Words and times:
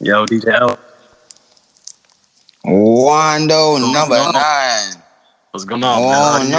Yo, 0.00 0.26
DJ 0.26 0.60
L. 0.60 0.78
Wando 2.64 3.80
number 3.92 4.16
nine. 4.32 5.02
What's 5.50 5.64
going 5.64 5.82
on, 5.84 6.02
man? 6.02 6.12
Oh 6.12 6.38
man? 6.38 6.50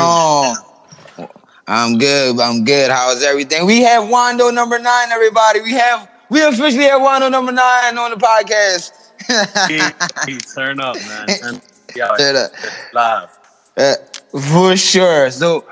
no. 1.19 1.27
I'm 1.67 1.97
good. 1.97 2.39
I'm 2.39 2.63
good. 2.63 2.89
How's 2.89 3.21
everything? 3.23 3.65
We 3.65 3.81
have 3.81 4.05
Wando 4.05 4.53
number 4.53 4.79
nine, 4.79 5.11
everybody. 5.11 5.61
We 5.61 5.73
have 5.73 6.09
we 6.29 6.41
officially 6.43 6.85
have 6.85 7.01
Wando 7.01 7.29
number 7.29 7.51
nine 7.51 7.97
on 7.97 8.11
the 8.11 8.17
podcast. 8.17 8.91
He, 9.67 10.31
he 10.31 10.37
turn 10.39 10.79
up, 10.79 10.95
man. 10.95 11.27
Turn, 11.27 11.61
yeah, 11.95 12.15
Shut 12.17 12.35
up. 12.35 12.51
live. 12.93 13.39
Uh, 13.75 13.93
for 14.51 14.75
sure. 14.77 15.29
So, 15.29 15.65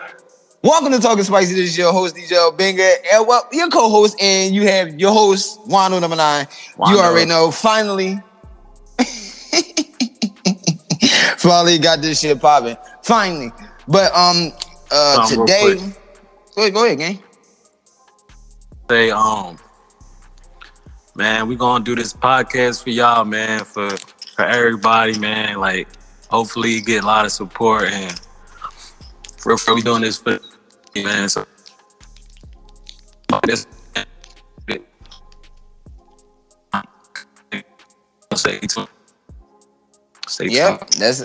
welcome 0.66 0.92
to 0.92 1.00
Talking 1.00 1.24
Spicy. 1.24 1.54
This 1.54 1.70
is 1.70 1.78
your 1.78 1.94
host, 1.94 2.16
DJ 2.16 2.58
Banga, 2.58 2.96
and 3.14 3.28
well, 3.28 3.48
your 3.52 3.70
co-host, 3.70 4.20
and 4.20 4.56
you 4.56 4.64
have 4.64 5.00
your 5.00 5.14
host, 5.14 5.60
Wando 5.68 6.02
number 6.02 6.16
nine. 6.16 6.48
You 6.88 6.98
already 7.00 7.30
know. 7.30 7.52
Finally, 7.52 8.20
finally 11.38 11.78
got 11.78 12.02
this 12.02 12.22
shit 12.22 12.42
popping. 12.42 12.78
Finally, 13.04 13.52
but 13.88 14.12
um, 14.16 14.52
uh, 14.92 15.28
real 15.30 15.46
today, 15.46 15.76
go 16.56 16.62
ahead, 16.62 16.74
go 16.74 16.86
ahead, 16.86 16.98
gang. 16.98 17.22
Say, 18.90 19.12
um, 19.12 19.60
man, 21.16 21.48
we 21.48 21.56
gonna 21.56 21.84
do 21.84 21.94
this 21.96 22.12
podcast 22.12 22.82
for 22.84 22.90
y'all, 22.90 23.24
man, 23.24 23.66
for 23.66 23.96
for 24.36 24.46
everybody, 24.46 25.20
man. 25.20 25.60
Like, 25.60 25.88
hopefully, 26.28 26.82
get 26.82 27.04
a 27.04 27.06
lot 27.06 27.26
of 27.26 27.32
support 27.32 27.84
and 27.84 28.20
for 29.38 29.56
for 29.58 29.76
we 29.76 29.84
doing 29.84 30.02
this 30.02 30.18
for 30.18 30.34
you, 30.34 30.40
man. 31.04 31.30
So, 31.30 31.46
this. 33.44 33.68
Stay 38.34 38.60
tuned. 38.60 38.88
Stay 40.28 40.48
Yep, 40.48 40.90
that's 40.92 41.24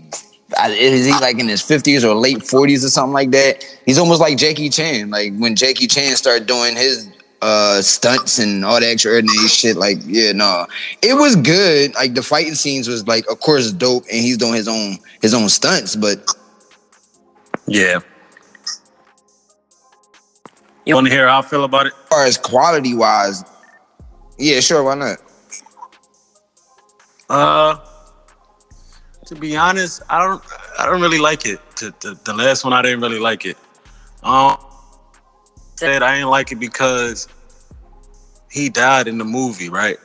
is 0.67 1.05
he 1.05 1.11
like 1.13 1.39
in 1.39 1.49
his 1.49 1.61
fifties 1.61 2.05
or 2.05 2.15
late 2.15 2.41
forties 2.43 2.85
or 2.85 2.89
something 2.89 3.13
like 3.13 3.31
that? 3.31 3.65
He's 3.85 3.97
almost 3.97 4.21
like 4.21 4.37
Jackie 4.37 4.69
Chan. 4.69 5.09
Like 5.09 5.35
when 5.37 5.55
Jackie 5.55 5.87
Chan 5.87 6.15
started 6.15 6.47
doing 6.47 6.75
his 6.75 7.09
uh 7.45 7.79
stunts 7.81 8.39
and 8.39 8.65
all 8.65 8.79
that 8.79 8.91
extraordinary 8.91 9.47
shit. 9.47 9.77
Like 9.77 9.97
yeah, 10.05 10.31
no, 10.31 10.65
it 11.03 11.13
was 11.13 11.35
good. 11.35 11.93
Like 11.93 12.15
the 12.15 12.23
fighting 12.23 12.55
scenes 12.55 12.87
was 12.87 13.05
like 13.07 13.29
of 13.29 13.39
course 13.39 13.71
dope, 13.71 14.03
and 14.11 14.19
he's 14.19 14.37
doing 14.37 14.55
his 14.55 14.67
own 14.67 14.97
his 15.21 15.33
own 15.35 15.47
stunts, 15.49 15.95
but 15.95 16.27
Yeah. 17.67 17.99
You 20.85 20.95
want 20.95 21.07
to 21.07 21.13
hear 21.13 21.27
how 21.27 21.39
I 21.39 21.41
feel 21.41 21.63
about 21.63 21.87
it? 21.87 21.93
as 21.93 22.09
far 22.09 22.25
as 22.25 22.37
quality 22.37 22.95
wise, 22.95 23.43
yeah, 24.37 24.59
sure, 24.59 24.83
why 24.83 24.95
not? 24.95 25.17
Uh, 27.27 27.77
to 29.25 29.35
be 29.35 29.55
honest, 29.57 30.01
I 30.09 30.23
don't. 30.23 30.43
I 30.77 30.85
don't 30.85 31.01
really 31.01 31.17
like 31.17 31.45
it. 31.45 31.59
The, 31.77 31.93
the, 32.01 32.19
the 32.23 32.33
last 32.33 32.63
one, 32.63 32.73
I 32.73 32.83
didn't 32.83 33.01
really 33.01 33.19
like 33.19 33.45
it. 33.45 33.57
Um, 34.21 34.57
said 35.75 36.03
I 36.03 36.15
didn't 36.15 36.29
like 36.29 36.51
it 36.51 36.55
because 36.55 37.27
he 38.55 38.69
died 38.69 39.07
in 39.07 39.17
the 39.17 39.25
movie, 39.25 39.69
right? 39.69 39.97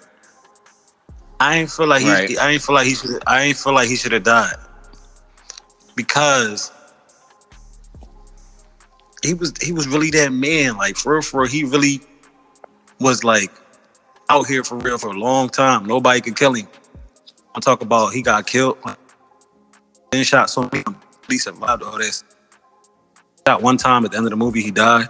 I 1.39 1.59
ain't 1.59 1.71
feel 1.71 1.87
like 1.87 2.03
he. 2.03 2.11
Right. 2.11 2.39
I 2.39 2.51
ain't 2.51 2.63
feel 2.63 2.75
like 2.75 2.87
he 2.87 2.95
should. 2.95 3.23
I 3.27 3.43
ain't 3.43 3.57
feel 3.57 3.73
like 3.73 3.89
he 3.89 3.97
should 3.97 4.13
have 4.13 4.25
died 4.25 4.57
because 5.95 6.73
he 9.23 9.35
was. 9.35 9.55
He 9.63 9.73
was 9.73 9.87
really 9.87 10.11
that 10.11 10.33
man. 10.33 10.77
Like 10.77 10.97
for 10.97 11.15
real, 11.15 11.23
for 11.23 11.41
real, 11.43 11.51
he 11.51 11.65
really 11.65 12.01
was 12.99 13.23
like 13.23 13.51
out 14.29 14.47
here 14.47 14.65
for 14.65 14.77
real 14.79 14.99
for 14.99 15.11
a 15.11 15.19
long 15.19 15.49
time. 15.49 15.87
Nobody 15.87 16.21
could 16.21 16.37
kill 16.37 16.55
him. 16.55 16.67
I'm 17.55 17.61
talking 17.61 17.87
about 17.87 18.13
he 18.13 18.21
got 18.21 18.47
killed. 18.47 18.79
Then 20.11 20.25
shot 20.25 20.51
so 20.51 20.69
many 20.73 20.85
police 21.23 21.45
survived 21.45 21.85
all 21.85 21.99
this. 21.99 22.25
Shot 23.47 23.63
one 23.63 23.77
time 23.77 24.05
at 24.05 24.11
the 24.11 24.17
end 24.17 24.27
of 24.27 24.31
the 24.31 24.37
movie, 24.37 24.61
he 24.61 24.73
died. 24.73 25.07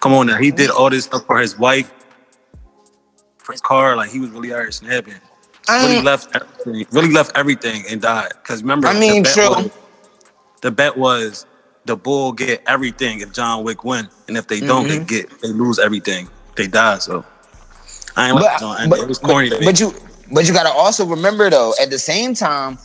Come 0.00 0.12
on 0.12 0.26
now, 0.26 0.36
he 0.36 0.50
did 0.50 0.68
all 0.70 0.90
this 0.90 1.04
stuff 1.04 1.24
for 1.26 1.38
his 1.38 1.58
wife, 1.58 1.92
for 3.42 3.52
his 3.52 3.60
car. 3.60 3.96
Like 3.96 4.10
he 4.10 4.20
was 4.20 4.30
really 4.30 4.52
out 4.52 4.60
here 4.60 4.70
snapping. 4.70 5.14
I 5.68 5.86
Really 5.86 6.00
mm. 6.00 6.04
left 6.04 6.34
everything. 6.34 6.86
Really 6.90 7.12
left 7.12 7.32
everything 7.36 7.84
and 7.88 8.00
died. 8.00 8.32
Because 8.42 8.62
remember, 8.62 8.88
I 8.88 8.98
mean, 8.98 9.22
the 9.22 9.28
bet 9.28 9.34
true. 9.34 9.48
was- 9.50 9.70
the 10.60 10.70
bet 10.70 10.96
was 10.96 11.46
the 11.84 11.96
bull 11.96 12.32
get 12.32 12.62
everything 12.66 13.20
if 13.20 13.32
John 13.32 13.64
Wick 13.64 13.84
win, 13.84 14.08
and 14.28 14.36
if 14.36 14.46
they 14.46 14.60
don't, 14.60 14.86
they 14.86 14.96
mm-hmm. 14.96 15.04
get 15.06 15.40
they 15.40 15.48
lose 15.48 15.78
everything. 15.78 16.28
They 16.56 16.66
die. 16.68 16.98
So 16.98 17.24
I 18.16 18.30
ain't 18.30 18.38
but, 18.38 18.60
John. 18.60 18.88
but, 18.88 19.00
it 19.00 19.08
was 19.08 19.18
corny. 19.18 19.50
but, 19.50 19.64
but 19.64 19.80
you 19.80 19.92
but 20.32 20.46
you 20.46 20.54
gotta 20.54 20.70
also 20.70 21.04
remember 21.04 21.50
though 21.50 21.74
at 21.80 21.90
the 21.90 21.98
same 21.98 22.34
time 22.34 22.78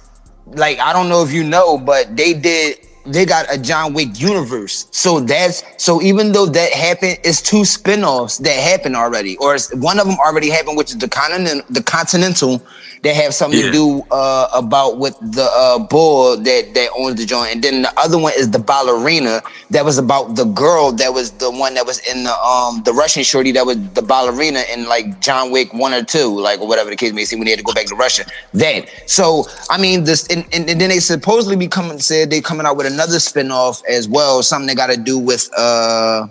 like 0.54 0.80
i 0.80 0.94
don't 0.94 1.10
know 1.10 1.24
if 1.24 1.32
you 1.32 1.44
know 1.44 1.78
but 1.78 2.16
they 2.16 2.34
did 2.34 2.87
they 3.08 3.26
got 3.26 3.46
a 3.54 3.58
john 3.58 3.94
wick 3.94 4.20
universe. 4.20 4.88
So 4.92 5.20
that's 5.20 5.64
so 5.78 6.02
even 6.02 6.32
though 6.32 6.46
that 6.46 6.72
happened 6.72 7.20
it's 7.24 7.42
two 7.42 7.66
spin-offs 7.66 8.38
that 8.40 8.52
happened 8.52 8.96
already 8.96 9.38
or 9.38 9.58
one 9.74 10.00
of 10.00 10.08
them 10.08 10.18
already 10.20 10.50
happened 10.50 10.78
which 10.78 10.92
is 10.92 10.98
the 10.98 11.10
continent 11.10 11.64
the 11.74 11.84
continental 11.84 12.62
that 13.04 13.16
have 13.16 13.34
something 13.34 13.60
Yeah. 13.60 13.68
to 13.68 13.72
do 13.72 14.04
uh 14.12 14.48
about 14.54 14.98
with 14.98 15.16
the 15.22 15.44
uh 15.44 15.80
bull 15.80 16.38
that 16.38 16.74
that 16.74 16.90
owns 16.98 17.16
the 17.16 17.26
joint 17.26 17.54
and 17.54 17.64
then 17.64 17.82
the 17.84 17.94
other 18.00 18.18
one 18.18 18.34
is 18.38 18.50
the 18.52 18.60
ballerina 18.60 19.42
that 19.70 19.86
was 19.86 19.98
about 19.98 20.36
the 20.36 20.46
girl 20.46 20.92
that 20.94 21.14
was 21.14 21.32
the 21.32 21.50
one 21.52 21.74
that 21.76 21.86
was 21.86 22.00
in 22.10 22.24
the 22.24 22.34
um 22.40 22.82
the 22.84 22.94
russian 22.94 23.24
shorty 23.24 23.52
that 23.52 23.66
was 23.66 23.78
the 23.94 24.02
ballerina 24.02 24.64
in 24.74 24.88
like 24.88 25.20
john 25.22 25.52
wick 25.52 25.74
one 25.74 25.94
or 25.94 26.04
two 26.04 26.28
like 26.40 26.60
or 26.60 26.68
whatever 26.68 26.90
the 26.90 26.96
case 26.96 27.14
may 27.14 27.26
be 27.30 27.36
when 27.36 27.46
they 27.46 27.52
had 27.52 27.60
to 27.60 27.64
go 27.64 27.74
back 27.74 27.86
to 27.86 27.96
russia 27.96 28.24
Then, 28.54 28.86
so 29.06 29.46
i 29.70 29.78
mean 29.80 30.04
this 30.04 30.26
and, 30.28 30.46
and, 30.54 30.70
and 30.70 30.80
then 30.82 30.90
they 30.90 31.00
supposedly 31.00 31.56
be 31.56 31.68
coming 31.68 32.00
said 32.00 32.30
they 32.30 32.42
coming 32.42 32.66
out 32.66 32.78
with 32.78 32.88
another 32.88 33.20
spin-off 33.20 33.82
as 33.88 34.08
well 34.08 34.42
something 34.44 34.68
that 34.68 34.78
got 34.78 34.88
to 34.90 34.98
do 34.98 35.18
with 35.20 35.50
uh 35.58 36.28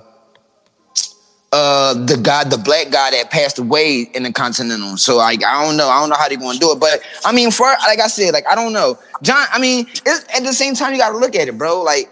uh 1.52 1.94
the 2.06 2.16
guy 2.16 2.42
the 2.44 2.58
black 2.58 2.90
guy 2.90 3.10
that 3.12 3.30
passed 3.30 3.58
away 3.58 4.10
in 4.14 4.24
the 4.24 4.32
continental. 4.32 4.96
So 4.96 5.16
like 5.16 5.44
i 5.44 5.64
don't 5.64 5.76
know. 5.76 5.88
I 5.88 6.00
don't 6.00 6.08
know 6.08 6.16
how 6.16 6.28
they're 6.28 6.38
gonna 6.38 6.58
do 6.58 6.72
it. 6.72 6.80
But 6.80 7.00
i 7.24 7.32
mean 7.32 7.50
for 7.50 7.66
like 7.66 8.00
i 8.00 8.08
said 8.08 8.32
like 8.32 8.46
i 8.46 8.54
don't 8.54 8.72
know. 8.72 8.98
John 9.22 9.46
i 9.52 9.58
mean 9.58 9.86
at 10.06 10.42
the 10.42 10.52
same 10.52 10.74
time 10.74 10.92
you 10.92 10.98
gotta 10.98 11.16
look 11.16 11.34
at 11.36 11.48
it 11.48 11.56
bro. 11.56 11.82
Like 11.82 12.10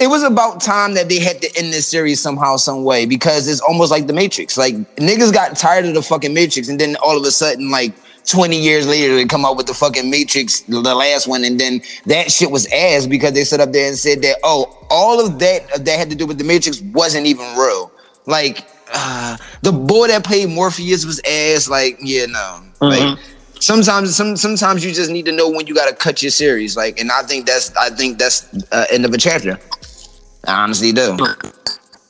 it 0.00 0.08
was 0.08 0.22
about 0.22 0.60
time 0.60 0.94
that 0.94 1.08
they 1.08 1.20
had 1.20 1.40
to 1.42 1.58
end 1.58 1.72
this 1.72 1.86
series 1.86 2.20
somehow 2.20 2.56
some 2.56 2.84
way 2.84 3.06
because 3.06 3.46
it's 3.46 3.60
almost 3.60 3.90
like 3.90 4.06
the 4.06 4.14
matrix. 4.14 4.56
Like 4.56 4.74
niggas 4.96 5.32
got 5.32 5.56
tired 5.56 5.84
of 5.84 5.94
the 5.94 6.02
fucking 6.02 6.34
matrix 6.34 6.68
and 6.68 6.80
then 6.80 6.96
all 6.96 7.16
of 7.16 7.24
a 7.24 7.30
sudden 7.30 7.70
like 7.70 7.94
20 8.26 8.58
years 8.58 8.86
later 8.86 9.14
they 9.14 9.26
come 9.26 9.44
out 9.44 9.56
with 9.56 9.66
the 9.66 9.74
fucking 9.74 10.10
matrix 10.10 10.60
the 10.60 10.80
last 10.80 11.26
one 11.26 11.44
and 11.44 11.58
then 11.58 11.80
that 12.06 12.30
shit 12.30 12.50
was 12.50 12.66
ass 12.72 13.06
because 13.06 13.32
they 13.32 13.44
stood 13.44 13.60
up 13.60 13.72
there 13.72 13.88
and 13.88 13.96
said 13.96 14.20
that 14.22 14.36
oh 14.44 14.86
all 14.90 15.24
of 15.24 15.38
that 15.38 15.66
that 15.84 15.98
had 15.98 16.10
to 16.10 16.14
do 16.14 16.26
with 16.26 16.36
the 16.36 16.44
matrix 16.44 16.82
wasn't 16.82 17.26
even 17.26 17.46
real 17.56 17.90
like 18.26 18.66
uh, 18.92 19.36
the 19.62 19.72
boy 19.72 20.08
that 20.08 20.24
played 20.24 20.48
Morpheus 20.48 21.04
was 21.04 21.20
ass. 21.28 21.68
Like, 21.68 21.98
yeah, 22.00 22.26
no. 22.26 22.62
Like 22.80 23.18
sometimes, 23.60 24.16
some 24.16 24.36
sometimes 24.36 24.84
you 24.84 24.92
just 24.92 25.10
need 25.10 25.26
to 25.26 25.32
know 25.32 25.48
when 25.48 25.66
you 25.66 25.74
got 25.74 25.88
to 25.88 25.94
cut 25.94 26.22
your 26.22 26.30
series. 26.30 26.76
Like, 26.76 26.98
and 27.00 27.10
I 27.10 27.22
think 27.22 27.46
that's 27.46 27.74
I 27.76 27.90
think 27.90 28.18
that's 28.18 28.46
uh, 28.72 28.86
end 28.90 29.04
of 29.04 29.12
a 29.12 29.18
chapter. 29.18 29.58
I 30.46 30.62
honestly 30.62 30.92
do. 30.92 31.16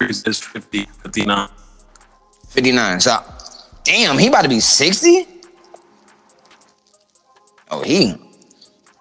It's 0.01 0.39
50, 0.39 0.85
59. 1.03 1.49
59. 2.49 3.01
So, 3.01 3.23
damn, 3.85 4.19
he 4.19 4.29
about 4.29 4.43
to 4.43 4.49
be 4.49 4.61
60? 4.61 5.27
Oh, 7.71 7.83
he. 7.83 8.15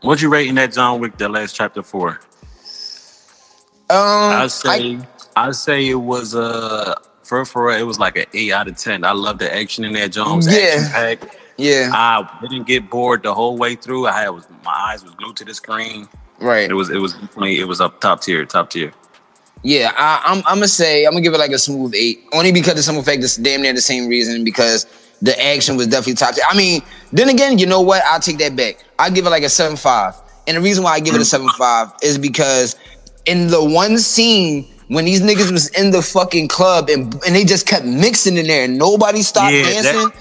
What 0.02 0.22
you 0.22 0.30
rating 0.30 0.56
that 0.56 0.74
John 0.74 1.00
Wick, 1.00 1.18
the 1.18 1.30
last 1.30 1.56
chapter 1.56 1.82
for? 1.84 2.20
Um, 3.90 3.98
I 3.98 4.44
I, 4.44 4.48
say 4.48 4.98
I, 4.98 5.08
say 5.52 5.88
it 5.88 5.96
was 5.96 6.36
uh 6.36 6.96
for 7.24 7.46
for 7.46 7.72
it 7.72 7.86
was 7.86 8.00
like 8.00 8.18
an 8.18 8.26
eight 8.34 8.52
out 8.52 8.68
of 8.68 8.78
ten. 8.78 9.04
I 9.04 9.12
love 9.12 9.40
the 9.40 9.54
action 9.54 9.84
in 9.86 9.94
that 9.94 10.12
Jones. 10.12 10.48
Yeah. 10.52 11.16
Yeah, 11.60 11.92
I 11.94 12.26
didn't 12.42 12.68
get 12.68 12.90
bored 12.90 13.24
the 13.24 13.34
whole 13.34 13.58
way 13.58 13.76
through. 13.76 14.08
I 14.08 14.14
had 14.14 14.30
was 14.30 14.48
my 14.64 14.72
eyes 14.72 15.04
was 15.04 15.14
glued 15.16 15.36
to 15.38 15.46
the 15.46 15.54
screen. 15.54 16.08
right. 16.40 16.70
It 16.70 16.74
was 16.74 16.90
it 16.90 17.00
was 17.00 17.14
definitely 17.16 17.60
it 17.60 17.68
was 17.68 17.82
up 17.82 18.00
top 18.00 18.22
tier, 18.22 18.46
top 18.46 18.70
tier. 18.70 18.94
Yeah, 19.62 19.92
I, 19.98 20.22
I'm. 20.24 20.38
I'm 20.46 20.56
gonna 20.56 20.70
say 20.70 21.04
I'm 21.04 21.12
gonna 21.12 21.22
give 21.22 21.34
it 21.34 21.38
like 21.38 21.52
a 21.52 21.60
smooth 21.60 21.94
eight, 21.94 22.24
only 22.32 22.54
because 22.54 22.78
of 22.80 22.86
some 22.86 22.96
effect. 22.96 23.22
It's 23.22 23.36
damn 23.36 23.62
near 23.62 23.74
the 23.74 23.82
same 23.82 24.08
reason 24.08 24.46
because 24.46 24.86
the 25.22 25.38
action 25.38 25.76
was 25.76 25.88
definitely 25.88 26.14
top. 26.14 26.34
tier. 26.34 26.46
I 26.50 26.56
mean, 26.56 26.82
then 27.12 27.28
again, 27.28 27.58
you 27.58 27.66
know 27.66 27.82
what? 27.82 28.02
I'll 28.06 28.22
take 28.22 28.38
that 28.38 28.56
back. 28.56 28.78
I 28.98 29.10
give 29.10 29.26
it 29.26 29.30
like 29.30 29.44
a 29.44 29.50
seven 29.50 29.76
five, 29.76 30.14
and 30.48 30.56
the 30.56 30.62
reason 30.62 30.86
why 30.86 30.94
I 30.94 31.02
give 31.02 31.14
it 31.14 31.20
a 31.20 31.26
seven 31.26 31.50
five 31.58 31.92
is 32.02 32.18
because 32.18 32.78
in 33.26 33.48
the 33.48 33.62
one 33.62 34.00
scene 34.00 34.66
when 34.90 35.06
these 35.06 35.22
niggas 35.22 35.52
was 35.52 35.70
in 35.70 35.92
the 35.92 36.02
fucking 36.02 36.48
club 36.50 36.90
and 36.90 37.14
and 37.26 37.36
they 37.36 37.46
just 37.46 37.66
kept 37.66 37.86
mixing 37.86 38.38
in 38.38 38.46
there 38.48 38.66
and 38.66 38.78
nobody 38.78 39.22
stopped 39.22 39.54
Yeah, 39.54 39.64
dancing. 39.64 39.94
that- 40.10 40.14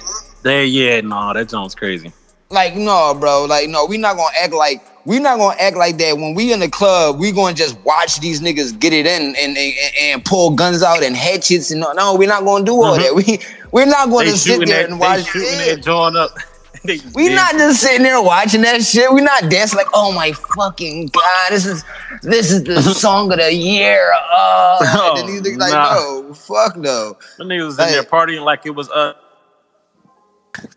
There, 0.43 0.65
yeah, 0.65 1.01
no, 1.01 1.33
that 1.35 1.49
Jones 1.49 1.75
crazy. 1.75 2.13
like 2.51 2.75
no 2.77 3.13
bro 3.15 3.45
like 3.45 3.69
no 3.69 3.85
we 3.85 3.99
not 3.99 4.17
gonna 4.17 4.33
act 4.43 4.55
like 4.55 4.81
we 5.05 5.19
not 5.19 5.37
gonna 5.39 5.55
act 5.61 5.77
like 5.77 5.99
that 5.99 6.17
when 6.17 6.33
we 6.35 6.51
in 6.53 6.61
the 6.61 6.69
club 6.69 7.19
we 7.19 7.31
gonna 7.33 7.53
just 7.55 7.77
watch 7.85 8.21
these 8.21 8.41
niggas 8.41 8.79
get 8.79 8.93
it 8.95 9.05
in 9.07 9.35
and 9.37 9.57
and, 9.59 9.75
and 10.01 10.25
pull 10.25 10.51
guns 10.53 10.83
out 10.83 11.03
and 11.03 11.15
hatchets 11.15 11.71
and 11.71 11.81
no, 11.81 11.93
no 11.93 12.15
we're 12.15 12.27
not 12.29 12.45
gonna 12.45 12.65
do 12.65 12.81
all 12.83 12.97
Mhm. 12.97 13.03
that 13.03 13.15
we 13.15 13.39
we're 13.73 13.85
not 13.85 14.09
gonna 14.09 14.31
They 14.31 14.37
sit 14.37 14.59
there 14.67 14.67
that, 14.85 14.91
and 14.91 14.95
they 14.95 15.07
watch 15.07 15.27
shooting 15.27 15.59
yeah. 15.59 15.75
that 15.75 15.83
joint 15.85 16.17
up. 16.17 16.31
We 17.15 17.29
not 17.35 17.53
just 17.53 17.81
sitting 17.81 18.03
there 18.03 18.21
watching 18.21 18.63
that 18.63 18.83
shit. 18.83 19.13
We 19.13 19.21
not 19.21 19.51
dancing 19.51 19.77
like, 19.77 19.89
oh 19.93 20.13
my 20.13 20.33
fucking 20.33 21.09
god, 21.09 21.51
this 21.51 21.67
is 21.67 21.85
this 22.23 22.51
is 22.51 22.65
the 22.65 22.83
song 22.95 23.33
of 23.33 23.39
the 23.39 23.53
year. 23.53 24.13
Oh, 24.35 25.15
and 25.19 25.45
then 25.45 25.59
like, 25.59 25.73
nah. 25.73 25.95
no, 25.95 26.35
fuck 26.35 26.77
no. 26.77 27.17
The 27.37 27.45
niggas 27.45 27.67
was 27.67 27.79
in 27.79 27.89
there 27.89 28.03
partying 28.03 28.45
like 28.45 28.67
it 28.67 28.71
was 28.71 28.91
uh. 28.91 29.15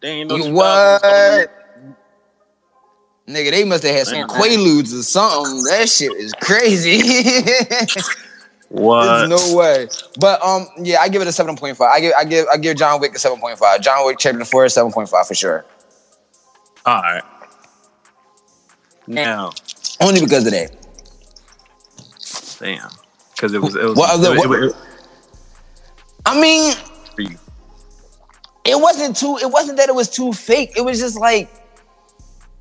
They 0.01 0.09
ain't 0.09 0.29
no 0.29 0.37
what? 0.51 1.01
Nigga, 3.27 3.51
they 3.51 3.63
must 3.63 3.83
have 3.83 3.95
had 3.95 4.07
some 4.07 4.27
quaaludes 4.27 4.97
or 4.97 5.03
something. 5.03 5.63
That 5.63 5.87
shit 5.89 6.11
is 6.13 6.33
crazy. 6.33 7.01
What? 8.71 9.27
There's 9.27 9.51
no 9.51 9.57
way. 9.57 9.89
But 10.17 10.41
um, 10.41 10.65
yeah, 10.81 11.01
I 11.01 11.09
give 11.09 11.21
it 11.21 11.27
a 11.27 11.31
seven 11.33 11.57
point 11.57 11.75
five. 11.75 11.89
I 11.91 11.99
give 11.99 12.13
I 12.17 12.23
give 12.23 12.45
I 12.47 12.55
give 12.55 12.77
John 12.77 13.01
Wick 13.01 13.13
a 13.13 13.19
seven 13.19 13.37
point 13.37 13.59
five. 13.59 13.81
John 13.81 14.05
Wick 14.05 14.17
Chapter 14.17 14.45
Four 14.45 14.69
seven 14.69 14.93
point 14.93 15.09
five 15.09 15.27
for 15.27 15.35
sure. 15.35 15.65
All 16.85 17.01
right. 17.01 17.23
Now, 19.07 19.51
Only 19.99 20.21
because 20.21 20.45
of 20.45 20.51
that. 20.53 20.71
damn, 22.59 22.89
because 23.35 23.53
it 23.53 23.61
was 23.61 23.75
it 23.75 23.83
was. 23.83 23.95
What 23.97 24.09
other- 24.11 24.35
it, 24.35 24.45
it- 24.45 24.63
it- 24.69 24.75
I 26.25 26.39
mean, 26.39 26.73
it 28.63 28.79
wasn't 28.79 29.15
too. 29.17 29.37
It 29.41 29.49
wasn't 29.49 29.77
that 29.77 29.89
it 29.89 29.95
was 29.95 30.09
too 30.09 30.31
fake. 30.33 30.73
It 30.77 30.81
was 30.81 30.99
just 30.99 31.19
like 31.19 31.49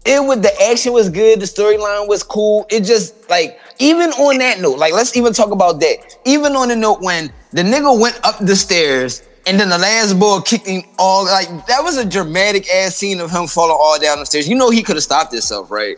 it 0.07 0.23
was 0.25 0.41
the 0.41 0.53
action 0.63 0.93
was 0.95 1.11
good. 1.11 1.41
The 1.41 1.45
storyline 1.47 2.09
was 2.09 2.23
cool. 2.23 2.67
It 2.71 2.81
just 2.85 3.29
like 3.29 3.61
even 3.79 4.11
on 4.13 4.39
that 4.39 4.61
note, 4.61 4.79
like 4.79 4.95
let's 4.95 5.15
even 5.17 5.33
talk 5.35 5.51
about 5.51 5.79
that. 5.81 5.99
Even 6.25 6.57
on 6.57 6.69
the 6.69 6.77
note 6.77 7.01
when 7.03 7.31
the 7.53 7.63
nigga 7.63 7.99
went 8.01 8.19
up 8.25 8.39
the 8.39 8.57
stairs. 8.57 9.23
And 9.47 9.59
then 9.59 9.69
the 9.69 9.79
last 9.79 10.19
ball 10.19 10.41
kicked 10.43 10.67
him 10.67 10.83
all 10.99 11.25
like 11.25 11.49
that 11.67 11.83
was 11.83 11.97
a 11.97 12.05
dramatic 12.05 12.69
ass 12.73 12.97
scene 12.97 13.21
of 13.21 13.31
him 13.31 13.47
falling 13.47 13.77
all 13.79 13.99
down 13.99 14.19
the 14.19 14.27
stairs. 14.27 14.49
You 14.49 14.55
know 14.55 14.71
he 14.71 14.83
could 14.83 14.97
have 14.97 15.03
stopped 15.03 15.33
himself, 15.33 15.71
right? 15.71 15.97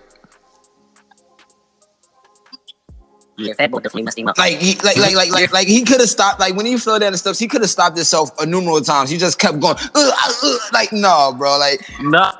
Yeah, 3.38 3.54
Fat 3.54 3.70
Boy 3.70 3.78
definitely 3.78 4.04
messed 4.04 4.18
him 4.18 4.28
up. 4.28 4.38
Like 4.38 4.58
he 4.58 4.76
like 4.76 4.96
like 4.96 5.14
like 5.14 5.30
like 5.30 5.52
like 5.52 5.66
he 5.66 5.84
could 5.84 6.00
have 6.00 6.08
stopped 6.08 6.38
like 6.38 6.54
when 6.54 6.66
he 6.66 6.76
fell 6.76 6.98
down 6.98 7.12
the 7.12 7.18
steps, 7.18 7.38
he 7.38 7.48
could 7.48 7.62
have 7.62 7.70
stopped 7.70 7.96
himself 7.96 8.30
a 8.38 8.46
numerous 8.46 8.86
times. 8.86 9.10
He 9.10 9.16
just 9.16 9.38
kept 9.38 9.58
going, 9.58 9.76
"Ugh, 9.78 9.90
uh, 9.94 10.32
uh," 10.42 10.58
like 10.72 10.92
no, 10.92 11.34
bro, 11.36 11.58
like 11.58 11.80
Nah, 12.00 12.32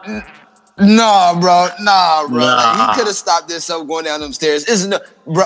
no, 0.78 1.37
bro, 1.40 1.69
nah, 1.81 2.26
bro. 2.28 2.38
Like, 2.38 2.90
he 2.90 2.94
could 2.99 3.06
have 3.06 3.16
stopped 3.16 3.50
himself 3.50 3.87
going 3.88 4.04
down 4.04 4.20
them 4.20 4.32
stairs. 4.32 4.64
Isn't 4.64 4.90
no, 4.90 5.00
bro. 5.26 5.44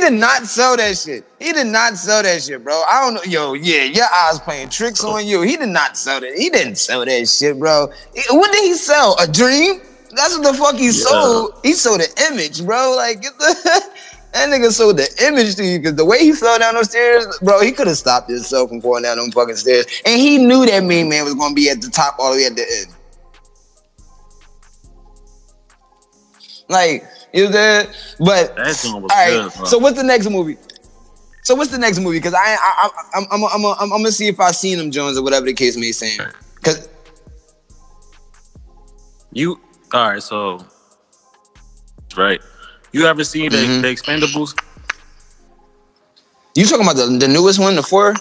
Did 0.00 0.14
not 0.14 0.46
sell 0.46 0.76
that 0.76 0.96
shit. 0.96 1.24
He 1.38 1.52
did 1.52 1.68
not 1.68 1.96
sell 1.96 2.22
that 2.22 2.42
shit, 2.42 2.64
bro. 2.64 2.82
I 2.88 3.04
don't 3.04 3.14
know. 3.14 3.22
Yo, 3.30 3.52
yeah, 3.54 3.84
your 3.84 4.06
eyes 4.12 4.40
playing 4.40 4.70
tricks 4.70 5.04
on 5.04 5.26
you. 5.26 5.42
He 5.42 5.56
did 5.56 5.68
not 5.68 5.96
sell 5.96 6.20
that. 6.20 6.34
He 6.34 6.50
didn't 6.50 6.76
sell 6.76 7.04
that 7.04 7.28
shit, 7.28 7.58
bro. 7.58 7.88
What 8.30 8.52
did 8.52 8.64
he 8.64 8.74
sell? 8.74 9.16
A 9.20 9.26
dream? 9.26 9.80
That's 10.14 10.36
what 10.36 10.52
the 10.52 10.54
fuck 10.58 10.74
he 10.74 10.90
sold. 10.90 11.54
He 11.62 11.72
sold 11.74 12.00
an 12.00 12.32
image, 12.32 12.64
bro. 12.64 12.94
Like 12.96 13.22
get 13.22 13.38
the 13.38 13.54
that 14.32 14.48
nigga 14.48 14.70
sold 14.70 14.96
the 14.96 15.08
image 15.26 15.54
to 15.56 15.64
you 15.64 15.78
because 15.78 15.94
the 15.94 16.04
way 16.04 16.18
he 16.20 16.32
fell 16.32 16.58
down 16.58 16.74
those 16.74 16.90
stairs, 16.90 17.26
bro, 17.42 17.60
he 17.60 17.72
could 17.72 17.86
have 17.86 17.96
stopped 17.96 18.28
himself 18.28 18.70
from 18.70 18.80
falling 18.80 19.04
down 19.04 19.18
them 19.18 19.30
fucking 19.30 19.56
stairs. 19.56 19.86
And 20.04 20.20
he 20.20 20.38
knew 20.38 20.66
that 20.66 20.84
main 20.84 21.08
man 21.08 21.24
was 21.24 21.34
gonna 21.34 21.54
be 21.54 21.70
at 21.70 21.80
the 21.80 21.90
top 21.90 22.16
all 22.18 22.32
the 22.32 22.38
way 22.38 22.46
at 22.46 22.56
the 22.56 22.62
end. 22.62 22.94
Like, 26.68 27.04
you 27.32 27.44
know 27.44 27.50
that? 27.50 27.88
But 28.18 28.56
that 28.56 28.78
joint 28.82 29.02
was 29.02 29.12
all 29.12 29.18
right. 29.42 29.52
good. 29.58 29.66
So 29.68 29.78
what's 29.78 29.96
the 29.96 30.02
next 30.04 30.28
movie? 30.28 30.56
So 31.42 31.54
what's 31.54 31.70
the 31.70 31.78
next 31.78 31.98
movie? 31.98 32.18
Because 32.18 32.34
I, 32.34 32.38
I, 32.38 32.56
I, 32.60 32.90
I'm, 33.14 33.26
I'm, 33.30 33.44
I'm, 33.44 33.64
I'm, 33.64 33.74
I'm 33.80 33.88
gonna 33.88 34.12
see 34.12 34.28
if 34.28 34.38
I've 34.38 34.54
seen 34.56 34.78
them 34.78 34.90
Jones 34.90 35.16
or 35.16 35.22
whatever 35.22 35.46
the 35.46 35.54
case 35.54 35.76
may 35.76 35.92
say. 35.92 36.18
Cause 36.62 36.88
you 39.32 39.60
all 39.92 40.10
right? 40.10 40.22
So 40.22 40.64
right, 42.16 42.40
you 42.92 43.06
ever 43.06 43.24
seen 43.24 43.50
the, 43.50 43.56
Mhm. 43.58 43.82
the 43.82 43.88
Expendables? 43.88 44.54
you 46.54 46.66
talking 46.66 46.84
about 46.84 46.96
the, 46.96 47.06
the 47.18 47.28
newest 47.28 47.58
one, 47.58 47.74
the 47.76 47.82
four? 47.82 48.14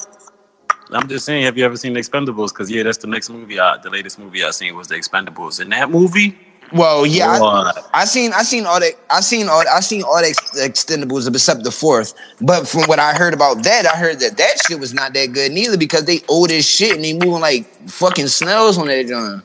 I'm 0.92 1.08
just 1.08 1.26
saying, 1.26 1.44
have 1.44 1.58
you 1.58 1.66
ever 1.66 1.78
seen 1.78 1.94
the 1.94 2.00
Expendables? 2.00 2.50
Because 2.50 2.72
yeah, 2.72 2.84
that's 2.84 2.98
the 2.98 3.08
next 3.08 3.30
movie. 3.30 3.60
I, 3.60 3.78
the 3.78 3.90
latest 3.90 4.18
movie 4.18 4.44
I 4.44 4.52
seen 4.52 4.76
was 4.76 4.88
the 4.88 4.96
Expendables. 4.96 5.60
In 5.60 5.70
that 5.70 5.92
movie, 5.92 6.38
Well, 6.72 7.06
yeah, 7.06 7.28
I. 7.42 7.74
I 7.94 8.06
seen, 8.06 8.32
I 8.34 8.44
seen 8.44 8.66
all 8.66 8.80
that, 8.80 8.94
I 9.10 9.22
seen 9.22 9.50
all, 9.50 9.64
I 9.68 9.80
seen 9.80 10.04
all 10.04 10.22
the 10.22 10.28
ex- 10.28 10.60
extendables 10.60 11.28
except 11.28 11.64
the 11.64 11.72
fourth. 11.72 12.14
But 12.42 12.68
from 12.68 12.84
what 12.84 13.00
I 13.00 13.14
heard 13.14 13.34
about 13.34 13.64
that, 13.64 13.86
I 13.86 13.98
heard 13.98 14.20
that 14.20 14.38
that 14.38 14.62
shit 14.68 14.80
was 14.80 14.94
not 14.94 15.14
that 15.14 15.32
good 15.34 15.52
neither 15.52 15.78
because 15.78 16.06
they 16.06 16.22
old 16.28 16.52
as 16.52 16.68
shit 16.70 16.96
and 16.96 17.04
they 17.04 17.14
moving 17.14 17.42
like 17.42 17.66
fucking 17.90 18.28
snails 18.28 18.78
on 18.78 18.88
that 18.88 19.08
joint. 19.08 19.44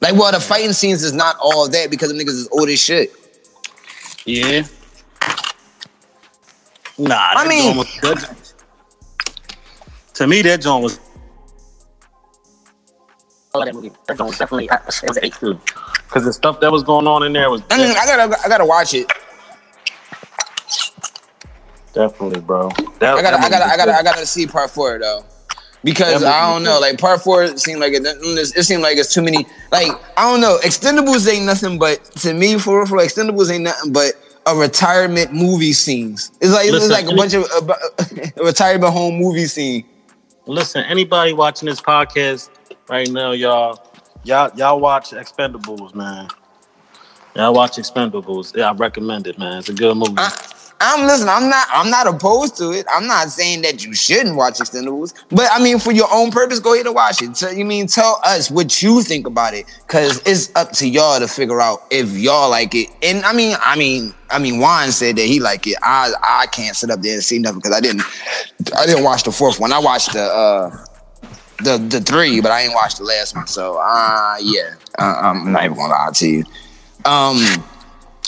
Like, 0.00 0.14
well, 0.14 0.32
the 0.32 0.40
fighting 0.40 0.72
scenes 0.72 1.02
is 1.02 1.12
not 1.12 1.36
all 1.42 1.68
that 1.68 1.90
because 1.90 2.10
the 2.10 2.18
niggas 2.18 2.28
is 2.28 2.48
old 2.52 2.68
as 2.70 2.80
shit. 2.80 3.12
yeah. 4.24 4.62
Nah, 6.98 7.16
I 7.18 7.48
mean- 7.48 7.76
was 7.76 7.98
good. 8.00 8.18
To 10.14 10.26
me, 10.26 10.42
that 10.42 10.60
joint 10.62 10.82
was 10.84 11.00
Oh, 13.52 13.64
that 13.64 13.74
movie. 13.74 13.90
That 14.06 14.18
was 14.20 14.38
definitely, 14.38 14.66
it 14.66 15.08
was 15.08 15.16
an 15.16 15.24
eight. 15.24 15.34
Because 16.10 16.24
the 16.24 16.32
stuff 16.32 16.58
that 16.58 16.72
was 16.72 16.82
going 16.82 17.06
on 17.06 17.22
in 17.22 17.32
there 17.32 17.48
was 17.50 17.62
I 17.70 17.78
mean, 17.78 17.96
I 17.96 18.04
gotta, 18.04 18.36
I 18.44 18.48
gotta 18.48 18.64
watch 18.64 18.94
it. 18.94 19.06
definitely, 21.92 22.40
bro. 22.40 22.68
That, 22.98 23.14
I 23.14 23.22
gotta, 23.22 23.36
I 23.36 23.48
gotta, 23.48 23.64
I 23.64 23.76
gotta, 23.76 23.92
I 23.94 24.02
gotta 24.02 24.26
see 24.26 24.46
part 24.48 24.70
four 24.70 24.98
though, 24.98 25.24
because 25.84 26.24
I 26.24 26.52
don't 26.52 26.64
know. 26.64 26.80
Like 26.80 26.98
part 26.98 27.22
four 27.22 27.56
seemed 27.56 27.80
like 27.80 27.92
it, 27.92 28.02
it 28.04 28.64
seemed 28.64 28.82
like 28.82 28.96
it's 28.96 29.14
too 29.14 29.22
many. 29.22 29.46
Like 29.70 29.92
I 30.16 30.30
don't 30.30 30.40
know. 30.40 30.58
Extendables 30.64 31.32
ain't 31.32 31.46
nothing 31.46 31.78
but 31.78 32.04
to 32.16 32.34
me 32.34 32.58
for 32.58 32.84
for 32.86 32.98
extendables 32.98 33.52
ain't 33.52 33.62
nothing 33.62 33.92
but 33.92 34.14
a 34.46 34.56
retirement 34.56 35.32
movie 35.32 35.72
scenes. 35.72 36.32
It's 36.40 36.52
like 36.52 36.70
Listen, 36.72 36.90
it's 36.90 37.02
like 37.02 37.12
a 37.12 37.16
bunch 37.16 37.34
of 37.34 37.44
a, 37.44 38.40
a 38.40 38.44
retirement 38.44 38.92
home 38.92 39.14
movie 39.14 39.46
scene. 39.46 39.84
Listen, 40.46 40.82
anybody 40.86 41.32
watching 41.34 41.68
this 41.68 41.80
podcast 41.80 42.50
right 42.88 43.08
now, 43.08 43.30
y'all, 43.30 43.89
y'all, 44.24 44.50
y'all 44.56 44.80
watch 44.80 45.10
Expendables, 45.10 45.94
man. 45.94 46.28
Y'all 47.36 47.54
watch 47.54 47.76
Expendables. 47.76 48.56
Yeah, 48.56 48.70
I 48.70 48.72
recommend 48.74 49.26
it, 49.26 49.38
man. 49.38 49.58
It's 49.58 49.68
a 49.68 49.74
good 49.74 49.96
movie. 49.96 50.14
I, 50.16 50.36
I'm 50.82 51.06
listening. 51.06 51.28
I'm 51.28 51.50
not. 51.50 51.68
I'm 51.70 51.90
not 51.90 52.06
opposed 52.06 52.56
to 52.56 52.70
it. 52.70 52.86
I'm 52.90 53.06
not 53.06 53.28
saying 53.28 53.60
that 53.62 53.84
you 53.84 53.94
shouldn't 53.94 54.34
watch 54.34 54.54
Expendables, 54.54 55.12
but 55.28 55.46
I 55.52 55.62
mean, 55.62 55.78
for 55.78 55.92
your 55.92 56.08
own 56.10 56.30
purpose, 56.30 56.58
go 56.58 56.72
ahead 56.72 56.86
and 56.86 56.94
watch 56.94 57.20
it. 57.20 57.36
So 57.36 57.50
you 57.50 57.66
mean 57.66 57.86
tell 57.86 58.18
us 58.24 58.50
what 58.50 58.82
you 58.82 59.02
think 59.02 59.26
about 59.26 59.52
it, 59.52 59.66
because 59.86 60.22
it's 60.24 60.50
up 60.56 60.72
to 60.72 60.88
y'all 60.88 61.20
to 61.20 61.28
figure 61.28 61.60
out 61.60 61.80
if 61.90 62.16
y'all 62.16 62.48
like 62.48 62.74
it. 62.74 62.88
And 63.02 63.22
I 63.26 63.34
mean, 63.34 63.56
I 63.60 63.76
mean, 63.76 64.14
I 64.30 64.38
mean, 64.38 64.58
Juan 64.58 64.90
said 64.90 65.16
that 65.16 65.26
he 65.26 65.38
liked 65.38 65.66
it. 65.66 65.76
I 65.82 66.12
I 66.22 66.46
can't 66.46 66.74
sit 66.74 66.90
up 66.90 67.02
there 67.02 67.12
and 67.12 67.22
see 67.22 67.38
nothing 67.38 67.58
because 67.58 67.76
I 67.76 67.80
didn't. 67.80 68.02
I 68.74 68.86
didn't 68.86 69.04
watch 69.04 69.24
the 69.24 69.32
fourth 69.32 69.60
one. 69.60 69.74
I 69.74 69.78
watched 69.78 70.14
the 70.14 70.22
uh 70.22 70.84
the 71.62 71.78
the 71.78 72.00
three, 72.00 72.40
but 72.40 72.50
I 72.50 72.62
ain't 72.62 72.74
watched 72.74 72.98
the 72.98 73.04
last 73.04 73.36
one. 73.36 73.46
So 73.46 73.78
uh 73.78 74.36
yeah, 74.40 74.74
uh, 74.98 75.20
I'm 75.22 75.52
not 75.52 75.64
even 75.64 75.76
gonna 75.76 75.92
lie 75.92 76.10
to 76.14 76.28
you. 76.28 76.44
Um. 77.04 77.64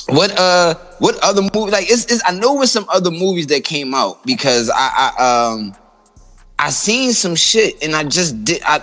What 0.09 0.37
uh 0.37 0.75
what 0.99 1.17
other 1.23 1.43
movie 1.55 1.71
like 1.71 1.89
it's, 1.89 2.07
it's 2.07 2.23
I 2.27 2.33
know 2.33 2.61
it's 2.61 2.73
some 2.73 2.87
other 2.89 3.13
movies 3.13 3.47
that 3.47 3.63
came 3.63 3.95
out 3.95 4.23
because 4.27 4.69
I, 4.69 5.15
I 5.17 5.53
um 5.53 5.77
I 6.59 6.71
seen 6.71 7.13
some 7.13 7.37
shit 7.37 7.83
and 7.85 7.95
I 7.95 8.03
just 8.03 8.45
did 8.45 8.63
I 8.65 8.83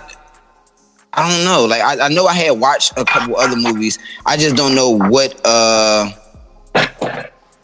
I 1.12 1.28
don't 1.28 1.44
know. 1.44 1.66
Like 1.66 1.82
I, 1.82 2.06
I 2.06 2.08
know 2.08 2.26
I 2.26 2.32
had 2.32 2.52
watched 2.52 2.94
a 2.96 3.04
couple 3.04 3.36
other 3.36 3.56
movies. 3.56 3.98
I 4.24 4.38
just 4.38 4.56
don't 4.56 4.74
know 4.74 4.90
what 4.96 5.38
uh 5.44 6.10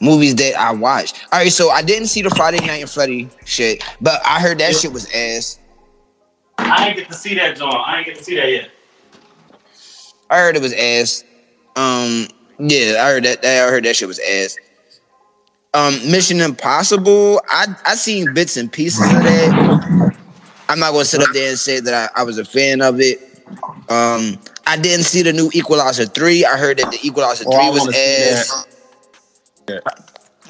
movies 0.01 0.35
that 0.37 0.55
I 0.57 0.73
watched. 0.73 1.17
All 1.33 1.39
right, 1.39 1.51
so 1.51 1.71
I 1.71 1.83
didn't 1.83 2.09
see 2.09 2.21
the 2.23 2.31
Friday 2.31 2.59
Night 2.59 2.83
and 2.83 2.91
Freddy 2.91 3.31
shit, 3.47 3.83
but 4.03 4.21
I 4.25 4.41
heard 4.41 4.59
that 4.59 4.77
shit 4.77 4.93
was 4.93 5.11
ass. 5.15 5.59
I 6.59 6.89
ain't 6.89 6.97
get 6.97 7.09
to 7.09 7.15
see 7.15 7.35
that, 7.35 7.57
John. 7.57 7.75
I 7.75 7.99
ain't 7.99 8.07
get 8.07 8.17
to 8.17 8.25
see 8.25 8.37
that 8.37 8.51
yet. 8.51 8.71
I 10.31 10.39
heard 10.39 10.57
it 10.57 10.63
was 10.63 10.73
ass. 10.73 11.25
Um, 11.77 12.27
yeah, 12.59 13.03
I 13.05 13.11
heard 13.11 13.25
that. 13.25 13.45
I 13.45 13.71
heard 13.71 13.85
that 13.85 13.97
shit 13.97 14.09
was 14.09 14.19
ass. 14.19 14.57
Um, 15.75 15.95
Mission 16.11 16.41
Impossible. 16.41 17.41
I 17.49 17.67
I 17.85 17.95
seen 17.95 18.33
bits 18.33 18.57
and 18.57 18.73
pieces 18.73 19.07
of 19.13 19.23
that. 19.23 20.17
I'm 20.69 20.79
not 20.81 20.93
gonna 20.93 21.05
sit 21.05 21.23
up 21.23 21.29
there 21.33 21.51
and 21.51 21.59
say 21.59 21.81
that 21.81 22.11
I, 22.17 22.21
I 22.21 22.25
was 22.25 22.39
a 22.39 22.45
fan 22.45 22.83
of 22.83 23.01
it. 23.01 23.21
Um, 23.89 24.39
I 24.67 24.77
didn't 24.81 25.05
see 25.05 25.23
the 25.23 25.33
new 25.33 25.51
Equalizer 25.53 26.07
three. 26.07 26.45
I 26.45 26.57
heard 26.57 26.79
that 26.79 26.91
the 26.91 26.99
Equalizer 27.07 27.45
Oh, 27.47 27.53
three 27.53 27.71
was 27.71 27.81
wanna 27.81 27.93
see 27.93 28.31
ass. 28.31 28.67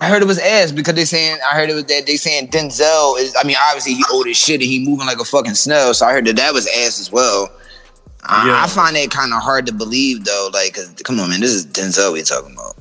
I 0.00 0.08
heard 0.08 0.20
it 0.22 0.26
was 0.26 0.38
ass 0.38 0.72
because 0.72 0.94
they 0.94 1.04
saying 1.06 1.38
I 1.50 1.54
heard 1.56 1.70
it 1.70 1.74
was 1.74 1.84
that 1.86 2.06
they 2.06 2.16
saying 2.16 2.48
Denzel 2.48 3.18
is. 3.18 3.34
I 3.40 3.46
mean, 3.46 3.56
obviously 3.58 3.94
he 3.94 4.04
old 4.12 4.26
as 4.26 4.36
shit 4.36 4.60
and 4.60 4.68
he 4.70 4.84
moving 4.84 5.06
like 5.06 5.18
a 5.20 5.24
fucking 5.24 5.54
snail. 5.54 5.94
So 5.94 6.06
I 6.06 6.12
heard 6.12 6.26
that 6.26 6.36
that 6.36 6.52
was 6.52 6.66
ass 6.66 7.00
as 7.00 7.10
well. 7.10 7.50
I, 8.24 8.46
Yeah. 8.48 8.64
I 8.64 8.66
find 8.68 8.94
that 8.96 9.10
kind 9.10 9.32
of 9.32 9.42
hard 9.42 9.66
to 9.66 9.72
believe 9.72 10.24
though. 10.24 10.50
Like, 10.52 10.74
'cause, 10.74 10.92
come 11.04 11.18
on, 11.20 11.30
man, 11.30 11.40
this 11.40 11.52
is 11.52 11.64
Denzel 11.66 12.12
we 12.12 12.22
talking 12.22 12.54
about. 12.54 12.76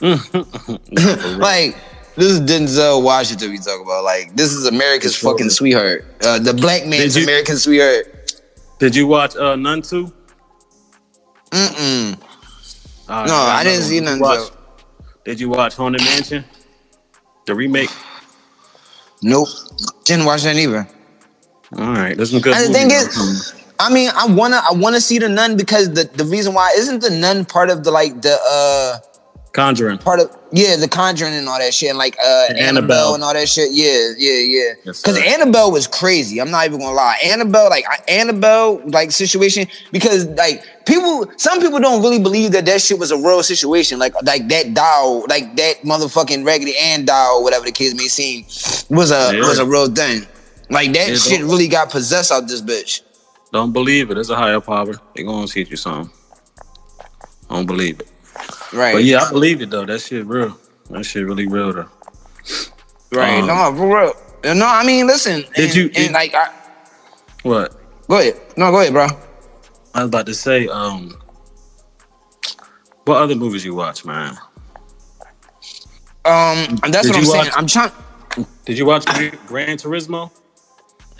like, 1.38 1.76
this 2.16 2.30
is 2.32 2.40
Denzel 2.40 3.02
Washington 3.02 3.50
we 3.50 3.58
talking 3.58 3.82
about. 3.84 4.04
Like, 4.04 4.34
this 4.34 4.52
is 4.52 4.66
America's 4.66 5.14
sure. 5.16 5.32
fucking 5.32 5.50
sweetheart. 5.50 6.04
Uh, 6.24 6.38
the 6.38 6.54
black 6.54 6.86
man's 6.86 7.16
you- 7.16 7.24
American 7.24 7.56
sweetheart. 7.58 8.08
Did 8.78 8.96
you 8.96 9.06
watch 9.06 9.36
uh 9.36 9.54
Nun 9.56 9.82
2? 9.82 10.12
Mm-mm. 11.50 12.18
Uh, 13.08 13.24
No, 13.26 13.34
I 13.34 13.62
didn't 13.64 13.82
see 13.82 13.96
one. 14.00 14.04
none, 14.04 14.14
Did 14.14 14.18
you 14.18 14.22
watch- 14.22 14.48
so- 14.48 14.56
Did 15.24 15.40
you 15.40 15.48
watch 15.48 15.76
Haunted 15.76 16.02
Mansion? 16.02 16.44
The 17.46 17.54
remake. 17.54 17.90
Nope. 19.22 19.48
Didn't 20.04 20.24
watch 20.24 20.42
that 20.42 20.56
either. 20.56 20.88
All 21.78 21.92
right, 21.92 22.16
there's 22.16 22.30
some 22.30 22.40
good. 22.40 22.54
And 22.54 22.68
the 22.68 22.72
thing 22.72 22.90
is, 22.90 23.54
I 23.78 23.92
mean, 23.92 24.10
I 24.14 24.26
wanna, 24.26 24.56
I 24.68 24.72
wanna 24.74 25.00
see 25.00 25.18
the 25.18 25.28
nun 25.28 25.56
because 25.56 25.92
the 25.92 26.04
the 26.04 26.24
reason 26.24 26.54
why 26.54 26.72
isn't 26.76 27.00
the 27.00 27.10
nun 27.10 27.44
part 27.44 27.70
of 27.70 27.84
the 27.84 27.90
like 27.90 28.20
the 28.20 28.36
uh 28.46 28.98
Conjuring. 29.52 29.98
part 29.98 30.18
of 30.18 30.34
yeah 30.50 30.76
the 30.76 30.88
Conjuring 30.88 31.34
and 31.34 31.46
all 31.48 31.58
that 31.58 31.74
shit 31.74 31.90
and 31.90 31.98
like 31.98 32.16
uh 32.18 32.46
And 32.48 32.58
Annabelle. 32.58 32.68
Annabelle. 32.78 33.14
and 33.16 33.22
all 33.24 33.34
that 33.34 33.48
shit. 33.48 33.68
Yeah, 33.72 34.12
yeah, 34.16 34.38
yeah. 34.38 34.72
Because 34.84 35.16
sir. 35.16 35.22
Annabelle 35.24 35.70
was 35.70 35.86
crazy. 35.86 36.40
I'm 36.40 36.50
not 36.50 36.64
even 36.66 36.80
gonna 36.80 36.94
lie. 36.94 37.16
Annabelle, 37.24 37.68
like 37.68 37.84
Annabelle, 38.08 38.80
like 38.88 39.10
situation 39.10 39.66
because 39.92 40.24
like 40.26 40.64
people, 40.86 41.30
some 41.36 41.60
people 41.60 41.80
don't 41.80 42.02
really 42.02 42.18
believe 42.18 42.52
that 42.52 42.64
that 42.64 42.80
shit 42.80 42.98
was 42.98 43.10
a 43.10 43.16
real 43.16 43.42
situation. 43.42 43.98
Like 43.98 44.14
like 44.24 44.48
that 44.48 44.72
doll, 44.74 45.26
like 45.28 45.54
that 45.56 45.82
motherfucking 45.82 46.46
Raggedy 46.46 46.76
Ann 46.78 47.04
doll, 47.04 47.42
whatever 47.44 47.64
the 47.66 47.72
kids 47.72 47.94
may 47.94 48.08
seem, 48.08 48.44
was 48.88 49.10
a 49.10 49.32
Yeah. 49.34 49.40
was 49.48 49.58
a 49.58 49.66
real 49.66 49.88
thing. 49.88 50.26
Like 50.70 50.92
that 50.94 51.08
Yeah, 51.10 51.16
shit 51.16 51.40
really 51.42 51.68
got 51.68 51.90
possessed 51.90 52.32
out 52.32 52.48
this 52.48 52.62
bitch. 52.62 53.02
Don't 53.52 53.72
believe 53.72 54.10
it. 54.10 54.16
It's 54.16 54.30
a 54.30 54.36
higher 54.36 54.60
power. 54.60 54.94
They 55.14 55.24
gonna 55.24 55.46
teach 55.46 55.68
you 55.70 55.76
something. 55.76 56.10
Don't 57.50 57.66
believe 57.66 58.00
it. 58.00 58.08
Right. 58.72 58.94
But 58.94 59.04
yeah, 59.04 59.22
I 59.24 59.30
believe 59.30 59.60
it 59.62 59.70
though. 59.70 59.84
That 59.84 60.00
shit 60.00 60.24
real. 60.26 60.58
That 60.90 61.04
shit 61.04 61.24
really 61.26 61.46
real 61.46 61.72
though. 61.72 61.88
Right. 63.12 63.40
Um, 63.40 63.46
no, 63.46 63.74
for 63.76 64.00
real. 64.44 64.54
No, 64.54 64.66
I 64.66 64.84
mean, 64.84 65.06
listen. 65.06 65.42
Did 65.54 65.66
and- 65.66 65.74
you- 65.74 65.84
And 65.84 65.94
did- 65.94 66.12
like, 66.12 66.34
I, 66.34 66.48
What? 67.42 67.76
go 68.08 68.18
ahead. 68.18 68.40
No, 68.56 68.70
go 68.70 68.80
ahead, 68.80 68.92
bro. 68.92 69.06
I 69.94 70.00
was 70.00 70.08
about 70.08 70.26
to 70.26 70.34
say, 70.34 70.66
um, 70.68 71.16
what 73.04 73.18
other 73.20 73.34
movies 73.34 73.64
you 73.64 73.74
watch, 73.74 74.04
man? 74.04 74.38
Um, 76.24 76.76
that's 76.88 77.02
Did 77.02 77.10
what 77.10 77.16
I'm 77.16 77.20
you 77.20 77.24
saying. 77.30 77.50
I'm 77.56 77.66
trying. 77.66 77.92
Did 78.64 78.78
you 78.78 78.86
watch 78.86 79.04
Gran 79.04 79.38
Gran 79.46 79.76
Turismo? 79.76 80.30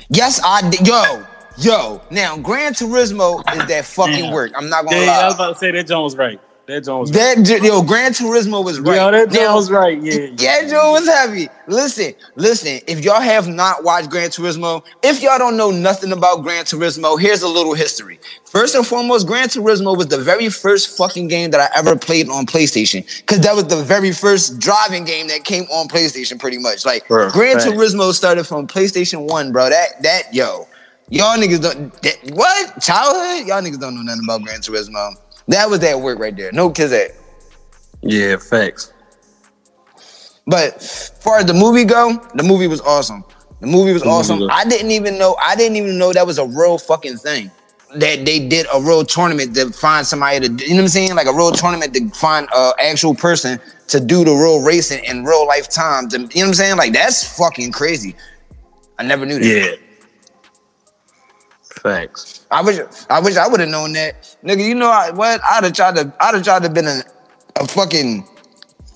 Yes, 0.08 0.40
I 0.44 0.68
did. 0.70 0.86
Yo, 0.86 1.24
yo. 1.58 2.00
Now, 2.10 2.36
Gran 2.38 2.72
Turismo 2.72 3.40
is 3.60 3.66
that 3.68 3.84
fucking 3.84 4.26
Yeah. 4.26 4.32
work. 4.32 4.52
I'm 4.54 4.68
not 4.68 4.84
gonna 4.84 4.98
Yeah, 4.98 5.18
I 5.20 5.26
was 5.26 5.38
lie. 5.38 5.44
about 5.46 5.52
to 5.54 5.58
say 5.58 5.70
that 5.72 5.86
John 5.88 6.02
was 6.04 6.16
right. 6.16 6.40
That 6.66 6.86
right. 6.86 7.06
That 7.08 7.42
j- 7.42 7.58
yo, 7.66 7.82
Gran 7.82 8.12
Turismo 8.12 8.64
was 8.64 8.78
right. 8.78 8.96
Yo, 8.96 9.10
that 9.10 9.30
John 9.30 9.42
Now- 9.42 9.56
was 9.56 9.70
right. 9.70 10.00
Yeah. 10.00 10.28
Yeah, 10.38 10.68
Joe 10.68 10.92
was 10.92 11.06
heavy. 11.06 11.48
Listen, 11.66 12.14
listen. 12.36 12.80
If 12.86 13.04
y'all 13.04 13.20
have 13.20 13.48
not 13.48 13.82
watched 13.82 14.10
Gran 14.10 14.30
Turismo, 14.30 14.84
if 15.02 15.22
y'all 15.22 15.38
don't 15.38 15.56
know 15.56 15.70
nothing 15.70 16.12
about 16.12 16.42
Gran 16.42 16.64
Turismo, 16.64 17.20
here's 17.20 17.42
a 17.42 17.48
little 17.48 17.74
history. 17.74 18.20
First 18.44 18.74
and 18.74 18.86
foremost, 18.86 19.26
Gran 19.26 19.48
Turismo 19.48 19.96
was 19.96 20.06
the 20.06 20.18
very 20.18 20.48
first 20.50 20.96
fucking 20.96 21.28
game 21.28 21.50
that 21.50 21.60
I 21.60 21.78
ever 21.78 21.96
played 21.96 22.28
on 22.28 22.46
PlayStation. 22.46 23.04
Cause 23.26 23.40
that 23.40 23.54
was 23.54 23.64
the 23.64 23.82
very 23.82 24.12
first 24.12 24.58
driving 24.60 25.04
game 25.04 25.26
that 25.28 25.44
came 25.44 25.64
on 25.64 25.88
PlayStation, 25.88 26.38
pretty 26.38 26.58
much. 26.58 26.84
Like 26.84 27.08
Bro, 27.08 27.30
Gran 27.30 27.54
facts. 27.54 27.66
Turismo 27.66 28.12
started 28.12 28.44
from 28.44 28.66
PlayStation 28.68 29.28
One, 29.28 29.50
bro. 29.52 29.68
That 29.68 30.02
that 30.02 30.32
yo, 30.32 30.68
y'all 31.08 31.36
niggas 31.36 31.60
don't 31.60 31.92
that, 32.02 32.16
what 32.34 32.80
childhood? 32.80 33.48
Y'all 33.48 33.62
niggas 33.62 33.80
don't 33.80 33.94
know 33.96 34.02
nothing 34.02 34.24
about 34.24 34.42
Gran 34.42 34.60
Turismo. 34.60 35.16
That 35.48 35.68
was 35.68 35.80
that 35.80 36.00
work 36.00 36.18
right 36.18 36.36
there. 36.36 36.52
No 36.52 36.70
kids 36.70 36.90
that. 36.90 37.10
Yeah, 38.02 38.36
facts. 38.36 38.92
But 40.46 40.76
as 40.76 41.08
far 41.20 41.38
as 41.38 41.46
the 41.46 41.54
movie 41.54 41.84
go, 41.84 42.20
the 42.34 42.42
movie 42.42 42.66
was 42.66 42.80
awesome. 42.80 43.24
The 43.60 43.66
movie 43.68 43.92
was 43.92 44.02
The 44.02 44.06
movie 44.08 44.18
awesome. 44.18 44.38
was- 44.40 44.50
I 44.52 44.64
didn't 44.64 44.90
even 44.90 45.18
know. 45.18 45.36
I 45.40 45.54
didn't 45.54 45.76
even 45.76 45.98
know 45.98 46.12
that 46.12 46.26
was 46.26 46.38
a 46.38 46.44
real 46.46 46.78
fucking 46.78 47.18
thing. 47.18 47.50
That 47.94 48.24
they 48.24 48.38
did 48.40 48.66
a 48.74 48.80
real 48.80 49.04
tournament 49.04 49.54
to 49.54 49.70
find 49.70 50.06
somebody 50.06 50.40
to, 50.40 50.46
you 50.46 50.70
know 50.70 50.76
what 50.76 50.80
I'm 50.82 50.88
saying? 50.88 51.14
Like 51.14 51.26
a 51.26 51.32
real 51.32 51.52
tournament 51.52 51.92
to 51.94 52.08
find 52.10 52.48
a 52.54 52.72
actual 52.80 53.14
person 53.14 53.60
to 53.88 54.00
do 54.00 54.24
the 54.24 54.32
real 54.32 54.62
racing 54.62 55.04
in 55.04 55.24
real 55.24 55.46
life 55.46 55.68
time. 55.68 56.08
To, 56.08 56.16
you 56.18 56.22
know 56.22 56.28
what 56.34 56.44
I'm 56.48 56.54
saying? 56.54 56.76
Like 56.78 56.92
that's 56.94 57.36
fucking 57.38 57.70
crazy. 57.72 58.16
I 58.98 59.02
never 59.04 59.26
knew 59.26 59.38
that. 59.38 59.44
Yeah. 59.46 59.74
Facts. 61.82 62.46
I 62.50 62.62
wish 62.62 62.78
I 63.10 63.18
wish 63.20 63.36
I 63.36 63.48
would 63.48 63.58
have 63.60 63.68
known 63.68 63.92
that. 63.94 64.36
Nigga, 64.44 64.64
you 64.66 64.74
know 64.74 64.88
I, 64.90 65.10
what? 65.10 65.40
I'd 65.42 65.64
have 65.64 65.72
tried 65.72 65.96
to 65.96 66.12
I'd 66.20 66.34
have 66.34 66.44
tried 66.44 66.62
to 66.62 66.70
been 66.70 66.86
a, 66.86 67.02
a 67.56 67.66
fucking 67.66 68.24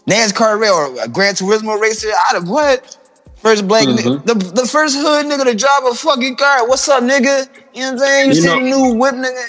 NASCAR 0.09 0.61
race 0.61 0.71
or 0.71 1.03
a 1.05 1.09
Gran 1.09 1.35
Turismo 1.35 1.81
racer. 1.81 2.09
I'd 2.29 2.35
have 2.35 2.49
what? 2.49 2.97
First 3.39 3.67
black 3.67 3.87
Mhm. 3.87 3.97
nigga, 3.99 4.27
the, 4.27 4.35
the 4.63 4.67
first 4.69 4.97
hood 4.97 5.27
nigga 5.27 5.45
to 5.45 5.55
drive 5.55 5.85
a 5.85 5.95
fucking 5.95 6.37
car. 6.37 6.67
What's 6.69 6.89
up, 6.89 7.03
nigga? 7.03 7.49
You 7.75 7.81
know 7.83 7.87
what 7.87 7.93
I'm 7.93 7.99
saying? 7.99 8.29
You, 8.31 8.35
You 8.37 8.41
see 8.43 8.47
know- 8.47 8.55
the 8.55 8.61
new 8.93 8.95
whip 8.95 9.15
nigga. 9.17 9.45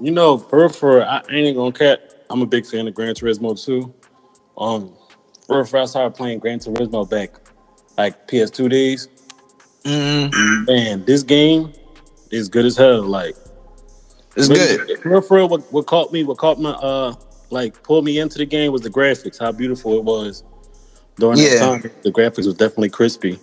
You 0.00 0.10
know, 0.12 0.38
for 0.38 0.68
for 0.70 1.04
I 1.04 1.22
ain't 1.30 1.56
gonna 1.56 1.72
cat. 1.72 2.24
I'm 2.30 2.40
a 2.40 2.46
big 2.46 2.64
fan 2.66 2.86
of 2.88 2.94
Gran 2.94 3.14
Turismo 3.14 3.62
too. 3.62 3.92
Um, 4.56 4.94
for 5.46 5.64
for 5.66 5.78
I 5.80 5.84
started 5.84 6.14
playing 6.16 6.38
Gran 6.38 6.60
Turismo 6.60 7.08
back 7.08 7.30
like 7.98 8.26
PS2 8.26 8.70
days. 8.70 9.08
Mm-hmm. 9.84 10.64
Man, 10.64 11.04
this 11.04 11.22
game 11.22 11.72
is 12.30 12.48
good 12.48 12.66
as 12.66 12.76
hell. 12.76 13.02
Like 13.02 13.36
it's 14.36 14.48
good. 14.48 15.04
Real, 15.04 15.20
for 15.20 15.36
real, 15.38 15.48
what, 15.48 15.72
what 15.72 15.86
caught 15.86 16.12
me, 16.12 16.24
what 16.24 16.38
caught 16.38 16.60
my 16.60 16.70
uh 16.70 17.14
like 17.50 17.82
pulled 17.82 18.04
me 18.04 18.18
into 18.18 18.38
the 18.38 18.44
game 18.46 18.72
was 18.72 18.82
the 18.82 18.90
graphics, 18.90 19.38
how 19.38 19.50
beautiful 19.52 19.94
it 19.96 20.04
was 20.04 20.44
during 21.16 21.38
Yeah. 21.38 21.48
that 21.54 21.58
time. 21.82 21.90
The 22.02 22.12
graphics 22.12 22.46
was 22.46 22.54
definitely 22.54 22.90
crispy. 22.90 23.38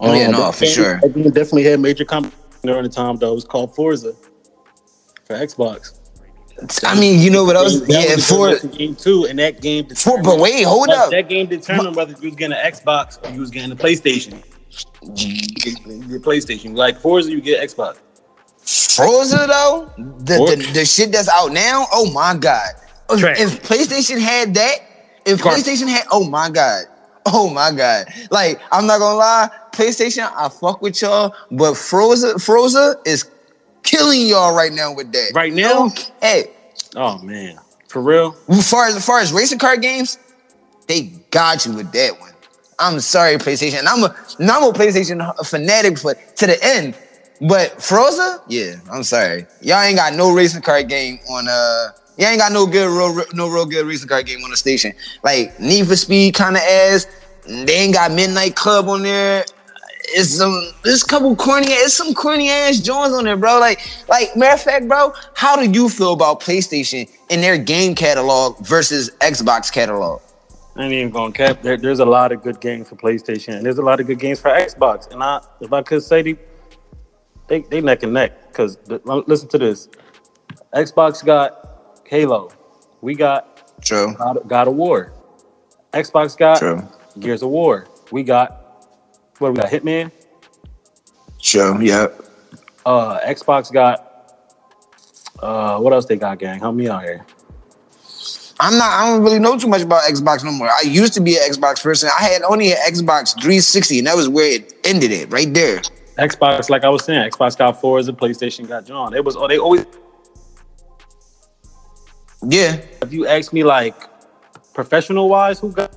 Oh, 0.00 0.12
yeah, 0.12 0.28
no, 0.28 0.50
for 0.52 0.64
game- 0.64 0.72
sure. 0.74 1.00
that 1.00 1.14
definitely 1.34 1.64
had 1.64 1.78
major 1.80 2.04
competition 2.04 2.38
during 2.62 2.82
the 2.82 2.88
time 2.88 3.16
though. 3.16 3.32
It 3.32 3.36
was 3.36 3.44
called 3.44 3.74
Forza 3.74 4.14
for 5.24 5.34
Xbox. 5.36 6.00
I 6.84 6.98
mean, 6.98 7.20
you 7.20 7.30
know 7.30 7.44
what 7.44 7.56
else? 7.56 7.80
That 7.80 7.88
Yeah, 7.90 8.14
was 8.14 8.28
for 8.62 8.68
game 8.68 8.94
two, 8.94 9.26
and 9.26 9.38
that 9.40 9.60
game. 9.60 9.86
for 9.88 10.22
but 10.22 10.38
wait, 10.38 10.62
hold 10.62 10.88
up. 10.88 11.10
that 11.10 11.28
game 11.28 11.46
determined 11.46 11.96
whether 11.96 12.12
you 12.20 12.28
was 12.28 12.36
getting 12.36 12.56
an 12.56 12.72
Xbox 12.72 13.18
or 13.24 13.32
you 13.34 13.40
was 13.40 13.50
getting 13.50 13.72
a 13.72 13.76
PlayStation. 13.76 14.40
You 15.02 15.40
get, 15.48 15.76
PlayStation. 16.22 16.76
Like 16.76 17.00
Forza, 17.00 17.30
you 17.30 17.40
get 17.40 17.68
Xbox. 17.68 17.98
Forza 18.96 19.44
though, 19.48 19.90
the, 19.98 20.38
Or- 20.38 20.56
the 20.56 20.56
the 20.72 20.84
shit 20.84 21.12
that's 21.12 21.28
out 21.28 21.52
now. 21.52 21.86
Oh 21.92 22.10
my 22.12 22.34
god! 22.38 22.68
If- 23.10 23.20
Trash. 23.20 23.40
If 23.40 23.62
PlayStation 23.62 24.20
had 24.20 24.54
that, 24.54 24.76
if 25.26 25.42
Garbage. 25.42 25.64
PlayStation 25.64 25.88
had, 25.88 26.04
oh 26.10 26.28
my 26.28 26.48
god, 26.48 26.84
oh 27.26 27.50
my 27.50 27.70
god! 27.72 28.06
Like 28.30 28.60
I'm 28.72 28.86
not 28.86 28.98
gonna 29.00 29.18
lie, 29.18 29.50
PlayStation, 29.72 30.30
I 30.34 30.48
fuck 30.48 30.80
with 30.80 31.00
y'all, 31.02 31.34
but 31.50 31.74
Forza, 31.74 32.38
Forza 32.38 32.96
is 33.04 33.28
killing 33.82 34.26
y'all 34.26 34.54
right 34.56 34.72
now 34.72 34.94
with 34.94 35.12
that. 35.12 35.32
Right 35.34 35.52
now? 35.52 35.90
hey, 36.22 36.50
Oh 36.96 37.18
man, 37.18 37.58
for 37.88 38.00
real. 38.00 38.34
as 38.48 38.70
far 38.70 38.86
as 38.86 38.96
as 38.96 39.04
far 39.04 39.20
as 39.20 39.32
racing 39.32 39.58
car 39.58 39.76
games, 39.76 40.18
they 40.86 41.02
got 41.30 41.66
you 41.66 41.72
with 41.72 41.92
that 41.92 42.18
one. 42.20 42.30
I'm 42.78 43.00
sorry, 43.00 43.36
PlayStation. 43.36 43.78
And 43.78 43.88
I'm 43.88 44.04
a 44.04 44.16
and 44.38 44.50
I'm 44.50 44.64
a 44.64 44.72
PlayStation 44.72 45.46
fanatic 45.46 45.98
for 45.98 46.14
to 46.14 46.46
the 46.46 46.58
end. 46.62 46.96
But 47.40 47.82
Forza, 47.82 48.42
yeah, 48.48 48.76
I'm 48.90 49.02
sorry. 49.02 49.46
Y'all 49.60 49.82
ain't 49.82 49.96
got 49.96 50.14
no 50.14 50.32
racing 50.32 50.62
car 50.62 50.82
game 50.82 51.18
on 51.30 51.46
uh 51.48 51.88
You 52.16 52.26
ain't 52.26 52.38
got 52.38 52.52
no 52.52 52.66
good, 52.66 52.88
real, 52.88 53.24
no 53.34 53.48
real 53.48 53.66
good 53.66 53.86
racing 53.86 54.08
car 54.08 54.22
game 54.22 54.42
on 54.44 54.50
the 54.50 54.56
station. 54.56 54.92
Like 55.22 55.58
Need 55.60 55.88
for 55.88 55.96
Speed 55.96 56.34
kind 56.34 56.56
of 56.56 56.62
ass. 56.62 57.06
They 57.46 57.74
ain't 57.74 57.94
got 57.94 58.12
Midnight 58.12 58.56
Club 58.56 58.88
on 58.88 59.02
there. 59.02 59.44
It's 60.08 60.30
some, 60.30 60.54
there's 60.82 61.02
a 61.02 61.06
couple 61.06 61.34
corny, 61.34 61.66
it's 61.68 61.94
some 61.94 62.12
corny 62.14 62.50
ass 62.50 62.78
joints 62.78 63.14
on 63.14 63.24
there, 63.24 63.38
bro. 63.38 63.58
Like, 63.58 63.80
like 64.06 64.36
matter 64.36 64.54
of 64.54 64.60
fact, 64.60 64.86
bro, 64.86 65.14
how 65.32 65.56
do 65.56 65.70
you 65.70 65.88
feel 65.88 66.12
about 66.12 66.40
PlayStation 66.40 67.10
in 67.30 67.40
their 67.40 67.56
game 67.56 67.94
catalog 67.94 68.58
versus 68.58 69.10
Xbox 69.20 69.72
catalog? 69.72 70.20
I 70.76 70.84
ain't 70.84 70.92
even 70.92 71.10
gonna 71.10 71.32
cap. 71.32 71.62
There, 71.62 71.76
there's 71.76 72.00
a 72.00 72.04
lot 72.04 72.32
of 72.32 72.42
good 72.42 72.60
games 72.60 72.88
for 72.88 72.96
PlayStation, 72.96 73.56
and 73.56 73.64
there's 73.64 73.78
a 73.78 73.82
lot 73.82 74.00
of 74.00 74.06
good 74.06 74.18
games 74.18 74.40
for 74.40 74.50
Xbox. 74.50 75.10
And 75.12 75.22
I, 75.22 75.40
if 75.60 75.72
I 75.72 75.82
could 75.82 76.02
say, 76.02 76.22
they, 76.22 76.36
they, 77.46 77.60
they 77.60 77.80
neck 77.80 78.02
and 78.02 78.12
neck. 78.12 78.48
Because 78.48 78.78
listen 78.88 79.48
to 79.50 79.58
this: 79.58 79.88
Xbox 80.74 81.24
got 81.24 82.02
Halo, 82.06 82.50
we 83.00 83.14
got 83.14 83.82
True. 83.82 84.14
God, 84.18 84.38
God 84.48 84.68
of 84.68 84.74
War. 84.74 85.12
Xbox 85.92 86.36
got 86.36 86.58
True. 86.58 86.82
Gears 87.20 87.42
of 87.42 87.50
War. 87.50 87.86
We 88.10 88.24
got 88.24 88.88
what 89.38 89.52
we 89.52 89.58
got 89.58 89.70
Hitman. 89.70 90.10
True. 91.40 91.80
Yep. 91.80 92.20
Uh, 92.84 93.20
Xbox 93.20 93.72
got 93.72 94.14
uh, 95.40 95.78
what 95.78 95.92
else 95.92 96.06
they 96.06 96.16
got, 96.16 96.38
gang? 96.38 96.58
Help 96.58 96.74
me 96.74 96.88
out 96.88 97.02
here. 97.02 97.24
I'm 98.60 98.78
not. 98.78 98.88
I 98.90 99.10
don't 99.10 99.22
really 99.22 99.38
know 99.40 99.58
too 99.58 99.66
much 99.68 99.82
about 99.82 100.02
Xbox 100.02 100.44
no 100.44 100.52
more. 100.52 100.68
I 100.68 100.82
used 100.82 101.12
to 101.14 101.20
be 101.20 101.36
an 101.36 101.42
Xbox 101.50 101.82
person. 101.82 102.08
I 102.18 102.24
had 102.24 102.42
only 102.42 102.70
an 102.72 102.78
Xbox 102.86 103.32
360, 103.34 103.98
and 103.98 104.06
that 104.06 104.16
was 104.16 104.28
where 104.28 104.52
it 104.52 104.74
ended. 104.84 105.10
It 105.10 105.32
right 105.32 105.52
there. 105.52 105.80
Xbox, 106.18 106.70
like 106.70 106.84
I 106.84 106.88
was 106.88 107.04
saying, 107.04 107.28
Xbox 107.30 107.58
got 107.58 107.80
four, 107.80 107.98
as 107.98 108.06
Forza, 108.06 108.12
PlayStation 108.12 108.68
got 108.68 108.86
John. 108.86 109.14
It 109.14 109.24
was. 109.24 109.34
Oh, 109.36 109.48
they 109.48 109.58
always. 109.58 109.84
Yeah. 112.46 112.80
If 113.02 113.12
you 113.12 113.26
ask 113.26 113.52
me, 113.52 113.64
like 113.64 113.94
professional 114.74 115.28
wise, 115.28 115.58
who 115.58 115.72
got? 115.72 115.96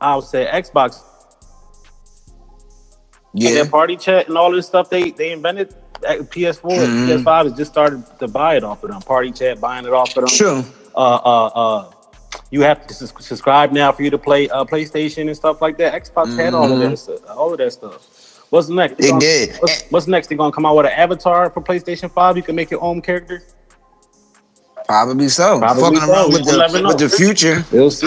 I 0.00 0.16
would 0.16 0.24
say 0.24 0.46
Xbox. 0.52 1.00
Yeah. 3.34 3.48
And 3.50 3.56
their 3.58 3.66
party 3.66 3.96
chat 3.96 4.28
and 4.28 4.36
all 4.36 4.50
this 4.50 4.66
stuff 4.66 4.90
they 4.90 5.10
they 5.10 5.30
invented. 5.32 5.74
uh, 6.06 6.16
PS4, 6.24 6.60
Mhm. 6.86 7.06
PS5 7.24 7.44
has 7.46 7.52
just 7.56 7.70
started 7.72 8.04
to 8.18 8.28
buy 8.28 8.56
it 8.56 8.62
off 8.64 8.82
of 8.84 8.90
them. 8.90 9.00
Party 9.00 9.30
chat 9.32 9.60
buying 9.60 9.86
it 9.86 9.92
off 9.94 10.08
of 10.10 10.26
them. 10.26 10.26
True. 10.26 10.64
Uh, 10.96 11.20
uh, 11.24 11.46
uh, 11.46 11.90
you 12.50 12.62
have 12.62 12.86
to 12.86 12.94
subscribe 12.94 13.72
now 13.72 13.92
for 13.92 14.02
you 14.02 14.10
to 14.10 14.18
play 14.18 14.48
uh, 14.50 14.64
PlayStation 14.64 15.26
and 15.26 15.36
stuff 15.36 15.60
like 15.60 15.76
that. 15.78 16.00
Xbox 16.02 16.36
had 16.36 16.54
all 16.54 16.70
of 16.72 16.78
that, 16.78 16.96
stuff, 16.96 17.20
all 17.30 17.52
of 17.52 17.58
that 17.58 17.72
stuff. 17.72 18.46
What's 18.50 18.68
next? 18.68 18.98
They 18.98 19.08
gonna- 19.08 19.20
did. 19.20 19.56
What's, 19.56 19.82
what's 19.90 20.06
next? 20.06 20.28
They're 20.28 20.38
gonna 20.38 20.52
come 20.52 20.64
out 20.66 20.76
with 20.76 20.86
an 20.86 20.92
avatar 20.92 21.50
for 21.50 21.60
PlayStation 21.60 22.10
Five. 22.10 22.36
You 22.36 22.42
can 22.42 22.54
make 22.54 22.70
your 22.70 22.82
own 22.82 23.02
character. 23.02 23.42
Probably 24.86 25.28
so. 25.28 25.58
Probably 25.58 25.82
Fucking 25.82 25.98
so. 26.00 26.12
around 26.12 26.32
with 26.32 26.44
the 26.44 26.82
with 26.86 26.98
the 26.98 27.08
future. 27.08 27.64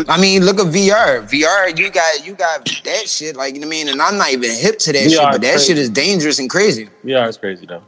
I 0.10 0.20
mean, 0.20 0.46
look 0.46 0.60
at 0.60 0.68
VR. 0.68 1.28
VR, 1.30 1.78
you 1.78 1.90
got 1.92 2.26
you 2.26 2.34
got 2.36 2.66
that 2.86 3.10
shit. 3.10 3.36
Like 3.36 3.54
you 3.56 3.60
know 3.60 3.68
what 3.68 3.76
I 3.76 3.78
mean, 3.78 3.90
and 3.90 4.02
I'm 4.02 4.18
not 4.18 4.32
even 4.32 4.50
hip 4.56 4.80
to 4.80 4.94
that 4.94 5.04
VR 5.04 5.10
shit, 5.10 5.20
but 5.20 5.42
that 5.42 5.52
crazy. 5.56 5.68
shit 5.68 5.78
is 5.78 5.90
dangerous 5.90 6.40
and 6.40 6.50
crazy. 6.50 6.88
Yeah, 7.04 7.28
it's 7.28 7.38
crazy 7.38 7.66
though. 7.66 7.84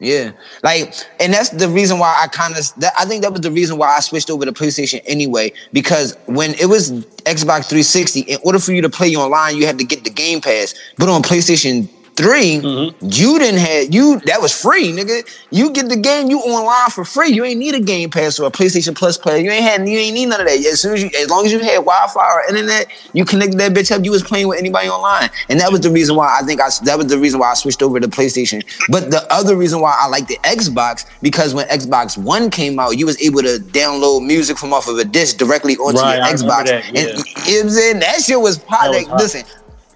Yeah, 0.00 0.30
like, 0.62 0.94
and 1.18 1.34
that's 1.34 1.48
the 1.50 1.68
reason 1.68 1.98
why 1.98 2.16
I 2.22 2.28
kind 2.28 2.56
of, 2.56 2.64
I 2.96 3.04
think 3.04 3.22
that 3.22 3.32
was 3.32 3.40
the 3.40 3.50
reason 3.50 3.78
why 3.78 3.96
I 3.96 4.00
switched 4.00 4.30
over 4.30 4.44
to 4.44 4.52
PlayStation 4.52 5.02
anyway. 5.06 5.52
Because 5.72 6.16
when 6.26 6.54
it 6.54 6.66
was 6.66 6.92
Xbox 7.24 7.68
360, 7.68 8.20
in 8.20 8.38
order 8.44 8.60
for 8.60 8.72
you 8.72 8.82
to 8.82 8.88
play 8.88 9.14
online, 9.16 9.56
you 9.56 9.66
had 9.66 9.76
to 9.78 9.84
get 9.84 10.04
the 10.04 10.10
Game 10.10 10.40
Pass. 10.40 10.74
But 10.98 11.08
on 11.08 11.22
PlayStation 11.22 11.88
3, 12.18 12.58
Mm-hmm. 12.58 13.06
you 13.10 13.38
didn't 13.38 13.60
have 13.60 13.94
you 13.94 14.18
that 14.26 14.40
was 14.42 14.52
free, 14.52 14.88
nigga. 14.92 15.22
You 15.50 15.70
get 15.70 15.88
the 15.88 15.96
game, 15.96 16.28
you 16.28 16.40
online 16.40 16.90
for 16.90 17.04
free. 17.04 17.28
You 17.30 17.44
ain't 17.44 17.58
need 17.60 17.74
a 17.76 17.80
Game 17.80 18.10
Pass 18.10 18.38
or 18.40 18.48
a 18.48 18.50
PlayStation 18.50 18.94
Plus 18.96 19.16
player. 19.16 19.38
You 19.38 19.50
ain't 19.52 19.62
had, 19.64 19.88
you 19.88 19.96
ain't 19.96 20.14
need 20.14 20.26
none 20.26 20.40
of 20.40 20.46
that. 20.48 20.58
As 20.58 20.80
soon 20.80 20.94
as 20.94 21.02
you, 21.02 21.10
as 21.16 21.30
long 21.30 21.46
as 21.46 21.52
you 21.52 21.60
had 21.60 21.76
Wi-Fi 21.76 22.20
or 22.34 22.42
internet, 22.48 22.88
you 23.12 23.24
connected 23.24 23.58
that 23.60 23.72
bitch 23.72 23.92
up. 23.96 24.04
You 24.04 24.10
was 24.10 24.24
playing 24.24 24.48
with 24.48 24.58
anybody 24.58 24.88
online, 24.88 25.30
and 25.48 25.60
that 25.60 25.70
was 25.70 25.80
the 25.82 25.90
reason 25.90 26.16
why 26.16 26.36
I 26.40 26.44
think 26.44 26.60
I 26.60 26.68
that 26.84 26.98
was 26.98 27.06
the 27.06 27.18
reason 27.18 27.38
why 27.38 27.52
I 27.52 27.54
switched 27.54 27.82
over 27.82 28.00
to 28.00 28.08
PlayStation. 28.08 28.64
But 28.90 29.12
the 29.12 29.24
other 29.32 29.54
reason 29.56 29.80
why 29.80 29.96
I 29.98 30.08
like 30.08 30.26
the 30.26 30.38
Xbox 30.42 31.06
because 31.22 31.54
when 31.54 31.68
Xbox 31.68 32.18
One 32.18 32.50
came 32.50 32.80
out, 32.80 32.98
you 32.98 33.06
was 33.06 33.20
able 33.22 33.42
to 33.42 33.58
download 33.60 34.26
music 34.26 34.58
from 34.58 34.72
off 34.72 34.88
of 34.88 34.98
a 34.98 35.04
disc 35.04 35.36
directly 35.36 35.76
onto 35.76 36.00
Right, 36.00 36.16
your 36.16 36.24
I 36.24 36.32
Xbox. 36.32 36.66
that, 36.66 36.84
And 36.88 36.96
you 36.96 37.04
know 37.04 37.18
what 37.18 37.62
I'm 37.62 37.70
saying? 37.70 37.98
That 38.00 38.20
shit 38.22 38.40
was 38.40 38.60
hot. 38.64 38.90
That 38.92 38.98
was 38.98 39.08
Like. 39.08 39.20
Listen, 39.20 39.42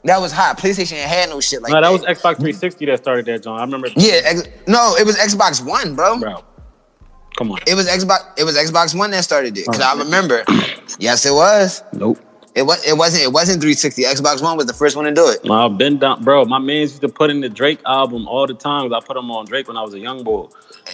that 0.05 0.21
was 0.21 0.33
hot. 0.33 0.59
PlayStation 0.59 0.97
had 1.03 1.29
no 1.31 1.41
shit 1.41 1.63
like 1.63 1.73
no, 1.73 1.81
that 1.81 1.89
that. 1.89 1.93
was 1.93 2.03
Xbox 2.19 2.37
360 2.37 2.87
that 2.87 2.99
started 2.99 3.27
that, 3.27 3.43
John. 3.43 3.59
I 3.59 3.63
remember. 3.63 3.89
Yeah, 3.97 4.21
ex- 4.25 4.49
no, 4.67 4.95
it 4.99 5.07
was 5.07 5.17
Xbox 5.17 5.65
One, 5.65 5.95
bro. 5.95 6.19
bro. 6.19 6.45
Come 7.37 7.53
on. 7.53 7.61
It 7.67 7.75
was 7.75 7.87
Xbox. 7.89 8.21
It 8.39 8.45
was 8.45 8.57
Xbox 8.57 8.97
One 8.99 9.11
that 9.13 9.25
started 9.25 9.57
it. 9.57 9.67
Cause 9.67 9.81
Oh. 9.81 9.85
I 9.95 9.99
remember. 9.99 10.45
yes, 10.99 11.25
it 11.25 11.33
was. 11.33 11.83
Nope. 11.93 12.19
It 12.55 12.63
was. 12.65 12.87
It 12.87 12.97
wasn't. 12.99 13.23
It 13.25 13.33
wasn't 13.33 13.63
360. 13.63 14.03
Xbox 14.03 14.43
One 14.43 14.57
was 14.59 14.67
the 14.67 14.75
first 14.75 14.97
one 14.97 15.07
to 15.07 15.13
do 15.13 15.27
it. 15.29 15.51
I've 15.51 15.79
been 15.79 15.99
down, 15.99 16.23
bro. 16.23 16.45
My 16.45 16.59
man 16.59 16.81
used 16.83 17.01
to 17.01 17.09
put 17.09 17.31
in 17.31 17.41
the 17.41 17.49
Drake 17.49 17.81
album 17.87 18.29
all 18.29 18.47
the 18.47 18.53
time. 18.55 18.93
I 18.93 19.01
put 19.01 19.17
him 19.17 19.31
on 19.31 19.47
Drake 19.47 19.67
when 19.69 19.79
I 19.79 19.83
was 19.83 19.95
a 19.95 19.99
young 19.99 20.23
boy. 20.23 20.49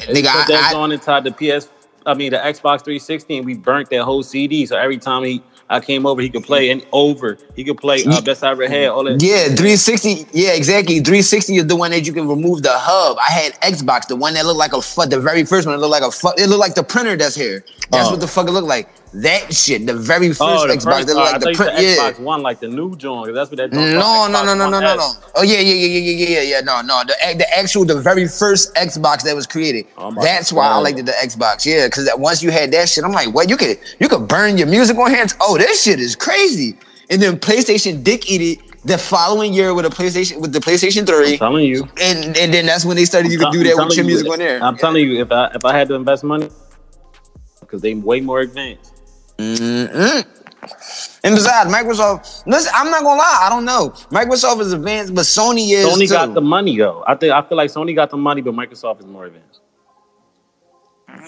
They 0.06 0.22
Nigga, 0.22 0.32
put 0.44 0.48
that 0.52 0.72
I- 0.74 0.78
on 0.78 0.92
inside 0.92 1.24
the 1.24 1.32
PS. 1.32 1.68
I 2.06 2.14
mean, 2.14 2.30
the 2.30 2.38
Xbox 2.38 2.84
360, 2.84 3.38
and 3.38 3.44
we 3.46 3.54
burnt 3.54 3.90
that 3.90 4.04
whole 4.04 4.22
CD. 4.22 4.64
So 4.66 4.76
every 4.76 4.96
time 4.98 5.24
he, 5.24 5.42
I 5.70 5.80
came 5.80 6.06
over, 6.06 6.22
he 6.22 6.30
could 6.30 6.44
play 6.44 6.70
and 6.70 6.84
over. 6.92 7.36
He 7.54 7.62
could 7.62 7.76
play 7.76 8.02
uh, 8.04 8.20
Best 8.22 8.42
I 8.42 8.50
Ever 8.52 8.66
Had. 8.68 8.88
All 8.88 9.04
that. 9.04 9.22
Yeah, 9.22 9.44
360. 9.54 10.26
Yeah, 10.32 10.52
exactly. 10.52 10.96
360 11.00 11.56
is 11.56 11.66
the 11.66 11.76
one 11.76 11.90
that 11.90 12.06
you 12.06 12.12
can 12.12 12.26
remove 12.26 12.62
the 12.62 12.72
hub. 12.72 13.18
I 13.18 13.30
had 13.30 13.52
Xbox, 13.60 14.06
the 14.08 14.16
one 14.16 14.32
that 14.34 14.46
looked 14.46 14.58
like 14.58 14.72
a 14.72 14.80
fuck. 14.80 15.10
The 15.10 15.20
very 15.20 15.44
first 15.44 15.66
one, 15.66 15.74
it 15.74 15.78
looked 15.78 15.90
like 15.90 16.02
a 16.02 16.10
fuck. 16.10 16.38
It 16.38 16.48
looked 16.48 16.60
like 16.60 16.74
the 16.74 16.82
printer 16.82 17.16
that's 17.16 17.34
here. 17.34 17.64
That's 17.90 18.08
Oh. 18.08 18.12
what 18.12 18.20
the 18.20 18.26
fuck 18.28 18.48
it 18.48 18.52
looked 18.52 18.66
like. 18.68 18.88
That 19.14 19.54
shit, 19.54 19.86
the 19.86 19.94
very 19.94 20.28
first 20.28 20.40
Oh, 20.42 20.66
the 20.66 20.74
Xbox, 20.74 20.82
first, 20.84 21.08
uh, 21.08 21.14
looked 21.14 21.28
I 21.28 21.32
like 21.32 21.40
the 21.40 21.40
thought 21.40 21.50
you 21.50 21.56
print. 21.56 21.76
said 21.76 21.96
Yeah. 21.96 22.10
Xbox 22.12 22.20
One, 22.20 22.42
like 22.42 22.60
the 22.60 22.68
new 22.68 22.96
joint. 22.96 23.34
That's 23.34 23.50
what 23.50 23.56
that. 23.56 23.72
No, 23.72 24.28
no, 24.28 24.44
no, 24.44 24.54
no, 24.54 24.68
no, 24.68 24.80
no, 24.80 24.96
no. 24.96 25.12
Oh 25.34 25.42
yeah, 25.42 25.60
yeah, 25.60 25.74
yeah, 25.74 25.86
yeah, 25.86 26.10
yeah, 26.10 26.28
yeah, 26.28 26.40
yeah. 26.42 26.60
No, 26.60 26.82
no. 26.82 27.02
The 27.06 27.14
the 27.38 27.58
actual, 27.58 27.84
the 27.84 28.00
very 28.00 28.28
first 28.28 28.74
Xbox 28.74 29.22
that 29.24 29.34
was 29.34 29.46
created. 29.46 29.86
Oh 29.96 30.14
That's 30.22 30.52
why 30.52 30.66
I 30.66 30.76
liked 30.78 30.98
the 31.04 31.12
Xbox. 31.12 31.64
Yeah, 31.64 31.86
because 31.86 32.08
once 32.16 32.42
you 32.42 32.50
had 32.50 32.70
that 32.72 32.88
shit, 32.88 33.04
I'm 33.04 33.12
like, 33.12 33.32
what? 33.34 33.48
You 33.48 33.56
could 33.56 33.78
you 33.98 34.08
could 34.08 34.28
burn 34.28 34.58
your 34.58 34.66
music 34.66 34.96
on 34.98 35.10
hands. 35.10 35.34
Oh, 35.40 35.56
this 35.56 35.82
shit 35.82 36.00
is 36.00 36.14
crazy. 36.14 36.78
And 37.10 37.22
then 37.22 37.38
PlayStation 37.38 38.04
dick 38.04 38.30
eat 38.30 38.42
it 38.42 38.84
the 38.84 38.98
following 38.98 39.54
year 39.54 39.74
with 39.74 39.86
a 39.86 39.88
PlayStation 39.88 40.40
with 40.40 40.52
the 40.52 40.60
PlayStation 40.60 41.06
3. 41.06 41.32
I'm 41.32 41.38
telling 41.38 41.64
you. 41.64 41.88
and 42.00 42.36
and 42.36 42.52
then 42.52 42.66
that's 42.66 42.84
when 42.84 42.96
they 42.96 43.06
started. 43.06 43.32
You 43.32 43.38
could 43.38 43.52
do 43.52 43.64
that 43.64 43.76
with 43.76 43.96
your 43.96 44.04
you, 44.04 44.10
music 44.10 44.30
on 44.30 44.38
there. 44.38 44.62
I'm 44.62 44.76
telling 44.76 45.08
you, 45.08 45.20
if 45.20 45.32
I 45.32 45.46
if 45.54 45.64
I 45.64 45.76
had 45.76 45.88
to 45.88 45.94
invest 45.94 46.24
money, 46.24 46.50
because 47.60 47.82
they 47.82 47.94
way 47.94 48.20
more 48.20 48.40
advanced. 48.40 48.97
Mm-mm. 49.38 50.26
And 51.24 51.34
besides, 51.34 51.72
Microsoft. 51.72 52.46
Listen, 52.46 52.72
I'm 52.74 52.90
not 52.90 53.02
gonna 53.02 53.18
lie. 53.18 53.38
I 53.42 53.48
don't 53.48 53.64
know. 53.64 53.90
Microsoft 54.10 54.60
is 54.60 54.72
advanced, 54.72 55.14
but 55.14 55.22
Sony 55.22 55.70
is. 55.70 55.86
Sony 55.86 56.08
too. 56.08 56.14
got 56.14 56.34
the 56.34 56.40
money 56.40 56.76
though. 56.76 57.04
I 57.06 57.14
think 57.14 57.32
I 57.32 57.42
feel 57.42 57.56
like 57.56 57.70
Sony 57.70 57.94
got 57.94 58.10
the 58.10 58.16
money, 58.16 58.40
but 58.42 58.54
Microsoft 58.54 59.00
is 59.00 59.06
more 59.06 59.26
advanced. 59.26 59.60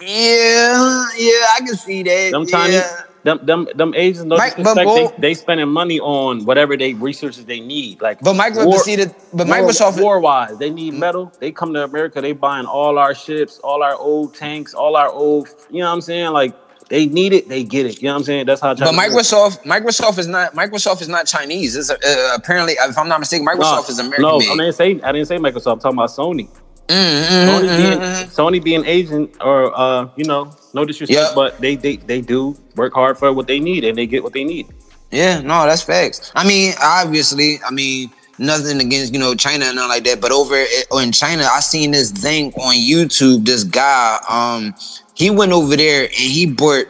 Yeah, 0.02 1.06
yeah, 1.16 1.46
I 1.54 1.60
can 1.64 1.76
see 1.76 2.02
that. 2.02 2.30
Them 2.32 2.46
yeah. 2.48 3.02
Them 3.22 3.38
them 3.44 3.68
them 3.74 3.90
no 3.90 4.36
Mike- 4.36 4.56
but 4.56 4.74
disrespect, 4.74 4.86
Bo- 4.86 5.08
they, 5.08 5.14
they 5.20 5.34
spending 5.34 5.68
money 5.68 6.00
on 6.00 6.44
whatever 6.46 6.76
they 6.76 6.94
researches 6.94 7.44
they 7.44 7.60
need. 7.60 8.00
Like, 8.00 8.20
But 8.20 8.34
Microsoft, 8.34 8.66
war- 8.66 8.78
see 8.78 8.96
that, 8.96 9.14
but 9.34 9.46
war- 9.46 9.56
Microsoft, 9.56 10.00
war 10.00 10.20
wise, 10.20 10.56
they 10.56 10.70
need 10.70 10.94
metal. 10.94 11.30
They 11.38 11.52
come 11.52 11.74
to 11.74 11.84
America, 11.84 12.22
they 12.22 12.32
buying 12.32 12.64
all 12.66 12.98
our 12.98 13.14
ships, 13.14 13.58
all 13.58 13.82
our 13.82 13.94
old 13.94 14.34
tanks, 14.34 14.72
all 14.72 14.96
our 14.96 15.10
old. 15.10 15.48
You 15.70 15.80
know 15.80 15.88
what 15.88 15.94
I'm 15.94 16.00
saying? 16.00 16.30
Like 16.30 16.54
they 16.90 17.06
need 17.06 17.32
it, 17.32 17.48
they 17.48 17.62
get 17.62 17.86
it. 17.86 18.02
You 18.02 18.08
know 18.08 18.14
what 18.14 18.18
I'm 18.18 18.24
saying? 18.24 18.46
That's 18.46 18.60
how. 18.60 18.74
but 18.74 18.92
China 18.92 19.14
works. 19.14 19.32
Microsoft, 19.32 19.62
Microsoft 19.62 20.18
is 20.18 20.26
not 20.26 20.54
Microsoft 20.54 21.00
is 21.00 21.08
not 21.08 21.26
Chinese. 21.26 21.76
It's 21.76 21.88
uh, 21.88 22.32
apparently, 22.34 22.74
if 22.74 22.98
I'm 22.98 23.08
not 23.08 23.20
mistaken, 23.20 23.46
Microsoft 23.46 23.88
is 23.88 23.98
American 23.98 24.22
No. 24.22 24.36
I 24.36 24.56
didn't 24.56 24.72
say 24.74 25.00
I 25.00 25.12
didn't 25.12 25.28
say 25.28 25.38
Microsoft. 25.38 25.72
I'm 25.72 25.78
talking 25.78 25.98
about 25.98 26.10
Sony. 26.10 26.48
Mm, 26.88 27.22
mm, 27.22 27.46
Sony 27.46 27.68
mm, 27.68 27.76
being 27.76 27.98
mm. 27.98 28.24
Sony 28.26 28.64
being 28.64 28.84
Asian 28.84 29.30
or 29.40 29.72
uh, 29.78 30.08
you 30.16 30.24
know, 30.24 30.52
no 30.74 30.84
disrespect, 30.84 31.28
Yeah. 31.28 31.32
but 31.34 31.60
they, 31.60 31.76
they 31.76 31.96
they 31.96 32.20
do 32.20 32.56
work 32.74 32.92
hard 32.92 33.16
for 33.16 33.32
what 33.32 33.46
they 33.46 33.60
need 33.60 33.84
and 33.84 33.96
they 33.96 34.06
get 34.06 34.24
what 34.24 34.32
they 34.32 34.42
need. 34.42 34.66
Yeah, 35.12 35.40
no, 35.40 35.64
that's 35.66 35.82
facts. 35.82 36.32
I 36.34 36.46
mean, 36.46 36.74
obviously, 36.82 37.60
I 37.64 37.70
mean, 37.70 38.10
nothing 38.38 38.80
against 38.80 39.12
you 39.12 39.20
know 39.20 39.34
China 39.36 39.66
and 39.66 39.76
nothing 39.76 39.88
like 39.88 40.04
that. 40.04 40.20
But 40.20 40.32
over 40.32 40.64
in 41.00 41.12
China, 41.12 41.46
I 41.50 41.60
seen 41.60 41.92
this 41.92 42.10
thing 42.10 42.52
on 42.54 42.74
YouTube. 42.74 43.44
This 43.44 43.62
guy, 43.62 44.18
um, 44.28 44.74
he 45.20 45.28
went 45.28 45.52
over 45.52 45.76
there 45.76 46.04
and 46.04 46.14
he 46.14 46.46
bought 46.46 46.86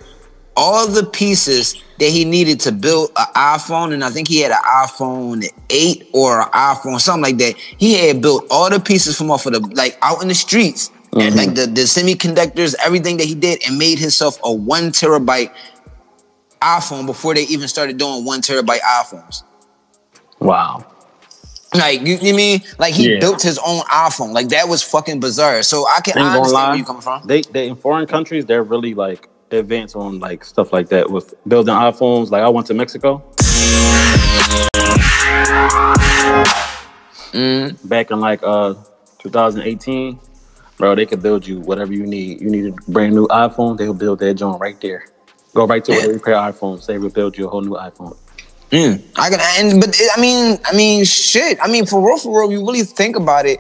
all 0.57 0.87
the 0.87 1.05
pieces 1.05 1.75
that 1.99 2.11
he 2.11 2.25
needed 2.25 2.61
to 2.61 2.71
build 2.71 3.11
an 3.17 3.27
iPhone, 3.35 3.93
and 3.93 4.05
I 4.05 4.11
think 4.11 4.29
he 4.29 4.39
had 4.39 4.53
an 4.53 4.63
iPhone 4.63 5.45
eight 5.69 6.09
or 6.13 6.43
an 6.43 6.49
iPhone 6.51 7.01
something 7.01 7.23
like 7.23 7.39
that. 7.39 7.57
He 7.57 7.95
had 7.95 8.23
built 8.23 8.47
all 8.49 8.71
the 8.71 8.79
pieces 8.79 9.19
from 9.19 9.33
off 9.33 9.47
of 9.47 9.55
the 9.55 9.61
like 9.75 9.99
out 10.01 10.23
in 10.23 10.29
the 10.29 10.35
streets. 10.35 10.93
And 11.13 11.23
mm-hmm. 11.23 11.37
like 11.39 11.55
the, 11.57 11.67
the 11.67 11.81
semiconductors, 11.81 12.77
everything 12.85 13.17
that 13.17 13.27
he 13.27 13.35
did, 13.35 13.65
and 13.67 13.77
made 13.77 13.99
himself 13.99 14.39
a 14.45 14.53
one 14.53 14.93
terabyte 14.93 15.53
iPhone 16.63 17.05
before 17.05 17.35
they 17.35 17.43
even 17.43 17.67
started 17.67 17.99
doing 17.99 18.25
one 18.25 18.43
terabyte 18.43 18.79
iPhones. 18.79 19.43
Wow. 20.39 20.87
Like 21.75 22.01
you, 22.05 22.17
you 22.21 22.35
mean 22.35 22.63
like 22.79 22.95
he 22.95 23.13
Yeah. 23.13 23.21
built 23.21 23.43
his 23.43 23.59
own 23.65 23.83
iPhone? 23.83 24.33
Like 24.33 24.49
that 24.49 24.69
was 24.69 24.83
fucking 24.83 25.21
bizarre. 25.21 25.63
So 25.63 25.87
I 25.87 26.01
can 26.01 26.19
I 26.19 26.35
understand 26.37 26.53
lie. 26.53 26.69
where 26.71 26.79
you 26.79 26.85
coming 26.85 27.03
from. 27.03 27.23
They 27.27 27.43
they 27.43 27.69
in 27.69 27.77
foreign 27.77 28.07
countries, 28.07 28.45
they're 28.45 28.65
really 28.65 28.95
like 28.95 29.29
advance 29.53 29.95
on 29.95 30.19
like 30.19 30.45
stuff 30.45 30.73
like 30.73 30.89
that 30.89 31.11
with 31.11 31.33
building 31.47 31.75
iPhones. 31.75 32.31
Like 32.31 32.43
I 32.43 32.49
went 32.49 32.67
to 32.69 32.75
Mexico 32.75 33.23
Mm. 37.33 37.89
back 37.89 38.11
in 38.11 38.21
like 38.21 38.41
uh 38.43 38.75
2018. 39.19 40.19
Bro, 40.77 40.95
they 40.95 41.07
could 41.07 41.23
build 41.23 41.47
you 41.47 41.61
whatever 41.61 41.93
you 41.93 42.07
need. 42.07 42.41
You 42.41 42.51
need 42.51 42.67
a 42.67 42.73
brand 42.91 43.15
new 43.15 43.27
iPhone, 43.29 43.77
they'll 43.77 43.93
build 43.95 44.19
that 44.21 44.35
joint 44.35 44.61
right 44.61 44.81
there. 44.81 45.05
Go 45.55 45.67
right 45.67 45.85
to 45.85 45.93
where 45.93 46.03
they 46.07 46.13
repair 46.15 46.35
iPhones. 46.35 46.87
They 46.87 46.99
will 46.99 47.11
build 47.11 47.37
you 47.39 47.47
a 47.47 47.51
whole 47.51 47.61
new 47.61 47.77
iPhone. 47.77 48.17
Mm. 48.71 49.03
I 49.17 49.31
can, 49.31 49.41
and 49.59 49.81
but 49.81 49.99
it- 49.99 50.11
I 50.17 50.21
mean, 50.21 50.59
I 50.65 50.77
mean, 50.77 51.05
shit. 51.05 51.59
I 51.61 51.67
mean, 51.69 51.87
for 51.87 52.01
real, 52.07 52.19
for 52.19 52.41
real, 52.41 52.53
you 52.53 52.61
really 52.67 52.85
think 52.85 53.17
about 53.17 53.47
it. 53.47 53.59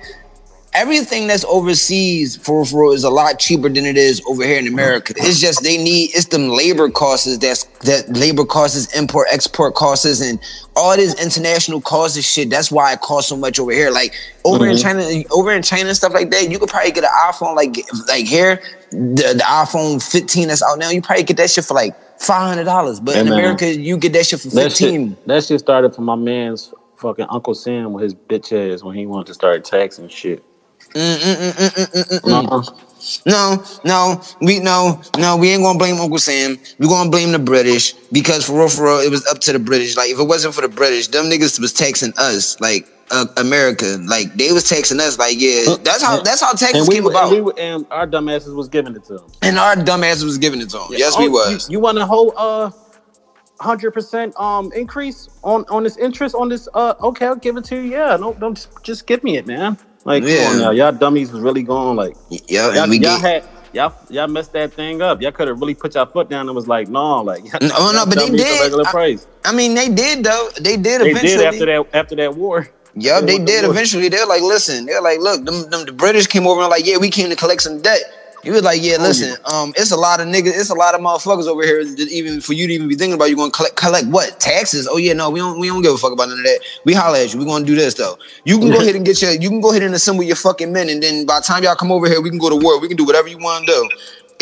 Everything 0.72 1.26
that's 1.26 1.44
overseas 1.46 2.36
for 2.36 2.58
real, 2.58 2.64
for 2.64 2.94
is 2.94 3.02
a 3.02 3.10
lot 3.10 3.40
cheaper 3.40 3.68
than 3.68 3.84
it 3.84 3.96
is 3.96 4.22
over 4.28 4.44
here 4.44 4.56
in 4.58 4.68
America. 4.68 5.12
It's 5.16 5.40
just 5.40 5.64
they 5.64 5.76
need 5.76 6.10
it's 6.14 6.26
them 6.26 6.48
labor 6.50 6.88
costs 6.88 7.38
that's 7.38 7.64
that 7.80 8.08
labor 8.16 8.44
costs, 8.44 8.96
import 8.96 9.26
export 9.32 9.74
costs, 9.74 10.20
and 10.20 10.38
all 10.76 10.94
this 10.96 11.20
international 11.20 11.80
costs 11.80 12.16
and 12.16 12.24
shit. 12.24 12.50
That's 12.50 12.70
why 12.70 12.92
it 12.92 13.00
costs 13.00 13.30
so 13.30 13.36
much 13.36 13.58
over 13.58 13.72
here. 13.72 13.90
Like 13.90 14.14
over 14.44 14.64
in 14.68 14.76
Mhm. 14.76 14.82
China, 14.82 15.24
over 15.32 15.50
in 15.52 15.62
China 15.62 15.88
and 15.88 15.96
stuff 15.96 16.12
like 16.12 16.30
that, 16.30 16.48
you 16.48 16.58
could 16.60 16.68
probably 16.68 16.92
get 16.92 17.02
an 17.02 17.10
iPhone 17.10 17.56
like 17.56 17.76
like 18.06 18.26
here, 18.26 18.62
the, 18.92 19.34
the 19.34 19.44
iPhone 19.44 20.00
15 20.00 20.46
that's 20.48 20.62
out 20.62 20.78
now. 20.78 20.90
You 20.90 21.02
probably 21.02 21.24
get 21.24 21.36
that 21.38 21.50
shit 21.50 21.64
for 21.64 21.74
like 21.74 21.96
five 22.20 22.46
hundred 22.48 22.64
dollars, 22.64 23.00
but 23.00 23.16
in 23.16 23.24
man. 23.28 23.32
America, 23.40 23.74
you 23.74 23.96
get 23.96 24.12
that 24.12 24.24
shit 24.26 24.38
for 24.38 24.48
That 24.50 24.70
fifteen. 24.70 25.10
shit, 25.16 25.26
that 25.26 25.42
shit 25.44 25.58
started 25.58 25.96
from 25.96 26.04
my 26.04 26.14
man's 26.14 26.72
fucking 26.96 27.26
Uncle 27.28 27.54
Sam 27.56 27.92
with 27.92 28.04
his 28.04 28.14
bitch 28.14 28.52
ass 28.52 28.84
when 28.84 28.94
he 28.94 29.06
wanted 29.06 29.26
to 29.26 29.34
start 29.34 29.64
taxing 29.64 30.06
shit. 30.08 30.44
No, 33.26 33.64
no, 33.84 34.20
we 34.42 34.58
no, 34.60 35.00
no, 35.18 35.36
we 35.36 35.50
ain't 35.50 35.62
gonna 35.62 35.78
blame 35.78 35.96
Uncle 35.96 36.18
Sam. 36.18 36.58
we 36.78 36.86
gonna 36.86 37.10
blame 37.10 37.32
the 37.32 37.38
British 37.38 37.94
because 38.12 38.44
for 38.44 38.58
real, 38.58 38.68
for 38.68 38.84
real, 38.84 38.98
it 38.98 39.10
was 39.10 39.26
up 39.26 39.38
to 39.40 39.52
the 39.52 39.58
British. 39.58 39.96
Like 39.96 40.10
if 40.10 40.18
it 40.18 40.24
wasn't 40.24 40.54
for 40.54 40.60
the 40.60 40.68
British, 40.68 41.08
them 41.08 41.26
niggas 41.26 41.58
was 41.58 41.72
taxing 41.72 42.12
us, 42.18 42.60
like 42.60 42.86
uh, 43.10 43.26
America. 43.38 43.98
Like 44.06 44.34
they 44.34 44.52
was 44.52 44.68
taxing 44.68 45.00
us. 45.00 45.18
Like 45.18 45.40
yeah, 45.40 45.76
that's 45.82 46.02
how 46.02 46.20
that's 46.20 46.40
how 46.42 46.52
taxes 46.52 46.80
And 46.80 46.88
we, 46.88 46.96
came 46.96 47.04
were- 47.04 47.10
about. 47.10 47.24
and 47.28 47.32
we 47.36 47.40
were, 47.40 47.54
and 47.58 47.86
our 47.90 48.06
dumbasses 48.06 48.54
was 48.54 48.68
giving 48.68 48.94
it 48.94 49.04
to 49.04 49.14
them. 49.14 49.26
And 49.42 49.58
our 49.58 49.76
dumbasses 49.76 50.24
was 50.24 50.36
giving 50.38 50.60
it 50.60 50.68
to 50.70 50.78
them. 50.78 50.88
Yes, 50.90 51.16
we 51.18 51.26
Oh, 51.26 51.30
was. 51.30 51.68
You, 51.70 51.78
you 51.78 51.80
want 51.80 51.96
a 51.98 52.04
whole 52.06 52.34
uh 52.36 52.70
hundred 53.60 53.90
percent 53.92 54.34
um 54.38 54.72
increase 54.72 55.28
on 55.42 55.64
on 55.70 55.82
this 55.84 55.96
interest 55.98 56.34
on 56.34 56.48
this 56.48 56.66
uh 56.74 56.94
okay 57.00 57.26
I'll 57.26 57.36
give 57.36 57.56
it 57.58 57.64
to 57.66 57.76
you 57.76 57.90
yeah 57.92 58.16
no 58.16 58.32
don't 58.34 58.54
just, 58.54 58.82
just 58.82 59.06
give 59.06 59.22
me 59.22 59.36
it 59.36 59.46
man 59.46 59.76
like 60.04 60.22
Yeah. 60.24 60.48
on 60.50 60.58
now 60.58 60.70
y'all 60.70 60.92
dummies 60.92 61.32
was 61.32 61.40
really 61.42 61.62
going 61.62 61.96
like 61.96 62.16
Yeah, 62.28 62.72
y'all, 62.74 62.88
we 62.88 62.98
y'all 62.98 63.20
get. 63.20 63.20
had 63.20 63.44
y'all 63.72 63.92
y'all 64.08 64.28
messed 64.28 64.52
that 64.52 64.72
thing 64.72 65.00
up 65.02 65.20
y'all 65.22 65.32
could 65.32 65.48
have 65.48 65.60
really 65.60 65.74
put 65.74 65.94
your 65.94 66.06
foot 66.06 66.28
down 66.28 66.46
and 66.48 66.56
was 66.56 66.66
like 66.68 66.88
no 66.88 67.22
like 67.22 67.44
No, 67.60 67.68
no, 67.68 67.92
y'all 67.92 68.06
but 68.06 68.18
they 68.18 68.30
did. 68.30 68.60
regular 68.60 68.84
I- 68.86 69.18
I 69.44 69.52
mean, 69.52 69.74
they 69.74 69.88
did 69.88 70.22
though. 70.24 70.50
They 70.60 70.76
did 70.76 71.00
they 71.00 71.10
eventually. 71.12 71.36
did 71.38 71.46
after 71.46 71.66
that 71.66 71.86
after 71.94 72.16
that 72.16 72.34
war 72.36 72.68
Yup, 72.96 73.20
They 73.20 73.26
they 73.26 73.32
want 73.34 73.46
the 73.46 73.52
did 73.52 73.64
eventually. 73.70 74.08
They're 74.08 74.26
like, 74.26 74.42
listen, 74.42 74.84
they're 74.84 75.00
like, 75.00 75.20
look, 75.20 75.44
them, 75.44 75.70
them 75.70 75.86
the 75.86 75.92
British 75.92 76.26
came 76.26 76.44
over 76.46 76.60
and 76.60 76.68
like, 76.70 76.84
yeah, 76.84 76.96
we 76.98 77.08
came 77.08 77.30
to 77.30 77.36
collect 77.36 77.62
some 77.62 77.80
debt. 77.80 78.00
He 78.42 78.50
was 78.50 78.62
like, 78.62 78.82
yeah, 78.82 78.96
Oh, 78.98 79.02
listen, 79.02 79.36
um, 79.52 79.72
it's 79.76 79.90
a 79.90 79.96
lot 79.96 80.20
of 80.20 80.28
niggas, 80.28 80.58
it's 80.58 80.70
a 80.70 80.74
lot 80.74 80.94
of 80.94 81.00
motherfuckers 81.00 81.46
over 81.46 81.62
here 81.62 81.84
that 81.84 82.08
even 82.10 82.40
for 82.40 82.54
you 82.54 82.66
to 82.66 82.72
even 82.72 82.88
be 82.88 82.94
thinking 82.94 83.14
about 83.14 83.30
you 83.30 83.36
gonna 83.36 83.50
collect 83.50 83.76
collect 83.76 84.06
what? 84.08 84.40
Taxes? 84.40 84.88
Oh 84.90 84.96
yeah, 84.96 85.12
no, 85.12 85.30
we 85.30 85.40
don't 85.40 85.58
we 85.58 85.68
don't 85.68 85.82
give 85.82 85.92
a 85.92 85.98
fuck 85.98 86.12
about 86.12 86.28
none 86.28 86.38
of 86.38 86.44
that. 86.44 86.60
We 86.84 86.94
holler 86.94 87.18
at 87.18 87.32
you. 87.32 87.38
We 87.38 87.44
gonna 87.44 87.64
do 87.64 87.74
this 87.74 87.94
though. 87.94 88.18
You 88.44 88.58
can 88.58 88.70
go 88.70 88.80
ahead 88.80 88.96
and 88.96 89.04
get 89.04 89.20
your 89.20 89.32
you 89.32 89.48
can 89.48 89.60
go 89.60 89.70
ahead 89.70 89.82
and 89.82 89.94
assemble 89.94 90.24
your 90.24 90.36
fucking 90.36 90.72
men, 90.72 90.88
and 90.88 91.02
then 91.02 91.26
by 91.26 91.40
the 91.40 91.44
time 91.44 91.62
y'all 91.62 91.74
come 91.76 91.92
over 91.92 92.08
here, 92.08 92.20
we 92.20 92.30
can 92.30 92.38
go 92.38 92.48
to 92.48 92.56
war. 92.56 92.80
We 92.80 92.88
can 92.88 92.96
do 92.96 93.04
whatever 93.04 93.28
you 93.28 93.38
want 93.38 93.66
to 93.66 93.72
do. 93.72 93.88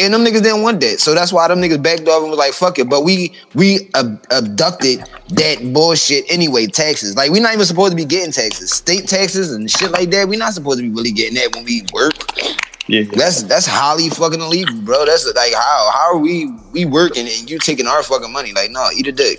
And 0.01 0.15
them 0.15 0.25
niggas 0.25 0.45
didn't 0.45 0.63
want 0.63 0.81
that, 0.83 1.01
so 1.01 1.13
that's 1.13 1.33
why 1.33 1.49
them 1.49 1.61
niggas 1.61 1.83
backed 1.83 2.07
off 2.07 2.23
and 2.23 2.31
was 2.31 2.39
like, 2.39 2.53
"Fuck 2.53 2.79
it." 2.79 2.89
But 2.89 3.03
we 3.03 3.33
we 3.55 3.91
ab- 3.95 4.25
abducted 4.31 5.03
that 5.31 5.73
bullshit 5.73 6.25
anyway. 6.31 6.67
Taxes, 6.67 7.17
like 7.17 7.33
we 7.33 7.41
not 7.41 7.53
even 7.53 7.67
supposed 7.67 7.91
to 7.91 7.97
be 7.97 8.05
getting 8.05 8.31
taxes, 8.31 8.71
state 8.71 9.09
taxes 9.09 9.53
and 9.53 9.69
shit 9.69 9.91
like 9.91 10.11
that. 10.11 10.29
We 10.29 10.37
not 10.37 10.55
supposed 10.55 10.79
to 10.79 10.85
be 10.85 10.91
really 10.91 11.11
getting 11.11 11.35
that 11.35 11.53
when 11.53 11.65
we 11.65 11.85
work. 11.93 12.13
Yeah 12.89 13.03
That's 13.13 13.43
that's 13.45 13.67
highly 13.67 14.09
fucking 14.11 14.41
illegal, 14.41 14.75
bro. 14.83 15.05
That's 15.07 15.27
like 15.35 15.53
how 15.55 15.91
how 15.95 16.15
are 16.15 16.19
we 16.19 16.51
we 16.73 16.85
working 16.85 17.27
and 17.29 17.49
you 17.51 17.59
taking 17.59 17.87
our 17.87 18.03
fucking 18.03 18.33
money? 18.33 18.53
Like, 18.53 18.71
no, 18.71 18.89
eat 18.97 19.07
a 19.07 19.13
dick, 19.13 19.39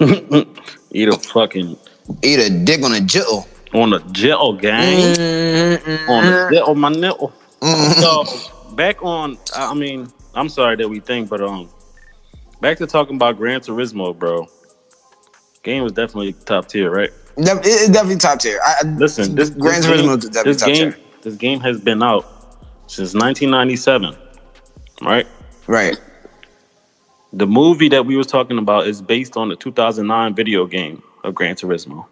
eat 0.92 1.08
a 1.08 1.12
fucking 1.18 1.76
eat 2.22 2.38
a 2.38 2.50
dick 2.64 2.82
on 2.84 2.92
a 2.94 3.00
jill. 3.00 3.46
on 3.74 3.92
a 3.92 4.00
jail 4.12 4.54
gang 4.54 5.14
Mm-hmm. 5.14 6.10
on 6.10 6.24
the 6.24 6.48
jail 6.52 6.74
my 6.74 6.88
nipple 6.88 7.32
Mhm. 7.60 8.00
so 8.00 8.74
back 8.76 9.02
on 9.02 9.36
i 9.54 9.74
mean 9.74 10.08
i'm 10.34 10.48
sorry 10.48 10.74
that 10.76 10.88
we 10.88 11.00
think 11.00 11.28
but 11.28 11.42
um 11.42 11.68
back 12.62 12.78
to 12.78 12.86
talking 12.86 13.16
about 13.16 13.36
gran 13.36 13.60
turismo 13.60 14.16
bro 14.18 14.46
game 15.64 15.82
was 15.82 15.92
definitely 15.92 16.32
top 16.46 16.66
tier 16.68 16.90
right 16.90 17.10
It's 17.36 17.88
definitely 17.90 18.16
top 18.16 18.38
tier. 18.40 18.58
I, 18.64 18.82
listen 18.96 19.34
this 19.34 19.50
Gran 19.50 19.82
Turismo 19.82 20.16
game, 20.16 20.18
is 20.18 20.24
definitely 20.30 20.52
this 20.52 20.60
top 20.62 20.68
game 20.68 20.92
tier. 20.92 21.00
this 21.22 21.36
game 21.36 21.60
has 21.60 21.78
been 21.80 22.02
out 22.02 22.24
since 22.88 23.14
1997 23.14 24.16
right 25.02 25.26
Right. 25.66 25.98
the 27.32 27.46
movie 27.46 27.88
that 27.90 28.04
we 28.06 28.16
was 28.16 28.26
talking 28.26 28.58
about 28.58 28.86
is 28.86 29.02
based 29.02 29.36
on 29.36 29.48
the 29.50 29.56
2009 29.56 30.34
video 30.34 30.66
game 30.66 31.02
of 31.24 31.34
gran 31.34 31.54
turismo 31.54 32.06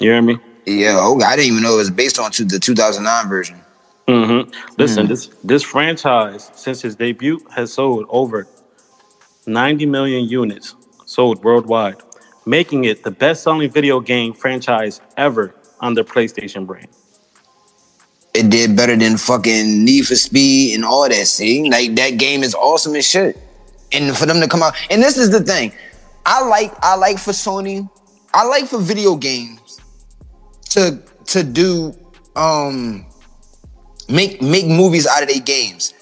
you 0.00 0.10
hear 0.10 0.22
me 0.22 0.38
Yeah. 0.66 0.98
Oh, 1.00 1.20
I 1.20 1.36
didn't 1.36 1.52
even 1.52 1.62
know 1.62 1.74
it 1.74 1.76
was 1.86 1.90
based 1.90 2.18
on 2.18 2.30
to 2.32 2.44
the 2.44 2.58
2009 2.58 3.28
version. 3.28 3.56
Mm-hmm. 4.08 4.50
Listen, 4.78 5.06
Mm. 5.06 5.08
this 5.08 5.22
this 5.44 5.62
franchise 5.62 6.50
since 6.54 6.84
its 6.84 6.96
debut 6.96 7.38
has 7.56 7.72
sold 7.72 8.04
over 8.08 8.46
90 9.46 9.86
million 9.86 10.22
units 10.28 10.74
sold 11.04 11.42
worldwide, 11.44 11.96
making 12.46 12.84
it 12.84 13.04
the 13.04 13.10
best-selling 13.12 13.70
video 13.70 14.00
game 14.00 14.32
franchise 14.34 15.00
ever 15.16 15.54
under 15.80 16.02
PlayStation 16.04 16.66
brand. 16.66 16.88
It 18.36 18.50
did 18.50 18.76
better 18.76 18.94
than 18.96 19.16
fucking 19.16 19.84
Need 19.84 20.06
for 20.06 20.14
Speed 20.14 20.74
and 20.74 20.84
all 20.84 21.08
that. 21.08 21.26
See, 21.26 21.70
like 21.70 21.94
that 21.94 22.18
game 22.18 22.42
is 22.42 22.54
awesome 22.54 22.94
as 22.94 23.08
shit. 23.08 23.38
And 23.92 24.14
for 24.16 24.26
them 24.26 24.40
to 24.40 24.48
come 24.48 24.62
out, 24.62 24.74
and 24.90 25.02
this 25.02 25.16
is 25.16 25.30
the 25.30 25.42
thing, 25.42 25.72
I 26.26 26.44
like 26.44 26.72
I 26.82 26.96
like 26.96 27.18
for 27.18 27.30
Sony, 27.32 27.88
I 28.34 28.44
like 28.44 28.66
for 28.66 28.78
video 28.78 29.16
games 29.16 29.80
to 30.70 31.00
to 31.26 31.42
do 31.42 31.94
um 32.34 33.06
make 34.08 34.42
make 34.42 34.66
movies 34.66 35.06
out 35.06 35.22
of 35.22 35.28
their 35.28 35.40
games. 35.40 35.94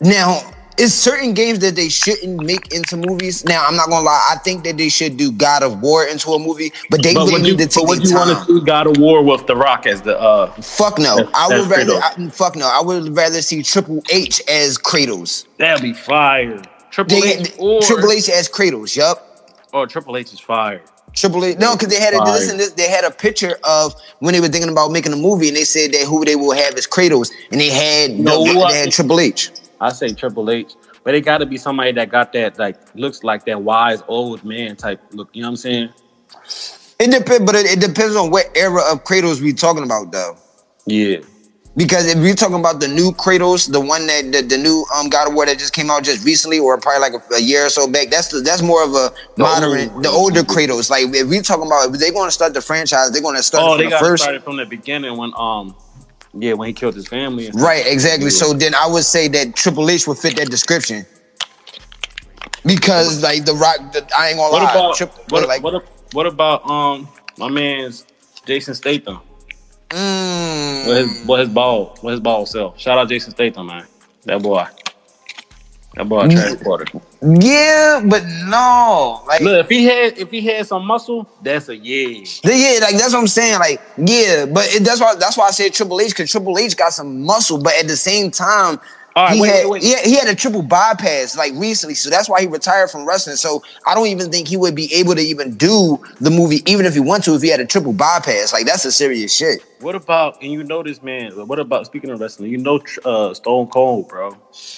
Now, 0.00 0.40
it's 0.80 0.94
certain 0.94 1.34
games 1.34 1.58
that 1.60 1.76
they 1.76 1.88
shouldn't 1.88 2.42
make 2.42 2.72
into 2.74 2.96
movies. 2.96 3.44
Now, 3.44 3.64
I'm 3.66 3.76
not 3.76 3.88
gonna 3.90 4.04
lie, 4.04 4.28
I 4.32 4.36
think 4.38 4.64
that 4.64 4.76
they 4.78 4.88
should 4.88 5.16
do 5.16 5.30
God 5.30 5.62
of 5.62 5.80
War 5.80 6.04
into 6.04 6.30
a 6.32 6.38
movie, 6.38 6.72
but 6.90 7.02
they 7.02 7.14
But 7.14 7.20
really 7.20 7.32
would 7.34 7.46
you, 7.46 7.52
need 7.56 7.58
to 7.58 7.66
but 7.66 7.72
take 7.72 7.88
would 7.88 7.98
their 8.00 8.08
you 8.08 8.14
want 8.14 8.30
time. 8.38 8.46
to 8.46 8.58
see 8.60 8.64
God 8.64 8.86
of 8.86 8.96
War 8.98 9.22
with 9.22 9.46
The 9.46 9.54
Rock 9.56 9.86
as 9.86 10.00
the 10.02 10.18
uh? 10.18 10.50
Fuck 10.62 10.98
no. 10.98 11.16
That's- 11.16 11.34
I 11.34 11.48
would 11.58 11.68
rather 11.70 11.94
I, 12.02 12.28
fuck 12.30 12.56
no. 12.56 12.66
I 12.66 12.80
would 12.82 13.14
rather 13.16 13.42
see 13.42 13.62
Triple 13.62 14.02
H 14.10 14.40
as 14.48 14.78
Kratos. 14.78 15.44
That'd 15.58 15.82
be 15.82 15.92
fire. 15.92 16.60
Triple 16.90 17.20
They, 17.20 17.34
H 17.36 17.52
or 17.58 17.80
Triple 17.82 18.10
H 18.12 18.28
as 18.30 18.48
Kratos. 18.48 18.96
Yup. 18.96 19.26
Oh, 19.72 19.86
Triple 19.86 20.16
H 20.16 20.32
is 20.32 20.40
fire. 20.40 20.82
Triple 21.12 21.44
H. 21.44 21.58
No, 21.58 21.74
because 21.76 21.88
they 21.88 22.00
had 22.00 22.14
a 22.14 22.22
listen. 22.24 22.56
This, 22.56 22.70
they 22.72 22.88
had 22.88 23.04
a 23.04 23.10
picture 23.10 23.58
of 23.64 23.94
when 24.20 24.32
they 24.32 24.40
were 24.40 24.48
thinking 24.48 24.70
about 24.70 24.90
making 24.92 25.12
a 25.12 25.16
movie, 25.16 25.48
and 25.48 25.56
they 25.56 25.64
said 25.64 25.92
that 25.92 26.06
who 26.06 26.24
they 26.24 26.36
will 26.36 26.52
have 26.52 26.74
is 26.74 26.86
Kratos, 26.86 27.30
and 27.52 27.60
they 27.60 27.68
had 27.68 28.18
No, 28.18 28.44
the- 28.44 28.52
they 28.68 28.74
had 28.78 28.90
Triple 28.92 29.20
H. 29.20 29.50
I 29.80 29.90
say 29.92 30.12
Triple 30.12 30.50
H, 30.50 30.74
but 31.04 31.14
it 31.14 31.22
got 31.22 31.38
to 31.38 31.46
be 31.46 31.56
somebody 31.56 31.92
that 31.92 32.10
got 32.10 32.32
that 32.34 32.58
like 32.58 32.76
looks 32.94 33.24
like 33.24 33.44
that 33.46 33.62
wise 33.62 34.02
old 34.08 34.44
man 34.44 34.76
type 34.76 35.00
look. 35.12 35.28
You 35.32 35.42
know 35.42 35.48
what 35.48 35.52
I'm 35.52 35.56
saying? 35.56 35.88
It 36.98 37.10
depends, 37.10 37.46
but 37.46 37.54
it, 37.54 37.66
it 37.66 37.80
depends 37.80 38.14
on 38.14 38.30
what 38.30 38.46
era 38.54 38.82
of 38.92 39.04
Kratos 39.04 39.40
we 39.40 39.52
talking 39.54 39.84
about, 39.84 40.12
though. 40.12 40.36
Yeah. 40.86 41.18
Because 41.76 42.06
if 42.08 42.18
we're 42.18 42.34
talking 42.34 42.58
about 42.58 42.80
the 42.80 42.88
new 42.88 43.12
Kratos, 43.12 43.70
the 43.70 43.80
one 43.80 44.06
that 44.08 44.32
the, 44.32 44.42
the 44.42 44.58
new 44.58 44.84
um 44.94 45.08
God 45.08 45.28
of 45.28 45.34
War 45.34 45.46
that 45.46 45.56
just 45.58 45.72
came 45.72 45.88
out 45.88 46.02
just 46.02 46.26
recently, 46.26 46.58
or 46.58 46.76
probably 46.78 47.00
like 47.00 47.12
a, 47.30 47.34
a 47.36 47.40
year 47.40 47.64
or 47.66 47.68
so 47.70 47.86
back, 47.90 48.10
that's 48.10 48.28
the, 48.28 48.40
that's 48.40 48.60
more 48.60 48.82
of 48.84 48.90
a 48.90 49.12
The 49.36 49.42
modern, 49.44 49.88
old- 49.90 50.02
the 50.02 50.08
older 50.10 50.42
Kratos. 50.42 50.90
Like 50.90 51.04
if 51.14 51.28
we 51.28 51.40
talking 51.40 51.66
about 51.66 51.94
if 51.94 51.98
they're 52.00 52.12
going 52.12 52.26
to 52.28 52.32
start 52.32 52.52
the 52.54 52.60
franchise, 52.60 53.12
they're 53.12 53.22
going 53.22 53.36
to 53.36 53.42
start 53.42 53.62
Oh, 53.64 53.76
they 53.78 53.88
got 53.88 54.00
first. 54.00 54.24
started 54.24 54.42
from 54.42 54.56
the 54.56 54.66
beginning 54.66 55.16
when 55.16 55.32
um, 55.38 55.74
yeah, 56.34 56.52
when 56.54 56.68
he 56.68 56.72
killed 56.72 56.94
his 56.94 57.08
family. 57.08 57.46
and. 57.46 57.60
Right, 57.60 57.84
exactly. 57.86 58.30
So 58.30 58.52
then 58.52 58.74
I 58.74 58.86
would 58.86 59.04
say 59.04 59.28
that 59.28 59.56
Triple 59.56 59.90
H 59.90 60.06
would 60.06 60.18
fit 60.18 60.36
that 60.36 60.50
description. 60.50 61.06
Because 62.64 63.22
like 63.22 63.44
the 63.44 63.54
Rock, 63.54 63.92
the, 63.92 64.06
I 64.16 64.28
ain't 64.28 64.36
gonna 64.38 64.52
What 64.52 64.62
lie. 64.62 64.72
about 64.72 64.96
Trip, 64.96 65.12
what, 65.28 65.48
like, 65.48 65.62
what 65.62 65.84
what 66.12 66.26
about 66.26 66.66
um 66.68 67.08
my 67.38 67.48
man's 67.48 68.04
Jason 68.44 68.74
Statham? 68.74 69.20
mm, 69.88 70.86
What 70.86 70.96
his 70.96 71.08
what 71.24 71.40
his 71.40 71.48
ball 71.48 71.96
what 72.02 72.10
his 72.10 72.20
ball 72.20 72.44
self? 72.46 72.78
Shout 72.78 72.98
out 72.98 73.08
Jason 73.08 73.32
Statham, 73.32 73.66
man. 73.66 73.86
That 74.24 74.42
boy. 74.42 74.66
That 75.94 76.08
boy 76.08 76.24
a 76.24 76.28
Mm. 76.28 76.32
transporter. 76.32 76.86
Yeah, 77.22 78.02
but 78.04 78.24
no, 78.46 79.22
like 79.26 79.42
Look, 79.42 79.64
if 79.64 79.68
he 79.68 79.84
had 79.84 80.16
if 80.16 80.30
he 80.30 80.40
had 80.40 80.66
some 80.66 80.86
muscle, 80.86 81.28
that's 81.42 81.68
a 81.68 81.76
yeah. 81.76 82.24
Yeah, 82.44 82.78
like 82.80 82.96
that's 82.96 83.12
what 83.12 83.20
I'm 83.20 83.28
saying. 83.28 83.58
Like, 83.58 83.80
yeah, 83.98 84.46
but 84.46 84.74
it, 84.74 84.84
that's 84.84 85.00
why 85.00 85.14
that's 85.16 85.36
why 85.36 85.48
I 85.48 85.50
said 85.50 85.74
Triple 85.74 86.00
H 86.00 86.10
because 86.10 86.30
Triple 86.30 86.56
H 86.58 86.74
got 86.76 86.94
some 86.94 87.22
muscle, 87.22 87.58
but 87.58 87.74
at 87.74 87.86
the 87.86 87.96
same 87.96 88.30
time, 88.30 88.80
All 89.20 89.26
right, 89.26 89.34
he 89.34 89.42
wait, 89.42 89.48
had 89.50 89.64
wait, 89.66 89.70
wait. 89.70 89.82
He, 89.82 89.90
had, 89.90 90.06
he 90.06 90.14
had 90.14 90.28
a 90.28 90.34
triple 90.34 90.62
bypass 90.62 91.36
like 91.36 91.52
recently, 91.54 91.94
so 91.94 92.08
that's 92.08 92.26
why 92.26 92.40
he 92.40 92.46
retired 92.46 92.90
from 92.90 93.04
wrestling. 93.04 93.36
So 93.36 93.62
I 93.86 93.94
don't 93.94 94.06
even 94.06 94.30
think 94.30 94.48
he 94.48 94.56
would 94.56 94.74
be 94.74 94.90
able 94.94 95.14
to 95.14 95.20
even 95.20 95.56
do 95.56 96.02
the 96.22 96.30
movie, 96.30 96.62
even 96.64 96.86
if 96.86 96.94
he 96.94 97.00
want 97.00 97.24
to, 97.24 97.34
if 97.34 97.42
he 97.42 97.48
had 97.48 97.60
a 97.60 97.66
triple 97.66 97.92
bypass. 97.92 98.54
Like 98.54 98.64
that's 98.64 98.86
a 98.86 98.92
serious 98.92 99.36
shit. 99.36 99.62
What 99.80 99.94
about 99.94 100.42
and 100.42 100.50
you 100.50 100.64
know 100.64 100.82
this 100.82 101.02
man? 101.02 101.32
What 101.46 101.58
about 101.58 101.84
speaking 101.84 102.08
of 102.08 102.18
wrestling? 102.18 102.50
You 102.50 102.56
know 102.56 102.80
uh, 103.04 103.34
Stone 103.34 103.66
Cold, 103.66 104.08
bro. 104.08 104.34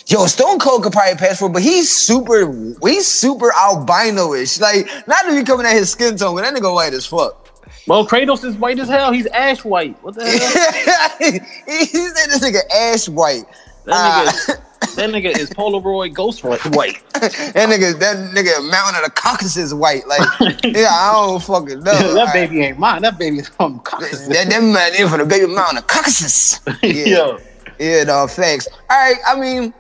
Yo, 0.09 0.27
Stone 0.27 0.59
Cold 0.59 0.83
could 0.83 0.93
probably 0.93 1.15
pass 1.15 1.39
for, 1.39 1.49
but 1.49 1.63
he's 1.63 1.93
super, 1.93 2.53
he's 2.83 3.07
super 3.07 3.53
albino-ish. 3.53 4.59
Like 4.59 4.89
not 5.07 5.23
to 5.23 5.37
be 5.39 5.45
coming 5.45 5.67
at 5.67 5.75
his 5.75 5.93
skin 5.93 6.17
tone, 6.17 6.35
but 6.35 6.43
that 6.43 6.53
nigga 6.53 6.75
white 6.75 6.95
as 6.95 7.07
fuck. 7.07 7.43
Well, 7.87 8.07
Kratos 8.07 8.45
is 8.45 8.57
white 8.57 8.79
as 8.79 8.89
hell. 8.89 9.13
He's 9.13 9.27
ash 9.27 9.65
white. 9.65 9.97
What 10.03 10.15
the 10.15 10.25
hell? 10.25 11.19
he 11.21 11.87
said 11.87 12.27
this 12.27 12.41
nigga 12.41 12.61
ash 12.75 13.09
white. 13.09 13.45
That 13.85 13.95
uh, 13.95 14.31
nigga, 14.31 14.63
that 14.97 15.11
nigga 15.11 15.39
is 15.39 15.51
Polaroid 15.51 16.15
ghost 16.15 16.45
white. 16.45 16.61
that 17.15 17.69
nigga, 17.69 17.99
that 17.99 18.17
nigga 18.35 18.71
mountain 18.71 19.03
of 19.03 19.05
the 19.05 19.11
Caucasus 19.15 19.73
white. 19.73 20.07
Like, 20.07 20.21
yeah, 20.65 20.89
I 20.91 21.13
don't 21.15 21.43
fucking 21.43 21.79
know. 21.79 21.93
that 21.93 22.17
Alright. 22.17 22.33
baby 22.33 22.63
ain't 22.63 22.79
mine. 22.79 23.03
That 23.03 23.19
baby 23.19 23.39
is 23.39 23.49
from 23.49 23.81
Caucasus. 23.81 24.29
That, 24.29 24.49
that 24.49 24.63
man 24.63 24.95
in 24.95 25.09
for 25.09 25.19
the 25.19 25.25
baby 25.25 25.47
mountain 25.53 25.79
of 25.79 25.87
Caucasus. 25.87 26.61
Yeah, 26.83 26.91
Yo, 27.07 27.39
yeah, 27.79 28.05
no 28.05 28.27
facts. 28.27 28.69
All 28.91 28.97
right, 28.97 29.17
I 29.27 29.39
mean, 29.39 29.75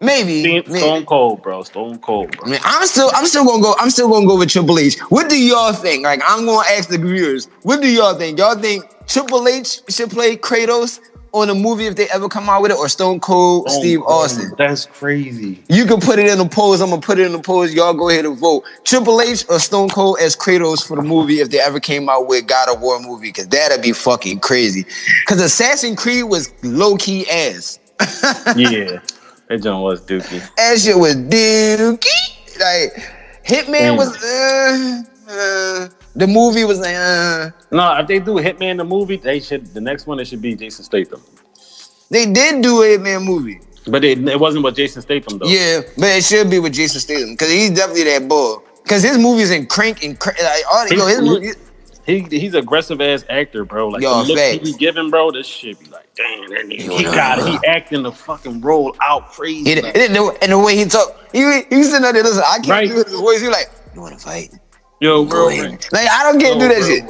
maybe. 0.00 0.42
Stone 0.42 0.62
maybe. 0.66 0.78
Stone 0.78 1.06
Cold, 1.06 1.42
bro. 1.42 1.62
Stone 1.62 1.98
Cold, 1.98 2.34
I 2.34 2.36
bro. 2.36 2.50
mean, 2.50 2.60
I'm 2.64 2.86
still, 2.86 3.10
I'm 3.14 3.26
still 3.26 3.44
gonna 3.44 3.62
go. 3.62 3.74
I'm 3.78 3.90
still 3.90 4.10
gonna 4.10 4.26
go 4.26 4.38
with 4.38 4.50
Triple 4.50 4.78
H. 4.78 4.98
What 5.08 5.28
do 5.28 5.40
y'all 5.40 5.72
think? 5.72 6.04
Like, 6.04 6.20
I'm 6.26 6.44
gonna 6.44 6.66
ask 6.70 6.88
the 6.88 6.98
viewers. 6.98 7.48
What 7.62 7.80
do 7.80 7.88
y'all 7.88 8.14
think? 8.14 8.38
Y'all 8.38 8.56
think 8.56 8.84
Triple 9.06 9.48
H 9.48 9.80
should 9.88 10.10
play 10.10 10.36
Kratos 10.36 11.00
on 11.32 11.48
a 11.48 11.54
movie 11.54 11.86
if 11.86 11.96
they 11.96 12.08
ever 12.10 12.28
come 12.28 12.48
out 12.48 12.62
with 12.62 12.70
it, 12.70 12.76
or 12.76 12.88
Stone 12.88 13.20
Cold 13.20 13.70
Steve. 13.70 14.02
Austin? 14.02 14.52
That's 14.58 14.86
crazy. 14.86 15.62
You 15.68 15.86
can 15.86 16.00
put 16.00 16.18
it 16.18 16.28
in 16.28 16.38
the 16.38 16.46
polls. 16.48 16.80
I'm 16.80 16.90
gonna 16.90 17.00
put 17.00 17.18
it 17.18 17.26
in 17.26 17.32
the 17.32 17.38
polls. 17.40 17.72
Y'all 17.72 17.94
go 17.94 18.08
ahead 18.10 18.24
and 18.26 18.36
vote. 18.36 18.64
Triple 18.84 19.20
H 19.20 19.44
or 19.48 19.58
Stone 19.58 19.88
Cold 19.88 20.18
as 20.20 20.36
Kratos 20.36 20.86
for 20.86 20.96
the 20.96 21.02
movie 21.02 21.40
if 21.40 21.50
they 21.50 21.58
ever 21.60 21.80
came 21.80 22.08
out 22.08 22.26
with 22.28 22.46
God 22.46 22.68
of 22.68 22.80
War 22.80 23.00
movie, 23.00 23.28
because 23.28 23.48
that'd 23.48 23.82
be 23.82 23.92
fucking 23.92 24.40
crazy. 24.40 24.84
Because 25.24 25.40
Assassin's 25.40 25.98
Creed 25.98 26.24
was 26.24 26.52
low 26.62 26.96
key 26.96 27.28
ass. 27.30 27.78
Yeah, 28.56 29.00
that 29.48 29.62
joint 29.62 29.82
was 29.82 30.00
dookie. 30.02 30.42
That 30.56 30.78
shit 30.78 30.96
was 30.98 31.16
dookie. 31.16 32.58
Like 32.60 32.92
Hitman 33.44 33.72
Damn. 33.72 33.96
was. 33.96 34.22
Uh, 34.22 35.02
uh, 35.28 35.88
the 36.14 36.26
movie 36.26 36.64
was 36.64 36.78
like. 36.80 36.94
Uh, 36.96 37.50
No, 37.70 37.96
if 37.98 38.06
they 38.06 38.18
do 38.18 38.34
Hitman 38.34 38.76
the 38.78 38.84
movie, 38.84 39.16
they 39.16 39.40
should. 39.40 39.66
The 39.74 39.80
next 39.80 40.06
one 40.06 40.20
it 40.20 40.26
should 40.26 40.42
be 40.42 40.54
Jason 40.54 40.84
Statham. 40.84 41.22
they 42.10 42.26
did 42.26 42.62
do 42.62 42.82
a 42.82 42.98
Hitman 42.98 43.24
movie. 43.24 43.60
But 43.88 44.04
it, 44.04 44.26
it 44.28 44.38
wasn't 44.38 44.64
with 44.64 44.76
Jason 44.76 45.02
Statham 45.02 45.38
though. 45.38 45.46
Yeah, 45.46 45.80
but 45.96 46.06
it 46.18 46.24
should 46.24 46.48
be 46.50 46.58
with 46.60 46.72
Jason 46.74 47.00
Statham 47.00 47.30
because 47.32 47.50
he's 47.50 47.70
definitely 47.70 48.04
that 48.04 48.28
bull. 48.28 48.62
Because 48.82 49.02
his 49.02 49.18
movies 49.18 49.50
in 49.50 49.66
Crank 49.66 50.04
and 50.04 50.18
Crank, 50.18 50.38
like 50.42 50.62
all 50.72 50.88
the, 50.88 50.96
yo, 50.96 51.06
his 51.06 51.18
He- 51.18 51.24
movie, 51.24 51.48
He 52.30 52.38
he's 52.40 52.54
aggressive 52.54 53.00
ass 53.00 53.24
actor, 53.30 53.64
bro. 53.64 53.88
Like 53.88 54.02
Yo, 54.02 54.22
the 54.22 54.34
look 54.34 54.38
he 54.38 54.58
be 54.58 54.72
giving, 54.78 55.08
bro. 55.10 55.30
This 55.32 55.46
shit 55.46 55.78
be 55.80 55.86
like, 55.86 56.12
damn, 56.14 56.48
that 56.50 56.66
nigga, 56.66 56.96
he 56.98 57.04
got 57.04 57.38
it. 57.40 57.46
He 57.46 57.66
acting 57.66 58.02
the 58.02 58.12
fucking 58.12 58.60
role 58.60 58.94
out 59.00 59.30
crazy. 59.32 59.74
He, 59.74 59.80
like- 59.80 59.96
and, 59.96 60.14
the, 60.14 60.38
and 60.42 60.52
the 60.52 60.58
way 60.58 60.76
he 60.76 60.84
talk, 60.84 61.16
he 61.32 61.40
he 61.70 61.82
sitting 61.84 62.02
there, 62.02 62.12
listen, 62.12 62.42
I 62.44 62.56
can't 62.56 62.68
Right. 62.68 62.88
do 62.88 62.94
his 62.96 63.12
voice. 63.18 63.40
He 63.40 63.48
like, 63.48 63.70
you 63.94 64.00
want 64.00 64.16
to 64.18 64.24
fight? 64.24 64.50
Yo, 65.02 65.24
Go 65.24 65.30
bro. 65.30 65.48
ahead. 65.48 65.84
Like 65.92 66.08
I 66.08 66.22
don't 66.22 66.38
get 66.38 66.54
to 66.54 66.58
do 66.60 66.68
that 66.68 66.82
shit. 66.86 67.04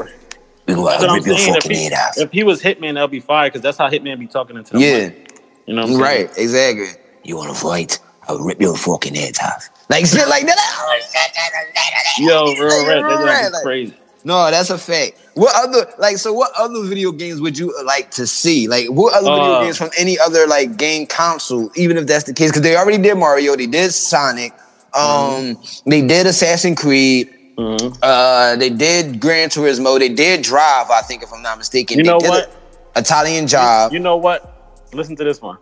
We 0.66 0.74
go 0.74 0.88
out 0.88 1.02
and 1.04 1.12
rip 1.12 1.26
your. 1.26 1.34
If 1.36 1.44
fucking 1.62 1.70
he, 1.70 1.84
head 1.84 1.92
off. 1.92 2.16
if 2.16 2.30
he 2.32 2.42
was 2.42 2.62
Hitman, 2.62 2.94
that'll 2.94 3.08
be 3.08 3.20
fire 3.20 3.48
because 3.48 3.60
that's 3.60 3.76
how 3.76 3.90
Hitman 3.90 4.18
be 4.18 4.26
talking 4.26 4.56
into 4.56 4.72
the 4.72 4.80
Yeah, 4.80 5.08
mic. 5.08 5.40
You 5.66 5.74
know 5.74 5.82
what 5.82 5.90
I'm 5.90 5.96
saying? 5.96 6.26
right, 6.28 6.38
exactly. 6.38 6.88
You 7.24 7.36
want 7.36 7.54
to 7.54 7.60
fight? 7.60 7.98
I'll 8.28 8.38
rip 8.38 8.60
your 8.62 8.76
fucking 8.76 9.14
head 9.14 9.36
off. 9.44 9.68
Like 9.90 10.06
shit 10.06 10.26
like 10.28 10.46
that. 10.46 12.14
Yo, 12.18 12.54
bro, 12.56 12.66
right. 12.86 13.02
That's 13.02 13.24
Right, 13.24 13.42
like, 13.44 13.52
like- 13.52 13.62
crazy. 13.62 13.94
No, 14.24 14.50
that's 14.52 14.70
a 14.70 14.78
fact. 14.78 15.18
What 15.34 15.52
other 15.56 15.92
like 15.98 16.16
so? 16.16 16.32
What 16.32 16.52
other 16.56 16.84
video 16.84 17.10
games 17.10 17.40
would 17.40 17.58
you 17.58 17.74
like 17.84 18.12
to 18.12 18.26
see? 18.26 18.68
Like 18.68 18.86
what 18.86 19.12
other 19.14 19.24
video 19.32 19.52
Uh, 19.54 19.64
games 19.64 19.76
from 19.76 19.90
any 19.98 20.16
other 20.18 20.46
like 20.46 20.76
game 20.76 21.06
console? 21.06 21.70
Even 21.74 21.96
if 21.96 22.06
that's 22.06 22.24
the 22.24 22.32
case, 22.32 22.50
because 22.50 22.62
they 22.62 22.76
already 22.76 22.98
did 22.98 23.16
Mario, 23.16 23.56
they 23.56 23.66
did 23.66 23.92
Sonic, 23.92 24.52
um, 24.94 25.58
they 25.86 26.02
did 26.06 26.26
Assassin's 26.28 26.78
Creed, 26.80 27.34
Mhm. 27.58 27.98
uh, 28.02 28.56
they 28.56 28.70
did 28.70 29.20
Gran 29.20 29.48
Turismo, 29.50 29.98
they 29.98 30.08
did 30.08 30.42
Drive. 30.42 30.90
I 30.90 31.02
think 31.02 31.22
if 31.22 31.32
I'm 31.32 31.42
not 31.42 31.58
mistaken, 31.58 31.98
You 31.98 32.04
They 32.04 32.10
know 32.10 32.18
did 32.18 32.30
what? 32.30 32.56
Italian 32.96 33.46
Job. 33.46 33.92
You 33.92 33.98
know 34.00 34.16
what? 34.16 34.86
Listen 34.94 35.16
to 35.16 35.24
this 35.24 35.40
one. 35.40 35.58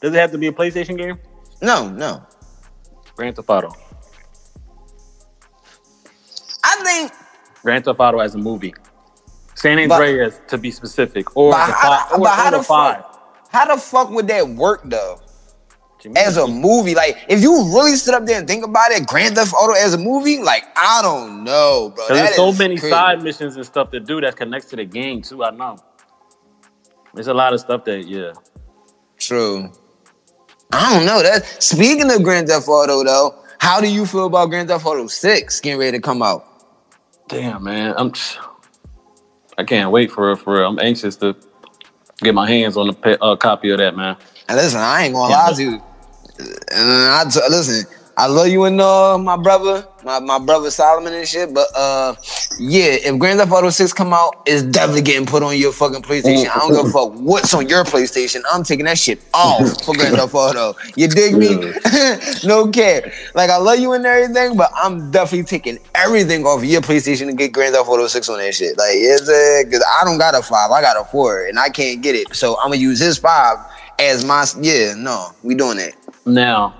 Does 0.00 0.14
it 0.14 0.18
have 0.18 0.30
to 0.32 0.38
be 0.38 0.46
a 0.46 0.52
PlayStation 0.52 0.96
game? 0.96 1.18
No, 1.60 1.88
no. 1.88 2.22
Grand 3.16 3.34
Theft 3.36 3.50
Auto. 3.50 3.74
I 6.64 6.76
think. 6.84 7.12
Grand 7.62 7.84
Theft 7.84 7.98
Auto 8.00 8.18
as 8.20 8.34
a 8.34 8.38
movie. 8.38 8.74
San 9.54 9.88
But- 9.88 9.94
Andreas, 10.00 10.40
to 10.48 10.58
be 10.58 10.70
specific, 10.70 11.36
or 11.36 11.50
But 11.50 11.66
the 11.66 11.72
how, 11.72 11.90
five, 11.90 12.12
or, 12.12 12.18
or 12.20 12.50
the 12.52 12.58
the 12.58 12.62
five. 12.62 12.96
fuck? 13.02 13.14
How 13.50 13.74
the 13.74 13.80
fuck 13.80 14.10
would 14.10 14.28
that 14.28 14.48
work 14.48 14.82
though? 14.84 15.20
As 16.16 16.36
a 16.36 16.46
movie. 16.46 16.94
Like, 16.94 17.24
if 17.28 17.42
you 17.42 17.52
really 17.74 17.96
sit 17.96 18.14
up 18.14 18.26
there 18.26 18.38
and 18.38 18.46
think 18.46 18.64
about 18.64 18.90
it, 18.92 19.06
Grand 19.06 19.34
Theft 19.36 19.52
Auto 19.52 19.72
as 19.72 19.94
a 19.94 19.98
movie, 19.98 20.38
like, 20.38 20.64
I 20.76 21.02
don't 21.02 21.44
know, 21.44 21.92
bro. 21.94 22.06
there's 22.08 22.36
so 22.36 22.52
many 22.52 22.76
crazy. 22.76 22.90
side 22.90 23.22
missions 23.22 23.56
and 23.56 23.66
stuff 23.66 23.90
to 23.90 24.00
do 24.00 24.20
that 24.20 24.36
connects 24.36 24.68
to 24.70 24.76
the 24.76 24.84
game 24.84 25.22
too. 25.22 25.42
I 25.42 25.50
know. 25.50 25.78
There's 27.14 27.26
a 27.26 27.34
lot 27.34 27.52
of 27.52 27.60
stuff 27.60 27.84
that 27.84 28.06
yeah. 28.06 28.32
True. 29.18 29.72
I 30.72 30.94
don't 30.94 31.06
know. 31.06 31.22
That 31.22 31.44
speaking 31.62 32.10
of 32.12 32.22
Grand 32.22 32.48
Theft 32.48 32.68
Auto, 32.68 33.02
though, 33.02 33.42
how 33.58 33.80
do 33.80 33.90
you 33.90 34.06
feel 34.06 34.26
about 34.26 34.50
Grand 34.50 34.68
Theft 34.68 34.86
Auto 34.86 35.06
Six 35.06 35.60
getting 35.60 35.80
ready 35.80 35.98
to 35.98 36.02
come 36.02 36.22
out? 36.22 36.44
Damn 37.28 37.64
man, 37.64 37.94
I'm. 37.96 38.12
I 39.56 39.64
can't 39.64 39.90
wait 39.90 40.12
for 40.12 40.30
it. 40.30 40.36
For 40.36 40.58
real. 40.58 40.68
I'm 40.68 40.78
anxious 40.78 41.16
to 41.16 41.34
get 42.18 42.34
my 42.34 42.48
hands 42.48 42.76
on 42.76 42.90
a 42.90 43.24
uh, 43.24 43.36
copy 43.36 43.70
of 43.70 43.78
that 43.78 43.96
man. 43.96 44.16
And 44.48 44.56
listen, 44.56 44.80
I 44.80 45.04
ain't 45.04 45.14
gonna 45.14 45.32
lie 45.32 45.52
to 45.52 45.62
you. 45.62 45.82
I 46.40 47.24
t- 47.30 47.40
listen, 47.50 47.86
I 48.18 48.26
love 48.26 48.48
you 48.48 48.64
and 48.64 48.80
uh 48.80 49.16
my 49.16 49.36
brother, 49.36 49.86
my, 50.04 50.18
my 50.18 50.40
brother 50.40 50.72
Solomon 50.72 51.12
and 51.12 51.26
shit. 51.26 51.54
But 51.54 51.68
uh 51.76 52.16
yeah, 52.58 52.96
if 52.98 53.16
Grand 53.16 53.38
Theft 53.38 53.52
Auto 53.52 53.70
6 53.70 53.92
come 53.92 54.12
out, 54.12 54.42
it's 54.44 54.64
definitely 54.64 55.02
getting 55.02 55.24
put 55.24 55.44
on 55.44 55.56
your 55.56 55.72
fucking 55.72 56.02
PlayStation. 56.02 56.50
I 56.50 56.58
don't 56.58 56.74
give 56.74 56.86
a 56.86 56.90
fuck 56.90 57.12
what's 57.14 57.54
on 57.54 57.68
your 57.68 57.84
PlayStation. 57.84 58.42
I'm 58.52 58.64
taking 58.64 58.86
that 58.86 58.98
shit 58.98 59.20
off 59.32 59.84
for 59.84 59.94
Grand 59.94 60.16
Theft 60.16 60.34
Auto. 60.34 60.74
You 60.96 61.06
dig 61.06 61.36
me? 61.36 61.72
no 62.44 62.68
care. 62.72 63.12
Like 63.34 63.50
I 63.50 63.56
love 63.56 63.78
you 63.78 63.92
and 63.92 64.04
everything, 64.04 64.56
but 64.56 64.72
I'm 64.74 65.12
definitely 65.12 65.44
taking 65.44 65.78
everything 65.94 66.44
off 66.44 66.64
your 66.64 66.80
PlayStation 66.80 67.26
to 67.26 67.34
get 67.34 67.52
Grand 67.52 67.76
Theft 67.76 67.88
Auto 67.88 68.08
6 68.08 68.28
on 68.28 68.38
that 68.38 68.52
shit. 68.52 68.76
Like 68.76 68.94
it's 68.94 69.28
uh, 69.28 69.62
cause 69.70 69.84
I 70.00 70.04
don't 70.04 70.18
got 70.18 70.34
a 70.34 70.42
five, 70.42 70.72
I 70.72 70.80
got 70.80 71.00
a 71.00 71.04
four, 71.04 71.46
and 71.46 71.56
I 71.56 71.68
can't 71.68 72.02
get 72.02 72.16
it. 72.16 72.34
So 72.34 72.58
I'm 72.58 72.70
gonna 72.70 72.76
use 72.80 72.98
his 72.98 73.16
five 73.16 73.58
as 74.00 74.24
my 74.24 74.44
yeah, 74.60 74.94
no, 74.96 75.30
we 75.44 75.54
doing 75.54 75.76
that. 75.78 75.94
Now, 76.26 76.74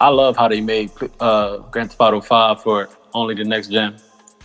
I 0.00 0.08
love 0.08 0.36
how 0.36 0.48
they 0.48 0.60
made 0.60 0.90
uh, 1.20 1.58
Grand 1.70 1.90
Theft 1.90 2.00
Auto 2.00 2.20
Five 2.20 2.62
for 2.62 2.88
only 3.14 3.34
the 3.34 3.44
next 3.44 3.68
gen 3.68 3.96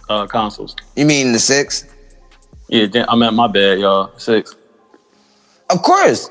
uh, 0.10 0.28
consoles. 0.28 0.76
You 0.96 1.06
mean 1.06 1.32
the 1.32 1.40
six? 1.40 1.86
Yeah, 2.68 2.86
gen- 2.88 3.06
I 3.08 3.16
meant 3.16 3.36
my 3.36 3.48
bad, 3.48 3.80
y'all. 3.80 4.12
Six. 4.18 4.56
Of 5.70 5.82
course. 5.82 6.30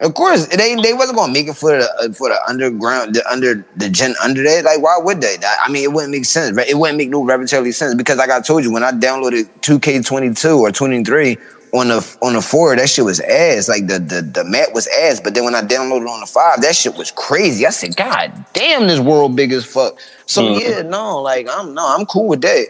Of 0.00 0.14
course. 0.14 0.46
They 0.48 0.74
they 0.74 0.92
wasn't 0.92 1.16
gonna 1.16 1.32
make 1.32 1.46
it 1.46 1.54
for 1.54 1.78
the 1.78 1.88
uh, 2.00 2.12
for 2.12 2.28
the 2.28 2.38
underground 2.48 3.14
the 3.14 3.26
under 3.30 3.64
the 3.76 3.88
gen 3.88 4.14
under 4.22 4.42
that. 4.42 4.64
Like 4.64 4.82
why 4.82 4.98
would 5.00 5.20
they? 5.20 5.36
I 5.62 5.70
mean 5.70 5.84
it 5.84 5.92
wouldn't 5.92 6.10
make 6.10 6.24
sense. 6.24 6.58
It 6.58 6.76
wouldn't 6.76 6.98
make 6.98 7.10
no 7.10 7.24
repertory 7.24 7.72
sense 7.72 7.94
because 7.94 8.18
like 8.18 8.30
I 8.30 8.40
told 8.40 8.64
you, 8.64 8.72
when 8.72 8.82
I 8.82 8.90
downloaded 8.90 9.44
2K22 9.60 10.58
or 10.58 10.72
23 10.72 11.36
on 11.74 11.88
the 11.88 12.16
on 12.22 12.34
the 12.34 12.40
four, 12.40 12.74
that 12.76 12.88
shit 12.88 13.04
was 13.04 13.20
ass. 13.20 13.68
Like 13.68 13.86
the 13.88 13.98
the 13.98 14.22
the 14.22 14.44
map 14.44 14.68
was 14.72 14.86
ass. 14.86 15.20
But 15.20 15.34
then 15.34 15.44
when 15.44 15.54
I 15.54 15.60
downloaded 15.62 16.08
on 16.08 16.20
the 16.20 16.26
five, 16.26 16.62
that 16.62 16.76
shit 16.76 16.94
was 16.96 17.10
crazy. 17.10 17.66
I 17.66 17.70
said, 17.70 17.96
God 17.96 18.46
damn, 18.52 18.86
this 18.86 19.00
world 19.00 19.34
big 19.36 19.52
as 19.52 19.64
fuck. 19.64 19.98
So 20.26 20.42
Mhm. 20.42 20.60
yeah, 20.60 20.82
no, 20.82 21.20
like 21.20 21.48
I'm 21.50 21.74
no, 21.74 21.84
I'm 21.86 22.06
cool 22.06 22.28
with 22.28 22.42
that. 22.42 22.66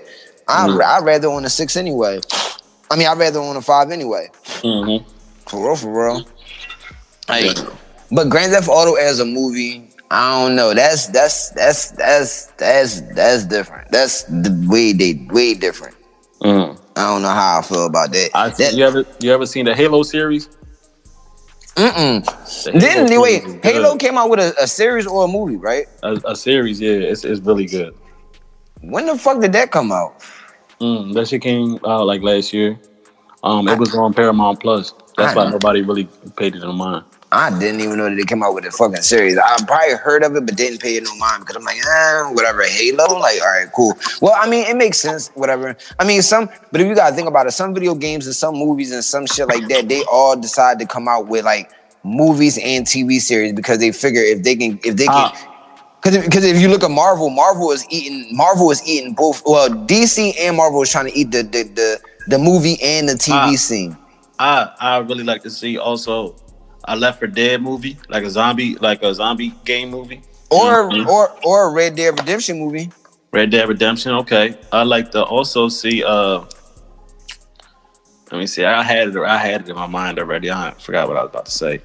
I 0.48 0.66
Mhm. 0.66 0.82
I'd 0.82 1.04
rather 1.04 1.28
on 1.28 1.42
the 1.42 1.50
six 1.50 1.76
anyway. 1.76 2.20
I 2.90 2.96
mean, 2.96 3.06
I'd 3.06 3.18
rather 3.18 3.40
on 3.40 3.54
the 3.54 3.62
five 3.62 3.90
anyway. 3.90 4.30
Mm-hmm. 4.62 5.08
For 5.48 5.66
real, 5.66 5.76
for 5.76 6.06
real. 6.06 6.26
Like, 7.28 7.56
but 8.10 8.28
Grand 8.28 8.52
Theft 8.52 8.68
Auto 8.68 8.94
as 8.94 9.20
a 9.20 9.24
movie, 9.24 9.88
I 10.10 10.42
don't 10.42 10.54
know. 10.56 10.72
That's 10.74 11.06
that's 11.08 11.50
that's 11.50 11.90
that's 11.90 12.46
that's 12.58 13.00
that's 13.14 13.44
different. 13.44 13.90
That's 13.90 14.22
the 14.24 14.66
way 14.68 14.92
they 14.92 15.26
way 15.30 15.54
different. 15.54 15.96
Mm. 16.42 16.78
I 16.96 17.02
don't 17.02 17.22
know 17.22 17.28
how 17.28 17.58
I 17.58 17.62
feel 17.62 17.86
about 17.86 18.12
that. 18.12 18.30
I 18.34 18.50
that 18.50 18.74
you 18.74 18.84
ever 18.84 19.04
you 19.20 19.32
ever 19.32 19.46
seen 19.46 19.64
the 19.64 19.74
Halo 19.74 20.02
series? 20.02 20.48
mm-mm. 21.74 22.24
The 22.24 22.70
Halo 22.70 22.78
Didn't 22.78 23.06
they 23.06 23.18
wait? 23.18 23.64
Halo 23.64 23.96
came 23.96 24.16
out 24.16 24.30
with 24.30 24.38
a, 24.38 24.54
a 24.62 24.66
series 24.66 25.06
or 25.06 25.24
a 25.24 25.28
movie, 25.28 25.56
right? 25.56 25.86
a, 26.02 26.20
a 26.26 26.36
series. 26.36 26.80
Yeah, 26.80 26.92
it's 26.92 27.24
it's 27.24 27.40
really 27.40 27.66
good. 27.66 27.94
When 28.80 29.06
the 29.06 29.18
fuck 29.18 29.40
did 29.40 29.52
that 29.54 29.70
come 29.70 29.90
out? 29.90 30.20
Mm, 30.80 31.14
that 31.14 31.28
shit 31.28 31.42
came 31.42 31.78
out 31.86 32.06
like 32.06 32.22
last 32.22 32.52
year. 32.52 32.78
Um, 33.42 33.68
it 33.68 33.78
was 33.78 33.94
on 33.94 34.14
Paramount 34.14 34.60
Plus. 34.60 34.94
That's 35.16 35.34
why 35.34 35.48
nobody 35.50 35.82
really 35.82 36.08
paid 36.36 36.54
it 36.56 36.60
no 36.60 36.72
mind. 36.72 37.04
I 37.34 37.50
didn't 37.58 37.80
even 37.80 37.96
know 37.98 38.08
that 38.08 38.14
they 38.14 38.22
came 38.22 38.44
out 38.44 38.54
with 38.54 38.64
a 38.64 38.70
fucking 38.70 39.02
series. 39.02 39.36
I 39.36 39.56
probably 39.66 39.96
heard 39.96 40.22
of 40.22 40.36
it, 40.36 40.46
but 40.46 40.56
didn't 40.56 40.80
pay 40.80 40.96
it 40.96 41.02
no 41.02 41.14
mind 41.16 41.40
because 41.40 41.56
I'm 41.56 41.64
like, 41.64 41.78
eh, 41.84 42.30
whatever. 42.32 42.62
Halo, 42.62 43.18
like, 43.18 43.40
all 43.42 43.48
right, 43.48 43.68
cool. 43.74 43.92
Well, 44.20 44.34
I 44.36 44.48
mean, 44.48 44.64
it 44.66 44.76
makes 44.76 44.98
sense, 45.00 45.30
whatever. 45.34 45.76
I 45.98 46.04
mean, 46.04 46.22
some, 46.22 46.48
but 46.70 46.80
if 46.80 46.86
you 46.86 46.94
gotta 46.94 47.14
think 47.14 47.26
about 47.26 47.48
it, 47.48 47.50
some 47.50 47.74
video 47.74 47.96
games 47.96 48.26
and 48.26 48.36
some 48.36 48.54
movies 48.54 48.92
and 48.92 49.02
some 49.04 49.26
shit 49.26 49.48
like 49.48 49.66
that, 49.68 49.88
they 49.88 50.04
all 50.04 50.36
decide 50.36 50.78
to 50.78 50.86
come 50.86 51.08
out 51.08 51.26
with 51.26 51.44
like 51.44 51.72
movies 52.04 52.56
and 52.62 52.86
TV 52.86 53.18
series 53.18 53.52
because 53.52 53.78
they 53.78 53.90
figure 53.90 54.22
if 54.22 54.44
they 54.44 54.54
can, 54.54 54.78
if 54.84 54.94
they 54.96 55.06
can. 55.06 55.14
Ah. 55.34 55.50
Because 56.00 56.22
because 56.24 56.44
if 56.44 56.60
you 56.60 56.68
look 56.68 56.84
at 56.84 56.90
Marvel, 56.90 57.30
Marvel 57.30 57.72
is 57.72 57.84
eating 57.90 58.28
Marvel 58.36 58.70
is 58.70 58.86
eating 58.86 59.12
both. 59.14 59.42
Well, 59.44 59.70
DC 59.70 60.34
and 60.38 60.56
Marvel 60.56 60.82
is 60.82 60.90
trying 60.92 61.06
to 61.06 61.18
eat 61.18 61.32
the 61.32 61.42
the 61.42 61.62
the, 61.64 62.00
the 62.28 62.38
movie 62.38 62.76
and 62.80 63.08
the 63.08 63.14
TV 63.14 63.32
Ah. 63.32 63.56
scene. 63.56 63.96
I 64.38 64.70
I 64.78 64.98
really 64.98 65.24
like 65.24 65.42
to 65.42 65.50
see 65.50 65.78
also 65.78 66.36
a 66.86 66.96
Left 66.96 67.18
for 67.18 67.26
Dead 67.26 67.62
movie, 67.62 67.96
like 68.08 68.24
a 68.24 68.30
zombie, 68.30 68.76
like 68.76 69.02
a 69.02 69.14
zombie 69.14 69.54
game 69.64 69.90
movie. 69.90 70.22
Or 70.50 70.88
Mhm. 70.90 71.06
or 71.06 71.34
or 71.42 71.68
a 71.68 71.70
Red 71.70 71.96
Dead 71.96 72.18
Redemption 72.18 72.58
movie. 72.58 72.90
Red 73.32 73.50
Dead 73.50 73.68
Redemption. 73.68 74.12
Okay, 74.12 74.56
I 74.72 74.82
like 74.84 75.10
to 75.12 75.22
also 75.24 75.68
see. 75.68 76.04
uh 76.04 76.42
Let 78.32 78.38
me 78.38 78.46
see. 78.46 78.64
I 78.64 78.82
had 78.82 79.08
it. 79.08 79.16
I 79.16 79.36
had 79.36 79.62
it 79.62 79.68
in 79.68 79.76
my 79.76 79.86
mind 79.86 80.18
already. 80.18 80.50
I 80.50 80.72
forgot 80.78 81.08
what 81.08 81.16
I 81.16 81.22
was 81.22 81.30
about 81.30 81.44
to 81.46 81.52
say. 81.52 81.80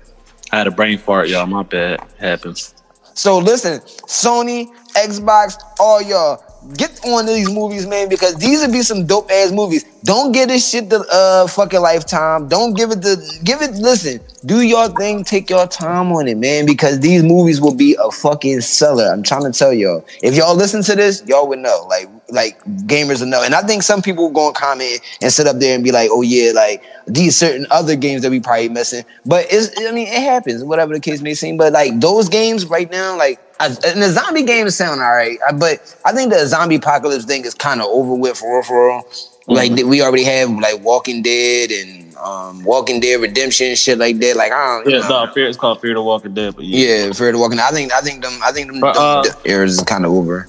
I 0.52 0.58
had 0.58 0.68
a 0.68 0.72
brain 0.72 0.98
fart, 0.98 1.28
y'all. 1.30 1.46
My 1.46 1.64
bad. 1.64 2.00
Happens. 2.18 2.74
So 3.14 3.38
listen, 3.38 3.80
Sony, 4.08 4.68
Xbox, 4.96 5.58
all 5.80 6.02
y'all, 6.02 6.42
get 6.78 7.00
on 7.06 7.26
these 7.26 7.50
movies, 7.50 7.88
man, 7.88 8.10
because 8.10 8.36
these 8.36 8.62
would 8.62 8.72
be 8.72 8.82
some 8.82 9.06
dope 9.06 9.30
ass 9.32 9.52
movies. 9.52 9.86
Don't 10.04 10.32
give 10.32 10.48
this 10.48 10.70
shit 10.70 10.90
the 10.90 11.00
uh 11.12 11.48
fucking 11.48 11.82
lifetime. 11.82 12.48
Don't 12.48 12.74
give 12.74 12.92
it 12.92 13.02
the 13.02 13.40
give 13.44 13.62
it. 13.62 13.72
Listen, 13.72 14.20
do 14.46 14.62
your 14.62 14.90
thing. 14.90 15.24
Take 15.24 15.50
your 15.50 15.68
time 15.68 16.12
on 16.12 16.28
it, 16.28 16.38
man, 16.38 16.66
because 16.66 17.00
these 17.00 17.24
movies 17.24 17.60
will 17.62 17.76
be 17.76 17.98
a 18.02 18.12
fucking 18.12 18.62
seller. 18.62 19.12
I'm 19.12 19.24
trying 19.24 19.44
to 19.44 19.58
tell 19.58 19.74
y'all. 19.74 20.06
If 20.22 20.36
y'all 20.36 20.56
listen 20.56 20.84
to 20.84 20.96
this, 20.96 21.24
y'all 21.26 21.48
would 21.48 21.60
know. 21.60 21.86
Like 21.90 22.10
like 22.32 22.62
gamers 22.88 23.26
know. 23.28 23.44
And 23.44 23.54
I 23.56 23.62
think 23.62 23.84
some 23.84 24.02
people 24.02 24.26
will 24.26 24.32
go 24.34 24.48
and 24.48 24.56
comment 24.56 25.02
and 25.22 25.32
sit 25.32 25.48
up 25.48 25.58
there 25.58 25.76
and 25.76 25.84
be 25.84 25.92
like, 25.92 26.10
oh 26.12 26.22
yeah, 26.22 26.52
like 26.54 26.84
these 27.08 27.36
certain 27.38 27.66
other 27.72 27.96
games 27.96 28.22
that 28.22 28.32
we 28.32 28.40
probably 28.40 28.70
missing. 28.70 29.04
But 29.26 29.46
it's 29.50 29.70
I 29.80 29.92
mean 29.92 30.08
it 30.08 30.22
happens, 30.22 30.64
whatever 30.64 30.94
the 30.94 31.00
case 31.00 31.22
may 31.22 31.34
seem. 31.34 31.58
But 31.58 31.74
like 31.74 32.00
those 32.00 32.30
games 32.30 32.66
right 32.66 32.90
now, 32.92 33.18
like 33.18 33.40
I, 33.60 33.68
and 33.68 34.02
the 34.02 34.10
zombie 34.10 34.44
games 34.44 34.76
sound 34.76 35.02
all 35.02 35.12
right, 35.12 35.38
I- 35.48 35.52
but 35.54 35.96
I 36.06 36.14
think 36.14 36.32
the 36.32 36.46
zombie 36.48 36.76
apocalypse 36.76 37.26
thing 37.26 37.44
is 37.46 37.54
kind 37.54 37.82
of 37.82 37.88
over 37.88 38.14
with 38.16 38.38
for 38.38 38.54
real, 38.56 38.64
for 38.64 38.88
real. 38.88 39.04
Like 39.48 39.74
th- 39.74 39.86
we 39.88 40.04
already 40.04 40.24
have 40.26 40.52
like 40.52 40.80
Walking 40.84 41.24
Dead 41.24 41.72
and 41.72 42.16
um 42.18 42.64
Walking 42.64 43.00
Dead 43.00 43.20
Redemption 43.20 43.74
shit 43.76 43.98
like 43.98 44.20
that. 44.20 44.36
Like 44.36 44.52
I 44.52 44.82
don't, 44.84 44.92
Yeah, 44.94 45.00
know. 45.10 45.26
no, 45.26 45.34
fear. 45.34 45.48
It's 45.48 45.58
called 45.58 45.82
Fear 45.82 45.96
the 45.96 46.04
Walking 46.04 46.36
Dead. 46.36 46.56
But 46.56 46.66
yeah, 46.66 47.06
yeah, 47.08 47.12
Fear 47.14 47.32
the 47.32 47.40
Walking. 47.40 47.58
Dead. 47.58 47.66
I 47.68 47.72
think 47.72 47.92
I 47.92 48.00
think 48.02 48.22
them 48.22 48.40
I 48.44 48.52
think 48.52 48.68
them, 48.72 48.80
But, 48.80 48.94
them 48.94 49.02
uh, 49.04 49.22
the 49.24 49.36
eras 49.50 49.74
is 49.80 49.82
kind 49.84 50.06
of 50.06 50.12
over. 50.12 50.48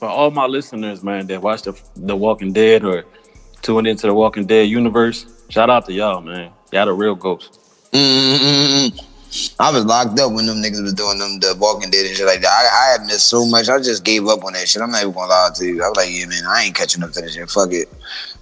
For 0.00 0.08
all 0.08 0.30
my 0.30 0.46
listeners, 0.46 1.02
man, 1.04 1.26
that 1.26 1.42
watch 1.42 1.62
the 1.62 1.78
the 1.94 2.16
Walking 2.16 2.54
Dead 2.54 2.84
or 2.84 3.04
tune 3.60 3.86
into 3.86 4.06
the 4.06 4.14
Walking 4.14 4.46
Dead 4.46 4.66
universe, 4.66 5.26
shout 5.50 5.68
out 5.68 5.84
to 5.86 5.92
y'all, 5.92 6.22
man. 6.22 6.50
Y'all 6.72 6.86
the 6.86 6.92
real 6.94 7.14
ghosts. 7.14 7.58
Mm-mm-mm-mm. 7.92 9.06
I 9.60 9.70
was 9.70 9.84
locked 9.84 10.18
up 10.18 10.32
when 10.32 10.46
them 10.46 10.56
niggas 10.56 10.82
was 10.82 10.94
doing 10.94 11.18
them 11.18 11.38
the 11.38 11.54
Walking 11.60 11.90
Dead 11.90 12.06
and 12.06 12.16
shit 12.16 12.24
like 12.24 12.40
that. 12.40 12.48
I, 12.48 12.88
I 12.88 12.92
had 12.92 13.06
missed 13.06 13.28
so 13.28 13.44
much. 13.44 13.68
I 13.68 13.78
just 13.78 14.02
gave 14.02 14.26
up 14.26 14.42
on 14.42 14.54
that 14.54 14.66
shit. 14.66 14.80
I'm 14.80 14.90
not 14.90 15.02
even 15.02 15.12
gonna 15.12 15.28
lie 15.28 15.50
to 15.54 15.66
you. 15.66 15.84
I 15.84 15.88
was 15.88 15.96
like, 15.96 16.08
yeah, 16.10 16.26
man, 16.26 16.44
I 16.48 16.64
ain't 16.64 16.74
catching 16.74 17.04
up 17.04 17.12
to 17.12 17.20
this 17.20 17.34
shit. 17.34 17.50
Fuck 17.50 17.72
it. 17.72 17.92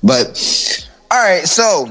But 0.01 0.87
all 1.11 1.19
right, 1.19 1.45
so 1.45 1.89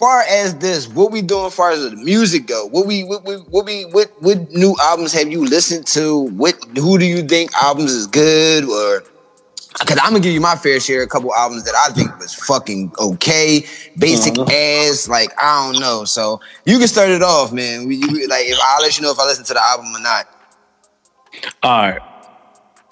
far 0.00 0.22
as 0.22 0.56
this, 0.56 0.88
what 0.88 1.12
we 1.12 1.20
doing 1.20 1.46
as 1.46 1.54
far 1.54 1.70
as 1.70 1.88
the 1.88 1.94
music 1.94 2.46
go? 2.46 2.66
What 2.66 2.86
we 2.86 3.04
what 3.04 3.24
we 3.24 3.34
what 3.34 3.66
we 3.66 3.84
what 3.84 4.10
what 4.20 4.50
new 4.50 4.74
albums 4.80 5.12
have 5.12 5.30
you 5.30 5.44
listened 5.44 5.86
to? 5.88 6.22
What 6.30 6.56
who 6.76 6.98
do 6.98 7.04
you 7.04 7.22
think 7.22 7.52
albums 7.54 7.92
is 7.92 8.06
good 8.06 8.64
or 8.64 9.04
Cause 9.86 9.98
I'm 10.02 10.10
gonna 10.12 10.20
give 10.20 10.34
you 10.34 10.40
my 10.40 10.56
fair 10.56 10.80
share. 10.80 11.02
A 11.02 11.06
couple 11.06 11.32
albums 11.32 11.64
that 11.64 11.74
I 11.74 11.92
think 11.94 12.18
was 12.18 12.34
fucking 12.34 12.92
okay, 12.98 13.64
basic 13.96 14.34
mm-hmm. 14.34 14.50
ass. 14.90 15.08
Like 15.08 15.30
I 15.40 15.70
don't 15.70 15.80
know. 15.80 16.04
So 16.04 16.40
you 16.66 16.78
can 16.78 16.88
start 16.88 17.08
it 17.08 17.22
off, 17.22 17.52
man. 17.52 17.86
We, 17.86 17.96
you, 17.96 18.28
like 18.28 18.46
if 18.46 18.58
I'll 18.62 18.82
let 18.82 18.98
you 18.98 19.02
know 19.04 19.12
if 19.12 19.18
I 19.18 19.24
listen 19.26 19.44
to 19.44 19.54
the 19.54 19.62
album 19.62 19.94
or 19.94 20.00
not. 20.00 20.28
All 21.62 21.82
right, 21.82 22.00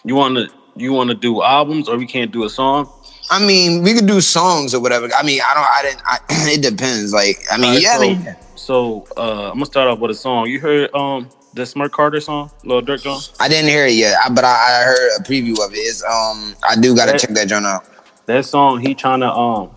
you 0.04 0.14
want 0.14 0.36
to 0.36 0.48
you 0.76 0.92
want 0.92 1.10
to 1.10 1.16
do 1.16 1.42
albums 1.42 1.88
or 1.88 1.98
we 1.98 2.06
can't 2.06 2.30
do 2.30 2.44
a 2.44 2.48
song? 2.48 2.90
I 3.30 3.44
mean, 3.44 3.82
we 3.82 3.94
could 3.94 4.06
do 4.06 4.20
songs 4.20 4.74
or 4.74 4.80
whatever. 4.80 5.08
I 5.16 5.22
mean, 5.22 5.40
I 5.46 5.54
don't. 5.54 5.64
I 5.64 5.82
didn't. 5.82 6.02
I, 6.06 6.18
it 6.54 6.62
depends. 6.62 7.12
Like 7.12 7.38
I 7.50 7.58
mean, 7.58 7.74
right, 7.74 7.82
yeah. 7.82 7.90
I 7.90 7.94
so, 7.96 8.00
mean, 8.00 8.36
so 8.56 9.06
uh, 9.16 9.48
I'm 9.50 9.54
gonna 9.54 9.66
start 9.66 9.88
off 9.88 9.98
with 9.98 10.10
a 10.10 10.14
song. 10.14 10.48
You 10.48 10.60
heard 10.60 10.94
um 10.94 11.28
the 11.54 11.66
Smart 11.66 11.92
Carter 11.92 12.20
song, 12.20 12.50
Lil 12.64 12.82
Durk 12.82 13.00
song? 13.00 13.20
I 13.40 13.48
didn't 13.48 13.68
hear 13.70 13.86
it 13.86 13.94
yet, 13.94 14.16
I- 14.24 14.28
but 14.30 14.44
I, 14.44 14.48
I 14.80 14.84
heard 14.84 15.20
a 15.20 15.22
preview 15.22 15.52
of 15.64 15.72
it. 15.72 15.78
It's 15.78 16.02
um, 16.04 16.54
I 16.68 16.76
do 16.78 16.94
gotta 16.96 17.12
That- 17.12 17.20
check 17.20 17.30
that 17.30 17.48
joint 17.48 17.66
out. 17.66 17.84
That 18.26 18.44
song, 18.44 18.80
he 18.80 18.94
trying 18.94 19.20
to 19.20 19.32
um, 19.32 19.70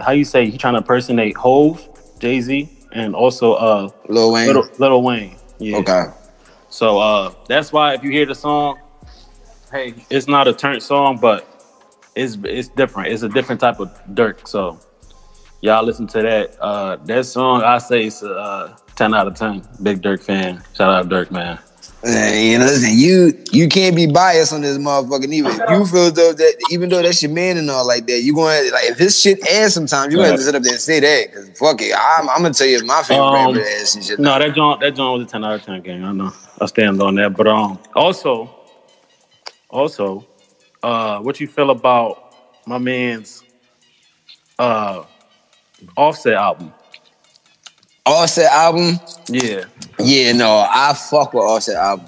how 0.00 0.10
you 0.12 0.24
say 0.24 0.50
he 0.50 0.58
trying 0.58 0.74
to 0.74 0.78
impersonate 0.78 1.36
Hove, 1.36 1.88
Jay 2.18 2.40
Z, 2.40 2.68
and 2.92 3.14
also 3.14 3.54
uh 3.54 3.88
Lil 4.08 4.32
Wayne. 4.32 4.46
Little 4.48 4.68
Little 4.78 5.02
Wayne. 5.02 5.36
Yeah. 5.58 5.78
Okay. 5.78 6.04
So 6.68 6.98
uh, 6.98 7.32
that's 7.48 7.72
why 7.72 7.94
if 7.94 8.02
you 8.02 8.10
hear 8.10 8.26
the 8.26 8.34
song, 8.34 8.78
hey, 9.72 9.94
it's 10.10 10.26
not 10.28 10.46
a 10.48 10.52
turnt 10.52 10.82
song, 10.82 11.18
but 11.18 11.55
it's 12.16 12.36
it's 12.44 12.68
different. 12.68 13.12
It's 13.12 13.22
a 13.22 13.28
different 13.28 13.60
type 13.60 13.78
of 13.78 13.88
Durk. 14.14 14.48
So 14.48 14.80
y'all 15.60 15.84
listen 15.84 16.06
to 16.08 16.22
that. 16.22 16.56
Uh, 16.60 16.96
that 17.04 17.26
song, 17.26 17.62
I 17.62 17.78
say 17.78 18.06
it's 18.06 18.22
a 18.22 18.32
uh, 18.34 18.76
ten 18.96 19.14
out 19.14 19.26
of 19.28 19.34
ten. 19.34 19.62
Big 19.82 20.02
Durk 20.02 20.22
fan. 20.22 20.62
Shout 20.74 20.90
out 20.90 21.08
Durk, 21.08 21.30
man. 21.30 21.58
Uh, 22.04 22.08
You 22.34 22.58
listen, 22.58 22.90
you 22.96 23.32
you 23.52 23.68
can't 23.68 23.96
be 23.96 24.06
biased 24.06 24.52
on 24.52 24.60
this 24.60 24.78
motherfucking 24.78 25.32
either. 25.32 25.50
You 25.72 25.86
feel 25.86 26.10
though 26.10 26.32
that 26.32 26.54
even 26.70 26.88
though 26.88 27.02
that's 27.02 27.22
your 27.22 27.32
man 27.32 27.56
and 27.56 27.68
all 27.70 27.86
like 27.86 28.06
that, 28.06 28.20
you 28.22 28.34
going 28.34 28.66
to 28.66 28.72
like 28.72 28.84
if 28.84 28.98
this 28.98 29.20
shit 29.20 29.40
ass 29.48 29.74
sometimes 29.74 30.12
you 30.12 30.18
gonna 30.18 30.28
have 30.30 30.36
to 30.38 30.42
sit 30.44 30.54
up 30.54 30.62
there 30.62 30.72
and 30.72 30.80
say 30.80 31.00
that 31.00 31.26
because 31.30 31.58
fuck 31.58 31.80
it, 31.82 31.92
I'm, 31.96 32.28
I'm 32.28 32.42
gonna 32.42 32.54
tell 32.54 32.66
you 32.66 32.84
my 32.84 33.02
favorite 33.02 33.24
Um, 33.24 33.54
rapper 33.56 33.68
ass 33.68 33.94
and 33.96 34.04
shit. 34.04 34.18
No, 34.20 34.38
that 34.38 34.54
John 34.54 34.78
that 34.80 34.94
John 34.94 35.18
was 35.18 35.26
a 35.26 35.30
ten 35.30 35.44
out 35.44 35.54
of 35.54 35.62
ten 35.62 35.80
game. 35.82 36.04
I 36.04 36.12
know. 36.12 36.32
I 36.60 36.66
stand 36.66 37.00
on 37.02 37.14
that. 37.16 37.34
But 37.36 37.48
um, 37.48 37.78
also, 37.94 38.50
also, 39.70 40.26
uh, 40.86 41.18
what 41.20 41.40
you 41.40 41.46
feel 41.48 41.70
about 41.70 42.34
my 42.66 42.78
man's 42.78 43.42
uh 44.58 45.04
Offset 45.96 46.34
album? 46.34 46.72
Offset 48.06 48.50
album, 48.52 49.00
Yeah. 49.28 49.64
yeah, 49.98 50.32
no, 50.32 50.64
I 50.68 50.94
fuck 50.94 51.34
with 51.34 51.42
Offset 51.42 51.74
album. 51.76 52.06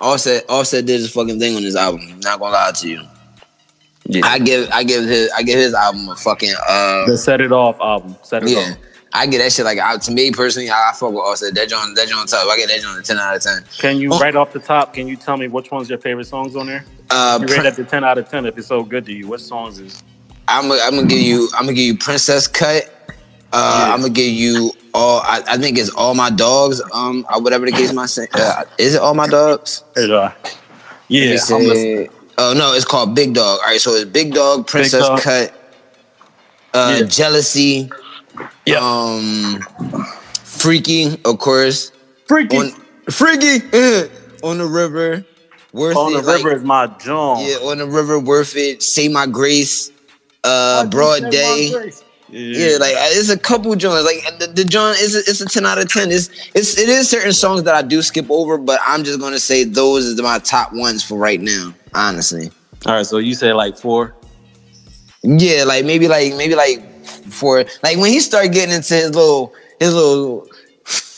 Offset 0.00 0.44
Offset 0.48 0.84
did 0.84 1.00
his 1.00 1.10
fucking 1.12 1.38
thing 1.40 1.56
on 1.56 1.62
his 1.62 1.76
album. 1.76 2.20
Not 2.20 2.38
gonna 2.38 2.52
lie 2.52 2.72
to 2.72 2.88
you. 2.88 3.02
Yeah. 4.04 4.20
I 4.24 4.38
give 4.38 4.68
I 4.70 4.82
give 4.84 5.04
his 5.04 5.30
I 5.36 5.42
give 5.42 5.58
his 5.58 5.72
album 5.74 6.08
a 6.08 6.16
fucking 6.16 6.54
uh 6.68 7.06
the 7.06 7.16
Set 7.16 7.40
It 7.40 7.52
Off 7.52 7.80
album. 7.80 8.16
Set 8.22 8.42
It 8.42 8.50
yeah. 8.50 8.58
Off. 8.72 8.76
I 9.12 9.26
get 9.26 9.38
that 9.38 9.52
shit 9.52 9.64
like 9.64 9.78
I, 9.78 9.96
to 9.96 10.12
me 10.12 10.30
personally. 10.30 10.70
I, 10.70 10.90
I 10.90 10.92
fuck 10.92 11.10
with 11.10 11.18
Offset. 11.20 11.54
That 11.54 11.68
joint, 11.68 11.96
that 11.96 12.06
joint 12.08 12.28
tough. 12.28 12.46
I 12.48 12.56
get 12.56 12.68
that 12.68 12.80
joint 12.80 12.98
a 12.98 13.02
ten 13.02 13.18
out 13.18 13.34
of 13.34 13.42
ten. 13.42 13.64
Can 13.78 13.96
you 13.98 14.10
Oh. 14.12 14.18
right 14.20 14.36
off 14.36 14.52
the 14.52 14.60
top? 14.60 14.94
Can 14.94 15.08
you 15.08 15.16
tell 15.16 15.36
me 15.36 15.48
which 15.48 15.70
one's 15.70 15.88
your 15.88 15.98
favorite 15.98 16.26
songs 16.26 16.54
on 16.54 16.66
there? 16.66 16.84
Uh, 17.10 17.38
You 17.40 17.46
rate 17.56 17.66
it 17.66 17.76
the 17.76 17.84
ten 17.84 18.04
out 18.04 18.18
of 18.18 18.28
ten 18.28 18.46
if 18.46 18.56
it's 18.58 18.68
so 18.68 18.82
good 18.82 19.04
to 19.06 19.12
you. 19.12 19.26
What 19.28 19.40
songs 19.40 19.78
is? 19.78 20.02
I'm 20.48 20.68
gonna 20.68 20.80
I'm 20.82 20.94
gonna 20.94 21.06
give 21.06 21.20
you 21.20 21.48
I'm 21.54 21.64
gonna 21.64 21.74
give 21.74 21.84
you 21.86 21.96
Princess 21.96 22.46
Cut. 22.46 22.84
Uh, 23.52 23.84
Yeah. 23.86 23.94
I'm 23.94 24.00
gonna 24.00 24.12
give 24.12 24.32
you 24.32 24.72
all. 24.94 25.20
I, 25.20 25.42
I 25.46 25.56
think 25.58 25.78
it's 25.78 25.90
all 25.90 26.14
my 26.14 26.30
dogs. 26.30 26.80
Um, 26.92 27.26
or 27.32 27.40
whatever 27.42 27.66
the 27.66 27.72
case 27.72 27.92
My 27.92 28.06
say. 28.06 28.26
Uh, 28.32 28.64
is 28.78 28.94
it 28.94 29.00
all 29.00 29.14
my 29.14 29.26
dogs? 29.26 29.84
Uh, 29.96 30.00
Let 30.02 30.34
yeah, 31.08 31.34
me 31.34 32.06
I'm 32.06 32.08
Oh 32.38 32.54
no, 32.56 32.72
it's 32.72 32.84
called 32.86 33.14
Big 33.14 33.34
Dog. 33.34 33.60
All 33.60 33.66
right, 33.66 33.80
so 33.80 33.92
it's 33.92 34.10
Big 34.10 34.32
Dog, 34.32 34.66
Princess 34.66 35.06
Dog. 35.06 35.20
Cut, 35.20 35.52
uh, 36.72 36.96
Yeah. 37.00 37.06
Jealousy, 37.06 37.90
Yeah. 38.64 38.78
um, 38.80 39.60
Freaky, 40.44 41.20
of 41.26 41.38
course. 41.38 41.92
Freaky 42.26 42.56
On 42.56 42.70
Freaky 43.10 43.60
on 44.42 44.58
the 44.58 44.66
river, 44.66 45.24
worth 45.72 45.96
on 45.96 46.12
the 46.12 46.18
it. 46.20 46.24
like- 46.24 46.36
river 46.44 46.56
is 46.56 46.64
my 46.64 46.86
John. 46.98 47.44
yeah, 47.44 47.56
on 47.56 47.78
the 47.78 47.86
river, 47.86 48.18
worth 48.18 48.56
it. 48.56 48.82
Say 48.82 49.08
my 49.08 49.26
grace. 49.26 49.90
Uh, 50.42 50.86
broad 50.86 51.30
day. 51.30 51.92
Yeah, 52.32 52.76
like 52.78 52.94
uh, 52.94 53.08
it's 53.10 53.28
a 53.28 53.36
couple 53.38 53.74
joints. 53.74 54.04
Like 54.04 54.38
the, 54.38 54.46
the 54.46 54.64
joint 54.64 54.98
is 55.00 55.16
it's 55.16 55.40
a 55.40 55.46
ten 55.46 55.66
out 55.66 55.78
of 55.78 55.92
ten. 55.92 56.10
It's 56.12 56.30
it's 56.54 56.78
it 56.78 56.88
is 56.88 57.10
certain 57.10 57.32
songs 57.32 57.64
that 57.64 57.74
I 57.74 57.82
do 57.82 58.00
skip 58.02 58.30
over, 58.30 58.56
but 58.56 58.78
I'm 58.86 59.02
just 59.04 59.18
gonna 59.20 59.40
say 59.40 59.64
those 59.64 60.04
is 60.04 60.22
my 60.22 60.38
top 60.38 60.72
ones 60.72 61.02
for 61.04 61.18
right 61.18 61.40
now. 61.40 61.74
Honestly, 61.92 62.50
All 62.86 62.94
right, 62.94 63.04
so 63.04 63.18
you 63.18 63.34
say 63.34 63.52
like 63.52 63.76
four. 63.76 64.14
yeah, 65.22 65.64
like 65.64 65.84
maybe 65.84 66.06
like 66.08 66.34
maybe 66.36 66.54
like 66.54 67.04
for 67.04 67.64
like 67.82 67.96
when 67.98 68.10
he 68.10 68.20
started 68.20 68.52
getting 68.52 68.74
into 68.74 68.94
his 68.94 69.10
little 69.14 69.52
his 69.80 69.92
little 69.92 70.46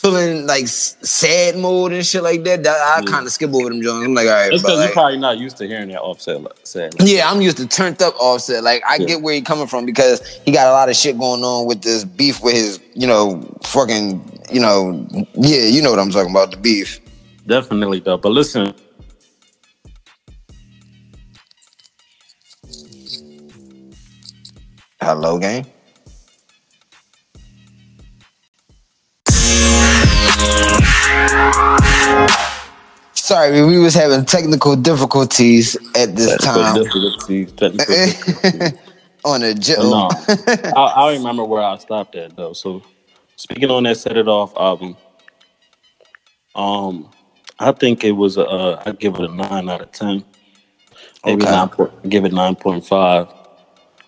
feeling 0.03 0.45
like 0.45 0.67
sad 0.67 1.55
mode 1.57 1.93
and 1.93 2.05
shit 2.05 2.21
like 2.23 2.43
that, 2.43 2.61
that 2.63 2.75
I 2.77 2.99
Yeah. 2.99 3.05
kind 3.05 3.25
of 3.25 3.31
skip 3.31 3.53
over 3.53 3.69
them 3.69 3.81
joints. 3.81 4.05
I'm 4.05 4.13
like, 4.13 4.27
all 4.27 4.33
right, 4.33 4.51
It's 4.51 4.61
because 4.61 4.77
like- 4.77 4.87
you're 4.87 4.93
probably 4.93 5.17
not 5.17 5.37
used 5.37 5.55
to 5.57 5.67
hearing 5.67 5.87
that 5.89 6.01
offset 6.01 6.41
like, 6.43 6.53
said. 6.63 6.99
Like, 6.99 7.09
yeah, 7.09 7.31
I'm 7.31 7.41
used 7.41 7.55
to 7.57 7.65
turned 7.67 8.01
up 8.01 8.13
offset. 8.19 8.63
Like 8.63 8.83
I 8.87 8.97
Yeah. 8.97 9.05
get 9.07 9.21
where 9.21 9.33
he 9.33 9.41
coming 9.41 9.67
from 9.67 9.85
because 9.85 10.21
he 10.45 10.51
got 10.51 10.67
a 10.67 10.71
lot 10.71 10.89
of 10.89 10.95
shit 10.97 11.17
going 11.17 11.43
on 11.43 11.65
with 11.65 11.81
this 11.83 12.03
beef 12.03 12.43
with 12.43 12.53
his, 12.53 12.79
you 12.93 13.07
know, 13.07 13.41
fucking, 13.63 14.41
you 14.51 14.59
know, 14.59 15.07
yeah, 15.35 15.63
you 15.63 15.81
know 15.81 15.89
what 15.89 15.99
I'm 15.99 16.11
talking 16.11 16.31
about, 16.31 16.51
the 16.51 16.57
beef. 16.57 16.99
Definitely 17.47 18.01
though. 18.01 18.17
But 18.17 18.33
listen, 18.33 18.73
Hello, 25.01 25.37
gang. 25.37 25.65
Sorry, 33.13 33.63
we 33.65 33.79
was 33.79 33.93
having 33.93 34.25
technical 34.25 34.75
difficulties 34.75 35.77
at 35.95 36.15
this 36.15 36.37
time 36.37 36.75
difficulties, 36.75 37.51
technical 37.53 37.95
difficulties. 37.95 38.79
on 39.25 39.43
a 39.43 39.53
Jill. 39.53 39.91
no, 39.91 40.09
I, 40.75 40.93
I 40.95 41.13
remember 41.13 41.43
where 41.45 41.61
I 41.63 41.77
stopped 41.77 42.15
at 42.15 42.35
though. 42.35 42.53
So 42.53 42.83
speaking 43.37 43.71
on 43.71 43.83
that 43.83 43.97
"Set 43.97 44.17
It 44.17 44.27
Off" 44.27 44.55
album, 44.57 44.97
um, 46.55 47.09
I 47.59 47.71
think 47.71 48.03
it 48.03 48.11
was 48.11 48.37
a, 48.37 48.45
uh, 48.45 48.83
I'd 48.85 48.99
give 48.99 49.15
it 49.15 49.21
a 49.21 49.33
nine 49.33 49.69
out 49.69 49.81
of 49.81 49.91
ten. 49.91 50.23
Maybe 51.25 51.43
Okay. 51.43 51.51
nine 51.51 51.69
point, 51.69 52.09
give 52.09 52.25
it 52.25 52.33
nine 52.33 52.55
point 52.55 52.85
five. 52.85 53.27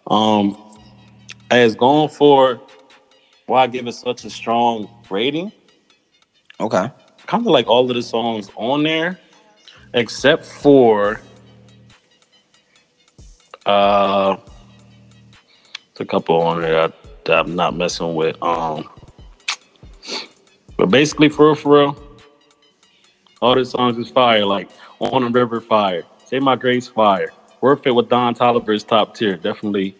Um, 0.07 0.57
as 1.49 1.75
going 1.75 2.09
for 2.09 2.61
why 3.45 3.63
I 3.63 3.67
give 3.67 3.87
it 3.87 3.93
such 3.93 4.25
a 4.25 4.29
strong 4.29 4.89
rating, 5.09 5.51
Okay. 6.59 6.89
kind 7.27 7.45
of 7.45 7.51
like 7.51 7.67
all 7.67 7.89
of 7.89 7.95
the 7.95 8.01
songs 8.01 8.49
on 8.55 8.83
there, 8.83 9.19
except 9.93 10.45
for 10.45 11.19
uh, 13.65 14.37
a 15.99 16.05
couple 16.05 16.39
on 16.41 16.61
there 16.61 16.87
that, 16.87 16.93
that 17.25 17.39
I'm 17.39 17.55
not 17.55 17.75
messing 17.75 18.15
with. 18.15 18.41
Um, 18.41 18.89
but 20.77 20.87
basically, 20.87 21.29
for 21.29 21.47
real, 21.47 21.55
for 21.55 21.73
real, 21.73 22.03
all 23.41 23.55
the 23.55 23.65
songs 23.65 23.97
is 23.97 24.09
fire. 24.11 24.45
Like 24.45 24.69
on 24.99 25.23
the 25.23 25.29
river, 25.29 25.61
fire. 25.61 26.03
Say 26.25 26.39
my 26.39 26.55
grace, 26.55 26.87
fire. 26.87 27.31
Worth 27.61 27.85
it 27.87 27.91
with 27.91 28.09
Don 28.09 28.35
Toliver 28.35 28.75
is 28.75 28.83
top 28.83 29.15
tier. 29.15 29.37
Definitely 29.37 29.95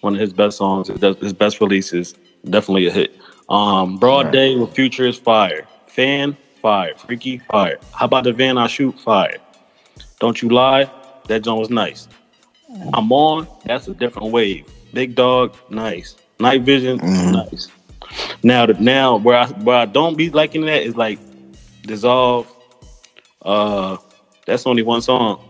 one 0.00 0.14
of 0.14 0.20
his 0.20 0.32
best 0.32 0.58
songs. 0.58 0.88
His 0.88 1.32
best 1.32 1.60
releases. 1.60 2.14
Definitely 2.44 2.86
a 2.86 2.90
hit. 2.92 3.16
Um, 3.48 3.96
Broad 3.98 4.26
Right. 4.26 4.32
Day 4.32 4.56
with 4.56 4.74
Future 4.74 5.06
is 5.06 5.16
fire. 5.18 5.66
Fan, 5.96 6.36
fire. 6.60 6.94
Freaky, 6.98 7.38
fire. 7.38 7.78
How 7.92 8.04
about 8.04 8.24
the 8.24 8.32
Van 8.34 8.58
I 8.58 8.66
Shoot, 8.66 9.00
fire. 9.00 9.38
Don't 10.20 10.40
You 10.42 10.50
Lie, 10.50 10.90
that 11.26 11.42
joint 11.42 11.58
was 11.58 11.70
nice. 11.70 12.06
I'm 12.92 13.10
on, 13.10 13.48
that's 13.64 13.88
a 13.88 13.94
different 13.94 14.30
wave. 14.30 14.66
Big 14.92 15.14
Dog, 15.14 15.56
nice. 15.70 16.16
Night 16.38 16.60
Vision, 16.62 16.98
Mhm. 16.98 17.32
nice. 17.50 17.68
Now, 18.42 18.66
now 18.66 19.16
where 19.16 19.38
I 19.38 19.46
where 19.46 19.76
I 19.76 19.86
don't 19.86 20.16
be 20.16 20.28
liking 20.30 20.66
that 20.66 20.82
is 20.82 20.96
like 20.96 21.18
Dissolve. 21.82 22.46
Uh, 23.42 23.96
that's 24.46 24.66
only 24.66 24.82
one 24.82 25.00
song. 25.00 25.40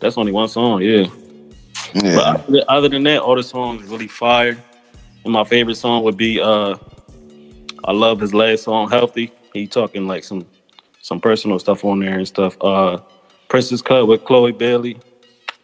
That's 0.00 0.18
only 0.18 0.32
one 0.32 0.48
song, 0.48 0.82
yeah. 0.82 1.06
Yeah. 1.94 2.14
But 2.16 2.24
other- 2.48 2.64
other 2.68 2.88
than 2.90 3.04
that, 3.04 3.20
all 3.22 3.36
the 3.36 3.42
songs 3.42 3.84
really 3.88 4.08
fire. 4.08 4.62
And 5.24 5.32
my 5.32 5.44
favorite 5.44 5.76
song 5.76 6.02
would 6.04 6.16
be 6.18 6.40
uh 6.40 6.76
I 7.84 7.92
love 7.92 8.20
his 8.20 8.34
last 8.34 8.64
song, 8.64 8.90
Healthy. 8.90 9.32
He 9.52 9.66
talking 9.66 10.06
like 10.06 10.24
some 10.24 10.46
some 11.00 11.20
personal 11.20 11.58
stuff 11.58 11.84
on 11.84 12.00
there 12.00 12.18
and 12.18 12.28
stuff. 12.28 12.56
Uh 12.60 12.98
Princess 13.48 13.82
Cut 13.82 14.06
with 14.06 14.24
Chloe 14.24 14.52
Bailey. 14.52 14.98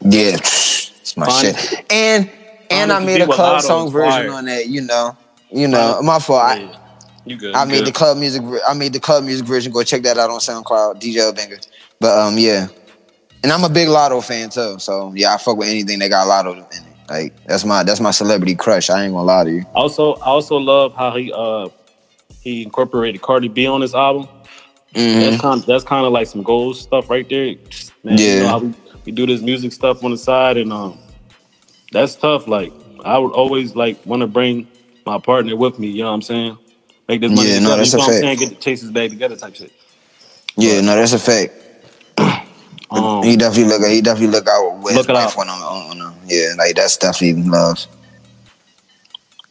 Yeah, 0.00 0.36
it's 0.36 1.16
my 1.16 1.26
Fine. 1.26 1.54
shit. 1.54 1.84
And 1.90 2.30
and 2.70 2.90
Fine 2.90 3.02
I 3.02 3.04
made 3.04 3.20
a 3.20 3.26
club 3.26 3.60
song 3.62 3.90
version 3.90 4.28
on 4.28 4.44
that. 4.46 4.68
You 4.68 4.82
know, 4.82 5.16
you 5.50 5.68
know, 5.68 6.00
my 6.02 6.18
fault. 6.18 6.42
I, 6.42 6.58
Yeah. 6.58 6.76
You 7.26 7.36
good. 7.36 7.54
I 7.54 7.64
you 7.64 7.68
made 7.72 7.86
the 7.86 7.92
club 7.92 8.18
music. 8.18 8.42
I 8.68 8.74
made 8.74 8.92
the 8.92 9.00
club 9.00 9.24
music 9.24 9.46
version. 9.46 9.72
Go 9.72 9.82
check 9.82 10.02
that 10.02 10.18
out 10.18 10.30
on 10.30 10.40
SoundCloud, 10.40 11.00
DJ 11.00 11.34
Banga. 11.34 11.56
But 11.98 12.18
um, 12.18 12.36
yeah, 12.36 12.68
and 13.42 13.52
I'm 13.52 13.64
a 13.64 13.68
big 13.68 13.88
Latto 13.88 14.22
fan 14.24 14.50
too. 14.50 14.78
So 14.78 15.12
yeah, 15.14 15.34
I 15.34 15.38
fuck 15.38 15.56
with 15.56 15.68
anything 15.68 15.98
that 16.00 16.10
got 16.10 16.26
Latto 16.26 16.54
in 16.56 16.60
it. 16.60 16.96
Like 17.08 17.34
that's 17.46 17.64
my 17.64 17.82
that's 17.82 18.00
my 18.00 18.10
celebrity 18.10 18.54
crush. 18.54 18.90
I 18.90 19.04
ain't 19.04 19.12
gonna 19.14 19.24
lie 19.24 19.44
to 19.44 19.50
you. 19.50 19.64
Also, 19.74 20.14
I 20.16 20.26
also 20.26 20.56
love 20.56 20.94
how 20.94 21.16
he 21.16 21.32
uh 21.32 21.68
he 22.44 22.62
incorporated 22.62 23.22
Cardi 23.22 23.48
B 23.48 23.66
on 23.66 23.80
his 23.80 23.94
album. 23.94 24.28
Mhm. 24.94 25.20
That's 25.22 25.40
kind 25.42 25.62
that's 25.64 25.84
kind 25.84 26.06
of 26.06 26.12
like 26.12 26.26
some 26.28 26.42
gold 26.42 26.76
stuff 26.76 27.10
right 27.10 27.28
there. 27.28 27.56
Man, 28.04 28.18
you 28.18 28.18
Yeah. 28.18 28.42
know 28.42 28.58
we, 28.58 28.74
we 29.06 29.12
do 29.12 29.26
this 29.26 29.40
music 29.40 29.72
stuff 29.72 30.04
on 30.04 30.10
the 30.12 30.18
side, 30.18 30.56
and 30.58 30.72
um, 30.72 30.98
that's 31.90 32.14
tough. 32.14 32.46
Like 32.46 32.72
I 33.04 33.18
would 33.18 33.32
always 33.32 33.74
like 33.74 34.04
want 34.06 34.20
to 34.20 34.26
bring 34.28 34.68
my 35.06 35.18
partner 35.18 35.56
with 35.56 35.78
me. 35.78 35.88
You 35.88 36.02
know 36.02 36.10
what 36.10 36.14
I'm 36.14 36.22
saying? 36.22 36.58
Make 37.08 37.20
this 37.22 37.30
money 37.30 37.50
Yeah, 37.50 37.58
no, 37.60 37.76
that's 37.76 37.92
you 37.92 37.96
a 37.96 37.98
know 37.98 38.04
what 38.04 38.08
I'm 38.08 38.12
fact. 38.12 38.20
saying? 38.22 38.38
Get 38.38 38.48
the 38.50 38.54
chases 38.56 38.90
back 38.90 39.10
together 39.10 39.36
type 39.36 39.54
shit. 39.56 39.72
Yeah, 40.56 40.80
no, 40.82 40.94
that's 40.94 41.12
a 41.14 41.18
fact. 41.18 41.52
Um, 42.90 43.24
he 43.24 43.36
definitely 43.36 43.72
look. 43.76 43.90
He 43.90 44.00
definitely 44.00 44.28
look 44.28 44.46
out 44.46 44.78
with 44.78 44.94
Look 44.94 45.08
his 45.08 45.14
wife 45.14 45.36
on 45.36 45.48
him. 45.48 45.54
On 45.64 45.96
him. 45.96 46.14
Yeah, 46.28 46.54
like 46.56 46.76
that's 46.76 46.96
definitely 46.96 47.42
love. 47.42 47.84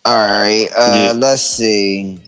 All 0.06 0.16
right, 0.16 0.70
uh, 0.78 0.94
Yeah. 1.08 1.12
let's 1.14 1.42
see. 1.42 2.23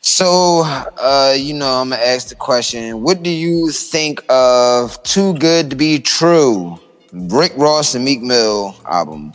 So, 0.00 0.62
uh, 0.64 1.34
you 1.36 1.52
know, 1.54 1.80
I'm 1.80 1.90
gonna 1.90 2.02
ask 2.02 2.28
the 2.28 2.34
question: 2.34 3.02
What 3.02 3.22
do 3.22 3.30
you 3.30 3.70
think 3.70 4.24
of 4.30 5.02
"Too 5.02 5.34
Good 5.34 5.70
to 5.70 5.76
Be 5.76 5.98
True"? 5.98 6.80
Rick 7.12 7.52
Ross 7.56 7.94
and 7.94 8.04
Meek 8.04 8.22
Mill 8.22 8.74
album. 8.90 9.32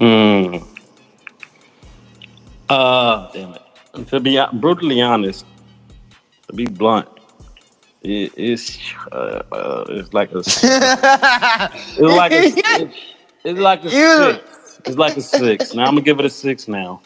Mm. 0.00 0.66
Uh, 2.68 3.30
damn 3.32 3.54
it. 3.54 4.06
To 4.08 4.20
be 4.20 4.42
brutally 4.54 5.02
honest, 5.02 5.44
to 6.48 6.54
be 6.54 6.66
blunt, 6.66 7.08
it, 8.02 8.32
it's 8.36 8.78
uh, 9.12 9.42
uh, 9.52 9.84
it's 9.90 10.14
like 10.14 10.32
a 10.32 10.38
it's 10.46 12.00
like 12.00 12.32
a 12.32 12.44
it's, 12.46 12.96
it's 13.44 13.60
like 13.60 13.84
a 13.84 13.90
six. 13.90 14.80
It's 14.86 14.96
like 14.96 15.16
a 15.16 15.20
six. 15.20 15.74
Now 15.74 15.84
I'm 15.84 15.90
gonna 15.90 16.00
give 16.00 16.18
it 16.18 16.24
a 16.24 16.30
six 16.30 16.66
now. 16.66 17.02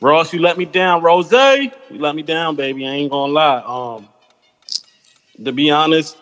Ross, 0.00 0.32
you 0.32 0.40
let 0.40 0.58
me 0.58 0.64
down. 0.64 1.02
Rose, 1.02 1.32
you 1.32 1.72
let 1.98 2.16
me 2.16 2.22
down, 2.22 2.56
baby. 2.56 2.86
I 2.86 2.90
ain't 2.92 3.12
gonna 3.12 3.32
lie. 3.32 3.62
Um, 3.66 4.08
to 5.44 5.52
be 5.52 5.70
honest, 5.70 6.18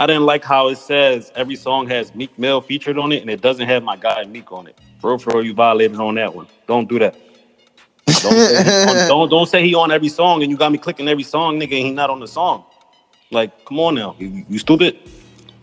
I 0.00 0.06
didn't 0.06 0.26
like 0.26 0.44
how 0.44 0.68
it 0.68 0.78
says 0.78 1.32
every 1.36 1.56
song 1.56 1.88
has 1.88 2.14
Meek 2.14 2.38
Mill 2.38 2.60
featured 2.60 2.98
on 2.98 3.12
it, 3.12 3.22
and 3.22 3.30
it 3.30 3.40
doesn't 3.42 3.68
have 3.68 3.82
my 3.84 3.96
guy 3.96 4.24
Meek 4.24 4.52
on 4.52 4.68
it. 4.68 4.78
Bro, 5.00 5.18
real, 5.26 5.44
you 5.44 5.54
violated 5.54 5.98
on 5.98 6.16
that 6.16 6.34
one. 6.34 6.48
Don't 6.66 6.88
do 6.88 6.98
that. 7.00 7.16
Don't 8.20 8.40
say, 8.40 8.58
don't, 8.84 9.06
don't 9.08 9.30
don't 9.30 9.46
say 9.48 9.62
he 9.66 9.74
on 9.74 9.92
every 9.92 10.08
song, 10.10 10.42
and 10.42 10.50
you 10.52 10.58
got 10.58 10.72
me 10.72 10.78
clicking 10.78 11.08
every 11.08 11.24
song, 11.24 11.58
nigga. 11.60 11.74
And 11.78 11.86
he 11.86 11.92
not 11.92 12.10
on 12.10 12.20
the 12.20 12.28
song. 12.28 12.64
Like, 13.30 13.64
come 13.66 13.80
on 13.80 13.96
now, 13.96 14.16
you, 14.18 14.44
you 14.48 14.58
stupid. 14.58 14.98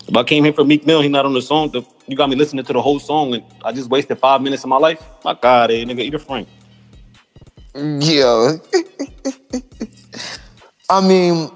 If 0.08 0.18
I 0.18 0.24
came 0.24 0.44
here 0.46 0.54
for 0.54 0.66
Meek 0.66 0.86
Mill, 0.88 1.02
he 1.02 1.10
not 1.10 1.26
on 1.26 1.34
the 1.34 1.42
song. 1.42 1.72
The, 1.72 1.84
you 2.08 2.18
got 2.18 2.30
me 2.30 2.36
listening 2.38 2.66
to 2.66 2.74
the 2.74 2.82
whole 2.82 3.00
song, 3.00 3.34
and 3.36 3.44
I 3.66 3.74
just 3.74 3.90
wasted 3.90 4.20
five 4.20 4.42
minutes 4.42 4.64
of 4.64 4.70
my 4.70 4.78
life. 4.78 5.04
My 5.26 5.34
God, 5.36 5.72
eh, 5.72 5.84
nigga, 5.86 6.02
eat 6.02 6.14
a 6.16 6.20
frank. 6.20 6.48
Yo, 7.74 8.60
I 10.90 11.08
mean, 11.08 11.50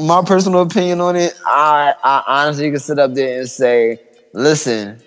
my 0.00 0.22
personal 0.24 0.62
opinion 0.62 1.00
on 1.02 1.14
it, 1.14 1.34
I, 1.46 1.94
I 2.02 2.22
honestly 2.26 2.70
can 2.70 2.80
sit 2.80 2.98
up 2.98 3.12
there 3.12 3.40
and 3.40 3.48
say, 3.48 4.00
listen, 4.32 4.98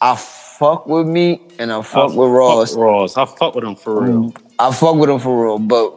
I 0.00 0.14
fuck 0.16 0.86
with 0.86 1.06
me 1.06 1.40
and 1.58 1.72
I 1.72 1.80
fuck 1.80 2.12
I 2.12 2.14
with 2.14 2.30
Ross. 2.30 2.72
Fuck 2.72 2.78
Ross, 2.80 3.16
I 3.16 3.24
fuck 3.24 3.54
with 3.54 3.64
him 3.64 3.76
for 3.76 4.02
real. 4.02 4.34
I 4.58 4.70
fuck 4.72 4.96
with 4.96 5.08
him 5.08 5.18
for 5.18 5.42
real, 5.42 5.58
but 5.58 5.94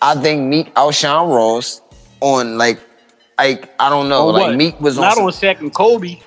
I 0.00 0.14
think 0.14 0.48
Meek 0.48 0.72
outshine 0.74 1.28
Ross 1.28 1.82
on 2.20 2.56
like, 2.56 2.80
like 3.36 3.74
I 3.78 3.90
don't 3.90 4.08
know, 4.08 4.28
On 4.28 4.32
like 4.32 4.46
what? 4.48 4.56
Meek 4.56 4.80
was 4.80 4.96
on. 4.96 5.02
not 5.02 5.18
on 5.18 5.28
Shaq 5.32 5.60
and 5.60 5.74
Kobe. 5.74 6.18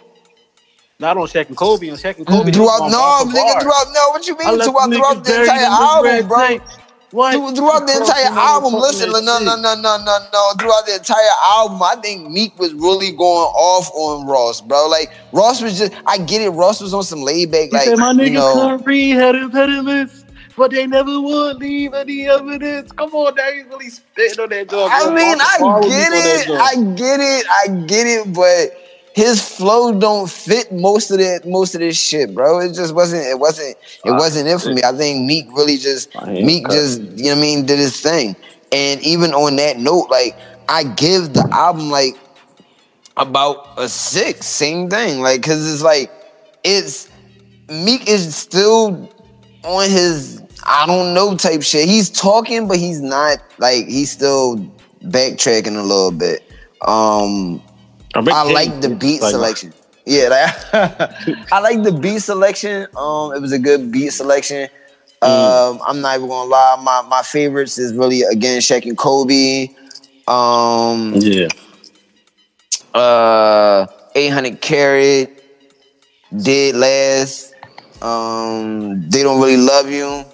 Not 1.00 1.18
on 1.18 1.28
Shaq 1.28 1.48
and 1.48 1.58
Kobe. 1.58 1.90
On 1.90 1.98
Shaq 1.98 2.18
and 2.18 2.26
Kobe. 2.28 2.46
they 2.46 2.52
throughout 2.52 2.90
no, 2.90 2.98
on 3.00 3.26
bar 3.26 3.26
for 3.26 3.38
nigga, 3.38 3.62
throughout 3.62 3.88
no, 3.94 4.10
what 4.10 4.28
you 4.28 4.38
mean 4.38 4.60
throughout 4.62 4.90
throughout 4.94 5.24
the 5.26 5.42
entire 5.42 5.60
the 5.60 5.66
album, 5.68 6.28
bro? 6.28 6.38
tank. 6.48 6.62
What? 7.12 7.34
Through- 7.34 7.56
Throughout 7.56 7.86
the 7.86 7.98
entire 7.98 8.26
album, 8.40 8.74
listen, 8.74 9.12
no, 9.12 9.20
no, 9.20 9.38
no, 9.40 9.56
no, 9.56 9.76
no, 9.76 9.98
no, 10.04 10.18
no. 10.34 10.52
Throughout 10.58 10.86
the 10.88 10.96
entire 10.96 11.18
album, 11.52 11.82
I 11.84 11.96
think 12.02 12.28
Meek 12.32 12.58
was 12.58 12.74
really 12.74 13.12
going 13.12 13.20
off 13.54 13.92
on 13.94 14.26
Ross, 14.28 14.62
bro. 14.62 14.88
Like 14.88 15.12
Ross 15.32 15.62
was 15.62 15.78
just, 15.78 15.94
I 16.08 16.18
get 16.18 16.42
it. 16.42 16.50
Ross 16.50 16.82
was 16.82 16.92
on 16.94 17.04
some 17.04 17.22
laid 17.22 17.52
back, 17.52 17.66
He 17.66 17.70
like 17.72 17.84
said 17.86 18.00
my 18.00 18.12
you 18.14 18.18
niggas 18.18 18.34
know. 18.34 18.54
couldn't 18.78 18.86
read, 18.88 19.12
had 19.12 19.36
impediments, 19.36 20.26
but 20.58 20.72
they 20.72 20.88
never 20.88 21.22
would 21.22 21.58
leave 21.58 21.94
any 21.94 22.28
evidence. 22.28 22.92
Come 22.94 23.14
on, 23.14 23.36
now 23.36 23.52
he's 23.52 23.66
really 23.66 23.90
spitting 23.90 24.40
on 24.40 24.50
that 24.50 24.70
dog. 24.70 24.90
I 24.92 25.14
mean, 25.14 25.38
Bar 25.38 25.48
I 25.48 25.58
for 25.60 25.64
bar 25.66 25.80
with 25.82 25.90
get 25.90 26.12
me 26.12 26.18
on 26.18 26.24
that 26.24 26.48
it. 26.48 26.60
I 26.62 26.96
get 26.96 27.20
it, 27.20 27.46
I 27.48 27.86
get 27.86 28.08
it, 28.08 28.34
but 28.34 28.83
his 29.14 29.42
flow 29.48 29.98
don't 29.98 30.30
fit 30.30 30.72
most 30.72 31.12
of 31.12 31.20
that, 31.20 31.48
most 31.48 31.76
of 31.76 31.82
this 31.82 32.00
shit, 32.00 32.34
bro. 32.34 32.60
It 32.60 32.74
just 32.74 32.96
wasn't, 32.96 33.26
it 33.26 33.40
wasn't, 33.40 33.78
it 34.06 34.12
wasn't 34.12 34.48
it 34.48 34.60
for 34.60 34.74
me. 34.74 34.82
I 34.84 34.92
think 34.92 35.26
Meek 35.26 35.48
really 35.52 35.78
just, 35.78 36.10
Meek 36.28 36.68
just, 36.70 37.02
you 37.02 37.26
know 37.26 37.30
what 37.32 37.38
I 37.38 37.42
mean, 37.42 37.66
did 37.66 37.80
his 37.80 38.00
thing. 38.02 38.36
And 38.72 39.00
even 39.02 39.34
on 39.34 39.56
that 39.58 39.78
note, 39.78 40.10
like 40.10 40.36
I 40.68 40.84
give 40.84 41.34
the 41.34 41.48
album 41.52 41.90
like 41.90 42.18
about 43.18 43.78
a 43.78 43.88
six, 43.88 44.48
same 44.48 44.90
thing. 44.90 45.22
Like, 45.22 45.44
cause 45.44 45.72
it's 45.72 45.84
like 45.84 46.12
it's 46.64 47.10
Meek 47.70 48.10
is 48.10 48.36
still 48.36 49.10
on 49.64 49.90
his 49.90 50.42
I 50.66 50.86
don't 50.88 51.14
know 51.14 51.36
type 51.36 51.62
shit. 51.62 51.88
He's 51.88 52.10
talking, 52.10 52.68
but 52.68 52.78
he's 52.78 53.02
not 53.02 53.38
like 53.60 53.86
he's 53.88 54.12
still 54.12 54.58
backtracking 55.04 55.78
a 55.78 55.84
little 55.84 56.12
bit. 56.12 56.42
Um 56.82 57.62
I 58.16 58.44
like 58.52 58.82
the 58.82 58.90
beat 58.90 59.22
Like- 59.22 59.32
selection. 59.32 59.74
Yeah, 60.06 60.28
like, 60.28 60.74
I 61.54 61.60
like 61.62 61.82
the 61.84 61.94
beat 61.94 62.20
selection. 62.20 62.88
Um, 62.98 63.32
it 63.34 63.40
was 63.42 63.54
a 63.54 63.60
good 63.60 63.90
beat 63.90 64.10
selection. 64.10 64.68
Um, 65.22 65.80
I'm 65.88 66.02
not 66.02 66.18
even 66.18 66.28
gonna 66.28 66.50
lie. 66.50 66.76
My 66.84 67.02
my 67.08 67.22
favorites 67.22 67.78
is 67.78 67.94
really 67.94 68.24
again 68.24 68.60
Shaq 68.60 68.86
and 68.86 68.98
Kobe. 68.98 69.70
Um, 70.28 71.14
Yeah. 71.16 71.48
uh, 72.94 73.88
800 74.14 74.60
carat, 74.60 75.42
dead 76.36 76.76
last. 76.76 77.54
Um, 78.02 79.10
they 79.10 79.24
don't 79.24 79.40
really 79.40 79.56
love 79.56 79.90
you. 79.90 80.26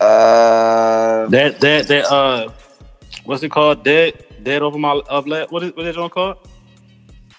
Uh, 0.00 1.26
That 1.28 1.60
that 1.60 1.88
that 1.88 2.10
uh, 2.10 2.48
what's 3.24 3.42
it 3.42 3.50
called? 3.50 3.84
Dead 3.84 4.23
dead 4.44 4.62
over 4.62 4.78
my 4.78 5.00
of 5.08 5.26
last. 5.26 5.50
What 5.50 5.62
is 5.62 5.72
what 5.74 5.86
is 5.86 5.96
John 5.96 6.10
called? 6.10 6.36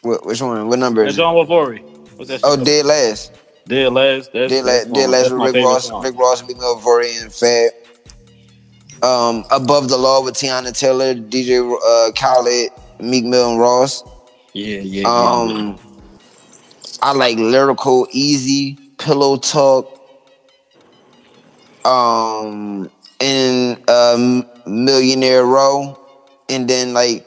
wh- 0.02 0.26
which 0.26 0.42
one? 0.42 0.68
What 0.68 0.80
number 0.80 1.06
is? 1.06 1.16
John 1.16 1.36
Wavori. 1.36 1.82
What's 2.18 2.30
that? 2.30 2.42
Oh, 2.44 2.56
dead 2.62 2.86
last. 2.86 3.34
dead 3.68 3.92
last. 3.92 4.32
That's, 4.34 4.52
Dead 4.52 4.66
last. 4.66 4.94
Dead 4.94 5.10
last 5.10 5.32
with 5.32 5.56
Rick 5.56 5.64
Ross, 5.64 5.88
song. 5.88 6.04
Rick 6.04 6.18
Ross, 6.18 6.42
Big 6.42 6.58
Mel 6.58 6.78
Vori, 6.78 7.22
and 7.22 7.34
Fat. 7.34 7.74
Um, 9.04 9.44
above 9.52 9.90
the 9.90 9.98
law 9.98 10.24
with 10.24 10.36
Teyana 10.36 10.78
Taylor, 10.78 11.14
DJ 11.14 11.60
uh, 11.62 12.12
Khaled, 12.14 12.72
Meek 13.00 13.26
Mill, 13.26 13.52
and 13.52 13.60
Ross. 13.60 14.04
Yeah, 14.54 14.78
yeah. 14.80 15.02
yeah. 15.02 15.08
Um, 15.08 15.78
I 17.02 17.12
like 17.12 17.38
lyrical, 17.38 18.08
easy, 18.12 18.78
pillow 18.98 19.38
talk. 19.38 19.92
Um, 21.84 22.90
and 23.20 23.90
um, 23.90 24.46
Millionaire 24.66 25.46
Row, 25.46 26.00
and 26.50 26.70
then 26.70 26.94
like 26.94 27.26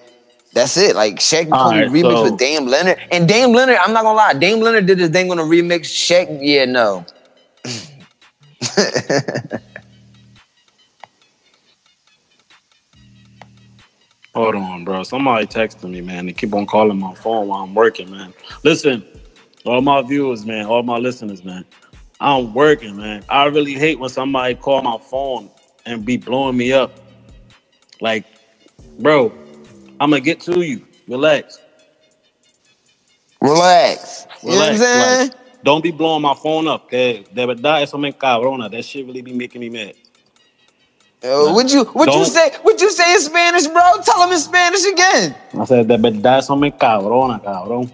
that's 0.53 0.77
it. 0.77 0.97
Like 0.97 1.17
Shaq 1.17 1.51
Kobe 1.51 1.87
remix 1.87 2.03
so- 2.03 2.25
with 2.25 2.39
Dame 2.39 2.67
Leonard, 2.67 2.99
and 3.11 3.29
Dame 3.29 3.53
Leonard. 3.53 3.77
I'm 3.77 3.93
not 3.93 4.03
gonna 4.03 4.17
lie, 4.17 4.35
Dame 4.35 4.61
Leonard 4.61 4.87
did 4.87 4.99
his 4.99 5.11
thing 5.11 5.31
on 5.31 5.39
a 5.39 5.43
remix. 5.43 5.87
Shaq, 5.87 6.39
yeah, 6.41 6.65
no. 6.65 7.05
Hold 14.35 14.55
on, 14.55 14.85
bro. 14.85 15.03
Somebody 15.03 15.47
texting 15.47 15.91
me, 15.91 16.01
man. 16.01 16.27
They 16.27 16.33
keep 16.33 16.55
on 16.55 16.67
calling 16.67 16.99
my 16.99 17.15
phone 17.15 17.49
while 17.49 17.65
I'm 17.65 17.75
working, 17.75 18.11
man. 18.11 18.33
Listen, 18.63 19.05
all 19.65 19.81
my 19.81 20.01
viewers, 20.03 20.47
man, 20.47 20.67
all 20.67 20.83
my 20.83 20.99
listeners, 20.99 21.45
man. 21.45 21.65
I'm 22.21 22.55
working, 22.55 22.97
man. 22.97 23.25
I 23.29 23.47
really 23.47 23.75
hate 23.75 23.99
when 23.99 24.11
somebody 24.11 24.55
call 24.55 24.83
my 24.83 24.99
phone 24.99 25.51
and 25.87 26.05
be 26.05 26.17
blowing 26.17 26.57
me 26.57 26.73
up. 26.73 26.93
Like, 28.01 28.27
bro, 28.99 29.33
I'm 30.01 30.11
gonna 30.11 30.21
get 30.21 30.41
to 30.43 30.61
you. 30.61 30.87
Relax. 31.09 31.59
Relax. 33.41 34.27
You 34.43 34.51
know 34.51 34.57
what 34.57 34.69
I'm 34.69 34.73
Relax. 34.75 34.81
saying? 34.81 35.29
like, 35.29 35.39
don't 35.65 35.83
be 35.83 35.91
blowing 35.91 36.23
my 36.23 36.35
phone 36.35 36.69
up, 36.69 36.89
que 36.91 37.25
de 37.35 37.47
verdad 37.47 37.83
eso 37.83 37.99
me 37.99 38.13
cabrona. 38.13 38.71
That 38.71 38.85
shit 38.85 39.07
really 39.07 39.23
be 39.23 39.33
making 39.33 39.61
me 39.61 39.71
mad. 39.71 39.95
Yo, 41.23 41.53
what 41.53 41.73
you 41.73 41.85
what 41.85 42.15
you 42.15 42.25
say? 42.25 42.51
What 42.63 42.81
you 42.81 42.91
say 42.91 43.15
in 43.15 43.21
Spanish, 43.21 43.67
bro? 43.67 43.83
Tell 44.05 44.23
him 44.23 44.33
in 44.33 44.39
Spanish 44.39 44.87
again. 44.87 45.35
I 45.59 45.65
said, 45.65 45.89
de 45.89 45.99
verdad 45.99 46.39
eso 46.39 46.55
me 46.55 46.71
cabrona, 46.71 47.43
cabrón. 47.43 47.91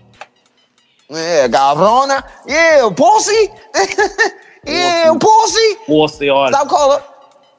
Yeah, 1.09 1.49
cabrona. 1.49 2.23
Yeah, 2.47 2.91
pussy. 2.95 3.49
yeah, 4.67 5.15
pussy. 5.19 5.77
The 6.19 6.31
order? 6.31 6.53
Stop 6.53 6.69
calling. 6.69 7.05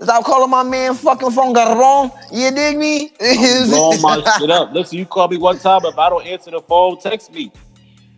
Stop 0.02 0.26
calling 0.26 0.50
my 0.50 0.64
man 0.64 0.94
fucking 0.94 1.32
phone 1.32 1.54
garron. 1.54 2.12
You 2.32 2.52
dig 2.52 2.78
me? 2.78 3.12
blowing 3.68 4.02
my 4.02 4.22
shit 4.38 4.50
up. 4.52 4.74
Listen, 4.74 4.98
you 5.00 5.06
call 5.06 5.28
me 5.28 5.38
one 5.38 5.58
time. 5.58 5.86
If 5.86 5.98
I 5.98 6.10
don't 6.10 6.26
answer 6.26 6.52
the 6.52 6.62
phone, 6.62 7.00
text 7.00 7.32
me. 7.34 7.52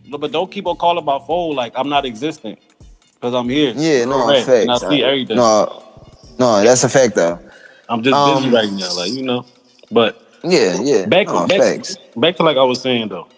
No, 0.06 0.18
but 0.18 0.32
don't 0.32 0.50
keep 0.50 0.66
on 0.66 0.76
calling 0.76 1.04
my 1.04 1.18
phone 1.26 1.54
like 1.54 1.72
I'm 1.76 1.88
not 1.88 2.04
existent. 2.04 2.58
Because 3.14 3.34
I'm 3.34 3.48
here. 3.48 3.74
yeah, 3.76 4.04
no, 4.04 4.26
Correct. 4.26 4.46
facts. 4.46 4.62
And 4.62 4.70
I 4.70 4.78
see 4.78 5.02
everything. 5.02 5.36
No, 5.36 5.84
no, 6.38 6.62
that's 6.62 6.84
a 6.84 6.88
fact 6.88 7.14
though. 7.14 7.38
I'm 7.88 8.02
just 8.02 8.14
busy 8.14 8.48
um, 8.48 8.54
right 8.54 8.70
now, 8.72 8.94
like 8.96 9.12
you 9.12 9.22
know. 9.22 9.44
But 9.90 10.22
Yeah, 10.44 10.80
yeah. 10.80 11.06
back 11.06 11.26
no, 11.26 11.46
back, 11.46 11.60
facts. 11.60 11.96
back 12.16 12.36
to 12.36 12.42
like 12.42 12.56
I 12.56 12.62
was 12.64 12.80
saying 12.80 13.08
though. 13.08 13.28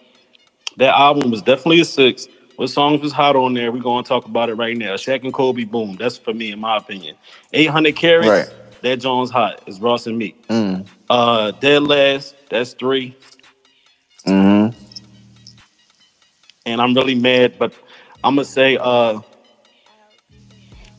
That 0.77 0.95
album 0.97 1.31
was 1.31 1.41
definitely 1.41 1.81
a 1.81 1.85
six. 1.85 2.27
What 2.57 2.69
songs 2.69 3.01
was 3.01 3.11
hot 3.11 3.35
on 3.35 3.53
there? 3.53 3.71
We're 3.71 3.81
gonna 3.81 4.03
talk 4.03 4.25
about 4.25 4.49
it 4.49 4.55
right 4.55 4.77
now. 4.77 4.93
Shaq 4.95 5.23
and 5.23 5.33
Kobe, 5.33 5.63
boom. 5.65 5.95
That's 5.97 6.17
for 6.17 6.33
me, 6.33 6.51
in 6.51 6.59
my 6.59 6.77
opinion. 6.77 7.15
800 7.53 7.95
carats, 7.95 8.29
Right. 8.29 8.49
that 8.81 8.97
Jones 8.97 9.31
hot. 9.31 9.61
It's 9.67 9.79
Ross 9.79 10.07
and 10.07 10.17
Meek. 10.17 10.47
Mm. 10.47 10.87
Uh, 11.09 11.51
Dead 11.51 11.83
Last, 11.83 12.35
that's 12.49 12.73
three. 12.73 13.15
hmm 14.25 14.67
and 16.65 16.81
I'm 16.81 16.93
really 16.93 17.15
mad, 17.15 17.57
but 17.59 17.73
I'm 18.23 18.35
gonna 18.35 18.45
say 18.45 18.77
uh 18.79 19.19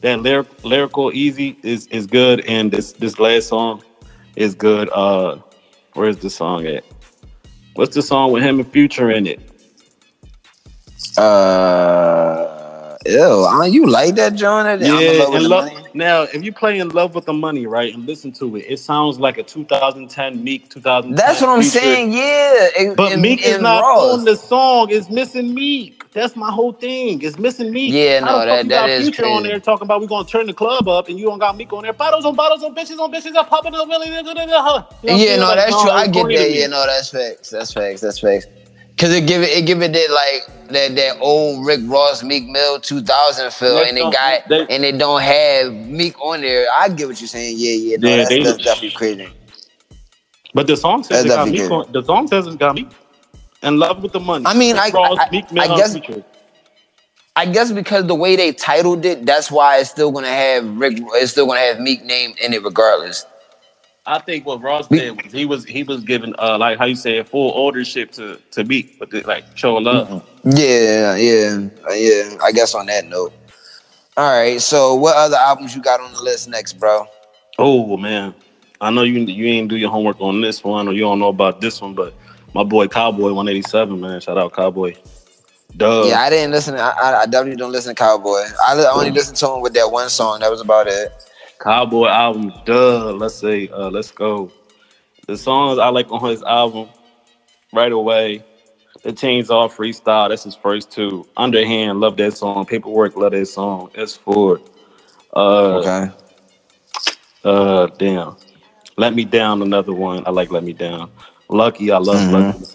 that 0.00 0.20
lyric, 0.20 0.64
lyrical 0.64 1.12
easy 1.14 1.56
is 1.62 1.86
is 1.88 2.06
good, 2.06 2.40
and 2.46 2.70
this 2.72 2.92
this 2.94 3.18
last 3.20 3.48
song 3.48 3.82
is 4.36 4.54
good. 4.54 4.88
Uh, 4.90 5.38
where's 5.94 6.18
the 6.18 6.30
song 6.30 6.66
at? 6.66 6.84
What's 7.74 7.94
the 7.94 8.02
song 8.02 8.32
with 8.32 8.42
him 8.42 8.60
and 8.60 8.70
Future 8.72 9.10
in 9.10 9.26
it? 9.26 9.40
Uh, 11.18 12.96
ew. 13.06 13.20
Uh, 13.46 13.64
you 13.64 13.86
like 13.86 14.14
that, 14.16 14.34
John? 14.34 14.64
That- 14.64 14.80
Yeah, 14.80 15.22
love 15.24 15.34
and 15.34 15.46
love, 15.48 15.70
now 15.94 16.22
if 16.22 16.42
you 16.42 16.52
play 16.52 16.78
in 16.78 16.88
love 16.90 17.14
with 17.14 17.26
the 17.26 17.32
money, 17.32 17.66
right, 17.66 17.92
and 17.94 18.06
listen 18.06 18.32
to 18.32 18.56
it, 18.56 18.64
it 18.68 18.78
sounds 18.78 19.18
like 19.20 19.38
a 19.38 19.42
2010 19.42 20.42
Meek 20.42 20.68
2010. 20.70 21.14
That's 21.16 21.40
what 21.40 21.50
I'm 21.50 21.62
Future. 21.62 21.78
saying. 21.80 22.12
Yeah, 22.12 22.68
and- 22.78 22.96
But 22.96 23.12
and- 23.12 23.22
Meek 23.22 23.44
is 23.44 23.60
not 23.60 23.82
Ross. 23.82 24.18
on 24.18 24.24
the 24.24 24.36
song. 24.36 24.88
It's 24.90 25.10
missing 25.10 25.54
Meek. 25.54 25.98
That's 26.12 26.36
my 26.36 26.50
whole 26.50 26.72
thing. 26.72 27.22
It's 27.22 27.38
missing 27.38 27.72
Meek. 27.72 27.92
Yeah, 27.92 28.20
no, 28.20 28.44
that- 28.44 28.68
that 28.68 28.90
is 28.90 29.04
Future 29.04 29.26
on 29.26 29.42
there 29.42 29.58
talking 29.58 29.84
about 29.86 30.00
we're 30.00 30.06
gonna 30.06 30.28
turn 30.28 30.46
the 30.46 30.52
club 30.52 30.88
up, 30.88 31.08
and 31.08 31.18
you 31.18 31.26
don't 31.26 31.38
got 31.38 31.56
Meek 31.56 31.72
on 31.72 31.82
there. 31.84 31.92
Bottles 31.92 32.24
on 32.24 32.34
bottles 32.34 32.62
on 32.62 32.74
bitches 32.74 32.98
on 32.98 33.12
bitches 33.12 33.34
are 33.36 33.44
popping 33.46 33.74
up 33.74 33.88
really. 33.88 34.08
You 34.08 34.22
know 34.22 34.86
Yeah, 35.02 35.36
no, 35.36 35.46
Like, 35.48 35.56
that's 35.56 35.82
true. 35.82 35.90
I 35.90 36.06
get 36.06 36.26
that. 36.28 36.50
Yeah, 36.52 36.66
no, 36.68 36.86
that's 36.86 37.10
facts. 37.10 37.50
That's 37.50 37.72
facts. 37.72 38.00
That's 38.00 38.18
facts. 38.18 38.46
Cause 39.02 39.10
it 39.12 39.26
give 39.26 39.42
it, 39.42 39.50
it 39.50 39.66
give 39.66 39.82
it 39.82 39.92
that 39.94 40.10
like 40.12 40.68
that 40.68 40.94
that 40.94 41.18
old 41.18 41.66
Rick 41.66 41.80
Ross 41.86 42.22
Meek 42.22 42.46
Mill 42.46 42.78
2000 42.78 43.52
feel, 43.52 43.78
and 43.78 43.98
it 43.98 44.02
got 44.12 44.48
they- 44.48 44.64
and 44.68 44.84
it 44.84 44.96
don't 44.96 45.20
have 45.20 45.72
Meek 45.72 46.14
on 46.20 46.40
there. 46.40 46.68
I 46.72 46.88
get 46.88 47.08
what 47.08 47.20
you're 47.20 47.26
saying. 47.26 47.56
Yeah, 47.58 47.72
yeah, 47.72 47.96
no, 47.98 48.08
Yeah, 48.08 48.16
that's, 48.18 48.28
they- 48.28 48.42
that's 48.44 48.58
definitely 48.58 48.90
crazy. 48.92 49.28
But 50.54 50.68
the 50.68 50.76
song 50.76 51.02
says 51.02 51.24
That's 51.24 51.34
it 51.34 51.36
got 51.36 51.48
Meek 51.48 51.68
on. 51.68 51.90
The 51.90 52.04
song 52.04 52.28
says 52.28 52.46
it 52.46 52.56
got 52.60 52.76
Meek. 52.76 52.90
In 53.64 53.76
love 53.76 54.04
with 54.04 54.12
the 54.12 54.20
money. 54.20 54.44
I 54.46 54.54
mean, 54.54 54.76
Rick 54.76 54.94
I- 54.94 54.96
Ross, 54.96 55.18
I- 55.20 55.30
Meek 55.32 55.46
I 55.58 55.76
guess-. 55.76 55.96
I 57.34 57.46
guess 57.46 57.72
because 57.72 58.06
the 58.06 58.14
way 58.14 58.36
they 58.36 58.52
titled 58.52 59.04
it, 59.04 59.26
that's 59.26 59.50
why 59.50 59.78
it's 59.78 59.90
still 59.90 60.12
gonna 60.12 60.28
have 60.28 60.64
Rick. 60.76 60.98
It's 61.14 61.32
still 61.32 61.46
gonna 61.46 61.58
have 61.58 61.80
Meek 61.80 62.04
name 62.04 62.34
in 62.40 62.52
it 62.52 62.62
regardless. 62.62 63.26
I 64.04 64.18
think 64.18 64.44
what 64.46 64.60
Ross 64.60 64.88
did 64.88 65.22
was 65.22 65.32
he 65.32 65.44
was 65.44 65.64
he 65.64 65.84
was 65.84 66.02
giving 66.02 66.34
uh 66.38 66.58
like 66.58 66.78
how 66.78 66.86
you 66.86 66.96
say 66.96 67.22
full 67.22 67.52
ownership 67.54 68.10
to 68.12 68.36
to 68.50 68.64
Meek, 68.64 68.98
but 68.98 69.10
the, 69.10 69.22
like 69.22 69.44
show 69.56 69.74
love. 69.74 70.24
Yeah, 70.44 71.14
yeah, 71.14 71.68
uh, 71.88 71.92
yeah. 71.92 72.36
I 72.42 72.50
guess 72.50 72.74
on 72.74 72.86
that 72.86 73.06
note. 73.06 73.32
All 74.16 74.30
right. 74.30 74.60
So, 74.60 74.94
what 74.96 75.16
other 75.16 75.36
albums 75.36 75.74
you 75.74 75.80
got 75.80 76.00
on 76.00 76.12
the 76.12 76.22
list 76.22 76.48
next, 76.48 76.74
bro? 76.74 77.06
Oh 77.58 77.96
man, 77.96 78.34
I 78.80 78.90
know 78.90 79.02
you 79.02 79.20
you 79.20 79.46
ain't 79.46 79.68
do 79.68 79.76
your 79.76 79.90
homework 79.90 80.20
on 80.20 80.40
this 80.40 80.64
one, 80.64 80.88
or 80.88 80.92
you 80.92 81.02
don't 81.02 81.20
know 81.20 81.28
about 81.28 81.60
this 81.60 81.80
one, 81.80 81.94
but 81.94 82.12
my 82.54 82.64
boy 82.64 82.88
Cowboy 82.88 83.32
187, 83.32 84.00
man, 84.00 84.20
shout 84.20 84.36
out 84.36 84.52
Cowboy. 84.52 84.94
Duh. 85.76 86.06
Yeah, 86.06 86.20
I 86.20 86.28
didn't 86.28 86.50
listen. 86.50 86.74
I, 86.74 86.90
I, 86.90 87.20
I 87.22 87.26
definitely 87.26 87.56
don't 87.56 87.72
listen 87.72 87.94
to 87.94 88.02
Cowboy. 88.02 88.42
I 88.66 88.74
li- 88.74 88.86
only 88.92 89.10
listened 89.10 89.36
to 89.38 89.48
him 89.48 89.60
with 89.62 89.72
that 89.74 89.90
one 89.90 90.10
song. 90.10 90.40
That 90.40 90.50
was 90.50 90.60
about 90.60 90.88
it. 90.88 91.12
Cowboy 91.62 92.08
album. 92.08 92.52
Duh. 92.66 93.12
Let's 93.12 93.36
say, 93.36 93.68
uh, 93.68 93.90
let's 93.90 94.12
go. 94.12 94.52
The 95.28 95.36
songs 95.36 95.78
I 95.78 95.88
like 95.90 96.10
on 96.12 96.28
his 96.30 96.42
album, 96.44 96.88
right 97.72 97.92
away. 97.92 98.44
The 99.02 99.12
Chains 99.12 99.50
Off 99.50 99.76
Freestyle. 99.76 100.28
That's 100.30 100.44
his 100.44 100.56
first 100.56 100.90
two. 100.90 101.26
Underhand, 101.36 102.00
love 102.00 102.16
that 102.18 102.34
song. 102.36 102.66
Paperwork, 102.66 103.16
love 103.16 103.32
that 103.32 103.46
song. 103.46 103.90
S4. 103.94 104.60
Uh, 105.34 105.78
Okay. 105.78 106.12
Uh, 107.44 107.86
damn. 107.98 108.36
Let 108.96 109.14
Me 109.14 109.24
Down, 109.24 109.62
another 109.62 109.92
one. 109.94 110.24
I 110.26 110.30
like 110.30 110.50
Let 110.52 110.64
Me 110.64 110.72
Down. 110.74 111.10
Lucky, 111.48 111.90
I 111.92 111.98
love 111.98 112.28
Mhm. 112.28 112.30
Lucky. 112.30 112.66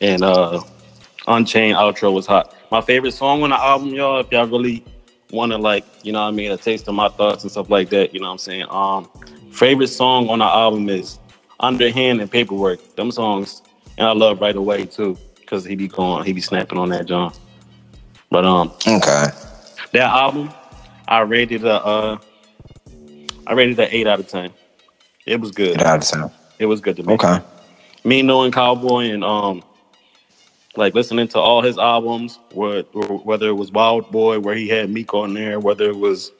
And 0.00 0.24
uh, 0.24 0.62
Unchained 1.28 1.76
outro 1.76 2.12
was 2.12 2.26
hot. 2.26 2.54
My 2.70 2.80
favorite 2.80 3.12
song 3.12 3.42
on 3.42 3.50
the 3.50 3.56
album, 3.60 3.90
y'all, 3.90 4.20
if 4.20 4.30
y'all 4.32 4.46
really 4.46 4.84
want 5.32 5.52
to 5.52 5.58
like, 5.58 5.84
you 6.02 6.12
know 6.12 6.22
what 6.22 6.28
I 6.28 6.32
mean, 6.32 6.50
a 6.50 6.56
taste 6.56 6.88
of 6.88 6.94
my 6.94 7.08
thoughts 7.08 7.44
and 7.44 7.50
stuff 7.50 7.70
like 7.70 7.90
that, 7.90 8.12
you 8.14 8.20
know 8.20 8.26
what 8.26 8.32
I'm 8.32 8.38
saying? 8.38 8.66
Um, 8.70 9.08
Favorite 9.52 9.88
song 9.88 10.28
on 10.28 10.38
the 10.38 10.44
album 10.44 10.88
is 10.88 11.18
Underhand 11.58 12.20
and 12.20 12.30
Paperwork. 12.30 12.94
Them 12.96 13.10
songs, 13.10 13.62
and 13.98 14.06
I 14.06 14.12
love 14.12 14.40
Right 14.40 14.54
Away 14.54 14.86
too, 14.86 15.18
because 15.36 15.64
he 15.64 15.74
be 15.74 15.88
going, 15.88 16.24
he 16.24 16.32
be 16.32 16.40
snapping 16.40 16.78
on 16.78 16.88
that 16.90 17.06
John. 17.06 17.32
But 18.30 18.44
um, 18.44 18.72
Okay. 18.86 19.24
that 19.92 20.10
album, 20.10 20.50
I 21.08 21.20
rated 21.22 21.64
a 21.64 21.84
uh, 21.84 22.18
I 23.46 23.52
rated 23.54 23.78
a 23.80 23.94
eight 23.94 24.06
out 24.06 24.20
of 24.20 24.28
ten. 24.28 24.52
It 25.26 25.40
was 25.40 25.50
good. 25.50 25.78
Get 25.78 25.86
out 25.86 25.98
of 25.98 26.08
town. 26.08 26.30
It 26.60 26.66
was 26.66 26.80
good 26.80 26.96
to 26.96 27.02
me. 27.02 27.14
Okay. 27.14 27.40
Me 28.04 28.22
knowing 28.22 28.52
Cowboy 28.52 29.10
and 29.10 29.24
um, 29.24 29.62
like 30.76 30.94
listening 30.94 31.28
to 31.28 31.38
all 31.40 31.62
his 31.62 31.78
albums, 31.78 32.40
whe- 32.52 32.84
whether 33.24 33.48
it 33.48 33.54
was 33.56 33.72
Wild 33.72 34.10
Boy, 34.10 34.40
where 34.40 34.56
he 34.56 34.68
had 34.68 34.90
Meek 34.90 35.14
on 35.14 35.34
there, 35.34 35.60
whether 35.60 35.90
it 35.90 35.96
was 35.98 36.32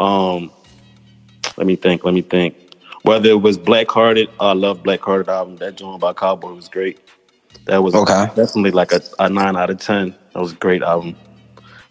um, 0.00 0.52
let 1.56 1.66
me 1.66 1.76
think, 1.76 2.04
let 2.04 2.14
me 2.14 2.22
think, 2.22 2.56
whether 3.02 3.30
it 3.30 3.42
was 3.42 3.58
Black 3.58 3.90
Hearted. 3.90 4.30
I 4.40 4.52
love 4.54 4.82
Black 4.82 5.02
Hearted 5.02 5.28
album. 5.30 5.56
That 5.58 5.76
joint 5.76 6.00
by 6.00 6.14
Cowboy 6.14 6.52
was 6.54 6.68
great. 6.68 7.00
That 7.66 7.82
was 7.82 7.94
Okay. 7.94 8.26
definitely 8.34 8.72
like 8.72 8.92
a, 8.92 9.02
a 9.20 9.28
nine 9.30 9.56
out 9.56 9.70
of 9.70 9.78
ten. 9.78 10.16
That 10.34 10.40
was 10.40 10.52
a 10.52 10.56
great 10.56 10.82
album. 10.82 11.16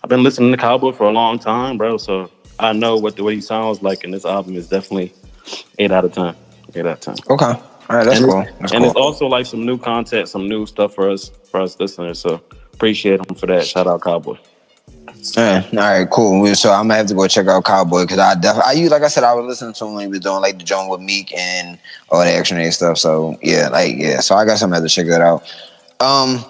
I've 0.03 0.09
been 0.09 0.23
listening 0.23 0.51
to 0.51 0.57
Cowboy 0.57 0.93
for 0.93 1.05
a 1.07 1.11
long 1.11 1.39
time, 1.39 1.77
bro. 1.77 1.97
So 1.97 2.31
I 2.59 2.73
know 2.73 2.97
what 2.97 3.17
the 3.17 3.23
way 3.23 3.35
he 3.35 3.41
sounds 3.41 3.81
like, 3.83 4.03
and 4.03 4.13
this 4.13 4.25
album 4.25 4.55
is 4.55 4.69
definitely 4.69 5.13
eight 5.79 5.91
out 5.91 6.05
of 6.05 6.13
ten. 6.13 6.35
Eight 6.75 6.85
out 6.85 6.93
of 6.93 6.99
ten. 7.01 7.15
Okay. 7.29 7.53
All 7.89 7.95
right. 7.97 8.05
That's 8.05 8.19
and 8.19 8.29
cool. 8.29 8.41
it's, 8.41 8.51
That's 8.59 8.71
and 8.73 8.81
cool. 8.81 8.91
it's 8.91 8.99
also 8.99 9.27
like 9.27 9.45
some 9.45 9.65
new 9.65 9.77
content, 9.77 10.27
some 10.27 10.47
new 10.47 10.65
stuff 10.65 10.93
for 10.93 11.09
us, 11.09 11.29
for 11.49 11.61
us 11.61 11.79
listeners. 11.79 12.19
So 12.19 12.41
appreciate 12.73 13.19
him 13.19 13.35
for 13.35 13.45
that. 13.47 13.65
Shout 13.65 13.87
out 13.87 14.01
Cowboy. 14.01 14.37
Yeah. 15.35 15.63
All 15.71 15.77
right. 15.79 16.09
Cool. 16.09 16.53
So 16.55 16.71
I'm 16.71 16.83
gonna 16.83 16.95
have 16.95 17.07
to 17.07 17.13
go 17.13 17.27
check 17.27 17.47
out 17.47 17.63
Cowboy 17.65 18.03
because 18.03 18.19
I 18.19 18.35
definitely, 18.35 18.69
I 18.69 18.71
you 18.73 18.89
like 18.89 19.03
I 19.03 19.07
said, 19.07 19.23
I 19.23 19.33
was 19.33 19.45
listening 19.45 19.73
to 19.73 19.85
him 19.85 19.93
when 19.93 20.03
he 20.03 20.07
was 20.07 20.19
doing 20.19 20.41
like 20.41 20.57
the 20.57 20.63
joint 20.63 20.89
with 20.89 21.01
Meek 21.01 21.33
and 21.35 21.79
all 22.09 22.23
the 22.23 22.31
action 22.31 22.57
A 22.57 22.71
stuff. 22.71 22.97
So 22.97 23.37
yeah, 23.41 23.69
like 23.69 23.95
yeah. 23.97 24.19
So 24.19 24.35
I 24.35 24.45
guess 24.45 24.61
I'm 24.61 24.69
gonna 24.69 24.81
have 24.81 24.89
to 24.89 24.93
check 24.93 25.07
that 25.07 25.21
out. 25.21 25.43
Um. 25.99 26.45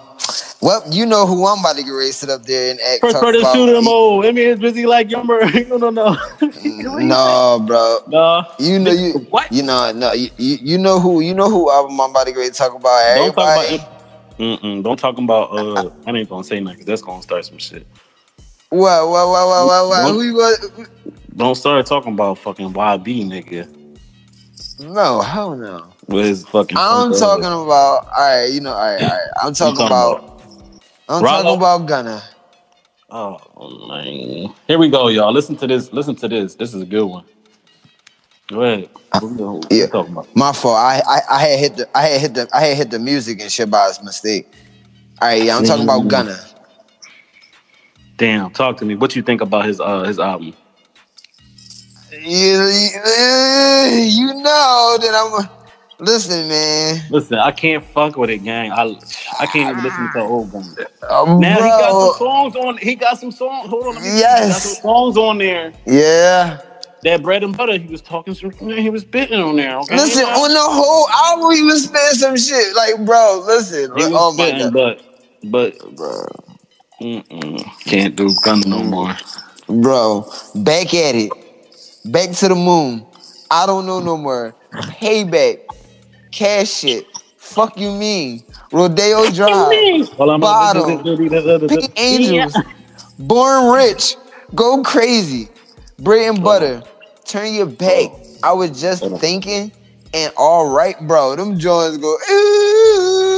Well, 0.60 0.82
you 0.90 1.06
know 1.06 1.24
who 1.26 1.46
I'm 1.46 1.60
about 1.60 1.76
to 1.76 1.82
get 1.84 1.90
ready 1.90 2.08
to 2.08 2.12
sit 2.12 2.30
up 2.30 2.42
there 2.44 2.72
and 2.72 2.80
act. 2.80 3.00
First 3.00 3.14
talk 3.14 3.22
person 3.22 3.40
about- 3.42 3.54
shoot 3.54 3.76
him 3.76 3.86
all. 3.86 4.26
I 4.26 4.32
mean, 4.32 4.48
it's 4.48 4.60
busy 4.60 4.86
like 4.86 5.10
younger. 5.10 5.38
no, 5.68 5.76
no, 5.76 5.90
no. 5.90 6.16
No, 6.98 7.62
bro. 7.66 7.98
no. 8.08 8.42
You 8.58 8.78
know 8.78 8.90
you. 8.90 9.12
What? 9.30 9.52
You 9.52 9.62
know 9.62 9.92
no. 9.92 10.12
You, 10.12 10.30
you 10.36 10.58
you 10.62 10.78
know 10.78 10.98
who 11.00 11.20
you 11.20 11.34
know 11.34 11.48
who 11.48 11.70
album 11.70 12.00
I'm 12.00 12.10
about 12.10 12.26
to 12.26 12.32
get 12.32 12.38
ready 12.38 12.50
to 12.50 12.56
talk 12.56 12.74
about. 12.74 13.14
Don't 13.16 13.34
talk 13.34 13.66
about. 13.66 13.90
Mm-mm, 14.38 14.82
don't 14.84 14.98
talk 14.98 15.18
about. 15.18 15.50
Uh, 15.52 15.90
I 16.06 16.10
ain't 16.12 16.28
gonna 16.28 16.44
say 16.44 16.60
nothing. 16.60 16.78
'cause 16.78 16.86
that's 16.86 17.02
gonna 17.02 17.22
start 17.22 17.44
some 17.44 17.58
shit. 17.58 17.86
What 18.70 19.08
what 19.08 19.28
what 19.28 19.46
what 19.48 19.66
what 19.66 19.88
what? 19.88 20.12
Who 20.12 20.22
you 20.22 20.34
going? 20.34 20.86
Don't 21.36 21.54
start 21.54 21.86
talking 21.86 22.12
about 22.14 22.38
fucking 22.38 22.72
YB 22.72 23.24
nigga 23.24 23.68
No, 24.80 25.20
hell 25.20 25.54
no. 25.56 25.92
With 26.08 26.24
his 26.24 26.44
fucking. 26.46 26.76
I'm 26.78 27.12
talking 27.12 27.44
about. 27.44 28.06
All 28.06 28.12
right, 28.18 28.46
you 28.50 28.60
know. 28.60 28.72
All 28.72 28.78
right, 28.78 29.02
all 29.02 29.08
right. 29.08 29.28
I'm 29.42 29.52
talking 29.54 29.76
talking 29.76 29.86
about. 29.86 30.42
I'm 31.08 31.22
Rollo? 31.22 31.42
talking 31.42 31.56
about 31.56 31.86
Gunna. 31.86 32.22
Oh 33.10 33.86
man. 33.88 34.52
Here 34.66 34.78
we 34.78 34.88
go, 34.90 35.08
y'all. 35.08 35.32
Listen 35.32 35.56
to 35.56 35.66
this. 35.66 35.92
Listen 35.92 36.14
to 36.16 36.28
this. 36.28 36.54
This 36.54 36.74
is 36.74 36.82
a 36.82 36.86
good 36.86 37.04
one. 37.06 37.24
Go 38.48 38.62
ahead. 38.62 38.88
What 39.12 39.22
we 39.22 39.28
gonna- 39.36 39.52
what 39.54 39.70
we 39.70 39.80
Yeah. 39.80 39.86
talking 39.86 40.12
about? 40.12 40.34
My 40.36 40.52
fault. 40.52 40.76
I, 40.76 41.02
I 41.06 41.20
I 41.30 41.40
had 41.40 41.58
hit 41.58 41.76
the 41.76 41.88
I 41.96 42.02
had 42.02 42.20
hit 42.20 42.34
the 42.34 42.48
I 42.52 42.60
had 42.60 42.76
hit 42.76 42.90
the 42.90 42.98
music 42.98 43.40
and 43.40 43.50
shit 43.50 43.70
by 43.70 43.90
mistake. 44.04 44.50
All 45.22 45.28
right, 45.28 45.42
yeah. 45.42 45.56
I'm 45.56 45.64
talking 45.64 45.84
about 45.84 46.02
Mm. 46.02 46.08
Gunna. 46.08 46.38
Damn, 48.18 48.50
talk 48.50 48.76
to 48.78 48.84
me. 48.84 48.94
What 48.96 49.14
you 49.16 49.22
think 49.22 49.40
about 49.40 49.64
his 49.64 49.80
uh 49.80 50.02
his 50.04 50.18
album? 50.18 50.52
You, 52.10 52.18
you, 52.20 52.90
you 54.02 54.34
know 54.34 54.96
that 55.00 55.14
I'm. 55.14 55.57
Listen, 56.00 56.48
man. 56.48 57.02
Listen, 57.10 57.38
I 57.38 57.50
can't 57.50 57.84
fuck 57.84 58.16
with 58.16 58.30
it, 58.30 58.38
gang. 58.44 58.70
I 58.70 58.96
I 59.40 59.46
can't 59.46 59.70
even 59.70 59.82
listen 59.82 60.06
to 60.06 60.12
the 60.14 60.20
old 60.20 60.52
one. 60.52 60.64
Um, 61.08 61.40
Now 61.40 61.56
he 61.60 61.70
got 61.70 61.90
some 61.92 62.18
songs 62.18 62.56
on. 62.56 62.76
He 62.78 62.94
got 62.94 63.18
some 63.18 63.32
songs. 63.32 63.68
Hold 63.68 63.86
on, 63.88 63.94
let 63.96 64.04
me 64.04 64.10
see. 64.10 64.14
He 64.14 64.20
Yes. 64.20 64.48
got 64.52 64.62
some 64.62 64.82
songs 64.82 65.16
on 65.16 65.38
there. 65.38 65.72
Yeah. 65.86 66.58
That 67.02 67.22
bread 67.22 67.42
and 67.42 67.56
butter. 67.56 67.78
He 67.78 67.88
was 67.88 68.00
talking 68.00 68.34
some. 68.34 68.50
He 68.52 68.90
was 68.90 69.02
spitting 69.02 69.40
on 69.40 69.56
there. 69.56 69.76
Okay? 69.80 69.96
Listen, 69.96 70.24
on 70.24 70.52
the 70.52 70.60
whole 70.60 71.08
album, 71.10 71.56
he 71.56 71.62
was 71.62 71.84
spitting 71.84 72.18
some 72.18 72.36
shit. 72.36 72.74
Like, 72.76 73.04
bro, 73.04 73.42
listen. 73.46 73.90
he 73.96 74.04
was 74.04 74.12
oh 74.14 74.32
my 74.34 74.50
god, 74.58 74.72
but 74.72 75.02
but 75.44 75.96
bro, 75.96 76.26
mm-mm, 77.00 77.84
can't 77.84 78.14
do 78.14 78.34
gun 78.44 78.60
no 78.66 78.82
more. 78.84 79.14
bro. 79.68 80.30
Back 80.56 80.94
at 80.94 81.14
it. 81.16 81.32
Back 82.04 82.30
to 82.32 82.48
the 82.48 82.54
moon. 82.54 83.06
I 83.50 83.66
don't 83.66 83.86
know 83.86 84.00
no 84.00 84.16
more. 84.16 84.54
Payback. 84.72 85.60
Cash 86.30 86.84
it. 86.84 87.06
Fuck 87.36 87.78
you 87.78 87.92
mean. 87.92 88.42
Rodeo 88.72 89.30
Drive. 89.30 90.08
Hold 90.10 90.30
on, 90.30 90.40
Pink 91.68 91.98
Angels. 91.98 92.56
Born 93.18 93.72
Rich. 93.72 94.16
Go 94.54 94.82
crazy. 94.82 95.48
Bread 95.98 96.34
and 96.34 96.44
butter. 96.44 96.82
Turn 97.24 97.52
your 97.52 97.66
back. 97.66 98.10
I 98.42 98.52
was 98.52 98.80
just 98.80 99.04
thinking, 99.18 99.72
and 100.14 100.32
all 100.36 100.70
right, 100.70 100.96
bro. 101.06 101.34
Them 101.36 101.58
joints 101.58 101.98
go. 101.98 102.16
"Ooh." 102.30 103.28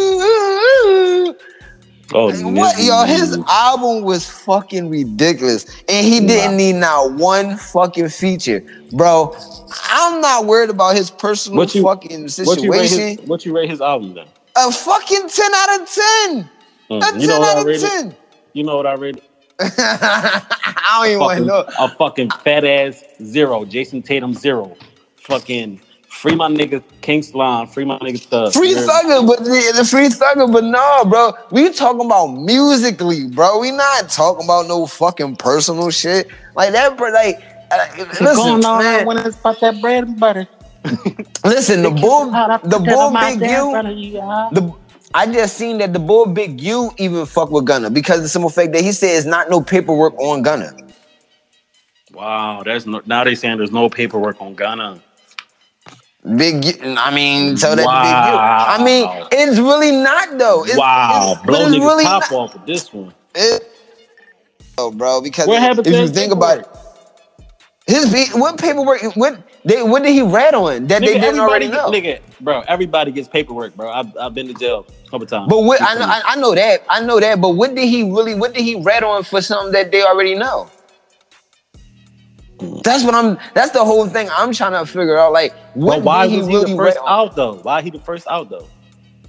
Oh, 2.12 2.32
What 2.52 2.78
y'all? 2.82 3.04
His 3.06 3.38
album 3.48 4.02
was 4.02 4.28
fucking 4.28 4.88
ridiculous, 4.90 5.64
and 5.88 6.04
he 6.06 6.20
didn't 6.20 6.56
need 6.56 6.74
not 6.74 7.12
one 7.12 7.56
fucking 7.56 8.08
feature, 8.08 8.64
bro. 8.92 9.34
I'm 9.84 10.20
not 10.20 10.46
worried 10.46 10.70
about 10.70 10.96
his 10.96 11.10
personal 11.10 11.58
What 11.58 11.74
you- 11.74 11.82
fucking 11.82 12.10
What 12.22 12.22
you 12.22 12.28
situation. 12.28 12.98
his? 13.18 13.18
What 13.28 13.46
you 13.46 13.54
rate 13.54 13.70
his 13.70 13.80
album 13.80 14.14
then? 14.14 14.26
A 14.56 14.72
fucking 14.72 15.28
ten 15.28 15.50
out 15.54 15.80
of 15.80 15.88
ten. 15.92 16.50
Mm, 16.90 16.98
A 16.98 17.00
ten 17.12 17.20
You 17.20 17.26
know 17.28 17.42
out 17.42 17.68
of 17.68 17.80
ten. 17.80 18.16
You 18.54 18.64
know 18.64 18.76
what 18.76 18.86
I 18.86 18.94
rated? 18.94 19.22
I 19.60 20.96
don't 20.96 21.06
even 21.06 21.20
want 21.20 21.38
to 21.38 21.44
Fucking, 21.44 21.46
know. 21.46 21.84
a 21.84 21.88
fucking 21.96 22.30
fat 22.42 22.64
ass 22.64 23.04
zero. 23.22 23.64
Jayson 23.64 24.02
Tatum 24.02 24.34
zero. 24.34 24.74
Fucking 25.18 25.80
free 26.10 26.34
my 26.34 26.48
nigga 26.48 26.82
King 27.00 27.22
Slime. 27.22 27.66
Free 27.66 27.84
my 27.84 27.98
nigga 27.98 28.20
Thug. 28.20 28.52
Free 28.52 28.74
thugger, 28.74 29.26
but 29.26 29.38
the, 29.38 29.72
the 29.76 29.84
free 29.84 30.08
thugger, 30.08 30.52
but 30.52 30.64
no, 30.64 31.04
bro. 31.06 31.32
We 31.50 31.72
talking 31.72 32.04
about 32.04 32.28
musically, 32.28 33.28
bro. 33.28 33.60
We 33.60 33.70
not 33.70 34.10
talking 34.10 34.44
about 34.44 34.66
no 34.66 34.86
fucking 34.86 35.36
personal 35.36 35.90
shit 35.90 36.28
like 36.54 36.72
that. 36.72 36.98
Bro, 36.98 37.12
like, 37.12 37.40
uh, 37.70 37.86
listen, 37.96 38.26
Going 38.26 38.64
on 38.64 38.82
man, 38.82 39.06
when 39.06 39.18
it's 39.18 39.38
about 39.38 39.60
that 39.60 39.80
bread 39.80 40.04
and 40.04 40.20
butter. 40.20 40.46
listen. 41.44 41.82
The 41.82 41.90
bull, 41.90 42.30
the 42.30 42.82
bull, 42.84 43.10
big 43.12 43.40
you. 43.40 44.12
you. 44.12 44.20
The 44.52 44.74
I 45.12 45.26
just 45.26 45.56
seen 45.56 45.78
that 45.78 45.92
the 45.92 45.98
bull 45.98 46.26
big 46.26 46.60
U 46.60 46.92
even 46.98 47.26
fuck 47.26 47.50
with 47.50 47.64
Gunna 47.64 47.90
because 47.90 48.18
of 48.18 48.22
the 48.24 48.28
simple 48.28 48.50
fact 48.50 48.72
that 48.72 48.82
he 48.82 48.92
said 48.92 49.16
it's 49.16 49.26
not 49.26 49.50
no 49.50 49.60
paperwork 49.60 50.14
on 50.18 50.42
Gunna. 50.42 50.72
Wow, 52.12 52.62
that's 52.64 52.86
no, 52.86 53.02
now 53.06 53.24
they 53.24 53.34
saying 53.34 53.58
there's 53.58 53.72
no 53.72 53.88
paperwork 53.88 54.40
on 54.40 54.54
Gunna. 54.54 55.00
Big 56.36 56.82
I 56.82 57.14
mean, 57.14 57.56
so 57.56 57.74
that 57.74 57.86
Wow. 57.86 58.66
I 58.68 58.84
mean, 58.84 59.08
it's 59.32 59.58
really 59.58 59.90
not 59.90 60.36
though. 60.36 60.64
It's, 60.64 60.76
wow, 60.76 61.32
it's, 61.32 61.46
blow 61.46 61.66
it's 61.66 61.76
niggas 61.76 61.80
really 61.80 62.04
top 62.04 62.22
not, 62.30 62.32
off 62.32 62.54
with 62.54 62.66
this 62.66 62.92
one. 62.92 63.14
it, 63.34 63.62
oh, 64.76 64.90
bro. 64.90 65.22
Because 65.22 65.48
if 65.48 65.86
you 65.86 66.08
think 66.08 66.32
about 66.32 66.58
it, 66.58 66.68
his 67.86 68.12
beat, 68.12 68.34
what 68.34 68.58
paperwork? 68.58 69.00
What 69.16 69.42
they? 69.64 69.82
What 69.82 70.02
did 70.02 70.12
he 70.12 70.20
rat 70.20 70.52
on 70.52 70.88
that 70.88 71.00
they 71.00 71.18
didn't 71.18 71.40
already 71.40 71.68
know? 71.68 71.90
nigga, 71.90 72.20
bro. 72.38 72.60
Everybody 72.68 73.12
gets 73.12 73.26
paperwork, 73.26 73.74
bro. 73.74 73.90
I've, 73.90 74.14
I've 74.18 74.34
been 74.34 74.46
to 74.48 74.54
jail 74.54 74.86
a 75.06 75.10
couple 75.10 75.26
times. 75.26 75.48
But 75.48 75.62
what 75.62 75.80
I 75.80 75.94
know, 75.94 76.04
I, 76.04 76.22
I 76.26 76.36
know 76.36 76.54
that, 76.54 76.84
I 76.90 77.00
know 77.00 77.18
that. 77.18 77.40
But 77.40 77.50
what 77.50 77.74
did 77.74 77.88
he 77.88 78.02
really? 78.02 78.34
What 78.34 78.52
did 78.52 78.62
he 78.62 78.74
rat 78.74 79.02
on 79.02 79.24
for 79.24 79.40
something 79.40 79.72
that 79.72 79.90
they 79.90 80.02
already 80.02 80.34
know? 80.34 80.70
That's 82.82 83.04
what 83.04 83.14
I'm. 83.14 83.38
That's 83.54 83.70
the 83.72 83.84
whole 83.84 84.06
thing 84.06 84.28
I'm 84.32 84.52
trying 84.52 84.72
to 84.72 84.84
figure 84.84 85.18
out. 85.18 85.32
Like, 85.32 85.52
what 85.74 85.96
But 85.96 86.04
why 86.04 86.28
he 86.28 86.36
was 86.38 86.46
he 86.46 86.54
really 86.54 86.72
the 86.72 86.76
first 86.76 86.98
out 87.06 87.36
though? 87.36 87.54
Why 87.56 87.82
he 87.82 87.90
the 87.90 88.00
first 88.00 88.26
out 88.28 88.50
though? 88.50 88.68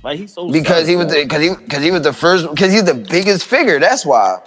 Like 0.04 0.20
he's 0.20 0.34
so 0.34 0.52
Because 0.52 0.88
he 0.88 0.96
was 0.96 1.08
the 1.08 1.24
because 1.24 1.42
he 1.42 1.56
because 1.56 1.84
he 1.84 1.92
was 1.92 2.02
the 2.02 2.14
first 2.14 2.50
because 2.50 2.72
he's 2.72 2.84
the 2.84 2.96
biggest 2.96 3.46
figure. 3.46 3.80
That's 3.80 4.06
why. 4.06 4.40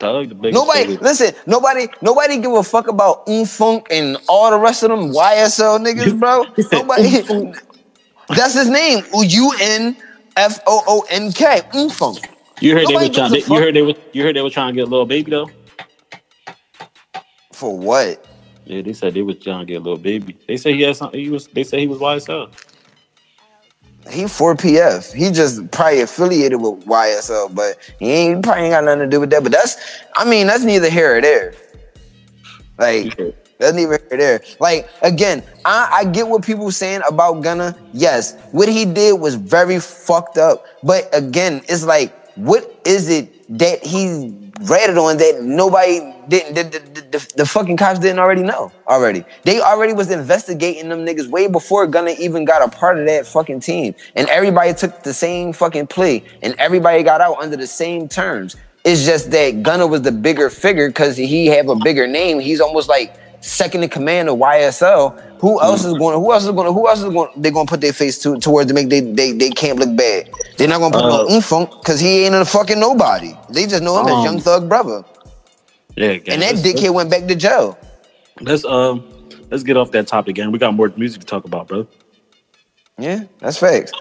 Nobody 0.00 0.86
figure. 0.86 0.98
listen. 1.00 1.34
Nobody 1.46 1.88
nobody 2.00 2.38
give 2.38 2.52
a 2.52 2.62
fuck 2.62 2.88
about 2.88 3.28
Funk 3.46 3.88
and 3.90 4.16
all 4.28 4.50
the 4.50 4.58
rest 4.58 4.82
of 4.82 4.90
them 4.90 5.10
YSL 5.10 5.84
niggas, 5.84 6.18
bro. 6.18 6.44
Nobody. 6.72 7.52
That's 8.28 8.54
his 8.54 8.70
name. 8.70 9.04
U 9.12 9.52
N 9.60 9.96
F 10.36 10.60
O 10.66 10.82
O 10.86 11.04
N 11.10 11.32
K. 11.32 11.62
Funk. 11.90 12.18
You 12.60 12.74
heard 12.76 12.86
they 12.86 12.94
were 12.94 13.08
trying. 13.08 13.32
a 13.32 13.38
You 13.38 13.60
heard 13.60 13.74
they 13.74 13.82
was. 13.82 13.96
You 14.12 14.22
heard 14.22 14.36
they 14.36 14.42
was 14.42 14.52
trying 14.52 14.74
to 14.74 14.80
get 14.80 14.86
a 14.86 14.90
little 14.90 15.06
baby 15.06 15.30
though. 15.30 15.50
For 17.64 17.74
what? 17.74 18.26
Yeah, 18.66 18.82
they 18.82 18.92
said 18.92 19.14
they 19.14 19.22
was 19.22 19.38
trying 19.38 19.60
to 19.60 19.64
get 19.64 19.76
a 19.76 19.80
little 19.80 19.96
baby. 19.96 20.36
They 20.46 20.58
said 20.58 20.74
he 20.74 20.82
had 20.82 20.96
something. 20.96 21.18
He 21.18 21.30
was. 21.30 21.46
They 21.46 21.64
said 21.64 21.78
he 21.78 21.86
was 21.86 21.98
YSL. 21.98 22.52
He 24.10 24.28
for 24.28 24.54
PF. 24.54 25.14
He 25.14 25.30
just 25.30 25.70
probably 25.70 26.02
affiliated 26.02 26.60
with 26.60 26.84
YSL, 26.84 27.54
but 27.54 27.78
he 27.98 28.10
ain't 28.10 28.36
he 28.36 28.42
probably 28.42 28.64
ain't 28.64 28.72
got 28.72 28.84
nothing 28.84 28.98
to 28.98 29.06
do 29.06 29.18
with 29.18 29.30
that. 29.30 29.42
But 29.42 29.52
that's 29.52 29.78
I 30.14 30.28
mean, 30.28 30.46
that's 30.46 30.62
neither 30.62 30.90
here 30.90 31.16
or 31.16 31.22
there. 31.22 31.54
Like 32.76 33.16
That's 33.58 33.74
neither 33.74 33.92
here 33.92 34.06
nor 34.10 34.18
there. 34.18 34.40
Like 34.60 34.90
again, 35.00 35.42
I, 35.64 35.88
I 35.90 36.04
get 36.04 36.28
what 36.28 36.44
people 36.44 36.70
saying 36.70 37.00
about 37.08 37.40
Gunna. 37.42 37.74
Yes, 37.94 38.36
what 38.52 38.68
he 38.68 38.84
did 38.84 39.18
was 39.18 39.36
very 39.36 39.80
fucked 39.80 40.36
up. 40.36 40.66
But 40.82 41.08
again, 41.14 41.62
it's 41.66 41.82
like, 41.82 42.12
what 42.36 42.78
is 42.84 43.08
it 43.08 43.33
that 43.48 43.84
he 43.84 44.52
ratted 44.62 44.96
on 44.96 45.16
that 45.18 45.42
nobody 45.42 46.00
didn't 46.28 46.54
the, 46.54 46.62
the, 46.62 47.00
the, 47.18 47.32
the 47.36 47.46
fucking 47.46 47.76
cops 47.76 47.98
didn't 47.98 48.18
already 48.18 48.42
know 48.42 48.72
already. 48.88 49.24
They 49.42 49.60
already 49.60 49.92
was 49.92 50.10
investigating 50.10 50.88
them 50.88 51.04
niggas 51.04 51.28
way 51.28 51.48
before 51.48 51.86
Gunna 51.86 52.14
even 52.18 52.44
got 52.44 52.62
a 52.62 52.74
part 52.74 52.98
of 52.98 53.06
that 53.06 53.26
fucking 53.26 53.60
team. 53.60 53.94
And 54.16 54.28
everybody 54.28 54.72
took 54.74 55.02
the 55.02 55.14
same 55.14 55.52
fucking 55.52 55.88
plea 55.88 56.24
and 56.42 56.54
everybody 56.58 57.02
got 57.02 57.20
out 57.20 57.38
under 57.38 57.56
the 57.56 57.66
same 57.66 58.08
terms. 58.08 58.56
It's 58.84 59.04
just 59.04 59.30
that 59.30 59.62
Gunna 59.62 59.86
was 59.86 60.02
the 60.02 60.12
bigger 60.12 60.50
figure 60.50 60.88
because 60.88 61.16
he 61.16 61.46
have 61.46 61.68
a 61.68 61.76
bigger 61.76 62.06
name. 62.06 62.38
He's 62.38 62.60
almost 62.60 62.88
like 62.88 63.16
second 63.44 63.82
in 63.82 63.90
command 63.90 64.28
of 64.28 64.38
YSL. 64.38 65.20
Who 65.40 65.60
else 65.60 65.84
is 65.84 65.92
going? 65.94 66.18
Who 66.18 66.32
else 66.32 66.44
is 66.44 66.50
going? 66.50 66.72
Who 66.72 66.88
else 66.88 67.00
is 67.02 67.12
going? 67.12 67.30
They're 67.36 67.52
going 67.52 67.66
to 67.66 67.70
put 67.70 67.80
their 67.80 67.92
face 67.92 68.18
to 68.20 68.38
towards 68.38 68.68
to 68.68 68.74
make 68.74 68.88
they 68.88 69.00
they 69.00 69.32
they 69.32 69.50
can't 69.50 69.78
look 69.78 69.94
bad. 69.96 70.30
They're 70.56 70.68
not 70.68 70.78
going 70.78 70.92
to 70.92 70.98
put 70.98 71.04
Uh, 71.04 71.22
no 71.24 71.26
Unfoonk 71.28 71.80
because 71.82 72.00
he 72.00 72.24
ain't 72.24 72.34
a 72.34 72.44
fucking 72.44 72.80
nobody. 72.80 73.34
They 73.50 73.66
just 73.66 73.82
know 73.82 74.00
him 74.00 74.06
Um, 74.06 74.18
as 74.18 74.24
Young 74.24 74.40
Thug 74.40 74.68
brother. 74.68 75.04
Yeah. 75.96 76.18
And 76.26 76.42
that 76.42 76.56
dickhead 76.56 76.92
went 76.94 77.10
back 77.10 77.26
to 77.26 77.34
jail. 77.34 77.78
Let's 78.40 78.64
um, 78.64 79.04
let's 79.50 79.62
get 79.62 79.76
off 79.76 79.90
that 79.92 80.06
topic 80.06 80.30
again. 80.30 80.50
We 80.50 80.58
got 80.58 80.74
more 80.74 80.92
music 80.96 81.20
to 81.20 81.26
talk 81.26 81.44
about, 81.44 81.68
bro. 81.68 81.86
Yeah, 82.98 83.24
that's 83.40 83.58
facts. 83.58 83.92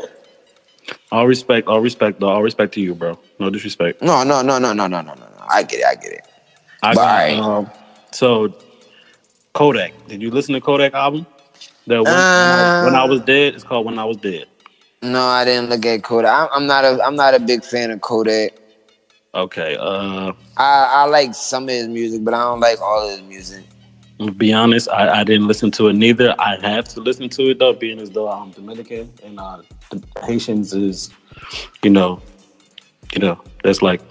All 1.12 1.28
respect, 1.28 1.68
all 1.68 1.82
respect, 1.82 2.20
though. 2.20 2.30
All 2.30 2.42
respect 2.44 2.74
to 2.76 2.82
you, 2.82 2.96
bro. 2.96 3.20
No 3.40 3.50
disrespect. 3.50 4.02
No, 4.02 4.24
no, 4.24 4.42
no, 4.42 4.58
no, 4.60 4.74
no, 4.74 4.88
no, 4.88 5.02
no, 5.02 5.14
no. 5.14 5.14
no. 5.14 5.46
I 5.48 5.64
get 5.64 5.80
it. 5.82 5.86
I 5.86 5.96
get 5.96 6.12
it. 6.14 6.28
I 6.82 6.94
But 6.94 6.96
got, 6.96 7.10
alright. 7.10 7.40
um, 7.40 7.72
so 8.12 8.56
Kodak. 9.54 9.94
Did 10.08 10.22
you 10.22 10.32
listen 10.32 10.54
to 10.54 10.62
Kodak 10.62 10.94
album? 10.94 11.26
The 11.86 12.02
when, 12.04 12.14
Uh, 12.14 12.82
when 12.84 12.96
I 12.96 13.04
was 13.04 13.22
dead. 13.22 13.54
It's 13.54 13.64
called 13.64 13.86
When 13.86 14.00
I 14.00 14.06
Was 14.06 14.18
Dead. 14.18 14.48
No, 15.02 15.22
I 15.22 15.46
didn't 15.46 15.70
look 15.70 15.86
at 15.86 16.02
Kodak. 16.04 16.32
I'm, 16.32 16.48
I'm 16.54 16.68
not 16.68 16.86
a 16.86 17.04
I'm 17.04 17.16
not 17.16 17.34
a 17.36 17.40
big 17.40 17.64
fan 17.64 17.92
of 17.92 18.02
Kodak. 18.02 18.54
Okay. 19.36 19.76
Uh, 19.80 20.32
I, 20.58 20.86
I 21.02 21.06
like 21.06 21.36
some 21.36 21.64
of 21.64 21.70
his 21.70 21.88
music, 21.88 22.24
but 22.24 22.34
I 22.34 22.44
don't 22.44 22.60
like 22.60 22.82
all 22.82 23.08
of 23.08 23.12
his 23.12 23.22
music. 23.28 23.64
to 24.20 24.32
be 24.32 24.54
honest, 24.54 24.88
I, 24.90 25.22
I 25.22 25.24
didn't 25.24 25.48
listen 25.48 25.72
to 25.72 25.88
it 25.90 25.94
neither. 25.94 26.36
I 26.40 26.58
have 26.62 26.88
to 26.90 27.02
listen 27.02 27.30
to 27.30 27.50
it 27.50 27.60
though, 27.60 27.74
being 27.74 28.00
as 28.00 28.10
though 28.12 28.30
I'm 28.30 28.52
Dominican 28.52 29.12
and 29.24 29.40
uh, 29.40 29.62
the 29.90 30.02
Haitians 30.24 30.74
is, 30.74 31.10
you 31.84 31.90
know, 31.90 32.22
you 33.14 33.20
know, 33.20 33.42
that's 33.64 33.82
like, 33.82 34.02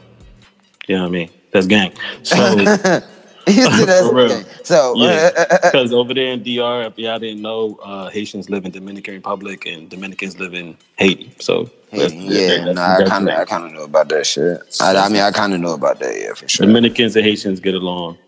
you 0.89 0.97
know 0.97 1.03
what 1.03 1.09
I 1.09 1.13
mean? 1.13 1.31
That's 1.53 1.67
gang. 1.67 1.93
So. 2.23 3.03
That's 3.47 4.07
For 4.09 4.15
real. 4.15 4.33
okay. 4.33 4.45
So 4.63 4.95
Yeah. 4.97 5.31
Because 5.63 5.93
over 5.93 6.15
there 6.15 6.33
in 6.33 6.43
DR, 6.43 6.87
if 6.87 6.99
y'all 6.99 7.19
didn't 7.19 7.43
know, 7.43 7.77
uh, 7.83 8.09
Haitians 8.11 8.49
live 8.49 8.65
in 8.65 8.71
Dominican 8.71 9.15
Republic 9.15 9.67
and 9.67 9.89
Dominicans 9.91 10.39
live 10.39 10.55
in 10.55 10.77
Haiti. 10.99 11.33
So 11.41 11.65
that's- 11.91 12.13
yeah, 12.15 12.73
I 12.77 13.05
kind 13.05 13.29
of. 13.29 13.35
I 13.39 13.45
kind 13.45 13.65
of 13.67 13.73
know 13.73 13.85
about 13.85 14.09
that 14.11 14.27
shit. 14.27 14.61
I, 14.81 14.97
I 14.97 15.09
mean, 15.09 15.23
I 15.23 15.31
kind 15.33 15.53
of 15.55 15.61
know 15.61 15.75
about 15.75 15.99
that, 16.01 16.19
yeah, 16.21 16.35
for 16.35 16.49
sure. 16.49 16.67
Dominicans 16.67 17.17
and 17.17 17.25
Haitians 17.25 17.59
get 17.61 17.75
along, 17.75 18.19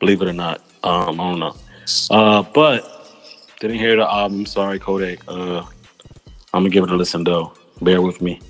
believe 0.00 0.20
it 0.22 0.28
or 0.28 0.32
not. 0.32 0.60
Um, 0.82 1.20
I 1.20 1.30
don't 1.30 1.38
know. 1.38 1.56
Uh, 2.10 2.42
but 2.42 2.90
didn't 3.60 3.78
hear 3.78 3.96
the 3.96 4.10
album. 4.10 4.44
Sorry, 4.46 4.78
Kodak. 4.78 5.20
Uh, 5.28 5.60
I'm 6.52 6.62
gonna 6.62 6.70
give 6.70 6.84
it 6.84 6.90
a 6.90 6.96
listen 6.96 7.24
though. 7.24 7.52
Bear 7.80 8.02
with 8.02 8.20
me. 8.20 8.40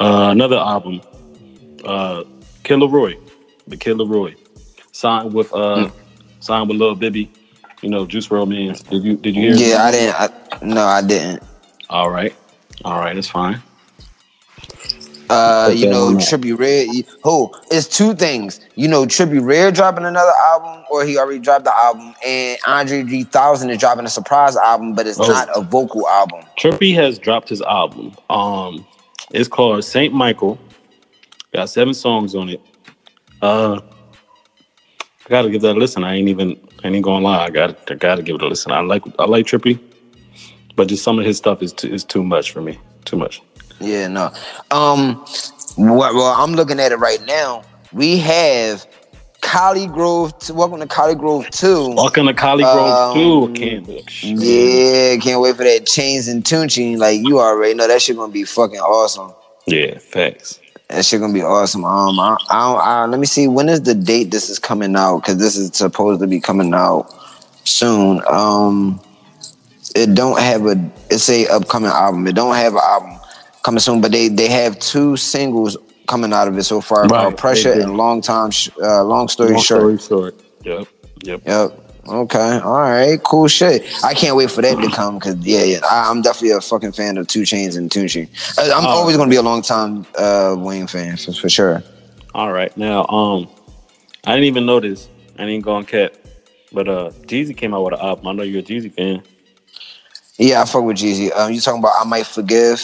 Uh, 0.00 0.28
another 0.30 0.56
album, 0.58 1.00
uh, 1.84 2.24
Killer 2.64 2.88
Roy, 2.88 3.16
the 3.66 3.76
Killer 3.76 4.06
Roy, 4.06 4.34
signed 5.02 5.34
with 5.34 5.52
uh, 5.52 5.90
signed 6.40 6.68
with 6.68 6.78
Lil 6.78 6.94
Bibby. 6.94 7.30
You 7.82 7.90
know, 7.90 8.06
Juice 8.06 8.28
WRLD 8.28 8.48
Man. 8.48 8.74
Did 8.88 9.04
you 9.04 9.16
did 9.16 9.34
you 9.34 9.54
hear? 9.54 9.54
Yeah, 9.54 9.82
I 9.84 9.90
didn't. 9.90 10.14
I, 10.20 10.28
no, 10.62 10.84
I 10.84 11.02
didn't. 11.02 11.42
All 11.90 12.10
right, 12.10 12.32
all 12.84 13.00
right, 13.00 13.16
it's 13.16 13.28
fine. 13.28 13.60
Uh, 15.28 15.72
you 15.74 15.88
know. 15.88 16.12
Trippie 16.16 16.56
Redd. 16.56 17.06
Oh, 17.24 17.50
it's 17.70 17.88
two 17.88 18.14
things. 18.14 18.60
You 18.76 18.86
know, 18.86 19.04
Trippie 19.04 19.44
Redd 19.44 19.74
dropping 19.74 20.04
another 20.04 20.32
album, 20.44 20.84
or 20.90 21.04
he 21.04 21.18
already 21.18 21.40
dropped 21.40 21.64
the 21.64 21.76
album, 21.76 22.14
and 22.24 22.58
Andre 22.66 23.02
3000 23.02 23.70
is 23.70 23.78
dropping 23.78 24.04
a 24.04 24.10
surprise 24.10 24.56
album, 24.56 24.94
but 24.94 25.06
it's 25.06 25.18
Oh. 25.18 25.26
not 25.26 25.48
a 25.56 25.62
vocal 25.62 26.06
album. 26.06 26.42
Trippie 26.58 26.94
has 26.94 27.18
dropped 27.18 27.48
his 27.48 27.62
album. 27.62 28.14
Um, 28.30 28.86
it's 29.32 29.48
called 29.48 29.82
Saint 29.84 30.12
Michael. 30.12 30.58
Got 31.52 31.70
seven 31.70 31.94
songs 31.94 32.34
on 32.34 32.50
it. 32.50 32.60
Uh, 33.40 33.80
gotta 35.32 35.48
give 35.48 35.62
that 35.62 35.76
a 35.76 35.78
listen. 35.78 36.04
I 36.04 36.14
ain't 36.14 36.28
even, 36.28 36.60
I 36.84 36.88
ain't 36.88 37.02
gonna 37.02 37.24
lie. 37.24 37.46
I 37.46 37.50
got, 37.50 37.90
I 37.90 37.94
gotta 37.94 38.22
give 38.22 38.36
it 38.36 38.42
a 38.42 38.46
listen. 38.46 38.70
I 38.70 38.80
like, 38.80 39.02
I 39.18 39.24
like 39.24 39.46
Trippie, 39.46 39.80
but 40.76 40.88
just 40.88 41.02
some 41.02 41.18
of 41.18 41.24
his 41.24 41.38
stuff 41.38 41.62
is 41.62 41.72
too, 41.72 41.88
is 41.92 42.04
too 42.04 42.22
much 42.22 42.52
for 42.52 42.60
me. 42.60 42.78
Too 43.06 43.16
much. 43.16 43.42
Yeah, 43.80 44.08
no. 44.08 44.30
Um, 44.70 45.24
well, 45.78 46.34
I'm 46.36 46.52
looking 46.52 46.78
at 46.78 46.92
it 46.92 46.96
right 46.96 47.24
now. 47.24 47.64
We 47.94 48.18
have 48.18 48.86
ColleGrove. 49.40 50.50
Welcome 50.50 50.80
to 50.80 50.86
ColleGrove 50.86 51.48
Two. 51.48 51.94
Welcome 51.94 52.26
to 52.26 52.34
ColleGrove 52.34 53.16
Um. 53.16 53.54
Can't, 53.54 54.10
shit. 54.10 54.38
Yeah, 54.38 55.16
can't 55.16 55.40
wait 55.40 55.56
for 55.56 55.64
that 55.64 55.86
Chainz 55.86 56.30
and 56.30 56.44
Tunechi. 56.44 56.98
Like 56.98 57.20
you 57.22 57.40
already 57.40 57.72
know, 57.72 57.88
that 57.88 58.02
shit 58.02 58.16
gonna 58.16 58.30
be 58.30 58.44
fucking 58.44 58.80
awesome. 58.80 59.32
yeah, 59.66 59.96
facts. 59.98 60.60
That 60.92 61.04
shit 61.06 61.20
gonna 61.20 61.32
be 61.32 61.42
awesome. 61.42 61.84
Um, 61.86 62.20
I, 62.20 62.36
I, 62.50 62.72
I, 62.72 63.06
let 63.06 63.18
me 63.18 63.26
see 63.26 63.48
when 63.48 63.68
is 63.70 63.80
the 63.80 63.94
date 63.94 64.30
this 64.30 64.50
is 64.50 64.58
coming 64.58 64.94
out 64.94 65.20
because 65.20 65.38
this 65.38 65.56
is 65.56 65.74
supposed 65.74 66.20
to 66.20 66.26
be 66.26 66.38
coming 66.38 66.74
out 66.74 67.06
soon. 67.64 68.20
Um, 68.28 69.00
it 69.96 70.14
don't 70.14 70.38
have 70.38 70.66
a 70.66 70.90
it's 71.10 71.30
a 71.30 71.46
upcoming 71.48 71.90
album. 71.90 72.26
It 72.26 72.34
don't 72.34 72.54
have 72.54 72.74
an 72.74 72.80
album 72.82 73.18
coming 73.62 73.80
soon, 73.80 74.02
but 74.02 74.12
they 74.12 74.28
they 74.28 74.48
have 74.48 74.78
two 74.80 75.16
singles 75.16 75.78
coming 76.06 76.32
out 76.34 76.46
of 76.46 76.58
it 76.58 76.64
so 76.64 76.82
far 76.82 77.04
Right, 77.06 77.10
called 77.22 77.38
Pressure 77.38 77.72
and 77.72 77.96
Long 77.96 78.20
Time. 78.20 78.50
Sh- 78.50 78.68
Uh, 78.82 79.02
long 79.02 79.28
story 79.28 79.52
Long 79.52 79.62
short. 79.62 79.98
story 80.00 80.32
short. 80.34 80.40
Yep. 80.64 80.88
Yep. 81.24 81.42
Yep. 81.46 81.81
Okay. 82.08 82.58
All 82.64 82.80
right. 82.80 83.22
Cool 83.22 83.46
shit. 83.48 83.84
I 84.04 84.12
can't 84.14 84.34
wait 84.36 84.50
for 84.50 84.60
that 84.62 84.80
to 84.80 84.90
come 84.90 85.18
because 85.18 85.36
yeah, 85.36 85.62
yeah. 85.62 85.78
I, 85.88 86.10
I'm 86.10 86.20
definitely 86.20 86.50
a 86.50 86.60
fucking 86.60 86.92
fan 86.92 87.16
of 87.16 87.28
Two 87.28 87.42
Chainz 87.42 87.76
and 87.76 87.88
Tunechi. 87.90 88.28
I- 88.58 88.72
I'm 88.72 88.84
Oh. 88.84 88.88
always 88.88 89.16
gonna 89.16 89.30
be 89.30 89.36
a 89.36 89.42
long 89.42 89.62
time 89.62 90.04
uh, 90.18 90.56
Wayne 90.58 90.86
fan 90.88 91.16
for, 91.16 91.32
for 91.32 91.48
sure. 91.48 91.82
All 92.34 92.52
right. 92.52 92.76
Now, 92.76 93.06
um, 93.06 93.48
I 94.26 94.32
didn't 94.32 94.46
even 94.46 94.66
notice. 94.66 95.08
I 95.38 95.44
didn't 95.46 95.62
go 95.64 95.74
on 95.74 95.84
cat, 95.84 96.16
but 96.72 96.88
uh, 96.88 97.10
Jeezy 97.26 97.56
came 97.56 97.72
out 97.74 97.84
with 97.84 97.94
an 97.94 98.00
album. 98.00 98.26
I 98.26 98.32
know 98.32 98.42
you're 98.42 98.60
a 98.60 98.64
Jeezy 98.64 98.92
fan. 98.92 99.22
Yeah, 100.38 100.62
I 100.62 100.64
fuck 100.64 100.82
with 100.84 100.96
Jeezy. 100.96 101.30
Um, 101.36 101.52
you 101.52 101.60
talking 101.60 101.80
about 101.80 101.92
I 102.00 102.04
might 102.08 102.26
forgive? 102.26 102.80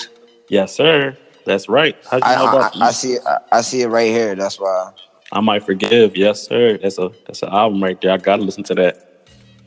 Yes, 0.48 0.74
sir. 0.74 1.16
That's 1.44 1.68
right. 1.68 1.96
I 2.12 2.16
I, 2.18 2.34
about 2.34 2.76
I, 2.76 2.86
I 2.88 2.90
see 2.92 3.14
it. 3.14 3.22
I, 3.26 3.38
I 3.52 3.60
see 3.62 3.82
it 3.82 3.88
right 3.88 4.10
here. 4.10 4.34
That's 4.36 4.60
why. 4.60 4.92
I 5.32 5.40
might 5.40 5.64
forgive. 5.64 6.16
Yes, 6.16 6.46
sir. 6.46 6.78
That's 6.78 6.98
a 6.98 7.10
that's 7.26 7.42
an 7.42 7.48
album 7.50 7.82
right 7.82 8.00
there. 8.00 8.12
I 8.12 8.16
gotta 8.18 8.42
listen 8.42 8.62
to 8.64 8.74
that. 8.76 9.07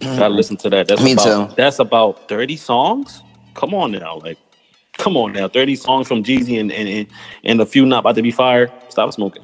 Gotta 0.18 0.30
listen 0.30 0.58
to 0.58 0.70
that. 0.70 0.88
That's 0.88 1.02
Me 1.02 1.14
about, 1.14 1.49
too. 1.49 1.56
That's 1.56 1.80
about 1.80 2.28
thirty 2.28 2.58
songs. 2.58 3.22
Come 3.54 3.74
on 3.74 3.91
now, 3.91 4.18
like, 4.18 4.38
come 4.93 5.16
on 5.18 5.34
now. 5.34 5.47
Thirty 5.47 5.76
songs 5.76 6.08
from 6.08 6.24
Jeezy 6.24 6.60
and 6.60 6.72
and 6.72 7.08
and, 7.43 7.62
a 7.62 7.66
few 7.66 7.86
not 7.86 7.99
about 7.99 8.16
to 8.16 8.22
be 8.22 8.32
fired. 8.32 8.72
Stop 8.89 9.14
smoking. 9.14 9.43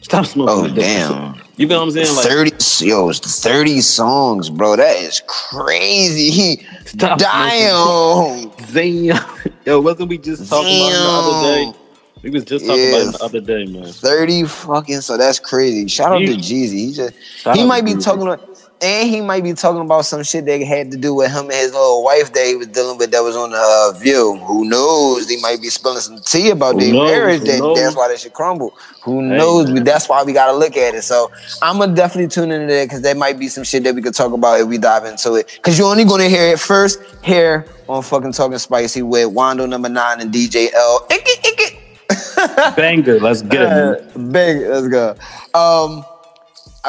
Stop 0.00 0.26
smoking. 0.26 0.72
Oh 0.72 0.74
damn. 0.74 1.40
You 1.58 1.66
feel 1.66 1.78
what 1.78 1.86
I'm 1.86 1.90
saying? 1.90 2.14
Like, 2.14 2.28
Thirty 2.28 2.86
yo, 2.86 3.12
thirty 3.12 3.80
songs, 3.80 4.48
bro. 4.48 4.76
That 4.76 4.96
is 4.98 5.20
crazy. 5.26 6.64
stop 6.84 7.18
Damn. 7.18 8.52
Damn. 8.72 9.26
Yo, 9.66 9.80
wasn't 9.80 10.08
we 10.08 10.18
just 10.18 10.48
talking 10.48 10.86
about 10.86 10.92
the 10.92 11.08
other 11.08 11.72
day? 11.72 11.78
We 12.22 12.30
was 12.30 12.44
just 12.44 12.64
talking 12.64 12.88
about 12.88 13.00
it 13.00 13.18
the 13.18 13.24
other 13.24 13.40
day, 13.40 13.64
man. 13.66 13.92
Thirty 13.92 14.44
fucking. 14.44 15.00
So 15.00 15.16
that's 15.16 15.40
crazy. 15.40 15.88
Shout 15.88 16.12
out 16.12 16.18
to 16.18 16.26
Jeezy. 16.26 16.38
Jeezy. 16.38 16.72
He 16.72 16.92
just 16.92 17.14
Shout 17.38 17.56
he 17.56 17.66
might 17.66 17.84
be 17.84 17.94
talking 17.94 18.22
about, 18.22 18.47
and 18.80 19.08
he 19.08 19.20
might 19.20 19.42
be 19.42 19.52
talking 19.54 19.80
about 19.80 20.04
some 20.04 20.22
shit 20.22 20.44
that 20.46 20.62
had 20.62 20.90
to 20.92 20.96
do 20.96 21.14
with 21.14 21.30
him 21.30 21.44
and 21.44 21.52
his 21.52 21.72
little 21.72 22.04
wife 22.04 22.32
that 22.32 22.46
he 22.46 22.54
was 22.56 22.68
dealing 22.68 22.96
with 22.98 23.10
that 23.10 23.20
was 23.22 23.36
on 23.36 23.50
the 23.50 23.56
uh, 23.58 23.98
View. 23.98 24.36
Who 24.46 24.68
knows? 24.68 25.26
They 25.28 25.40
might 25.40 25.60
be 25.60 25.68
spilling 25.68 26.00
some 26.00 26.18
tea 26.20 26.50
about 26.50 26.78
their 26.78 26.92
marriage. 26.92 27.42
That, 27.42 27.58
knows? 27.58 27.78
that's 27.78 27.96
why 27.96 28.08
they 28.08 28.16
should 28.16 28.32
crumble. 28.34 28.70
Who 29.02 29.20
Hey, 29.20 29.36
knows? 29.38 29.70
man. 29.70 29.84
That's 29.84 30.08
why 30.08 30.22
we 30.22 30.32
gotta 30.32 30.56
look 30.56 30.76
at 30.76 30.94
it. 30.94 31.02
So 31.02 31.30
I'm 31.62 31.78
gonna 31.78 31.94
definitely 31.94 32.28
tune 32.28 32.50
into 32.52 32.72
that 32.72 32.84
because 32.84 33.02
there 33.02 33.14
might 33.14 33.38
be 33.38 33.48
some 33.48 33.64
shit 33.64 33.82
that 33.84 33.94
we 33.94 34.02
could 34.02 34.14
talk 34.14 34.32
about 34.32 34.60
if 34.60 34.66
we 34.68 34.78
dive 34.78 35.04
into 35.06 35.34
it. 35.34 35.50
Because 35.56 35.78
you're 35.78 35.90
only 35.90 36.04
gonna 36.04 36.28
hear 36.28 36.52
it 36.52 36.60
first 36.60 37.00
here 37.24 37.66
on 37.88 38.02
fucking 38.02 38.32
Talking 38.32 38.58
Spicy 38.58 39.02
with 39.02 39.28
Wando 39.34 39.68
number 39.68 39.88
nine 39.88 40.20
and 40.20 40.32
DJ 40.32 40.72
L. 40.72 41.06
Ick 41.10 41.22
it, 41.24 41.38
ick 41.46 41.72
it. 41.72 42.76
Banga. 42.76 43.18
Let's 43.18 43.42
get 43.42 43.62
it. 43.62 43.66
man. 44.16 44.28
Uh, 44.28 44.30
big. 44.32 44.66
Let's 44.66 44.88
go. 44.88 45.14
Um, 45.54 46.04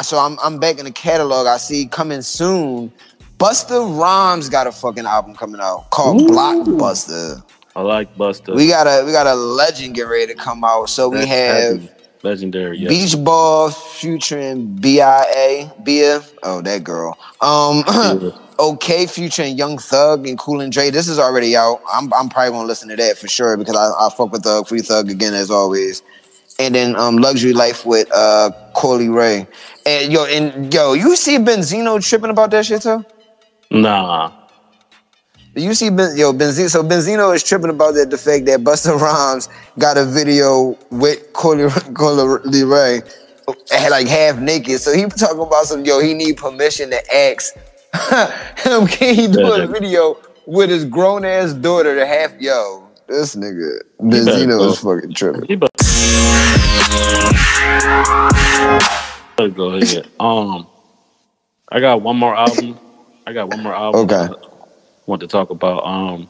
so 0.02 0.18
I'm 0.18 0.38
I'm 0.44 0.60
back 0.60 0.80
in 0.80 0.86
the 0.86 0.92
catalog. 0.92 1.48
I 1.48 1.58
see 1.58 1.86
coming 1.88 2.22
soon. 2.22 2.92
Busta 3.38 4.00
Rhymes 4.00 4.50
got 4.50 4.68
a 4.68 4.72
fucking 4.72 5.06
album 5.06 5.34
coming 5.34 5.62
out 5.62 5.90
called 5.92 6.22
Ooh. 6.22 6.28
Blockbusta. 6.28 7.44
I 7.76 7.82
like 7.82 8.14
Busta. 8.18 8.54
We 8.56 8.68
got 8.68 8.86
a 8.88 9.06
we 9.06 9.12
got 9.12 9.28
a 9.28 9.36
legend 9.36 9.96
get 9.96 10.04
ready 10.04 10.28
to 10.34 10.36
come 10.36 10.64
out. 10.64 10.90
So 10.90 11.10
we 11.10 11.18
That's 11.20 11.28
have 11.30 11.64
heavy. 11.82 11.90
legendary. 12.24 12.78
Yeah. 12.80 12.90
Beach 12.90 13.16
Ball 13.24 13.70
featuring 13.72 14.76
BIA, 14.76 15.72
Bia. 15.84 16.22
Oh, 16.44 16.62
that 16.62 16.84
girl. 16.84 17.18
Um, 17.42 17.84
Yeah. 17.88 18.32
okay, 18.60 19.06
featuring 19.06 19.58
Young 19.58 19.78
Thug 19.78 20.28
and 20.28 20.38
Cool 20.38 20.60
and 20.60 20.72
Dre. 20.74 20.90
This 20.90 21.08
is 21.08 21.18
already 21.20 21.56
out. 21.56 21.80
I'm 21.94 22.14
I'm 22.14 22.28
probably 22.28 22.52
gonna 22.52 22.68
listen 22.68 22.90
to 22.90 22.96
that 22.98 23.18
for 23.18 23.30
sure 23.30 23.56
because 23.56 23.76
I, 23.78 23.92
I 24.06 24.10
fuck 24.10 24.32
with 24.34 24.44
Thug 24.44 24.68
Free 24.68 24.82
Thug 24.82 25.10
again 25.10 25.34
as 25.34 25.50
always. 25.50 26.02
And 26.60 26.76
then 26.76 26.96
um, 26.98 27.18
Luxury 27.18 27.54
Life 27.54 27.86
with 27.86 28.12
uh 28.14 28.52
Coi 28.76 29.00
Leray. 29.00 29.48
And 29.86 30.12
yo, 30.12 30.26
and 30.26 30.74
yo, 30.74 30.94
you 30.94 31.16
see 31.16 31.38
Benzino 31.38 32.06
tripping 32.06 32.30
about 32.30 32.52
that 32.52 32.66
shit 32.66 32.82
too? 32.82 33.04
Nah. 33.72 34.32
You 35.56 35.74
see, 35.74 35.90
ben, 35.90 36.16
yo, 36.16 36.32
Benzino. 36.32 36.70
So 36.70 36.84
Benzino 36.84 37.34
is 37.34 37.44
tripping 37.44 37.70
about 37.70 37.96
that 37.96 38.10
the 38.10 38.18
fact 38.18 38.46
that 38.46 38.60
Busta 38.62 39.00
Rhymes 39.00 39.50
got 39.78 39.98
a 39.98 40.06
video 40.06 40.78
with 40.92 41.34
Corley, 41.34 41.70
Coi 41.94 42.40
Leray, 42.44 43.04
like 43.90 44.08
half 44.08 44.38
naked. 44.40 44.80
So 44.80 44.94
he 44.94 45.06
talking 45.06 45.40
about 45.40 45.66
some 45.66 45.84
yo. 45.86 46.00
He 46.00 46.14
need 46.14 46.38
permission 46.38 46.92
to 46.92 47.16
ask 47.16 47.56
him. 48.66 48.88
Can 48.88 49.16
he 49.16 49.28
do 49.28 49.52
a 49.52 49.66
video 49.66 50.18
with 50.46 50.70
his 50.70 50.86
grown 50.86 51.26
ass 51.26 51.54
daughter 51.54 51.96
to 51.96 52.06
half? 52.06 52.40
Yo, 52.40 52.88
this 53.08 53.36
nigga 53.36 53.80
Benzino 54.00 54.70
is 54.70 54.80
fucking 54.80 55.14
tripping. 55.14 55.69
Better 59.38 59.50
go 59.50 59.70
ahead. 59.72 60.08
Um, 60.20 60.68
I 61.72 61.80
got 61.80 62.02
one 62.02 62.18
more 62.18 62.36
album. 62.36 62.78
I 63.26 63.34
got 63.34 63.50
one 63.50 63.64
more 63.64 63.74
album. 63.74 64.02
Okay. 64.02 64.34
I 64.34 64.36
want 65.06 65.22
to 65.22 65.28
talk 65.28 65.50
about. 65.50 65.86
Um, 65.86 66.30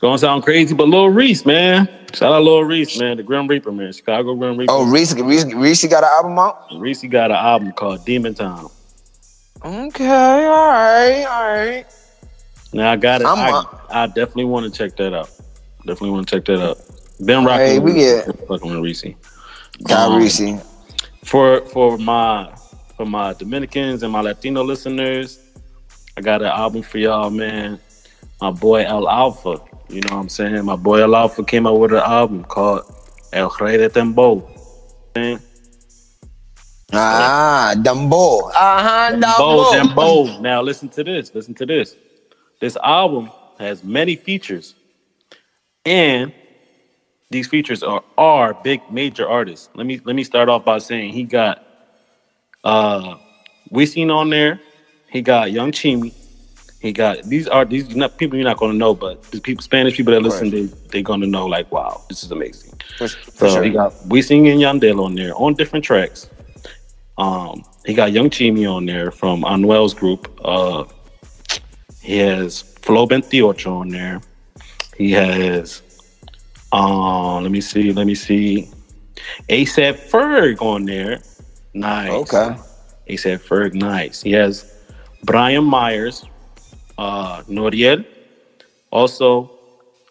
gonna 0.00 0.18
sound 0.18 0.42
crazy, 0.44 0.74
but 0.74 0.88
Lil 0.88 1.10
Reese, 1.10 1.44
man. 1.44 1.88
Shout 2.14 2.32
out 2.32 2.42
Lil 2.42 2.64
Reese, 2.64 2.98
man. 2.98 3.16
The 3.16 3.22
Grim 3.22 3.46
Reaper, 3.46 3.70
man. 3.70 3.92
Chicago 3.92 4.34
Grim 4.34 4.56
Reaper. 4.56 4.72
Oh, 4.72 4.90
Reese, 4.90 5.14
Reese, 5.14 5.44
Reese 5.54 5.86
got 5.86 6.04
an 6.04 6.10
album 6.10 6.38
out. 6.38 6.66
Reese 6.76 7.04
got 7.04 7.30
an 7.30 7.36
album 7.36 7.72
called 7.72 8.04
Demon 8.04 8.34
Time. 8.34 8.66
Okay, 9.64 10.06
all 10.06 10.68
right, 10.68 11.24
all 11.24 11.42
right. 11.42 11.86
Now 12.72 12.92
I 12.92 12.96
got 12.96 13.20
it. 13.20 13.26
I, 13.26 13.64
I 13.90 14.06
definitely 14.06 14.44
want 14.44 14.72
to 14.72 14.76
check 14.76 14.96
that 14.96 15.12
out. 15.14 15.30
Definitely 15.78 16.10
want 16.10 16.28
to 16.28 16.36
check 16.36 16.44
that 16.46 16.62
out. 16.62 16.78
Been 17.24 17.44
rocking. 17.44 17.66
Hey, 17.66 17.78
we 17.78 17.94
get- 17.94 18.26
fucking 18.46 18.70
with 18.70 18.80
Reese. 18.80 19.04
Got 19.84 20.12
Um, 20.12 20.18
Reese. 20.18 20.42
for 21.24 21.60
for 21.66 21.98
my 21.98 22.50
for 22.96 23.06
my 23.06 23.32
Dominicans 23.34 24.02
and 24.02 24.12
my 24.12 24.20
Latino 24.20 24.62
listeners, 24.62 25.38
I 26.16 26.20
got 26.20 26.42
an 26.42 26.48
album 26.48 26.82
for 26.82 26.98
y'all, 26.98 27.30
man. 27.30 27.78
My 28.40 28.50
boy 28.50 28.84
El 28.84 29.08
Alfa, 29.08 29.60
you 29.88 30.00
know 30.02 30.14
what 30.16 30.22
I'm 30.22 30.28
saying? 30.28 30.64
My 30.64 30.76
boy 30.76 31.02
El 31.02 31.14
Alfa 31.14 31.42
came 31.44 31.66
out 31.66 31.78
with 31.78 31.92
an 31.92 31.98
album 31.98 32.44
called 32.44 32.82
El 33.32 33.52
Rey 33.60 33.76
de 33.76 33.88
Tembo. 33.88 34.48
Man, 35.16 35.40
Ah, 36.92 37.74
Dumbo. 37.76 38.50
Uh-huh, 38.54 39.36
Bo 39.38 39.72
Dumbo. 39.72 40.40
Now 40.40 40.62
listen 40.62 40.88
to 40.90 41.04
this. 41.04 41.34
Listen 41.34 41.54
to 41.54 41.66
this. 41.66 41.94
This 42.60 42.76
album 42.82 43.30
has 43.58 43.84
many 43.84 44.16
features, 44.16 44.74
and 45.84 46.32
these 47.30 47.46
features 47.46 47.82
are 47.82 48.02
are 48.16 48.54
big 48.54 48.80
major 48.90 49.28
artists. 49.28 49.68
Let 49.74 49.86
me 49.86 50.00
let 50.04 50.16
me 50.16 50.24
start 50.24 50.48
off 50.48 50.64
by 50.64 50.78
saying 50.78 51.12
he 51.12 51.24
got 51.24 51.64
uh 52.64 53.16
Wisin 53.72 54.10
on 54.14 54.30
there. 54.30 54.60
He 55.10 55.22
got 55.22 55.52
Young 55.52 55.72
Chimi. 55.72 56.12
He 56.80 56.92
got 56.92 57.24
these 57.24 57.48
are 57.48 57.64
these 57.64 57.94
not 57.94 58.16
people 58.18 58.38
you're 58.38 58.48
not 58.48 58.58
gonna 58.58 58.74
know, 58.74 58.94
but 58.94 59.22
these 59.30 59.40
people 59.40 59.62
Spanish 59.62 59.96
people 59.96 60.12
that 60.14 60.22
listen, 60.22 60.50
they 60.50 60.64
they 60.90 61.02
gonna 61.02 61.26
know 61.26 61.46
like 61.46 61.70
wow, 61.72 62.02
this 62.08 62.22
is 62.22 62.30
amazing. 62.30 62.72
For, 62.96 63.08
for 63.08 63.48
So 63.48 63.54
sure. 63.54 63.62
he 63.64 63.70
got 63.70 63.92
Wisin 64.08 64.50
and 64.50 64.60
Yandel 64.60 65.04
on 65.04 65.14
there 65.14 65.34
on 65.34 65.54
different 65.54 65.84
tracks. 65.84 66.28
Um, 67.18 67.64
he 67.84 67.94
got 67.94 68.12
Young 68.12 68.30
Chimi 68.30 68.72
on 68.72 68.86
there 68.86 69.10
from 69.10 69.42
Anuel's 69.42 69.92
group. 69.92 70.30
Uh, 70.42 70.84
he 72.00 72.18
has 72.18 72.62
Flo 72.62 73.06
28 73.06 73.66
on 73.66 73.88
there. 73.88 74.20
He 74.96 75.10
has, 75.12 75.82
um, 76.72 77.42
let 77.42 77.52
me 77.52 77.60
see, 77.60 77.92
let 77.92 78.06
me 78.06 78.14
see, 78.14 78.68
ASAP 79.48 80.10
Ferg 80.10 80.60
on 80.60 80.84
there. 80.84 81.20
Nice. 81.74 82.10
Okay. 82.10 82.60
ASAP 83.08 83.38
Ferg, 83.38 83.74
nice. 83.74 84.22
He 84.22 84.32
has 84.32 84.72
Bryant 85.24 85.66
Myers, 85.66 86.24
uh, 86.98 87.42
Noriel. 87.44 88.04
Also, 88.90 89.50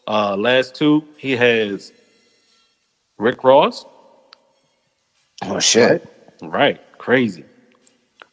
uh, 0.07 0.35
last 0.35 0.75
two, 0.75 1.03
he 1.17 1.35
has 1.35 1.91
Rick 3.17 3.43
Ross. 3.43 3.85
Oh 5.43 5.59
shit. 5.59 6.07
Right, 6.41 6.79
crazy. 6.97 7.43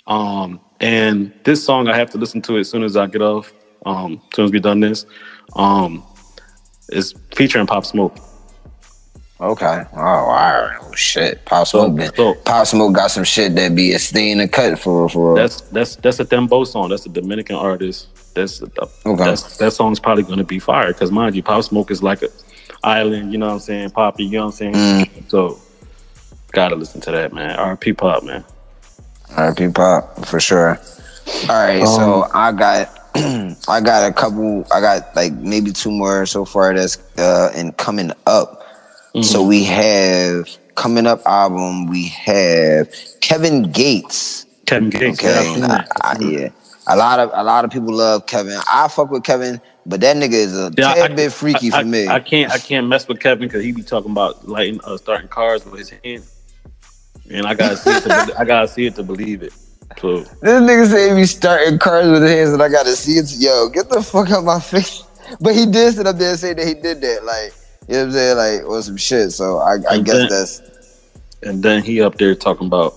Um, 0.07 0.61
and 0.81 1.33
this 1.45 1.65
song 1.65 1.89
I 1.89 1.97
have 1.97 2.11
to 2.11 2.19
listen 2.19 2.43
to 2.43 2.57
it 2.57 2.61
as 2.61 2.71
soon 2.71 2.83
as 2.83 2.97
I 2.97 3.07
get 3.07 3.23
off. 3.23 3.53
Um, 3.87 4.21
as 4.31 4.37
soon 4.37 4.45
as 4.47 4.53
we 4.53 4.61
done 4.61 4.81
this, 4.81 5.07
um, 5.57 6.03
is 6.91 7.15
featuring 7.35 7.67
Pop 7.67 7.85
Smoke. 7.87 8.17
Okay. 9.41 9.83
Oh, 9.95 9.99
all 10.01 10.27
right. 10.29 10.79
Oh 10.81 10.93
shit. 10.95 11.45
Pop 11.45 11.67
Smoke. 11.67 11.97
been- 11.97 12.15
so- 12.15 12.35
Pop 12.45 12.67
Smoke 12.67 12.95
got 12.95 13.11
some 13.11 13.25
shit 13.25 13.55
that 13.57 13.75
be 13.75 13.93
a 13.93 13.99
stain 13.99 14.41
a 14.41 14.49
cut 14.49 14.79
for 14.79 15.09
for. 15.09 15.35
That's 15.37 15.61
that's 15.63 15.97
that's 15.97 16.21
a 16.21 16.25
dembow 16.25 16.67
song. 16.67 16.89
That's 16.91 17.05
a 17.07 17.09
Dominican 17.09 17.57
artist. 17.57 18.09
That's 18.35 18.63
Okay. 18.63 19.25
that's 19.25 19.57
that 19.59 19.73
song's 19.73 20.01
probably 20.01 20.23
gonna 20.23 20.45
be 20.45 20.59
fire 20.59 20.93
because 20.93 21.11
mind 21.11 21.35
you, 21.37 21.43
Pop 21.43 21.63
Smoke 21.65 21.91
is 21.91 22.03
like 22.03 22.23
a 22.23 22.29
island. 22.85 23.33
You 23.33 23.39
know 23.39 23.47
what 23.49 23.53
I'm 23.55 23.61
saying? 23.61 23.91
Poppy. 23.91 24.25
You 24.25 24.39
know 24.39 24.47
what 24.47 24.61
I'm 24.61 24.73
saying? 24.73 24.75
Mm. 24.75 25.31
So 25.31 25.59
gotta 26.53 26.77
listen 26.77 27.01
to 27.03 27.11
that, 27.11 27.33
man. 27.33 27.57
R.P. 27.57 27.93
Pop, 27.95 28.23
man. 28.23 28.45
R.I.P. 29.37 29.69
Pop 29.73 30.25
for 30.27 30.39
sure. 30.39 30.79
All 31.49 31.49
right. 31.49 31.81
Um, 31.81 31.87
so 31.87 32.29
I 32.33 32.53
got. 32.53 32.94
I 33.69 33.81
got 33.81 34.09
a 34.09 34.13
couple. 34.13 34.67
I 34.73 34.81
got 34.81 35.15
like 35.15 35.33
maybe 35.35 35.71
two 35.73 35.91
more 35.91 36.27
so 36.27 36.45
far. 36.45 36.75
That's 36.75 36.99
uh 37.19 37.53
and 37.55 37.77
coming 37.77 38.11
up. 38.27 38.61
So 39.23 39.39
Mm-hmm. 39.41 39.49
we 39.49 39.65
have 39.65 40.49
coming 40.75 41.07
up 41.07 41.23
album. 41.25 41.87
We 41.87 42.09
have 42.09 42.93
Kevin 43.21 43.71
Gates. 43.71 44.45
Kevin 44.67 44.91
Gates. 44.91 45.21
Okay, 45.25 45.59
yeah, 45.61 45.85
I've 46.03 46.21
I- 46.21 46.25
yeah. 46.25 46.49
A 46.89 46.97
lot 46.97 47.19
of 47.21 47.31
a 47.33 47.43
lot 47.45 47.65
of 47.65 47.71
people 47.71 47.95
love 47.95 48.27
Kevin. 48.27 48.59
I 48.71 48.89
fuck 48.89 49.11
with 49.11 49.23
Kevin, 49.25 49.59
but 49.87 50.01
that 50.03 50.17
nigga 50.17 50.33
is 50.33 50.55
a 50.59 50.71
Yeah, 50.77 50.93
tad 50.95 51.13
I- 51.13 51.15
bit 51.15 51.33
freaky 51.33 51.73
I, 51.73 51.81
for 51.81 51.87
me. 51.87 52.07
I, 52.09 52.17
I 52.17 52.21
can't 52.21 52.51
I 52.53 52.59
can't 52.59 52.89
mess 52.89 53.07
with 53.09 53.21
Kevin 53.21 53.47
because 53.49 53.63
he 53.65 53.73
be 53.73 53.83
talking 53.83 54.11
about 54.11 54.47
lighting 54.49 54.81
uh, 54.85 54.97
starting 54.99 55.29
cars 55.29 55.65
with 55.65 55.79
his 55.79 55.91
hand, 55.91 56.25
and 57.31 57.47
I 57.47 57.55
gotta 57.55 57.77
see 57.77 57.91
it. 57.91 58.03
To, 58.03 58.35
I 58.39 58.45
gotta 58.45 58.69
see 58.69 58.85
it 58.87 58.97
to 58.97 59.03
believe 59.03 59.43
it. 59.43 59.53
So 60.01 60.19
this 60.21 60.31
nigga 60.43 60.87
say 60.87 61.11
he 61.11 61.15
be 61.15 61.25
starting 61.25 61.79
cars 61.79 62.09
with 62.09 62.23
his 62.23 62.31
hands, 62.31 62.51
and 62.51 62.63
I 62.63 62.69
gotta 62.69 62.95
see 62.97 63.13
it. 63.13 63.33
Yo, 63.39 63.69
get 63.69 63.89
the 63.89 64.03
fuck 64.03 64.31
out 64.31 64.45
my 64.45 64.61
face. 64.73 65.03
But 65.41 65.55
he 65.55 65.67
did 65.67 65.95
sit 65.95 66.07
up 66.07 66.17
there 66.19 66.31
and 66.31 66.39
say 66.39 66.53
that 66.55 66.67
he 66.67 66.75
did 66.75 67.01
that. 67.01 67.25
Like, 67.25 67.53
you 67.89 67.95
know 67.95 68.01
what 68.01 68.07
I'm 68.07 68.13
saying? 68.13 68.37
Like, 68.37 68.69
or 68.69 68.83
some 68.83 68.97
shit. 68.97 69.31
So 69.33 69.59
I, 69.59 69.79
I 69.91 69.99
guess 70.01 70.15
then- 70.15 70.29
that's 70.29 70.63
and 71.43 71.63
then 71.63 71.83
he 71.83 72.01
up 72.01 72.17
there 72.17 72.35
talking 72.35 72.67
about 72.67 72.95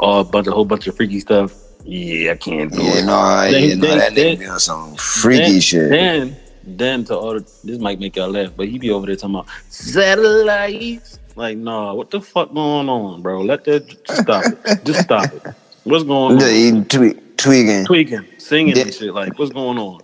oh, 0.00 0.20
a 0.20 0.24
bunch 0.24 0.46
a 0.46 0.52
whole 0.52 0.64
bunch 0.64 0.86
of 0.86 0.96
freaky 0.96 1.20
stuff. 1.20 1.54
Yeah, 1.84 2.32
I 2.32 2.36
can't 2.36 2.72
do 2.72 2.80
yeah, 2.80 2.98
it. 2.98 3.04
no, 3.04 3.50
Then- 3.50 3.68
yeah, 3.68 3.74
no, 3.74 3.86
then- 3.88 3.98
that 3.98 4.12
nigga 4.38 4.52
on 4.52 4.60
some 4.60 4.94
freaky 4.96 5.52
then, 5.52 5.60
shit. 5.60 5.90
Then 5.90 6.36
then 6.64 7.04
to 7.06 7.16
all 7.16 7.34
the, 7.34 7.40
this 7.64 7.78
might 7.80 7.98
make 7.98 8.14
y'all 8.16 8.28
laugh, 8.30 8.52
but 8.56 8.68
he 8.68 8.78
be 8.78 8.90
over 8.90 9.06
there 9.06 9.16
talking 9.16 9.34
about 9.34 9.48
satellites. 9.68 11.18
Like, 11.34 11.56
nah, 11.58 11.94
what 11.94 12.10
the 12.10 12.20
fuck 12.20 12.52
going 12.54 12.88
on, 12.88 13.22
bro? 13.22 13.40
Let 13.42 13.64
that 13.64 13.88
just 13.88 14.22
stop 14.22 14.44
it. 14.64 14.84
Just 14.84 15.00
stop 15.00 15.32
it. 15.32 15.42
What's 15.84 16.04
going 16.04 16.40
on? 16.40 16.84
Tweak, 16.86 17.36
tweaking. 17.36 17.84
tweaking, 17.84 18.24
singing 18.38 18.76
Yeah. 18.76 18.82
and 18.82 18.94
shit. 18.94 19.12
Like, 19.12 19.38
what's 19.38 19.52
going 19.52 19.78
on? 19.78 20.00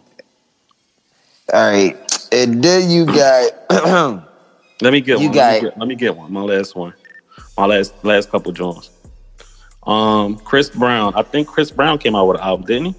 All 1.53 1.71
right, 1.71 1.97
and 2.33 2.63
then 2.63 2.91
you 2.91 3.07
got. 3.07 3.53
Let 4.81 4.93
me 4.93 5.01
get 5.01 5.19
You 5.19 5.27
one. 5.29 5.35
got 5.35 5.53
let, 5.55 5.63
me 5.63 5.69
get, 5.71 5.79
let 5.79 5.89
me 5.89 5.95
get 5.97 6.17
one. 6.17 6.33
My 6.33 6.43
last 6.43 6.77
one. 6.77 6.95
My 7.57 7.67
last 7.67 7.93
last 8.05 8.31
couple 8.31 8.53
joints. 8.53 8.91
Um, 9.85 10.37
Chris 10.37 10.71
Brown. 10.71 11.15
I 11.17 11.23
think 11.23 11.49
Chris 11.49 11.71
Brown 11.73 11.99
came 11.99 12.15
out 12.15 12.29
with 12.29 12.37
an 12.37 12.45
album, 12.45 12.67
didn't 12.67 12.85
he? 12.87 12.95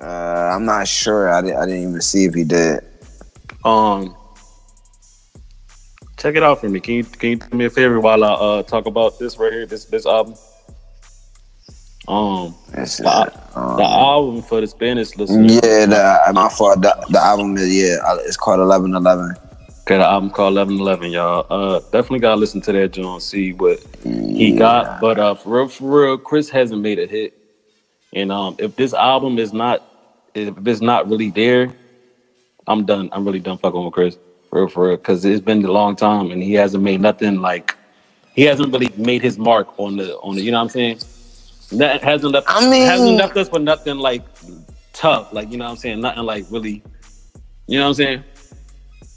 uh, 0.00 0.04
I'm 0.04 0.64
not 0.64 0.88
sure. 0.88 1.32
I, 1.32 1.42
didn't- 1.42 1.56
I 1.58 1.66
didn't 1.66 1.88
even 1.90 2.00
see 2.00 2.24
if 2.24 2.34
he 2.34 2.42
did. 2.42 2.80
Um, 3.64 4.16
check 6.16 6.34
it 6.34 6.42
out 6.42 6.60
for 6.60 6.68
me. 6.68 6.80
Can 6.80 6.94
you 6.94 7.04
can 7.04 7.30
you 7.30 7.36
do 7.36 7.56
me 7.56 7.66
a 7.66 7.70
favor 7.70 8.00
while 8.00 8.24
I 8.24 8.32
uh 8.32 8.62
talk 8.64 8.86
about 8.86 9.20
this 9.20 9.36
right 9.38 9.52
here? 9.52 9.66
This 9.66 9.84
this 9.84 10.06
album. 10.06 10.34
Um, 12.08 12.54
That's 12.70 12.98
it. 13.00 13.04
the, 13.04 13.32
Um, 13.54 13.76
the 13.76 13.84
album 13.84 14.42
for 14.42 14.60
the 14.60 14.66
Spanish 14.66 15.16
listeners. 15.16 15.54
Yeah, 15.54 15.86
the, 15.86 16.32
my 16.32 16.48
fault. 16.48 16.80
The, 16.82 16.96
the 17.10 17.20
album 17.20 17.56
is 17.56 17.74
yeah, 17.74 17.98
uh, 18.04 18.16
it's 18.22 18.36
called 18.36 18.60
Eleven 18.60 18.94
Eleven. 18.94 19.34
Got 19.84 19.96
an 19.96 20.00
album 20.02 20.30
called 20.30 20.52
Eleven 20.54 20.78
Eleven, 20.78 21.10
y'all. 21.10 21.46
Uh, 21.50 21.80
definitely 21.92 22.20
gotta 22.20 22.36
listen 22.36 22.60
to 22.62 22.72
that 22.72 22.92
John. 22.92 23.20
See 23.20 23.52
what 23.52 23.84
he 24.04 24.56
got. 24.56 25.00
But 25.00 25.18
uh, 25.18 25.34
for 25.34 25.58
real, 25.58 25.68
for 25.68 26.02
real, 26.02 26.18
Chris 26.18 26.48
hasn't 26.48 26.80
made 26.80 26.98
a 26.98 27.06
hit. 27.06 27.36
And 28.14 28.32
um, 28.32 28.56
if 28.58 28.76
this 28.76 28.94
album 28.94 29.38
is 29.38 29.52
not, 29.52 29.82
if 30.34 30.54
it's 30.66 30.80
not 30.80 31.08
really 31.08 31.30
there, 31.30 31.72
I'm 32.66 32.84
done. 32.84 33.10
I'm 33.12 33.24
really 33.24 33.40
done 33.40 33.58
fucking 33.58 33.84
with 33.84 33.92
Chris. 33.92 34.18
For 34.50 34.60
real, 34.60 34.68
for 34.68 34.88
real, 34.88 34.96
because 34.96 35.24
it's 35.24 35.40
been 35.40 35.64
a 35.64 35.70
long 35.72 35.96
time 35.96 36.30
and 36.30 36.42
he 36.42 36.52
hasn't 36.54 36.82
made 36.82 37.00
nothing 37.00 37.40
like 37.40 37.76
he 38.34 38.42
hasn't 38.42 38.72
really 38.72 38.90
made 38.96 39.22
his 39.22 39.38
mark 39.38 39.78
on 39.78 39.96
the 39.96 40.16
on 40.18 40.36
the. 40.36 40.42
You 40.42 40.52
know 40.52 40.58
what 40.58 40.64
I'm 40.64 40.68
saying? 40.70 40.98
That 41.78 42.02
hasn't 42.02 42.32
left. 42.32 42.46
I 42.48 42.68
mean- 42.68 42.86
hasn't 42.86 43.16
left 43.16 43.36
us 43.36 43.50
with 43.50 43.62
nothing 43.62 43.98
like 43.98 44.22
tough. 44.92 45.32
Like 45.32 45.50
you 45.50 45.58
know 45.58 45.64
what 45.64 45.70
I'm 45.72 45.76
saying? 45.76 46.00
Nothing 46.00 46.24
like 46.24 46.44
really. 46.50 46.82
You 47.66 47.78
know 47.78 47.84
what 47.84 47.88
I'm 47.90 47.94
saying? 47.94 48.24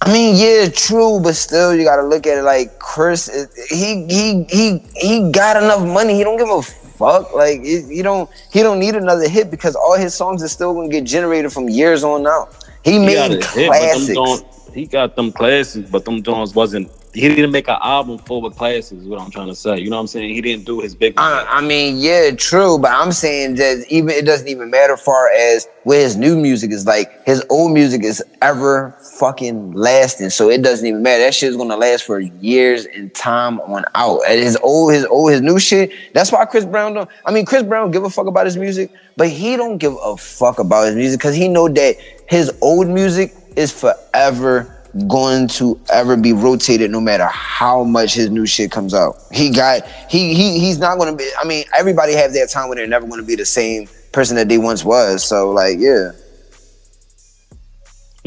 I 0.02 0.12
mean, 0.12 0.36
yeah, 0.38 0.70
true, 0.70 1.20
but 1.24 1.36
still, 1.36 1.74
you 1.74 1.84
gotta 1.84 2.04
look 2.06 2.28
at 2.28 2.38
it 2.38 2.44
like 2.44 2.80
Chris. 2.80 3.28
is- 3.28 3.50
He 3.70 4.06
he 4.08 4.44
he 4.50 4.84
he 4.96 5.32
got 5.32 5.58
enough 5.62 5.86
money. 5.86 6.16
He 6.16 6.24
don't 6.24 6.38
give 6.38 6.50
a 6.50 6.62
fuck. 6.62 7.34
Like 7.34 7.62
it, 7.64 7.86
you 7.88 8.04
don't. 8.04 8.30
He 8.52 8.62
don't 8.62 8.80
need 8.80 8.96
another 8.96 9.28
hit 9.28 9.50
because 9.50 9.76
all 9.76 9.98
his 9.98 10.14
songs 10.14 10.44
are 10.44 10.48
still 10.48 10.74
gonna 10.74 10.90
get 10.90 11.06
generated 11.06 11.52
from 11.52 11.68
years 11.70 12.04
on 12.04 12.28
out. 12.28 12.56
He 12.84 12.94
He 12.94 13.00
made 13.00 13.18
a 13.18 13.30
hit, 13.30 13.44
classics. 13.44 14.44
he 14.74 14.86
got 14.86 15.16
them 15.16 15.32
classics, 15.32 15.90
but 15.90 16.06
them 16.06 16.22
Jones 16.22 16.54
wasn't. 16.54 16.92
He 17.16 17.30
didn't 17.30 17.52
make 17.52 17.70
an 17.70 17.78
album 17.82 18.18
full 18.18 18.46
of 18.46 18.58
classics. 18.58 18.92
Is 18.92 19.08
what 19.08 19.22
I'm 19.22 19.32
trying 19.32 19.48
to 19.48 19.56
say. 19.56 19.80
You 19.80 19.90
know 19.90 19.96
what 19.96 20.02
I'm 20.02 20.08
saying? 20.08 20.34
He 20.34 20.42
didn't 20.42 20.66
do 20.66 20.82
his 20.82 20.94
big. 20.94 21.18
Uh, 21.18 21.46
I, 21.50 21.60
I 21.60 21.62
mean, 21.62 21.98
yeah, 21.98 22.32
true, 22.32 22.78
but 22.78 22.92
I'm 22.92 23.14
saying 23.14 23.56
that 23.56 23.86
even 23.90 24.10
it 24.10 24.26
doesn't 24.26 24.50
even 24.50 24.70
matter 24.70 24.98
far 24.98 25.30
as 25.30 25.68
where 25.84 26.02
his 26.02 26.18
new 26.18 26.36
music 26.38 26.72
is 26.72 26.86
like 26.86 27.26
his 27.26 27.42
old 27.50 27.72
music 27.72 28.04
is 28.04 28.22
ever 28.42 28.98
fucking 29.18 29.72
lasting. 29.72 30.30
So 30.30 30.50
it 30.50 30.62
doesn't 30.62 30.86
even 30.86 31.04
matter. 31.04 31.24
That 31.24 31.34
shit's 31.34 31.56
gonna 31.56 31.78
last 31.78 32.04
for 32.04 32.20
years 32.20 32.86
and 32.86 33.14
time 33.16 33.62
on 33.62 33.86
out. 33.96 34.20
And 34.28 34.40
his 34.42 34.58
old, 34.58 34.92
his 34.92 35.06
old, 35.06 35.32
his 35.32 35.42
new 35.42 35.58
shit. 35.58 35.94
That's 36.14 36.34
why 36.34 36.44
Chris 36.44 36.66
Brown 36.66 36.96
don't. 36.96 37.10
I 37.26 37.32
mean, 37.32 37.46
Chris 37.46 37.64
Brown 37.64 37.92
give 37.92 38.04
a 38.04 38.10
fuck 38.10 38.28
about 38.28 38.46
his 38.46 38.58
music, 38.58 38.92
but 39.16 39.30
he 39.30 39.56
don't 39.56 39.78
give 39.78 39.96
a 40.04 40.18
fuck 40.18 40.60
about 40.60 40.88
his 40.88 40.96
music 40.96 41.20
because 41.22 41.36
he 41.36 41.48
know 41.48 41.70
that 41.70 41.96
his 42.28 42.52
old 42.62 42.90
music 42.90 43.34
is 43.56 43.72
forever 43.72 44.75
going 45.08 45.48
to 45.50 45.80
ever 45.92 46.16
be 46.16 46.32
rotated 46.32 46.90
no 46.90 47.02
matter 47.02 47.26
how 47.26 47.84
much 47.84 48.14
his 48.14 48.30
new 48.30 48.46
shit 48.46 48.72
comes 48.72 48.94
out. 48.94 49.18
He 49.32 49.50
got 49.50 49.86
he 50.10 50.34
he 50.34 50.60
he's 50.60 50.80
not 50.80 50.98
gonna 50.98 51.16
be 51.16 51.30
I 51.40 51.46
mean 51.46 51.66
everybody 51.78 52.14
have 52.14 52.34
that 52.34 52.50
time 52.50 52.70
when 52.70 52.78
they're 52.78 52.88
never 52.88 53.06
gonna 53.06 53.24
be 53.24 53.36
the 53.36 53.46
same 53.46 53.90
person 54.14 54.38
that 54.38 54.48
they 54.48 54.58
once 54.58 54.86
was. 54.86 55.24
So 55.28 55.52
like 55.52 55.78
yeah. 55.80 56.12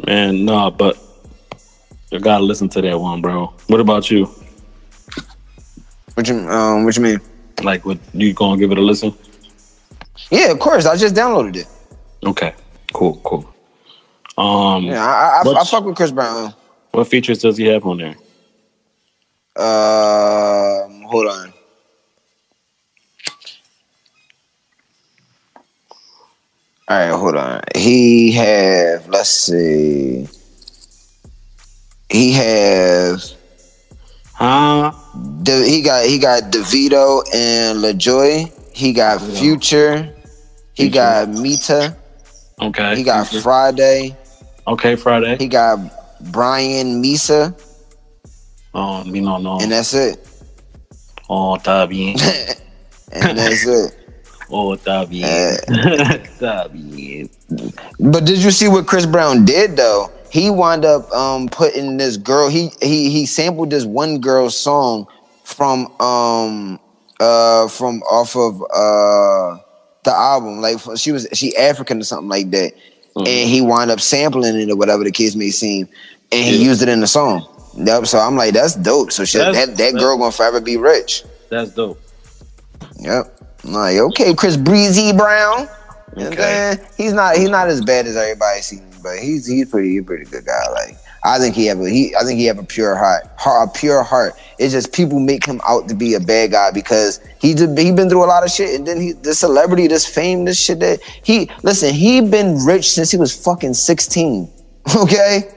Man, 0.07 0.45
nah, 0.45 0.71
but 0.71 0.99
you 2.11 2.21
gotta 2.21 2.45
listen 2.45 2.69
to 2.71 2.83
that 2.83 2.99
one, 3.01 3.23
bro. 3.23 3.53
What 3.69 3.81
about 3.81 4.11
you? 4.11 4.27
What 6.15 6.29
you 6.29 6.37
um 6.51 6.85
what 6.85 6.97
you 6.97 7.03
mean? 7.03 7.21
Like, 7.63 7.85
what 7.85 7.99
you 8.13 8.33
gonna 8.35 8.59
give 8.59 8.73
it 8.73 8.79
a 8.79 8.83
listen? 8.83 9.15
Yeah, 10.31 10.51
of 10.51 10.59
course. 10.59 10.87
I 10.87 10.97
just 10.97 11.15
downloaded 11.15 11.57
it. 11.57 11.67
Okay, 12.25 12.55
cool, 12.93 13.21
cool. 13.25 13.49
Um, 14.37 14.85
Yeah, 14.85 15.05
I, 15.05 15.43
I, 15.45 15.61
I 15.61 15.65
fuck 15.65 15.85
with 15.85 15.97
Chris 15.97 16.11
Brown. 16.11 16.55
What 16.99 17.07
features 17.07 17.39
does 17.39 17.57
he 17.57 17.67
have 17.67 17.87
on 17.87 17.99
there? 17.99 18.17
Um 19.55 21.03
hold 21.03 21.29
on. 21.29 21.53
All 26.89 26.99
right, 26.99 27.11
hold 27.11 27.37
on. 27.37 27.61
He 27.77 28.33
have 28.33 29.09
let's 29.09 29.31
see. 29.31 30.27
He 32.11 32.33
have 32.33 33.23
Huh? 34.35 34.91
De, 35.45 35.69
he 35.69 35.83
got 35.83 36.05
he 36.05 36.19
got 36.19 36.51
Davido 36.51 37.23
and 37.33 37.79
Lojay. 37.79 38.53
He 38.75 38.93
got 38.93 39.23
Future. 39.23 40.13
He 40.75 40.87
Future. 40.87 40.95
got 40.95 41.29
Mita. 41.29 41.97
Okay. 42.61 42.97
He 42.97 43.05
got 43.05 43.29
Friday. 43.29 44.17
okay 44.67 44.97
Friday. 44.97 45.37
He 45.39 45.47
got 45.47 45.98
Brian 46.21 47.03
Misa, 47.03 47.55
Oh, 48.75 49.03
me 49.05 49.21
no 49.21 49.39
no. 49.39 49.59
and 49.61 49.73
that's 49.73 49.95
it. 49.95 50.27
Oh, 51.29 51.57
está 51.57 51.89
bien. 51.89 52.17
And 53.13 53.39
that's 53.39 53.67
it. 53.67 53.95
Oh, 54.51 54.75
está 54.77 55.09
bien. 55.09 55.25
Eh. 55.29 55.57
Está 56.25 56.71
bien. 56.71 57.29
But 57.99 58.25
did 58.27 58.39
you 58.39 58.51
see 58.51 58.69
what 58.69 58.87
Chris 58.87 59.07
Brown 59.07 59.45
did 59.47 59.77
though? 59.77 60.11
He 60.31 60.51
wound 60.51 60.85
up 60.85 61.11
um 61.13 61.49
putting 61.49 61.97
this 61.97 62.17
girl. 62.19 62.49
He 62.51 62.71
he 62.83 63.11
he 63.11 63.25
sampled 63.27 63.71
this 63.71 63.85
one 63.87 64.21
girl's 64.21 64.57
song 64.57 65.07
from 65.45 65.87
um 66.01 66.79
uh 67.21 67.69
from 67.69 68.03
off 68.03 68.37
of 68.37 68.61
uh 68.63 69.59
the 70.05 70.13
album. 70.13 70.61
Like 70.61 70.79
she 70.97 71.13
was 71.13 71.27
she 71.33 71.57
African 71.57 72.01
or 72.01 72.05
something 72.05 72.29
like 72.29 72.51
that, 72.51 72.73
Mhm. 73.17 73.27
and 73.27 73.49
he 73.51 73.61
wound 73.61 73.91
up 73.91 74.01
sampling 74.01 74.57
it 74.57 74.71
or 74.71 74.77
whatever 74.77 75.05
the 75.05 75.11
case 75.13 75.35
may 75.35 75.51
seem, 75.51 75.89
and 76.33 76.45
he 76.45 76.57
Yeah. 76.57 76.69
used 76.71 76.83
it 76.83 76.89
in 76.89 77.01
the 77.01 77.07
song. 77.07 77.47
Yep. 77.77 78.07
So 78.07 78.19
I'm 78.19 78.37
like, 78.37 78.55
that's 78.55 78.75
dope. 78.75 79.13
So 79.13 79.25
shit, 79.25 79.53
that 79.55 79.77
that 79.77 79.95
girl 79.95 80.17
gonna 80.19 80.33
forever 80.33 80.61
be 80.61 80.77
rich. 80.77 81.25
That's 81.51 81.71
dope. 81.71 82.01
Yep. 82.99 83.35
I'm 83.65 83.73
like, 83.73 83.97
okay, 83.99 84.35
Chris 84.35 84.57
Breezy 84.57 85.13
Brown. 85.13 85.69
You 86.17 86.25
know 86.25 86.31
what 86.31 86.39
Okay. 86.39 86.77
He's 86.97 87.13
not 87.13 87.37
he's 87.37 87.49
not 87.51 87.69
as 87.69 87.81
bad 87.83 88.07
as 88.07 88.17
everybody 88.17 88.63
sees, 88.63 88.81
but 89.03 89.19
he's 89.19 89.47
he's 89.47 89.69
pretty 89.69 89.91
he's 89.93 90.01
a 90.01 90.05
pretty 90.05 90.25
good 90.25 90.45
guy. 90.47 90.69
Like 90.73 90.97
I 91.29 91.39
think 91.39 91.55
he 91.55 91.67
have 91.67 91.79
a 91.79 91.91
he 91.91 92.17
I 92.17 92.25
think 92.25 92.41
he 92.41 92.47
have 92.47 92.59
a 92.59 92.63
pure 92.65 92.97
heart, 92.97 93.29
heart 93.37 93.69
a 93.69 93.79
pure 93.79 94.03
heart. 94.03 94.33
It's 94.59 94.73
just 94.73 94.95
people 94.95 95.21
make 95.21 95.45
him 95.45 95.61
out 95.69 95.87
to 95.89 95.95
be 95.95 96.15
a 96.15 96.21
bad 96.21 96.53
guy 96.53 96.71
because 96.71 97.21
he 97.39 97.53
did, 97.53 97.77
he 97.77 97.93
been 97.93 98.09
through 98.09 98.25
a 98.25 98.27
lot 98.27 98.45
of 98.45 98.51
shit, 98.51 98.75
and 98.75 98.87
then 98.87 98.99
he 98.99 99.13
celebrity, 99.35 99.87
this 99.89 100.07
fame, 100.07 100.47
this 100.47 100.59
shit 100.59 100.81
that 100.81 101.01
he 101.23 101.51
listen. 101.63 101.93
He 101.93 102.23
been 102.23 102.65
rich 102.65 102.91
since 102.91 103.11
he 103.11 103.19
was 103.19 103.35
fucking 103.35 103.75
sixteen. 103.75 104.51
Okay. 104.97 105.55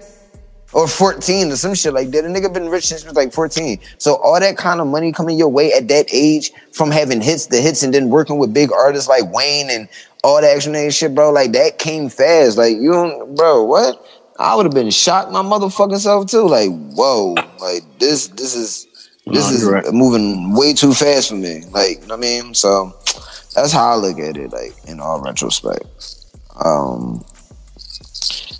Or 0.73 0.87
14 0.87 1.51
or 1.51 1.55
some 1.57 1.73
shit 1.73 1.93
like 1.93 2.11
that. 2.11 2.23
A 2.23 2.27
nigga 2.27 2.53
been 2.53 2.69
rich 2.69 2.87
since 2.87 3.01
he 3.01 3.07
was 3.07 3.15
like 3.15 3.33
14. 3.33 3.77
So 3.97 4.15
all 4.15 4.39
that 4.39 4.55
kind 4.55 4.79
of 4.79 4.87
money 4.87 5.11
coming 5.11 5.37
your 5.37 5.49
way 5.49 5.73
at 5.73 5.89
that 5.89 6.07
age 6.13 6.51
from 6.71 6.91
having 6.91 7.19
hits, 7.19 7.47
the 7.47 7.59
hits, 7.59 7.83
and 7.83 7.93
then 7.93 8.09
working 8.09 8.37
with 8.37 8.53
big 8.53 8.71
artists 8.71 9.09
like 9.09 9.29
Wayne 9.33 9.69
and 9.69 9.89
all 10.23 10.39
that 10.39 10.55
action 10.55 10.89
shit, 10.91 11.13
bro. 11.13 11.31
Like 11.31 11.51
that 11.53 11.77
came 11.77 12.07
fast. 12.07 12.57
Like 12.57 12.77
you 12.77 12.91
don't, 12.91 13.35
bro, 13.35 13.63
what? 13.63 14.05
I 14.41 14.55
would 14.55 14.65
have 14.65 14.73
been 14.73 14.89
shocked 14.89 15.31
my 15.31 15.41
motherfucking 15.41 15.99
self 15.99 16.27
too. 16.27 16.47
Like, 16.47 16.69
whoa, 16.71 17.33
like 17.59 17.83
this, 17.99 18.27
this 18.29 18.55
is 18.55 18.87
this 19.27 19.49
No, 19.49 19.55
is 19.55 19.65
right. 19.65 19.93
moving 19.93 20.53
way 20.55 20.73
too 20.73 20.93
fast 20.93 21.29
for 21.29 21.35
me. 21.35 21.63
Like, 21.71 22.01
you 22.01 22.07
know 22.07 22.15
what 22.17 22.25
I 22.25 22.41
mean? 22.41 22.53
So 22.53 22.93
that's 23.55 23.71
how 23.71 23.91
I 23.91 23.95
look 23.95 24.19
at 24.19 24.37
it, 24.37 24.51
like 24.51 24.73
in 24.87 24.99
all 24.99 25.21
retrospect. 25.21 25.85
Um 26.63 27.23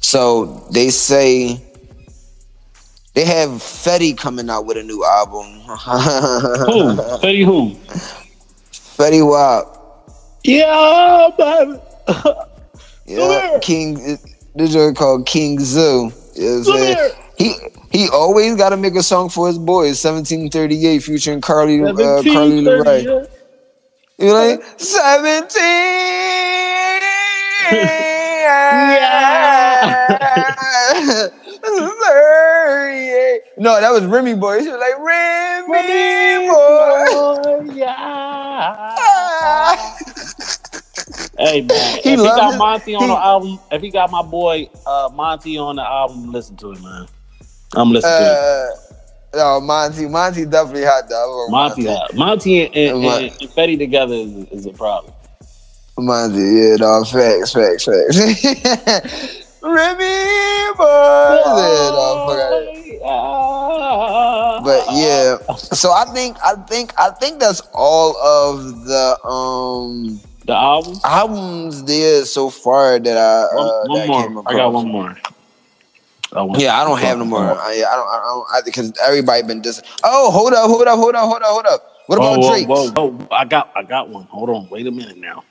so 0.03 0.67
they 0.71 0.89
say 0.89 1.61
they 3.13 3.25
have 3.25 3.49
Fetty 3.49 4.17
coming 4.17 4.49
out 4.49 4.65
with 4.65 4.77
a 4.77 4.83
new 4.83 5.03
album. 5.05 5.45
Who? 5.61 5.67
Fetty 7.21 7.43
who? 7.45 7.75
Fetty 8.71 9.27
Wap. 9.27 9.77
Yeah, 10.43 11.29
baby. 11.37 11.79
Yeah. 13.05 13.59
King. 13.61 14.17
This 14.55 14.73
joint 14.73 14.97
called 14.97 15.25
King 15.25 15.59
Zoo. 15.59 16.11
You 16.35 16.43
know 16.43 16.59
what 16.59 16.59
I'm 16.59 16.63
Come 16.63 16.73
saying? 16.77 17.11
He 17.37 17.55
he 17.91 18.09
always 18.09 18.55
got 18.55 18.69
to 18.69 18.77
make 18.77 18.95
a 18.95 19.03
song 19.03 19.29
for 19.29 19.47
his 19.47 19.57
boys. 19.57 20.03
1738 20.03 20.99
featuring 20.99 21.41
Carly 21.41 21.81
uh, 21.81 21.93
Carly 21.93 22.63
1730, 22.63 22.65
LeRae. 22.65 23.03
yeah. 23.03 23.25
You 24.17 24.27
know, 24.27 24.33
like, 24.33 24.79
17. 24.79 25.61
yeah. 27.71 28.71
No, 33.57 33.79
that 33.79 33.91
was 33.91 34.05
Remy 34.05 34.35
Boy. 34.35 34.63
She 34.63 34.69
was 34.69 34.79
like, 34.79 34.97
Remy 34.99 36.47
Boy. 36.49 37.71
Hey 41.41 41.61
man, 41.61 41.99
He 42.03 42.13
if 42.13 42.19
he 42.19 42.25
got 42.25 42.53
it. 42.53 42.57
Monty 42.57 42.95
on 42.95 43.01
He- 43.03 43.07
the 43.09 43.15
album, 43.15 43.59
if 43.71 43.81
he 43.81 43.89
got 43.89 44.11
my 44.11 44.21
boy 44.21 44.69
uh, 44.85 45.09
Monty 45.13 45.57
on 45.57 45.75
the 45.77 45.83
album, 45.83 46.31
listen 46.31 46.55
to 46.57 46.71
it, 46.71 46.81
man. 46.81 47.07
I'm 47.75 47.91
listening 47.91 48.15
to 48.15 48.23
it. 48.33 48.37
Uh, 48.37 48.67
no, 49.33 49.61
Monty. 49.61 50.07
Monty 50.07 50.45
definitely 50.45 50.83
hot 50.83 51.07
though. 51.09 51.47
Love 51.49 51.51
Monty, 51.77 51.85
hot. 51.87 52.13
Monty 52.15 52.65
and, 52.65 52.75
and, 52.75 53.01
Mon- 53.01 53.23
and, 53.23 53.41
and 53.41 53.49
Fetty 53.51 53.77
together 53.77 54.13
is, 54.15 54.33
is 54.49 54.65
a 54.65 54.71
problem. 54.73 55.13
Monty, 55.97 56.39
yeah, 56.39 56.75
no, 56.77 57.03
facts, 57.03 57.53
facts, 57.53 57.85
facts. 57.85 58.17
Remy 59.61 60.73
Boy. 60.75 61.41
Yeah, 61.45 61.91
no, 61.93 62.25
fuck 62.27 62.39
out 62.39 62.53
of 62.53 62.83
here. 62.83 62.99
But 64.63 64.85
yeah, 64.93 65.37
so 65.55 65.91
I 65.91 66.05
think 66.13 66.37
I 66.43 66.55
think 66.67 66.93
I 66.97 67.09
think 67.11 67.39
that's 67.39 67.61
all 67.73 68.15
of 68.17 68.83
the 68.85 69.17
um 69.25 70.19
the 70.45 70.53
album. 70.53 70.99
albums 71.03 71.83
there 71.83 72.25
so 72.25 72.49
far 72.49 72.99
that 72.99 73.17
I 73.17 73.55
One, 73.55 73.67
uh, 73.67 73.83
one 73.87 73.99
that 73.99 74.07
more. 74.07 74.21
came 74.23 74.37
I 74.47 74.53
got 74.53 74.73
one 74.73 74.87
more. 74.87 75.17
I 76.33 76.59
Yeah, 76.59 76.79
I 76.79 76.83
don't 76.85 76.99
have 76.99 77.17
no 77.17 77.25
more. 77.25 77.43
I, 77.43 77.71
I 77.71 77.95
don't. 77.95 78.07
I 78.07 78.21
don't. 78.23 78.65
Because 78.65 78.93
everybody 79.01 79.43
been 79.43 79.61
dis. 79.61 79.81
Oh, 80.03 80.31
hold 80.31 80.53
up, 80.53 80.67
hold 80.69 80.87
up, 80.87 80.97
hold 80.97 81.15
up, 81.15 81.23
hold 81.23 81.41
up, 81.41 81.47
hold 81.47 81.65
up. 81.67 81.81
What 82.07 82.17
Whoa, 82.19 82.27
about 82.31 82.41
whoa, 82.41 82.49
Drake? 82.49 82.67
whoa, 82.67 82.91
whoa. 82.91 83.27
I 83.31 83.45
got, 83.45 83.71
I 83.75 83.83
got 83.83 84.09
one. 84.09 84.25
Hold 84.25 84.49
on, 84.49 84.69
wait 84.69 84.87
a 84.87 84.91
minute 84.91 85.17
now. 85.17 85.43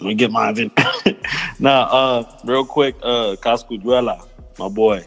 Let 0.00 0.06
me 0.08 0.14
get 0.14 0.30
mine. 0.30 0.58
In. 0.58 0.70
now, 1.58 1.82
uh, 1.82 2.24
real 2.44 2.64
quick, 2.64 2.96
uh, 3.02 3.36
Cosculluela, 3.42 4.26
my 4.58 4.68
boy. 4.68 5.04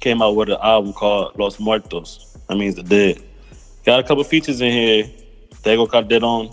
came 0.00 0.22
out 0.22 0.36
with 0.36 0.48
an 0.50 0.58
album 0.62 0.92
called 0.92 1.38
Los 1.38 1.58
Muertos. 1.60 2.36
That 2.48 2.56
means 2.56 2.74
the 2.76 2.82
dead. 2.82 3.22
Got 3.84 4.00
a 4.00 4.02
couple 4.02 4.24
features 4.24 4.60
in 4.60 4.72
here. 4.72 5.04
Tego 5.62 5.88
Calderon, 5.90 6.50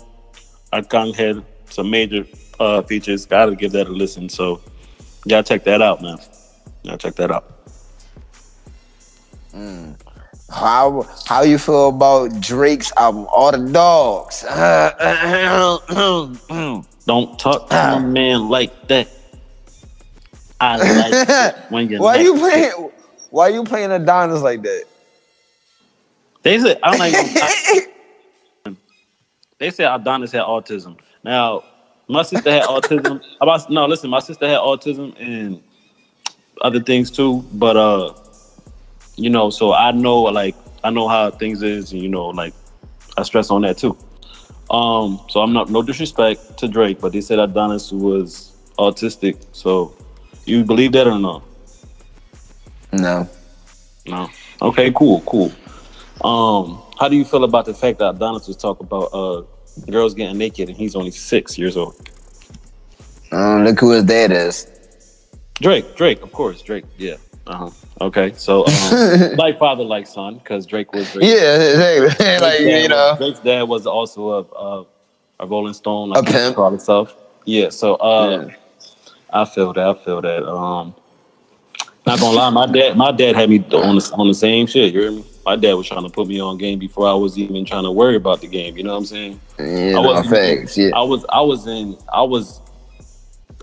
Arcangel, 0.72 1.44
some 1.72 1.90
major 1.90 2.26
uh, 2.58 2.82
features. 2.82 3.26
Gotta 3.26 3.54
give 3.54 3.72
that 3.72 3.86
a 3.86 3.90
listen. 3.90 4.28
So, 4.28 4.60
y'all 5.24 5.42
check 5.42 5.64
that 5.64 5.80
out, 5.82 6.02
man. 6.02 6.18
Y'all 6.82 6.96
check 6.98 7.14
that 7.16 7.30
out. 7.30 7.56
How 10.50 11.06
how 11.26 11.42
you 11.42 11.58
feel 11.58 11.88
about 11.90 12.40
Drake's 12.40 12.92
album, 12.96 13.26
All 13.30 13.52
the 13.52 13.70
Dogs? 13.72 14.42
Don't 17.06 17.38
talk 17.38 17.68
to 17.70 17.74
my 17.74 17.98
man 18.04 18.48
like 18.48 18.88
that. 18.88 19.08
I 20.60 20.76
like 20.98 21.28
it 21.28 21.56
when 21.70 21.88
you 21.88 22.00
why 22.00 22.16
you 22.16 22.34
playing? 22.36 22.90
Why 23.30 23.48
you 23.48 23.64
playing 23.64 23.92
Adonis 23.92 24.42
like 24.42 24.62
that? 24.62 24.84
They 26.42 26.58
said 26.58 26.80
I'm 26.82 27.00
even, 27.02 27.26
I- 28.66 28.76
they 29.58 29.70
said 29.70 29.94
Adonis 29.94 30.32
had 30.32 30.42
autism. 30.42 30.98
Now, 31.22 31.64
my 32.08 32.22
sister 32.22 32.50
had 32.50 32.64
autism. 32.64 33.22
About 33.40 33.70
no, 33.70 33.86
listen, 33.86 34.10
my 34.10 34.20
sister 34.20 34.48
had 34.48 34.58
autism 34.58 35.14
and 35.20 35.62
other 36.60 36.80
things 36.80 37.10
too. 37.10 37.44
But 37.52 37.76
uh, 37.76 38.14
you 39.16 39.30
know, 39.30 39.50
so 39.50 39.72
I 39.72 39.92
know 39.92 40.22
like 40.22 40.56
I 40.82 40.90
know 40.90 41.08
how 41.08 41.30
things 41.30 41.62
is, 41.62 41.92
and 41.92 42.02
you 42.02 42.08
know, 42.08 42.28
like 42.28 42.54
I 43.16 43.22
stress 43.22 43.50
on 43.50 43.62
that 43.62 43.78
too. 43.78 43.96
Um, 44.70 45.20
so 45.28 45.40
I'm 45.40 45.52
not 45.52 45.68
no 45.68 45.82
disrespect 45.82 46.58
to 46.58 46.68
Drake, 46.68 47.00
but 47.00 47.12
they 47.12 47.20
said 47.20 47.38
Adonis 47.38 47.92
was 47.92 48.52
autistic. 48.78 49.44
So 49.52 49.94
you 50.46 50.64
believe 50.64 50.92
that 50.92 51.06
or 51.06 51.18
no? 51.18 51.42
No. 52.92 53.28
No. 54.06 54.30
Okay, 54.62 54.92
cool, 54.92 55.20
cool. 55.22 55.52
Um, 56.24 56.82
how 56.98 57.08
do 57.08 57.16
you 57.16 57.24
feel 57.24 57.44
about 57.44 57.64
the 57.64 57.74
fact 57.74 57.98
that 57.98 58.10
Adonis 58.16 58.46
was 58.46 58.56
talking 58.56 58.86
about 58.86 59.10
uh 59.12 59.42
girls 59.90 60.14
getting 60.14 60.38
naked 60.38 60.68
and 60.68 60.76
he's 60.76 60.94
only 60.94 61.10
six 61.10 61.58
years 61.58 61.76
old? 61.76 61.94
Um, 63.32 63.64
look 63.64 63.78
who 63.78 63.92
his 63.92 64.04
dad 64.04 64.32
is. 64.32 64.66
Drake, 65.60 65.94
Drake, 65.96 66.22
of 66.22 66.32
course, 66.32 66.62
Drake. 66.62 66.84
Yeah. 66.98 67.16
Uh 67.46 67.56
huh. 67.56 67.70
Okay, 68.02 68.32
so 68.34 68.66
um, 68.66 69.32
like 69.36 69.58
father, 69.58 69.84
like 69.84 70.06
son, 70.06 70.38
because 70.38 70.66
Drake 70.66 70.92
was. 70.92 71.10
Drake. 71.12 71.24
Yeah, 71.24 71.56
exactly. 72.02 72.26
like 72.40 72.58
dad 72.58 72.82
you 72.82 72.88
know, 72.88 73.10
was, 73.10 73.18
Drake's 73.18 73.40
dad 73.40 73.62
was 73.62 73.86
also 73.86 74.30
a 74.30 74.42
a, 74.56 74.86
a 75.40 75.46
Rolling 75.46 75.74
Stone, 75.74 76.10
A 76.10 76.14
like 76.14 76.26
he 76.28 76.32
pimp. 76.32 76.56
called 76.56 76.72
himself. 76.72 77.14
Yeah. 77.44 77.68
So 77.70 77.94
uh, 77.96 78.46
Yeah. 78.48 78.54
I 79.32 79.44
feel 79.44 79.72
that. 79.72 79.86
I 79.86 79.94
feel 80.04 80.20
that. 80.22 80.48
Um, 80.48 80.94
not 82.06 82.18
gonna 82.18 82.36
lie, 82.36 82.50
my 82.50 82.66
dad, 82.66 82.96
my 82.96 83.12
dad 83.12 83.36
had 83.36 83.50
me 83.50 83.58
on 83.72 83.96
the, 83.96 84.10
on 84.14 84.26
the 84.28 84.34
same 84.34 84.66
shit. 84.66 84.92
You 84.94 85.00
hear 85.00 85.10
me? 85.12 85.24
My 85.46 85.56
dad 85.56 85.74
was 85.74 85.88
trying 85.88 86.04
to 86.04 86.10
put 86.10 86.26
me 86.28 86.38
on 86.40 86.58
game 86.58 86.78
before 86.78 87.08
I 87.08 87.14
was 87.14 87.38
even 87.38 87.64
trying 87.64 87.84
to 87.84 87.90
worry 87.90 88.16
about 88.16 88.40
the 88.40 88.46
game. 88.46 88.76
You 88.76 88.82
know 88.84 88.92
what 88.92 88.98
I'm 88.98 89.06
saying? 89.06 89.40
yeah, 89.58 89.96
I 89.96 90.00
wasn't- 90.00 90.28
facts. 90.34 90.76
Yeah, 90.76 90.90
I 90.94 91.02
was 91.02 91.24
I 91.30 91.40
was 91.40 91.66
in 91.66 91.96
I 92.12 92.22
was 92.22 92.60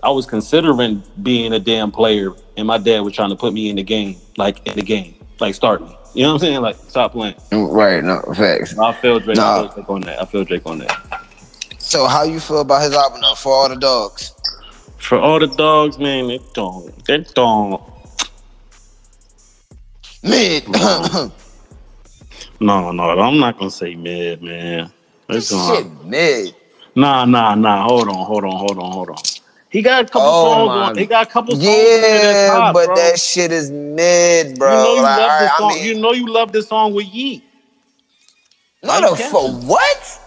I 0.02 0.10
was 0.10 0.26
considering 0.26 1.02
being 1.22 1.52
a 1.52 1.58
damn 1.58 1.90
player, 1.90 2.32
and 2.56 2.66
my 2.66 2.78
dad 2.78 3.00
was 3.00 3.14
trying 3.14 3.30
to 3.30 3.36
put 3.36 3.52
me 3.52 3.68
in 3.70 3.76
the 3.76 3.82
game, 3.82 4.16
like 4.36 4.64
in 4.66 4.74
the 4.76 4.82
game, 4.82 5.14
like 5.40 5.54
start 5.54 5.80
me. 5.82 5.94
You 6.14 6.22
know 6.22 6.28
what 6.30 6.34
I'm 6.34 6.40
saying? 6.40 6.60
Like 6.62 6.76
stop 6.76 7.12
playing. 7.12 7.34
right. 7.52 8.02
No 8.02 8.20
facts. 8.34 8.76
I 8.78 8.92
feel 8.94 9.20
Drake. 9.20 9.38
I 9.38 9.60
feel 9.62 9.68
Drake 9.74 9.90
on 9.90 10.00
that. 10.02 10.22
I 10.22 10.24
feel 10.24 10.44
Drake 10.44 10.66
on 10.66 10.78
that. 10.78 11.22
So, 11.78 12.06
how 12.06 12.22
you 12.24 12.38
feel 12.40 12.60
about 12.60 12.82
his 12.82 12.92
album 12.92 13.20
though? 13.20 13.34
For 13.34 13.52
all 13.52 13.68
the 13.68 13.76
dogs. 13.76 14.32
For 14.98 15.18
all 15.18 15.38
the 15.38 15.46
dogs, 15.46 15.98
man, 15.98 16.28
they 16.28 16.40
don't. 16.54 17.04
They 17.06 17.18
don't. 17.34 17.82
Mid. 20.22 20.64
No, 22.60 22.90
no, 22.90 23.04
I'm 23.10 23.38
not 23.38 23.58
gonna 23.58 23.70
say 23.70 23.94
mid, 23.94 24.42
man. 24.42 24.90
It's 25.28 25.48
Shit, 25.48 26.04
mid. 26.04 26.54
Nah, 26.94 27.24
nah, 27.24 27.54
nah. 27.54 27.84
Hold 27.86 28.08
on, 28.08 28.14
hold 28.26 28.44
on, 28.44 28.56
hold 28.56 28.78
on, 28.78 28.90
hold 28.92 29.10
on. 29.10 29.16
He 29.70 29.82
got 29.82 30.02
a 30.04 30.06
couple 30.06 30.28
Oh, 30.28 30.44
songs 30.44 30.66
my- 30.66 30.88
on. 30.88 30.98
He 30.98 31.06
got 31.06 31.26
a 31.26 31.30
couple 31.30 31.54
songs. 31.54 31.64
that's 31.66 32.48
Yeah, 32.48 32.52
hot, 32.56 32.72
but 32.72 32.86
bro. 32.86 32.94
that 32.96 33.20
shit 33.20 33.52
is 33.52 33.70
mid, 33.70 34.58
bro. 34.58 34.70
you 34.70 34.76
know 34.82 34.94
you 34.94 35.02
Like, 35.02 35.18
love 35.18 35.30
I- 35.30 35.38
this 35.44 35.50
I 35.54 35.58
song. 35.58 35.68
mean- 35.68 35.84
you 35.84 35.94
know 36.00 36.12
you 36.12 36.26
love 36.26 36.52
this 36.52 36.68
song 36.68 36.94
with 36.94 37.06
Yeat. 37.06 37.44
No, 38.82 39.00
the 39.00 39.16
for 39.16 39.50
what? 39.50 40.20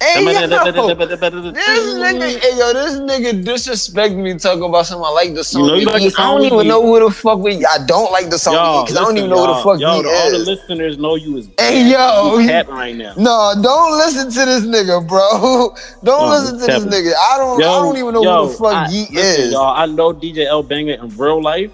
Hey, 0.00 0.22
yo, 0.22 0.44
this 0.44 1.94
nigga, 1.96 2.40
hey, 2.40 2.58
yo, 2.58 2.72
this 2.74 2.94
nigga 3.00 3.44
disrespect 3.44 4.14
me 4.14 4.34
talking 4.34 4.64
about 4.64 4.84
something 4.86 5.04
I 5.06 5.10
like 5.10 5.34
the 5.34 5.42
song. 5.42 5.62
You 5.62 5.68
know 5.68 5.74
you 5.74 5.86
like 5.86 6.02
the 6.02 6.14
I 6.18 6.26
don't 6.26 6.44
even 6.44 6.68
know 6.68 6.82
who 6.82 7.00
the 7.00 7.10
fuck 7.10 7.38
we. 7.38 7.64
I 7.64 7.78
don't 7.86 8.12
like 8.12 8.28
the 8.28 8.38
song 8.38 8.84
because 8.84 8.96
I 8.96 9.04
don't 9.04 9.16
even 9.16 9.30
know 9.30 9.40
who 9.40 9.54
the 9.54 9.62
fuck 9.62 9.78
he 9.78 9.84
all 9.84 10.30
the 10.30 10.38
listeners 10.38 10.98
know 10.98 11.14
you 11.14 11.38
is 11.38 11.48
Hey, 11.58 11.90
yo, 11.90 12.36
he- 12.38 12.48
right 12.70 12.94
now. 12.94 13.14
No, 13.16 13.54
don't 13.62 13.96
listen 13.96 14.30
to 14.30 14.44
this 14.44 14.64
nigga, 14.66 15.06
bro. 15.06 15.74
Don't 16.04 16.30
listen 16.30 16.58
to 16.60 16.66
this 16.66 16.84
nigga. 16.84 17.14
I 17.14 17.38
don't. 17.38 17.62
I 17.62 17.66
don't 17.82 17.96
even 17.96 18.12
know 18.12 18.22
who 18.22 18.48
the 18.48 18.54
fuck 18.54 18.90
listen, 18.90 19.16
is. 19.16 19.52
Y'all, 19.52 19.74
I 19.74 19.86
know 19.86 20.12
DJ 20.12 20.46
L 20.46 20.62
Banga 20.62 21.00
in 21.02 21.16
real 21.16 21.42
life, 21.42 21.72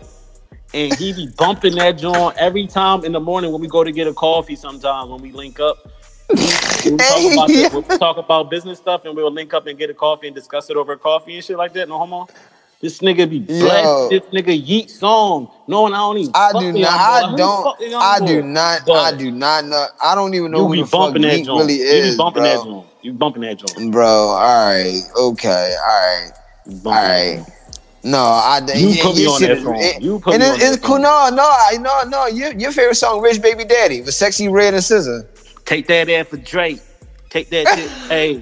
and 0.72 0.96
he 0.96 1.12
be 1.12 1.26
bumping 1.36 1.74
that 1.74 1.98
joint 1.98 2.36
every 2.38 2.66
time 2.68 3.04
in 3.04 3.12
the 3.12 3.20
morning 3.20 3.50
when 3.52 3.60
we 3.60 3.66
go 3.68 3.82
to 3.82 3.90
get 3.92 4.06
a 4.06 4.14
coffee. 4.14 4.54
Sometimes 4.54 5.10
when 5.10 5.20
we 5.20 5.32
link 5.32 5.58
up, 5.60 5.76
we, 6.34 6.90
we 6.92 6.96
talk, 6.98 7.32
about 7.32 7.50
Hey, 7.50 7.68
the- 7.68 7.84
we 7.88 7.98
talk 7.98 8.16
about 8.18 8.50
business 8.50 8.78
stuff, 8.78 9.04
and 9.04 9.14
we'll 9.16 9.30
link 9.30 9.54
up 9.54 9.66
and 9.66 9.78
get 9.78 9.90
a 9.90 9.94
coffee 9.94 10.26
and 10.28 10.34
discuss 10.36 10.70
it 10.70 10.76
over 10.76 10.96
coffee 10.96 11.34
and 11.36 11.44
shit 11.44 11.56
like 11.56 11.72
that. 11.74 11.88
No 11.88 11.98
homo. 11.98 12.26
This 12.80 12.98
nigga 12.98 13.30
be 13.30 13.36
Yo. 13.38 14.08
this 14.10 14.22
nigga 14.32 14.66
Yeat 14.66 14.90
song, 14.90 15.48
knowing 15.68 15.94
I 15.94 15.98
don't 15.98 16.18
even. 16.18 16.32
I 16.34 16.50
do 16.58 16.72
not. 16.72 16.90
I 16.92 17.20
Like, 17.20 17.30
who 17.30 17.36
the 17.36 17.36
don't. 17.36 18.02
I 18.02 18.18
do 18.26 18.42
not. 18.42 18.90
I 18.90 19.16
do 19.16 19.30
not 19.30 19.64
know. 19.66 19.86
I 20.02 20.14
don't 20.16 20.34
even 20.34 20.50
know 20.50 20.62
You 20.62 20.66
who 20.66 20.76
the 20.82 20.86
fuck 20.88 21.14
Yeat 21.14 21.46
really 21.46 21.74
you 21.76 21.84
is, 21.84 22.10
be 22.14 22.16
bumping 22.16 22.42
bro. 22.42 22.50
that 22.56 22.64
joint. 22.64 22.86
You 23.02 23.12
bumping 23.12 23.42
that 23.42 23.58
joint. 23.58 23.92
Bro, 23.92 24.04
all 24.06 24.66
right, 24.66 25.00
okay, 25.16 25.76
All 25.78 25.86
right. 25.86 26.30
All 26.30 26.32
right. 26.32 26.32
all 26.66 26.72
bumping 26.72 26.92
that 26.92 26.92
right. 26.92 27.36
joint. 27.36 27.48
No, 28.04 28.18
I. 28.18 28.60
You 28.74 29.00
put 29.00 29.14
me 29.16 29.26
on 29.26 29.40
that 29.42 29.62
song. 29.62 29.76
it- 29.78 30.02
You 30.02 30.18
put 30.18 30.34
and 30.34 30.42
me 30.42 30.48
it, 30.48 30.52
on 30.52 30.60
it's 30.60 30.70
that 30.72 30.82
cool. 30.82 30.98
No, 30.98 31.28
no, 31.32 31.44
I 31.48 31.76
no, 31.80 32.02
no. 32.08 32.26
Your 32.26 32.52
your 32.54 32.72
favorite 32.72 32.96
song, 32.96 33.20
"Rich 33.20 33.40
Baby 33.40 33.64
Daddy," 33.64 34.00
with 34.00 34.10
"Sexyy 34.10 34.50
Red 34.52 34.74
and 34.74 34.82
SZA." 34.82 35.24
Take 35.64 35.86
that 35.88 36.08
ass 36.10 36.26
for 36.28 36.36
Drake. 36.36 36.80
Take 37.30 37.48
that 37.50 37.66
shit. 37.68 37.90
hey, 38.08 38.34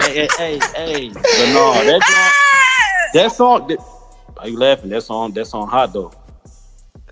hey, 0.00 0.26
hey, 0.26 0.28
hey, 0.36 0.58
hey. 0.74 1.08
But 1.10 1.52
no, 1.52 1.72
that 1.84 2.02
song, 2.02 3.12
that 3.14 3.32
song. 3.32 3.66
That, 3.68 3.78
are 4.38 4.48
you 4.48 4.58
laughing? 4.58 4.90
That 4.90 5.02
song, 5.02 5.32
that 5.32 5.44
song 5.46 5.68
hot 5.68 5.92
though. 5.92 6.12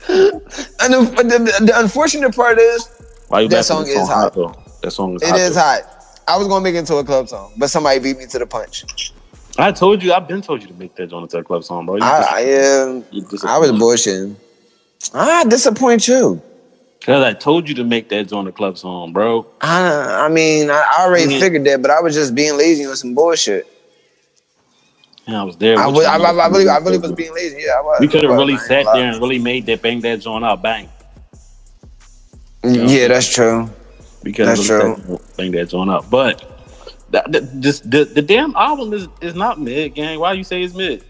And 0.82 0.94
the, 0.94 1.00
the, 1.22 1.64
the, 1.66 1.72
unfortunate 1.78 2.34
part 2.34 2.58
is, 2.58 2.88
Why 3.28 3.40
you 3.42 3.48
That 3.48 3.68
laughing? 3.68 3.86
song 3.86 4.02
is 4.02 4.08
hot. 4.08 4.34
though. 4.34 4.54
That 4.82 4.90
song 4.90 5.14
is 5.16 5.22
it 5.22 5.28
hot. 5.28 5.38
is 5.40 5.54
though. 5.54 5.60
hot. 5.60 5.82
I 6.26 6.36
was 6.38 6.48
gonna 6.48 6.64
make 6.64 6.74
it 6.74 6.78
into 6.78 6.96
a 6.96 7.04
club 7.04 7.28
song, 7.28 7.52
but 7.58 7.68
somebody 7.68 8.00
beat 8.00 8.16
me 8.18 8.26
to 8.26 8.38
the 8.38 8.46
punch. 8.46 9.12
I 9.58 9.72
told 9.72 10.02
you. 10.02 10.12
I've 10.12 10.26
been 10.26 10.40
told 10.42 10.62
you 10.62 10.68
to 10.68 10.74
make 10.74 10.94
that 10.96 11.08
Jonathan 11.10 11.44
Club 11.44 11.64
song, 11.64 11.84
bro. 11.86 11.96
You 11.96 12.02
I, 12.02 12.20
just- 12.20 12.32
I 12.32 13.20
just- 13.20 13.44
I 13.44 13.58
was 13.58 13.70
bullshitting. 13.72 14.36
I 15.12 15.44
disappoint 15.44 16.08
you. 16.08 16.40
Cause 17.02 17.24
I 17.24 17.32
told 17.34 17.68
you 17.68 17.74
to 17.76 17.84
make 17.84 18.10
that 18.10 18.28
Jonathan 18.28 18.52
Club 18.54 18.78
song, 18.78 19.12
bro. 19.12 19.46
I, 19.60 20.26
I 20.26 20.28
mean, 20.28 20.70
I, 20.70 20.84
I 20.98 21.06
already 21.06 21.26
Mhm. 21.26 21.40
figured 21.40 21.64
that, 21.64 21.82
but 21.82 21.90
I 21.90 22.00
was 22.00 22.14
just 22.14 22.34
being 22.34 22.56
lazy 22.58 22.86
on 22.86 22.96
some 22.96 23.14
bullshit. 23.14 23.66
And 25.26 25.36
I 25.36 25.44
was 25.44 25.56
there. 25.56 25.78
I, 25.78 25.86
with 25.86 25.96
was, 25.96 26.04
you. 26.04 26.10
I, 26.10 26.16
I, 26.18 26.32
I 26.32 26.48
really, 26.48 26.68
I 26.68 26.78
really 26.78 26.98
was 26.98 27.12
being 27.12 27.34
lazy. 27.34 27.62
Yeah, 27.66 27.72
I 27.78 27.82
was. 27.82 28.00
We 28.00 28.08
could 28.08 28.24
have 28.24 28.36
really 28.36 28.56
sat 28.58 28.84
there 28.92 29.10
and 29.10 29.20
really 29.20 29.38
made 29.38 29.66
that 29.66 29.82
bang 29.82 30.00
that 30.02 30.20
joint 30.20 30.44
out 30.44 30.62
bang. 30.62 30.88
lie. 32.64 32.72
Yeah, 32.72 33.08
that's 33.08 33.28
true. 33.32 33.70
Could 34.24 34.34
That's 34.46 34.68
really 34.68 34.94
and 34.94 35.18
bang 35.36 35.52
that 35.52 35.66
joint 35.70 35.90
out. 35.90 36.10
But 36.10 36.42
the, 37.10 37.22
the, 37.28 37.40
this, 37.40 37.80
the, 37.80 38.04
the 38.04 38.22
damn 38.22 38.54
album 38.56 38.92
is, 38.94 39.08
is 39.20 39.34
not 39.34 39.60
mid, 39.60 39.94
gang. 39.94 40.20
Why 40.20 40.34
you 40.34 40.44
say 40.44 40.62
it's 40.62 40.74
mid? 40.74 41.04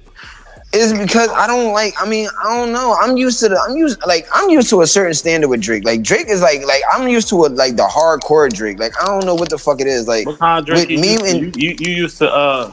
It's 0.72 0.92
because 0.96 1.30
I 1.30 1.48
don't 1.48 1.72
like. 1.72 1.94
I 2.00 2.08
mean, 2.08 2.28
I 2.44 2.56
don't 2.56 2.72
know. 2.72 2.96
I'm 3.00 3.16
used 3.16 3.40
to 3.40 3.48
the. 3.48 3.58
I'm 3.58 3.76
used 3.76 4.00
like 4.06 4.28
I'm 4.32 4.48
used 4.50 4.70
to 4.70 4.82
a 4.82 4.86
certain 4.86 5.14
standard 5.14 5.48
with 5.48 5.60
Drake. 5.60 5.84
Like 5.84 6.02
Drake 6.02 6.28
is 6.28 6.42
like 6.42 6.64
like 6.64 6.82
I'm 6.92 7.08
used 7.08 7.28
to 7.30 7.44
a, 7.44 7.48
like 7.48 7.74
the 7.76 7.82
hardcore 7.88 8.48
Drake. 8.52 8.78
Like 8.78 8.92
I 9.02 9.06
don't 9.06 9.24
know 9.24 9.34
what 9.34 9.50
the 9.50 9.58
fuck 9.58 9.80
it 9.80 9.88
is. 9.88 10.06
Like 10.06 10.26
What 10.26 10.38
kind 10.38 10.60
of 10.60 10.66
Drake 10.66 10.88
With 10.88 10.90
you, 10.90 11.00
me 11.00 11.12
used 11.12 11.24
to, 11.24 11.30
and- 11.30 11.56
you, 11.56 11.70
you, 11.70 11.76
you 11.80 11.92
used 12.02 12.18
to 12.18 12.32
uh 12.32 12.72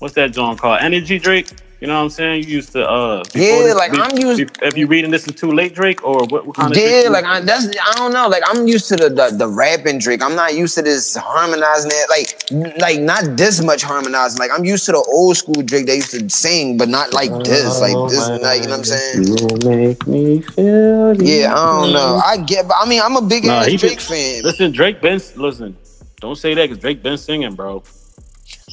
what's 0.00 0.14
that 0.14 0.32
joint 0.32 0.58
called? 0.58 0.80
Energy 0.80 1.20
Drake? 1.20 1.48
You 1.80 1.86
know 1.86 1.94
what 1.94 2.02
I'm 2.02 2.10
saying? 2.10 2.42
You 2.42 2.48
used 2.56 2.72
to 2.72 2.84
uh 2.88 3.22
before 3.32 3.40
Yeah, 3.40 3.62
this- 3.62 3.76
like, 3.76 3.92
be- 3.92 4.00
I'm 4.00 4.18
used- 4.18 4.38
be- 4.60 4.66
if 4.66 4.76
you 4.76 4.88
reading 4.88 5.12
this 5.12 5.28
is 5.28 5.34
too 5.36 5.52
late 5.52 5.76
Drake 5.76 6.02
or 6.04 6.24
what, 6.26 6.44
what 6.44 6.56
kind 6.56 6.72
of 6.72 6.76
yeah, 6.76 7.08
like 7.08 7.24
I, 7.24 7.38
that's 7.40 7.66
I 7.68 7.92
don't 7.94 8.12
know. 8.12 8.26
Like 8.26 8.42
I'm 8.46 8.66
used 8.66 8.88
to 8.88 8.96
the, 8.96 9.08
the 9.10 9.30
the 9.36 9.46
rapping 9.46 10.00
Drake. 10.00 10.20
I'm 10.20 10.34
not 10.34 10.56
used 10.56 10.74
to 10.74 10.82
this 10.82 11.14
harmonizing 11.14 11.92
it. 11.94 12.10
Like 12.10 12.80
like 12.80 13.00
not 13.00 13.36
this 13.36 13.62
much 13.62 13.82
harmonizing. 13.84 14.38
Like 14.40 14.50
I'm 14.52 14.64
used 14.64 14.86
to 14.86 14.92
the 14.92 15.04
old 15.08 15.36
school 15.36 15.62
Drake 15.62 15.86
they 15.86 15.96
used 15.96 16.10
to 16.10 16.28
sing, 16.28 16.76
but 16.78 16.88
not 16.88 17.12
like 17.12 17.30
this. 17.44 17.80
Like 17.80 17.94
this. 18.10 18.26
Like, 18.28 18.62
you 18.62 18.66
know 18.68 18.70
what 18.70 18.78
I'm 18.78 18.84
saying? 18.84 19.24
You 19.24 19.68
make 19.70 20.06
me 20.08 20.42
feel 20.42 21.22
Yeah, 21.22 21.54
I 21.54 21.80
don't 21.82 21.92
know. 21.92 22.20
I 22.24 22.38
get, 22.38 22.66
but 22.66 22.76
I 22.80 22.88
mean, 22.88 23.00
I'm 23.00 23.14
a 23.16 23.22
big 23.22 23.44
Nah, 23.44 23.60
ass 23.60 23.66
he 23.68 23.76
Drake 23.76 23.98
been- 23.98 24.16
fan. 24.16 24.42
Listen, 24.42 24.72
Drake 24.72 25.00
been 25.00 25.20
listen. 25.36 25.76
Don't 26.20 26.34
say 26.34 26.54
that 26.54 26.62
because 26.68 26.78
Drake 26.78 27.04
been 27.04 27.16
singing, 27.18 27.54
bro. 27.54 27.84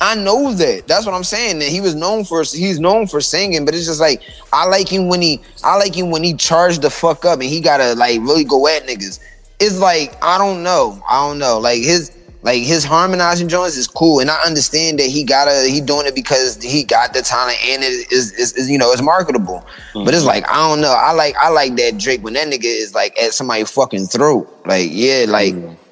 I 0.01 0.15
know 0.15 0.53
that. 0.53 0.87
That's 0.87 1.05
what 1.05 1.15
I'm 1.15 1.23
saying. 1.23 1.59
That 1.59 1.69
he 1.69 1.81
was 1.81 1.95
known 1.95 2.25
for 2.25 2.43
he's 2.43 2.79
known 2.79 3.07
for 3.07 3.21
singing, 3.21 3.65
but 3.65 3.73
it's 3.73 3.85
just 3.85 4.01
like 4.01 4.21
I 4.51 4.65
like 4.65 4.89
him 4.89 5.07
when 5.07 5.21
he 5.21 5.41
I 5.63 5.77
like 5.77 5.95
him 5.95 6.11
when 6.11 6.23
he 6.23 6.33
charged 6.33 6.81
the 6.81 6.89
fuck 6.89 7.25
up 7.25 7.39
and 7.39 7.49
he 7.49 7.61
gotta 7.61 7.95
like 7.95 8.19
really 8.21 8.43
go 8.43 8.67
at 8.67 8.83
niggas. 8.83 9.19
It's 9.59 9.77
like 9.77 10.21
I 10.23 10.37
don't 10.37 10.63
know. 10.63 11.01
I 11.07 11.27
don't 11.27 11.39
know. 11.39 11.59
Like 11.59 11.81
his 11.81 12.11
like 12.41 12.61
his 12.61 12.83
harmonizing 12.83 13.47
joints 13.47 13.77
is 13.77 13.87
cool, 13.87 14.19
and 14.19 14.29
I 14.29 14.39
understand 14.45 14.99
that 14.99 15.07
he 15.07 15.23
gotta 15.23 15.67
he 15.67 15.81
doing 15.81 16.07
it 16.07 16.13
because 16.13 16.61
he 16.61 16.83
got 16.83 17.13
the 17.13 17.21
talent 17.21 17.57
and 17.65 17.81
it 17.81 18.11
is, 18.11 18.33
is, 18.33 18.53
is 18.53 18.69
you 18.69 18.77
know 18.77 18.91
it's 18.91 19.01
marketable. 19.01 19.65
Mm-hmm. 19.93 20.03
But 20.03 20.13
it's 20.13 20.25
like 20.25 20.47
I 20.49 20.55
don't 20.69 20.81
know. 20.81 20.93
I 20.93 21.13
like 21.13 21.35
I 21.37 21.49
like 21.49 21.75
that 21.77 21.97
Drake 21.97 22.21
when 22.21 22.33
that 22.33 22.47
nigga 22.47 22.65
is 22.65 22.93
like 22.93 23.17
at 23.19 23.33
somebody 23.33 23.63
fucking 23.63 24.07
throat. 24.07 24.47
Like 24.65 24.89
yeah, 24.91 25.25
like. 25.27 25.53
Mm-hmm 25.53 25.84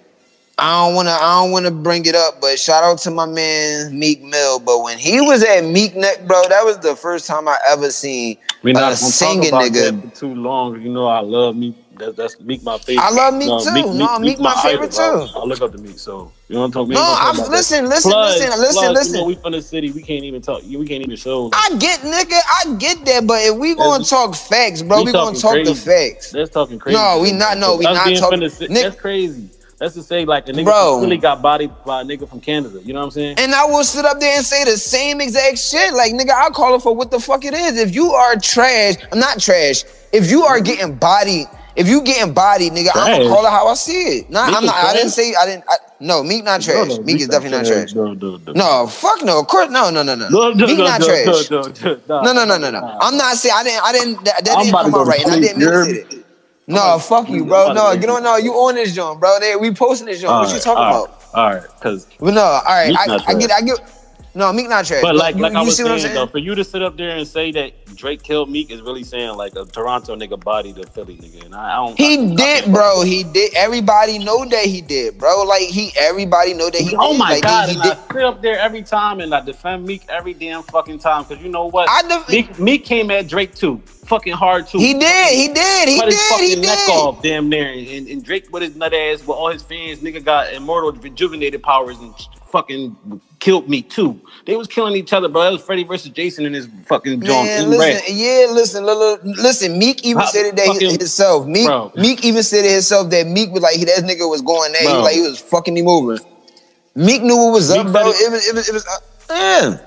I 0.63 0.85
don't 0.85 0.95
wanna 0.95 1.09
I 1.09 1.41
don't 1.43 1.51
wanna 1.51 1.71
bring 1.71 2.05
it 2.05 2.15
up, 2.15 2.39
but 2.39 2.57
shout 2.57 2.85
out 2.85 2.97
to 2.99 3.11
my 3.11 3.25
man 3.25 3.99
Meek 3.99 4.23
Mill. 4.23 4.59
But 4.59 4.81
when 4.81 4.97
he 4.97 5.19
was 5.19 5.43
at 5.43 5.65
Meek 5.65 5.93
Neck, 5.93 6.25
bro, 6.25 6.41
that 6.47 6.63
was 6.63 6.79
the 6.79 6.95
first 6.95 7.27
time 7.27 7.49
I 7.49 7.57
ever 7.67 7.91
seen 7.91 8.37
we 8.61 8.71
not 8.71 8.93
a 8.93 8.95
singing 8.95 9.51
nigga. 9.51 10.17
too 10.17 10.33
long. 10.33 10.81
You 10.81 10.89
know 10.89 11.07
I 11.07 11.19
love 11.19 11.57
Meek. 11.57 11.75
That's, 11.97 12.15
that's 12.15 12.39
Meek 12.39 12.63
my 12.63 12.77
favorite. 12.77 13.03
I 13.03 13.09
love 13.09 13.33
Meek 13.33 13.49
no, 13.49 13.59
too. 13.59 13.73
Meek, 13.73 13.85
no, 13.87 14.17
Meek, 14.19 14.21
Meek 14.21 14.39
my, 14.39 14.55
my, 14.55 14.61
favorite 14.61 14.97
idol, 14.97 15.27
too. 15.27 15.37
I 15.37 15.43
look 15.43 15.61
up 15.61 15.73
to 15.73 15.77
Meek, 15.79 15.99
so 15.99 16.31
you 16.47 16.55
know 16.55 16.61
what 16.61 16.65
I'm 16.67 16.71
talking. 16.71 16.93
No, 16.93 17.15
I'm 17.19 17.35
listen, 17.51 17.89
listen, 17.89 18.11
plus, 18.11 18.39
listen, 18.39 18.59
listen, 18.59 18.73
plus, 18.73 18.93
listen. 18.93 19.15
You 19.15 19.21
know, 19.21 19.27
we 19.27 19.35
from 19.35 19.51
the 19.51 19.61
city. 19.61 19.91
We 19.91 20.01
can't 20.01 20.23
even 20.23 20.41
talk. 20.41 20.63
We 20.63 20.87
can't 20.87 21.03
even 21.03 21.17
show. 21.17 21.49
I 21.51 21.75
get, 21.77 21.99
nigga. 21.99 22.39
I 22.61 22.75
get 22.77 23.03
that, 23.03 23.27
but 23.27 23.41
if 23.41 23.57
we 23.57 23.75
gonna 23.75 24.05
talk 24.05 24.33
facts, 24.33 24.81
bro, 24.81 24.99
we, 24.99 25.07
we 25.07 25.11
gonna 25.11 25.37
talk 25.37 25.51
crazy. 25.51 25.73
the 25.73 25.77
facts. 25.77 26.31
That's 26.31 26.49
talking 26.49 26.79
crazy. 26.79 26.97
No, 26.97 27.19
we 27.21 27.33
not. 27.33 27.57
No, 27.57 27.75
we 27.75 27.83
not 27.83 28.15
talking. 28.15 28.39
That's 28.39 28.95
crazy. 28.95 29.49
That's 29.79 29.95
to 29.95 30.03
say, 30.03 30.25
like 30.25 30.47
a 30.47 30.51
nigga 30.51 30.65
Bro. 30.65 31.01
really 31.01 31.17
got 31.17 31.41
bodied 31.41 31.71
by 31.85 32.01
a 32.01 32.03
nigga 32.03 32.27
from 32.29 32.39
Canada. 32.39 32.79
You 32.83 32.93
know 32.93 32.99
what 32.99 33.05
I'm 33.05 33.11
saying? 33.11 33.35
And 33.39 33.53
I 33.53 33.65
will 33.65 33.83
sit 33.83 34.05
up 34.05 34.19
there 34.19 34.35
and 34.35 34.45
say 34.45 34.63
the 34.63 34.77
same 34.77 35.19
exact 35.19 35.57
shit. 35.57 35.93
Like, 35.93 36.13
nigga, 36.13 36.29
I'll 36.29 36.51
call 36.51 36.75
it 36.75 36.81
for 36.81 36.95
what 36.95 37.11
the 37.11 37.19
fuck 37.19 37.43
it 37.43 37.53
is. 37.53 37.77
If 37.77 37.93
you 37.95 38.11
are 38.11 38.35
trash, 38.37 38.95
I'm 39.11 39.19
not 39.19 39.39
trash. 39.39 39.83
If 40.11 40.29
you 40.29 40.43
are 40.43 40.59
getting 40.59 40.95
bodied, 40.95 41.47
if 41.75 41.87
you 41.87 42.01
getting 42.03 42.33
bodied, 42.33 42.73
nigga, 42.73 42.91
trash. 42.91 43.07
I'm 43.07 43.21
gonna 43.23 43.29
call 43.29 43.45
it 43.45 43.49
how 43.49 43.67
I 43.67 43.73
see 43.73 44.19
it. 44.19 44.29
Nah, 44.29 44.43
I'm 44.45 44.65
not. 44.65 44.75
I 44.75 44.93
didn't 44.93 45.09
say. 45.09 45.33
I 45.33 45.45
didn't. 45.45 45.63
I, 45.67 45.77
no, 45.99 46.21
Meek 46.21 46.43
not 46.43 46.61
trash. 46.61 46.87
No, 46.87 46.97
no, 46.97 47.01
Meek, 47.01 47.21
is 47.21 47.27
definitely 47.27 47.57
not 47.57 47.65
trash. 47.65 47.93
No, 47.95 48.13
no, 48.13 48.37
no. 48.37 48.53
no, 48.53 48.87
fuck 48.87 49.23
no. 49.23 49.39
Of 49.39 49.47
course, 49.47 49.71
no, 49.71 49.89
no, 49.89 50.03
no, 50.03 50.13
no. 50.13 50.29
no, 50.29 50.51
no 50.51 50.67
Meek 50.67 50.77
no, 50.77 50.85
not 50.85 51.01
no, 51.01 51.07
trash. 51.07 51.49
No, 51.49 51.61
no, 51.61 52.21
no, 52.21 52.33
no, 52.33 52.45
no, 52.45 52.57
no, 52.57 52.71
no. 52.71 52.97
I'm 53.01 53.17
not 53.17 53.37
saying. 53.37 53.55
I 53.57 53.63
didn't. 53.63 53.83
I 53.83 53.91
didn't. 53.91 54.25
That, 54.25 54.45
that 54.45 54.57
didn't 54.59 54.71
come 54.71 54.93
out 54.93 55.07
right. 55.07 55.23
And 55.23 55.31
I 55.33 55.39
didn't 55.39 55.57
mean 55.57 55.69
to 55.69 55.85
say 55.85 56.03
that. 56.03 56.22
No, 56.67 56.97
fuck 56.99 57.29
you, 57.29 57.45
bro. 57.45 57.73
No, 57.73 57.91
you 57.91 58.01
don't 58.01 58.23
know. 58.23 58.37
You 58.37 58.53
on 58.53 58.75
this 58.75 58.95
joint, 58.95 59.19
bro. 59.19 59.37
They, 59.39 59.55
we 59.55 59.71
posting 59.71 60.07
this 60.07 60.21
joint. 60.21 60.33
What 60.33 60.45
right, 60.45 60.55
you 60.55 60.61
talking 60.61 60.83
all 60.83 61.05
about? 61.05 61.23
All 61.33 61.53
right, 61.53 61.63
because. 61.63 62.07
But 62.19 62.33
no, 62.33 62.41
all 62.41 62.63
right. 62.63 62.95
I, 62.97 63.19
I, 63.27 63.33
get. 63.33 63.51
I 63.51 63.61
get. 63.61 63.79
No, 64.35 64.51
Meek 64.51 64.67
not 64.67 64.85
trash. 64.85 65.03
But 65.03 65.15
like, 65.15 65.35
you, 65.35 65.41
like 65.41 65.53
I 65.53 65.61
was 65.61 65.77
saying, 65.77 65.99
saying, 65.99 66.15
though, 66.15 66.25
for 66.25 66.39
you 66.39 66.55
to 66.55 66.63
sit 66.63 66.81
up 66.81 66.97
there 66.97 67.15
and 67.15 67.27
say 67.27 67.51
that 67.51 67.95
Drake 67.95 68.23
killed 68.23 68.49
Meek 68.49 68.71
is 68.71 68.81
really 68.81 69.03
saying 69.03 69.35
like 69.37 69.55
a 69.55 69.65
Toronto 69.65 70.15
nigga 70.15 70.43
body 70.43 70.71
the 70.71 70.87
Philly 70.87 71.17
nigga, 71.17 71.45
and 71.45 71.53
I, 71.53 71.73
I 71.73 71.75
don't. 71.75 71.97
He 71.97 72.13
I, 72.15 72.35
did, 72.35 72.63
I 72.65 72.71
bro. 72.71 73.03
He 73.03 73.23
did. 73.23 73.53
Everybody 73.55 74.17
know 74.17 74.43
that 74.45 74.65
he 74.65 74.81
did, 74.81 75.19
bro. 75.19 75.43
Like 75.43 75.63
he, 75.63 75.91
everybody 75.99 76.55
know 76.55 76.71
that 76.71 76.81
he. 76.81 76.95
Oh 76.97 77.11
did. 77.11 77.19
my 77.19 77.29
like, 77.33 77.43
god! 77.43 77.69
He, 77.69 77.75
he 77.75 77.81
did. 77.81 77.91
I 77.91 78.13
sit 78.13 78.23
up 78.23 78.41
there 78.41 78.57
every 78.57 78.81
time 78.81 79.19
and 79.19 79.35
I 79.35 79.41
defend 79.41 79.85
Meek 79.85 80.03
every 80.09 80.33
damn 80.33 80.63
fucking 80.63 80.97
time 80.97 81.23
because 81.23 81.43
you 81.43 81.49
know 81.49 81.67
what? 81.67 81.87
I 81.87 82.01
def- 82.07 82.29
Meek, 82.29 82.59
Meek 82.59 82.85
came 82.85 83.11
at 83.11 83.27
Drake 83.27 83.53
too, 83.53 83.77
fucking 83.85 84.33
hard 84.33 84.67
too. 84.67 84.79
He 84.79 84.93
did. 84.95 85.33
He 85.33 85.47
did. 85.53 85.89
He 85.89 85.99
cut 85.99 86.05
did. 86.05 86.13
his 86.13 86.27
fucking 86.29 86.47
he 86.47 86.55
neck 86.55 86.79
did. 86.87 86.91
off, 86.91 87.21
damn 87.21 87.49
near, 87.49 87.67
and, 87.67 88.07
and 88.07 88.23
Drake 88.25 88.51
with 88.51 88.63
his 88.63 88.75
nut 88.75 88.93
ass 88.95 89.19
with 89.19 89.37
all 89.37 89.51
his 89.51 89.61
fans, 89.61 89.99
nigga 89.99 90.23
got 90.23 90.51
immortal 90.53 90.91
rejuvenated 90.91 91.61
powers 91.61 91.99
and 91.99 92.15
fucking 92.53 93.19
killed 93.39 93.67
me 93.67 93.81
too. 93.81 94.21
They 94.45 94.55
was 94.55 94.67
killing 94.67 94.95
each 94.95 95.11
other, 95.11 95.27
bro. 95.27 95.41
That 95.41 95.51
was 95.53 95.63
Freddie 95.63 95.85
versus 95.85 96.11
Jason 96.11 96.45
in 96.45 96.53
his 96.53 96.69
fucking 96.85 97.21
joint. 97.21 97.47
Man, 97.47 97.69
listen, 97.71 98.15
yeah, 98.15 98.45
listen, 98.51 98.85
listen. 99.41 99.79
Meek 99.79 100.05
even 100.05 100.21
How, 100.21 100.27
said 100.27 100.45
it 100.45 100.55
that 100.55 100.67
fucking, 100.67 100.91
himself. 100.91 101.47
Meek, 101.47 101.65
bro. 101.65 101.91
Meek 101.95 102.23
even 102.23 102.43
said 102.43 102.63
it 102.63 102.71
himself 102.71 103.09
that 103.09 103.25
Meek 103.25 103.51
was 103.51 103.63
like, 103.63 103.79
that 103.79 104.03
nigga 104.05 104.29
was 104.29 104.43
going 104.43 104.71
there. 104.71 104.83
He 104.83 104.87
was 104.87 105.03
like 105.03 105.15
he 105.15 105.21
was 105.21 105.39
fucking 105.39 105.75
him 105.75 105.87
over. 105.87 106.19
Meek 106.93 107.23
knew 107.23 107.35
what 107.35 107.53
was 107.53 107.71
Meek 107.71 107.87
up, 107.87 107.91
bro. 107.91 108.01
It 108.09 108.31
was, 108.31 108.47
it 108.47 108.53
was, 108.53 108.69
it 108.69 108.73
was, 108.73 108.85
uh. 109.31 109.77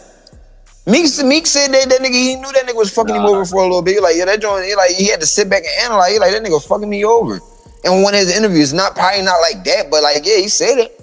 Meek, 0.86 1.06
Meek 1.24 1.46
said 1.46 1.68
that 1.72 1.88
that 1.88 2.00
nigga, 2.00 2.14
he 2.14 2.34
knew 2.34 2.50
that 2.52 2.66
nigga 2.66 2.76
was 2.76 2.92
fucking 2.92 3.14
nah. 3.14 3.28
him 3.28 3.34
over 3.34 3.44
for 3.44 3.60
a 3.60 3.62
little 3.62 3.82
bit. 3.82 3.94
He 3.94 4.00
like, 4.00 4.16
yeah, 4.16 4.24
that 4.24 4.40
joint, 4.42 4.64
he 4.64 4.74
like, 4.74 4.90
he 4.90 5.06
had 5.08 5.20
to 5.20 5.26
sit 5.26 5.48
back 5.48 5.62
and 5.62 5.84
analyze. 5.84 6.12
He 6.12 6.18
like, 6.18 6.32
that 6.32 6.42
nigga 6.42 6.60
fucking 6.66 6.88
me 6.90 7.04
over. 7.04 7.38
And 7.84 8.02
one 8.02 8.14
of 8.14 8.20
his 8.20 8.36
interviews, 8.36 8.72
not 8.72 8.94
probably 8.96 9.22
not 9.22 9.38
like 9.40 9.64
that, 9.64 9.90
but 9.90 10.02
like, 10.02 10.26
yeah, 10.26 10.38
he 10.38 10.48
said 10.48 10.78
it. 10.78 10.95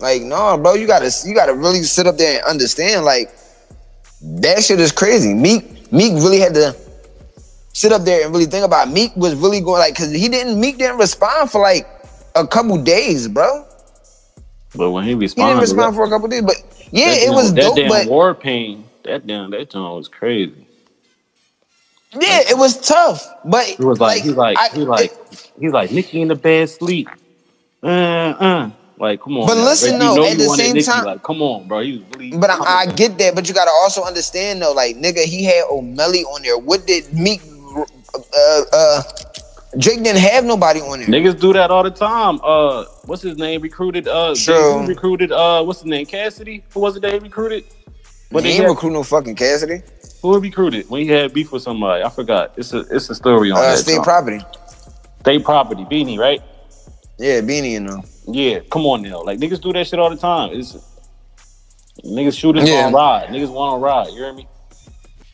Like, 0.00 0.22
no, 0.22 0.58
bro, 0.58 0.74
you 0.74 0.86
gotta 0.86 1.10
you 1.24 1.34
gotta 1.34 1.54
really 1.54 1.82
sit 1.82 2.06
up 2.06 2.16
there 2.16 2.38
and 2.38 2.46
understand. 2.46 3.04
Like, 3.04 3.34
that 4.22 4.62
shit 4.64 4.80
is 4.80 4.92
crazy. 4.92 5.34
Meek 5.34 5.92
Meek 5.92 6.12
really 6.14 6.40
had 6.40 6.54
to 6.54 6.74
sit 7.72 7.92
up 7.92 8.02
there 8.02 8.24
and 8.24 8.32
really 8.32 8.46
think 8.46 8.64
about. 8.64 8.88
It. 8.88 8.92
Meek 8.92 9.14
was 9.16 9.34
really 9.34 9.60
going 9.60 9.78
like 9.78 9.94
because 9.94 10.12
he 10.12 10.28
didn't 10.28 10.60
Meek 10.60 10.78
didn't 10.78 10.98
respond 10.98 11.50
for 11.50 11.60
like 11.60 11.86
a 12.34 12.46
couple 12.46 12.82
days, 12.82 13.28
bro. 13.28 13.66
But 14.74 14.90
when 14.90 15.04
he 15.04 15.14
responded, 15.14 15.48
he 15.48 15.54
didn't 15.54 15.60
respond 15.60 15.94
for 15.94 16.04
a 16.04 16.10
couple 16.10 16.28
days. 16.28 16.42
But 16.42 16.56
yeah, 16.90 17.12
it 17.12 17.30
was 17.30 17.54
that 17.54 17.62
dope. 17.62 17.76
Damn 17.76 17.88
but 17.88 18.06
war 18.08 18.34
pain, 18.34 18.84
that 19.04 19.26
damn 19.26 19.50
that 19.50 19.70
joint 19.70 19.96
was 19.96 20.08
crazy. 20.08 20.66
Yeah, 22.12 22.40
it 22.48 22.56
was 22.56 22.80
tough, 22.80 23.26
but 23.44 23.68
it 23.68 23.80
was 23.80 24.00
like, 24.00 24.18
like 24.18 24.22
he's 24.24 24.36
like 24.36 24.58
I, 24.58 24.68
he's 24.68 24.86
like 24.86 25.12
it, 25.12 25.50
he's 25.58 25.72
like 25.72 25.90
Nicki 25.90 26.20
in 26.20 26.28
the 26.28 26.36
bed 26.36 26.70
sleep. 26.70 27.08
Uh, 27.82 27.86
uh. 27.86 28.70
Like, 28.96 29.20
come 29.20 29.36
on. 29.38 29.46
But 29.46 29.56
man. 29.56 29.64
listen, 29.64 29.98
though, 29.98 30.14
you 30.14 30.20
know 30.20 30.26
at 30.26 30.38
the 30.38 30.48
same 30.50 30.74
Nicki, 30.74 30.86
time, 30.86 31.04
like, 31.04 31.22
come 31.22 31.42
on, 31.42 31.66
bro. 31.66 31.80
He 31.80 31.98
was 31.98 32.02
really. 32.16 32.36
But 32.36 32.50
I, 32.50 32.58
I, 32.58 32.86
get 32.86 33.18
that. 33.18 33.34
But 33.34 33.48
you 33.48 33.54
gotta 33.54 33.70
also 33.70 34.04
understand, 34.04 34.62
though, 34.62 34.72
like, 34.72 34.96
nigga, 34.96 35.24
he 35.24 35.44
had 35.44 35.64
Omelly 35.64 36.22
on 36.24 36.42
there. 36.42 36.58
What 36.58 36.86
did 36.86 37.12
Meek? 37.12 37.40
Uh, 37.76 38.62
uh, 38.72 39.02
Drake 39.78 40.04
didn't 40.04 40.20
have 40.20 40.44
nobody 40.44 40.80
on 40.80 41.00
there. 41.00 41.08
Niggas 41.08 41.40
do 41.40 41.52
that 41.52 41.72
all 41.72 41.82
the 41.82 41.90
time. 41.90 42.40
Uh, 42.44 42.84
what's 43.06 43.22
his 43.22 43.36
name? 43.36 43.60
Recruited. 43.60 44.06
Uh, 44.06 44.34
True. 44.36 44.86
recruited. 44.86 45.32
Uh, 45.32 45.64
what's 45.64 45.80
his 45.80 45.86
name? 45.86 46.06
Cassidy. 46.06 46.62
Who 46.72 46.80
was 46.80 46.96
it 46.96 47.00
They 47.00 47.18
recruited? 47.18 47.64
But 48.30 48.44
he 48.44 48.52
ain't 48.52 48.68
recruit 48.68 48.92
no 48.92 49.02
fucking 49.02 49.34
Cassidy. 49.34 49.82
Who 50.22 50.38
recruited 50.38 50.88
when 50.88 51.02
he 51.02 51.08
had 51.08 51.34
beef 51.34 51.52
with 51.52 51.62
somebody? 51.62 52.02
I 52.02 52.08
forgot. 52.08 52.54
It's 52.56 52.72
a 52.72 52.80
it's 52.90 53.10
a 53.10 53.14
story 53.14 53.50
on 53.50 53.58
uh, 53.58 53.62
that. 53.62 53.78
State 53.78 54.02
property. 54.02 54.40
State 55.20 55.44
property. 55.44 55.84
Beanie, 55.84 56.18
right? 56.18 56.40
Yeah, 57.18 57.40
Beanie, 57.40 57.72
you 57.72 57.80
know. 57.80 58.02
Yeah, 58.26 58.60
come 58.70 58.86
on 58.86 59.02
now. 59.02 59.22
Like 59.22 59.38
niggas 59.38 59.60
do 59.60 59.72
that 59.72 59.86
shit 59.86 59.98
all 59.98 60.10
the 60.10 60.16
time. 60.16 60.50
It's 60.52 60.76
niggas 62.04 62.38
shooters 62.38 62.68
yeah. 62.68 62.86
on 62.86 62.92
ride. 62.92 63.28
Niggas 63.28 63.52
want 63.52 63.74
on 63.74 63.80
ride. 63.80 64.08
You 64.08 64.24
hear 64.24 64.32
me? 64.32 64.48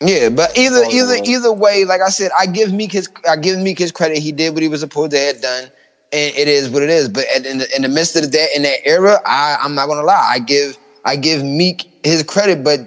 Yeah, 0.02 0.30
but 0.30 0.56
either 0.56 0.82
oh, 0.84 0.90
either 0.90 1.22
either 1.24 1.52
way, 1.52 1.84
like 1.84 2.00
I 2.00 2.08
said, 2.08 2.30
I 2.38 2.46
give 2.46 2.72
Meek 2.72 2.92
his 2.92 3.08
I 3.28 3.36
give 3.36 3.58
Meek 3.58 3.78
his 3.78 3.92
credit. 3.92 4.18
He 4.18 4.32
did 4.32 4.54
what 4.54 4.62
he 4.62 4.68
was 4.68 4.80
supposed 4.80 5.10
to 5.10 5.18
have 5.18 5.42
done, 5.42 5.64
and 6.12 6.34
it 6.36 6.48
is 6.48 6.70
what 6.70 6.82
it 6.82 6.88
is. 6.88 7.08
But 7.08 7.26
in 7.34 7.58
the, 7.58 7.76
in 7.76 7.82
the 7.82 7.88
midst 7.88 8.16
of 8.16 8.32
that 8.32 8.56
in 8.56 8.62
that 8.62 8.86
era, 8.86 9.20
I 9.26 9.58
I'm 9.60 9.74
not 9.74 9.88
gonna 9.88 10.06
lie. 10.06 10.30
I 10.32 10.38
give 10.38 10.78
I 11.04 11.16
give 11.16 11.44
Meek 11.44 12.00
his 12.02 12.22
credit, 12.22 12.64
but 12.64 12.80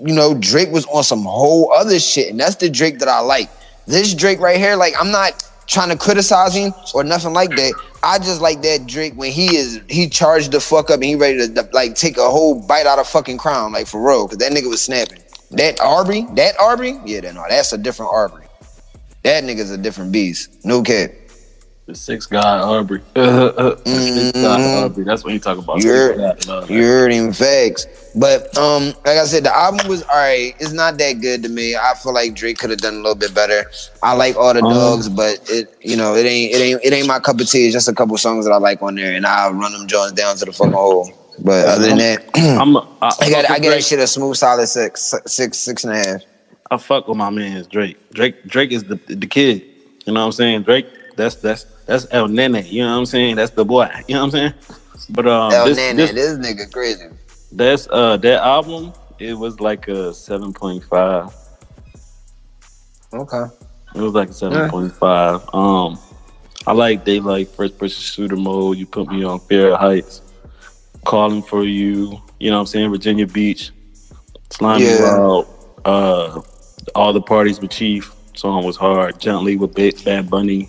you 0.00 0.12
know 0.14 0.34
Drake 0.34 0.72
was 0.72 0.84
on 0.86 1.04
some 1.04 1.22
whole 1.22 1.72
other 1.72 2.00
shit, 2.00 2.28
and 2.28 2.40
that's 2.40 2.56
the 2.56 2.68
Drake 2.68 2.98
that 2.98 3.08
I 3.08 3.20
like. 3.20 3.48
This 3.86 4.12
Drake 4.12 4.40
right 4.40 4.58
here, 4.58 4.74
like 4.74 4.94
I'm 4.98 5.12
not 5.12 5.47
trying 5.68 5.90
to 5.90 5.96
criticize 5.96 6.56
him 6.56 6.72
or 6.94 7.04
nothing 7.04 7.32
like 7.32 7.50
that. 7.50 7.72
I 8.02 8.18
just 8.18 8.40
like 8.40 8.62
that 8.62 8.86
Drake 8.86 9.14
when 9.14 9.30
he 9.30 9.54
is 9.56 9.80
he 9.88 10.08
charged 10.08 10.52
the 10.52 10.60
fuck 10.60 10.90
up 10.90 10.96
and 10.96 11.04
he 11.04 11.14
ready 11.14 11.46
to 11.46 11.68
like 11.72 11.94
take 11.94 12.16
a 12.16 12.28
whole 12.28 12.60
bite 12.66 12.86
out 12.86 12.98
of 12.98 13.06
fucking 13.06 13.38
crown 13.38 13.72
like 13.72 13.86
for 13.86 14.04
real 14.04 14.26
because 14.26 14.38
that 14.38 14.50
nigga 14.52 14.68
was 14.68 14.82
snapping. 14.82 15.22
That 15.52 15.80
Arbery, 15.80 16.26
that 16.34 16.58
Arbery, 16.60 16.98
yeah, 17.04 17.20
that, 17.20 17.34
no, 17.34 17.44
that's 17.48 17.72
a 17.72 17.78
different 17.78 18.12
Arbery. 18.12 18.44
That 19.22 19.44
nigga's 19.44 19.70
a 19.70 19.78
different 19.78 20.12
beast. 20.12 20.64
No 20.64 20.82
cap. 20.82 21.10
The 21.88 21.94
six 21.94 22.26
guy 22.26 22.42
mm-hmm. 23.16 23.88
Six 23.88 24.32
guy 24.32 24.82
Arbery. 24.82 25.04
That's 25.04 25.24
what 25.24 25.32
he 25.32 25.38
talk 25.38 25.56
about. 25.56 25.82
You 25.82 25.88
heard, 25.88 26.68
you 26.68 26.82
heard 26.82 27.10
him 27.10 27.32
facts. 27.32 27.86
But 28.14 28.54
um, 28.58 28.88
like 29.06 29.16
I 29.16 29.24
said, 29.24 29.44
the 29.44 29.56
album 29.56 29.88
was 29.88 30.02
all 30.02 30.16
right. 30.16 30.54
It's 30.60 30.72
not 30.72 30.98
that 30.98 31.14
good 31.22 31.42
to 31.44 31.48
me. 31.48 31.76
I 31.76 31.94
feel 31.94 32.12
like 32.12 32.34
Drake 32.34 32.58
could 32.58 32.68
have 32.68 32.80
done 32.80 32.92
a 32.92 32.96
little 32.98 33.14
bit 33.14 33.34
better. 33.34 33.70
I 34.02 34.12
like 34.12 34.36
all 34.36 34.52
the 34.52 34.62
um, 34.62 34.74
dogs, 34.74 35.08
but 35.08 35.40
it 35.48 35.74
you 35.80 35.96
know 35.96 36.14
it 36.14 36.26
ain't 36.26 36.54
it 36.54 36.60
ain't 36.60 36.84
it 36.84 36.92
ain't 36.92 37.08
my 37.08 37.20
cup 37.20 37.40
of 37.40 37.48
tea. 37.48 37.64
It's 37.64 37.72
just 37.72 37.88
a 37.88 37.94
couple 37.94 38.18
songs 38.18 38.44
that 38.44 38.52
I 38.52 38.58
like 38.58 38.82
on 38.82 38.94
there, 38.94 39.16
and 39.16 39.24
I'll 39.24 39.54
run 39.54 39.72
them 39.72 39.88
joints 39.88 40.12
down 40.12 40.36
to 40.36 40.44
the 40.44 40.52
fucking 40.52 40.74
hole. 40.74 41.10
But 41.42 41.68
other 41.68 41.86
than 41.86 41.96
that, 41.96 42.28
I'm, 42.34 42.76
I, 42.76 42.80
I, 43.00 43.12
I 43.18 43.30
got 43.30 43.50
I 43.50 43.58
get 43.60 43.70
that 43.70 43.82
shit 43.82 43.98
a 43.98 44.06
smooth 44.06 44.36
solid 44.36 44.66
six 44.66 45.14
six 45.24 45.56
six 45.56 45.84
and 45.84 45.94
a 45.94 45.96
half. 45.96 46.20
I 46.70 46.76
fuck 46.76 47.08
with 47.08 47.16
my 47.16 47.30
man 47.30 47.64
Drake. 47.70 47.96
Drake 48.10 48.44
Drake 48.44 48.72
is 48.72 48.84
the 48.84 48.96
the 49.06 49.26
kid. 49.26 49.64
You 50.04 50.12
know 50.12 50.20
what 50.20 50.26
I'm 50.26 50.32
saying? 50.32 50.62
Drake. 50.64 50.86
That's 51.18 51.34
that's 51.34 51.64
that's 51.84 52.06
El 52.12 52.28
Nene. 52.28 52.64
You 52.64 52.82
know 52.82 52.92
what 52.92 52.98
I'm 52.98 53.06
saying? 53.06 53.34
That's 53.34 53.50
the 53.50 53.64
boy. 53.64 53.90
You 54.06 54.14
know 54.14 54.26
what 54.26 54.26
I'm 54.26 54.30
saying? 54.30 54.54
But 55.10 55.26
um, 55.26 55.52
El 55.52 55.66
this, 55.66 55.76
Nene, 55.76 55.96
this, 55.96 56.12
this 56.12 56.38
nigga 56.38 56.72
crazy. 56.72 57.06
That's 57.50 57.88
uh 57.90 58.16
that 58.18 58.40
album. 58.40 58.92
It 59.18 59.34
was 59.34 59.58
like 59.58 59.88
a 59.88 60.14
seven 60.14 60.52
point 60.52 60.84
five. 60.84 61.34
Okay. 63.12 63.44
It 63.96 64.00
was 64.00 64.12
like 64.14 64.28
a 64.28 64.32
seven 64.32 64.70
point 64.70 64.92
yeah. 64.92 64.98
five. 64.98 65.54
Um, 65.54 65.98
I 66.68 66.72
like 66.72 67.04
they 67.04 67.18
like 67.18 67.48
first 67.48 67.78
person 67.78 68.00
shooter 68.00 68.36
mode. 68.36 68.78
You 68.78 68.86
put 68.86 69.08
me 69.08 69.24
on 69.24 69.40
fair 69.40 69.76
heights. 69.76 70.22
Calling 71.04 71.42
for 71.42 71.64
you. 71.64 72.22
You 72.38 72.50
know 72.50 72.58
what 72.58 72.60
I'm 72.60 72.66
saying? 72.66 72.90
Virginia 72.90 73.26
Beach, 73.26 73.72
Slimy 74.50 74.84
Yeah. 74.84 75.18
Wild, 75.18 75.48
uh, 75.84 76.42
all 76.94 77.12
the 77.12 77.20
parties 77.20 77.60
with 77.60 77.72
Chief. 77.72 78.14
Song 78.36 78.64
was 78.64 78.76
hard. 78.76 79.18
Gently 79.18 79.56
with 79.56 79.74
Ba- 79.74 80.00
Bad 80.04 80.30
Bunny, 80.30 80.68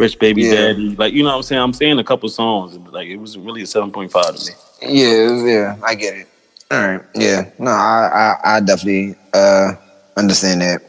Rich 0.00 0.18
Baby 0.18 0.42
Yeah. 0.42 0.54
Daddy. 0.54 0.96
Like 0.96 1.12
you 1.12 1.22
know 1.22 1.28
what 1.30 1.36
I'm 1.36 1.42
saying? 1.42 1.62
I'm 1.62 1.72
saying 1.74 1.98
a 1.98 2.04
couple 2.04 2.28
songs. 2.30 2.76
Like 2.90 3.08
it 3.08 3.16
was 3.18 3.36
really 3.38 3.60
a 3.62 3.66
7.5 3.66 4.10
to 4.10 4.52
me. 4.52 4.58
Yeah, 4.98 5.44
yeah, 5.44 5.76
I 5.84 5.94
get 5.94 6.16
it. 6.16 6.26
All 6.70 6.80
right, 6.80 7.02
yeah, 7.14 7.50
no, 7.58 7.70
I, 7.72 8.36
I, 8.44 8.56
I 8.56 8.60
definitely 8.60 9.16
uh 9.34 9.74
understand 10.16 10.62
that. 10.62 10.82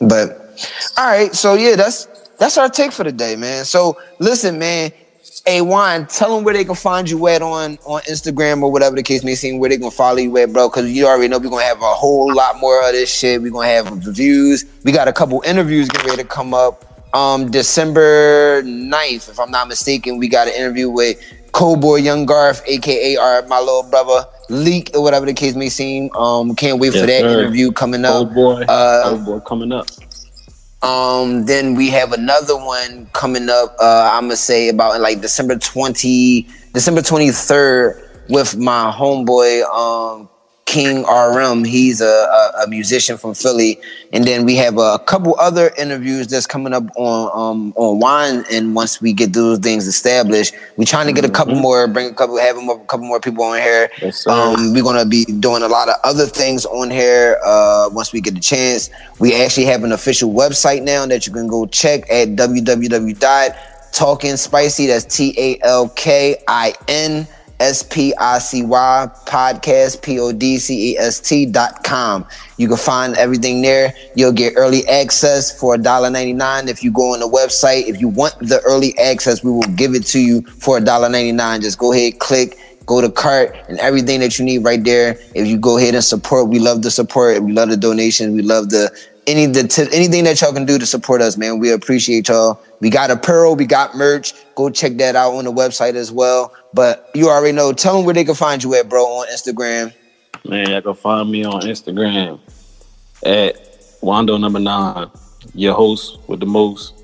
But 0.00 0.58
all 0.96 1.06
right, 1.06 1.34
so 1.34 1.54
yeah, 1.54 1.76
that's 1.76 2.06
that's 2.38 2.58
our 2.58 2.68
take 2.68 2.92
for 2.92 3.04
the 3.04 3.12
day, 3.12 3.36
man. 3.36 3.64
So 3.64 3.98
listen, 4.18 4.58
man. 4.58 4.90
Hey, 5.46 5.60
Juan, 5.62 6.06
tell 6.06 6.34
them 6.34 6.44
where 6.44 6.52
they 6.52 6.64
can 6.64 6.74
find 6.74 7.08
you 7.08 7.26
at 7.28 7.42
on 7.42 7.78
on 7.84 8.00
Instagram 8.02 8.62
or 8.62 8.72
whatever 8.72 8.96
the 8.96 9.02
case 9.02 9.22
may 9.22 9.34
seem, 9.34 9.58
where 9.60 9.70
they 9.70 9.78
can 9.78 9.90
follow 9.90 10.18
you 10.18 10.36
at, 10.38 10.52
bro. 10.52 10.68
Because 10.68 10.90
you 10.90 11.06
already 11.06 11.28
know 11.28 11.38
we're 11.38 11.50
gonna 11.50 11.62
have 11.62 11.80
a 11.80 11.94
whole 11.94 12.34
lot 12.34 12.58
more 12.58 12.84
of 12.84 12.92
this 12.92 13.14
shit. 13.14 13.40
We're 13.40 13.52
gonna 13.52 13.68
have 13.68 14.06
reviews. 14.06 14.64
We 14.84 14.92
got 14.92 15.06
a 15.08 15.12
couple 15.12 15.42
interviews 15.46 15.88
getting 15.88 16.08
ready 16.08 16.22
to 16.22 16.28
come 16.28 16.54
up. 16.54 16.87
Um, 17.14 17.50
December 17.50 18.62
9th, 18.62 19.30
if 19.30 19.40
I'm 19.40 19.50
not 19.50 19.68
mistaken, 19.68 20.18
we 20.18 20.28
got 20.28 20.46
an 20.48 20.54
interview 20.54 20.90
with 20.90 21.18
Cowboy 21.54 21.96
Young 21.96 22.26
Garth, 22.26 22.62
aka 22.66 23.16
our 23.16 23.42
my 23.46 23.58
little 23.58 23.82
brother 23.84 24.24
Leak, 24.50 24.90
or 24.94 25.02
whatever 25.02 25.26
the 25.26 25.32
case 25.34 25.54
may 25.54 25.68
seem. 25.68 26.14
Um, 26.14 26.54
can't 26.54 26.78
wait 26.78 26.92
for 26.92 27.00
that 27.06 27.20
sir. 27.20 27.40
interview 27.40 27.72
coming 27.72 28.04
up. 28.04 28.14
Old 28.14 28.34
boy, 28.34 28.62
Uh, 28.68 29.02
old 29.12 29.24
boy 29.24 29.40
coming 29.40 29.72
up. 29.72 29.86
Um, 30.82 31.44
then 31.46 31.74
we 31.74 31.90
have 31.90 32.12
another 32.12 32.56
one 32.56 33.06
coming 33.12 33.48
up. 33.50 33.74
Uh, 33.80 34.10
I'm 34.12 34.24
gonna 34.24 34.36
say 34.36 34.68
about 34.68 35.00
like 35.00 35.20
December 35.20 35.56
twenty, 35.56 36.46
December 36.72 37.02
twenty 37.02 37.30
third, 37.30 38.00
with 38.28 38.56
my 38.56 38.92
homeboy 38.94 39.64
um 39.64 40.28
King 40.68 41.04
RM. 41.04 41.64
He's 41.64 42.00
a, 42.02 42.04
a, 42.04 42.64
a 42.64 42.68
musician 42.68 43.16
from 43.16 43.32
Philly, 43.32 43.80
and 44.12 44.26
then 44.26 44.44
we 44.44 44.54
have 44.56 44.76
a 44.76 44.98
couple 44.98 45.34
other 45.38 45.72
interviews 45.78 46.26
that's 46.26 46.46
coming 46.46 46.74
up 46.74 46.84
on 46.94 47.30
um 47.32 47.72
on 47.76 48.00
Wine. 48.00 48.44
And 48.52 48.74
once 48.74 49.00
we 49.00 49.14
get 49.14 49.32
those 49.32 49.60
things 49.60 49.86
established, 49.86 50.54
we're 50.76 50.84
trying 50.84 51.06
to 51.06 51.14
get 51.14 51.24
a 51.24 51.30
couple 51.30 51.54
more, 51.54 51.88
bring 51.88 52.10
a 52.10 52.14
couple, 52.14 52.36
have 52.36 52.58
a 52.58 52.78
couple 52.84 53.06
more 53.06 53.18
people 53.18 53.44
on 53.44 53.56
here. 53.56 53.90
Yes. 54.02 54.26
Um, 54.26 54.74
we're 54.74 54.82
gonna 54.82 55.06
be 55.06 55.24
doing 55.24 55.62
a 55.62 55.68
lot 55.68 55.88
of 55.88 55.94
other 56.04 56.26
things 56.26 56.66
on 56.66 56.90
here 56.90 57.40
uh, 57.46 57.88
once 57.90 58.12
we 58.12 58.20
get 58.20 58.34
the 58.34 58.40
chance. 58.40 58.90
We 59.20 59.42
actually 59.42 59.64
have 59.66 59.84
an 59.84 59.92
official 59.92 60.34
website 60.34 60.82
now 60.82 61.06
that 61.06 61.26
you 61.26 61.32
can 61.32 61.48
go 61.48 61.64
check 61.64 62.02
at 62.10 62.36
www.talkinspicy. 62.36 64.86
That's 64.86 65.16
T 65.16 65.34
A 65.38 65.58
L 65.64 65.88
K 65.88 66.36
I 66.46 66.74
N 66.88 67.26
S 67.60 67.82
P 67.82 68.14
I 68.18 68.38
C 68.38 68.62
Y 68.62 69.08
podcast 69.26 70.02
P 70.02 70.18
O 70.20 70.32
D 70.32 70.58
C 70.58 70.92
E 70.92 70.98
S 70.98 71.20
T 71.20 71.46
dot 71.46 71.82
com. 71.84 72.24
You 72.56 72.68
can 72.68 72.76
find 72.76 73.16
everything 73.16 73.62
there. 73.62 73.94
You'll 74.14 74.32
get 74.32 74.54
early 74.56 74.86
access 74.88 75.58
for 75.58 75.76
$1.99 75.76 76.68
if 76.68 76.82
you 76.82 76.92
go 76.92 77.14
on 77.14 77.20
the 77.20 77.28
website. 77.28 77.86
If 77.88 78.00
you 78.00 78.08
want 78.08 78.38
the 78.38 78.60
early 78.60 78.96
access, 78.98 79.42
we 79.42 79.50
will 79.50 79.62
give 79.76 79.94
it 79.94 80.06
to 80.06 80.20
you 80.20 80.42
for 80.42 80.78
$1.99. 80.78 81.62
Just 81.62 81.78
go 81.78 81.92
ahead, 81.92 82.18
click 82.18 82.58
go 82.88 83.02
to 83.02 83.10
cart 83.10 83.54
and 83.68 83.78
everything 83.80 84.18
that 84.20 84.38
you 84.38 84.44
need 84.44 84.64
right 84.64 84.82
there. 84.82 85.18
If 85.34 85.46
you 85.46 85.58
go 85.58 85.76
ahead 85.76 85.94
and 85.94 86.02
support, 86.02 86.48
we 86.48 86.58
love 86.58 86.80
the 86.82 86.90
support. 86.90 87.42
We 87.42 87.52
love 87.52 87.68
the 87.68 87.76
donations. 87.76 88.34
We 88.34 88.40
love 88.40 88.70
the 88.70 88.90
any 89.28 89.46
the 89.46 89.68
t- 89.68 89.86
anything 89.92 90.24
that 90.24 90.40
y'all 90.40 90.52
can 90.52 90.64
do 90.64 90.78
to 90.78 90.86
support 90.86 91.20
us, 91.20 91.36
man. 91.36 91.58
We 91.58 91.70
appreciate 91.70 92.28
y'all. 92.28 92.60
We 92.80 92.90
got 92.90 93.10
apparel, 93.10 93.54
we 93.54 93.66
got 93.66 93.94
merch. 93.94 94.32
Go 94.54 94.70
check 94.70 94.96
that 94.96 95.14
out 95.14 95.34
on 95.34 95.44
the 95.44 95.52
website 95.52 95.94
as 95.94 96.10
well. 96.10 96.52
But 96.72 97.10
you 97.14 97.28
already 97.28 97.52
know. 97.52 97.72
Tell 97.72 97.96
them 97.96 98.04
where 98.04 98.14
they 98.14 98.24
can 98.24 98.34
find 98.34 98.62
you 98.62 98.74
at, 98.74 98.88
bro, 98.88 99.04
on 99.04 99.28
Instagram. 99.28 99.92
Man, 100.44 100.70
y'all 100.70 100.80
can 100.80 100.94
find 100.94 101.30
me 101.30 101.44
on 101.44 101.62
Instagram 101.62 102.40
at 103.24 103.56
Juando 104.00 104.40
number 104.40 104.60
nine, 104.60 105.10
your 105.54 105.74
host 105.74 106.18
with 106.28 106.40
the 106.40 106.46
most, 106.46 106.94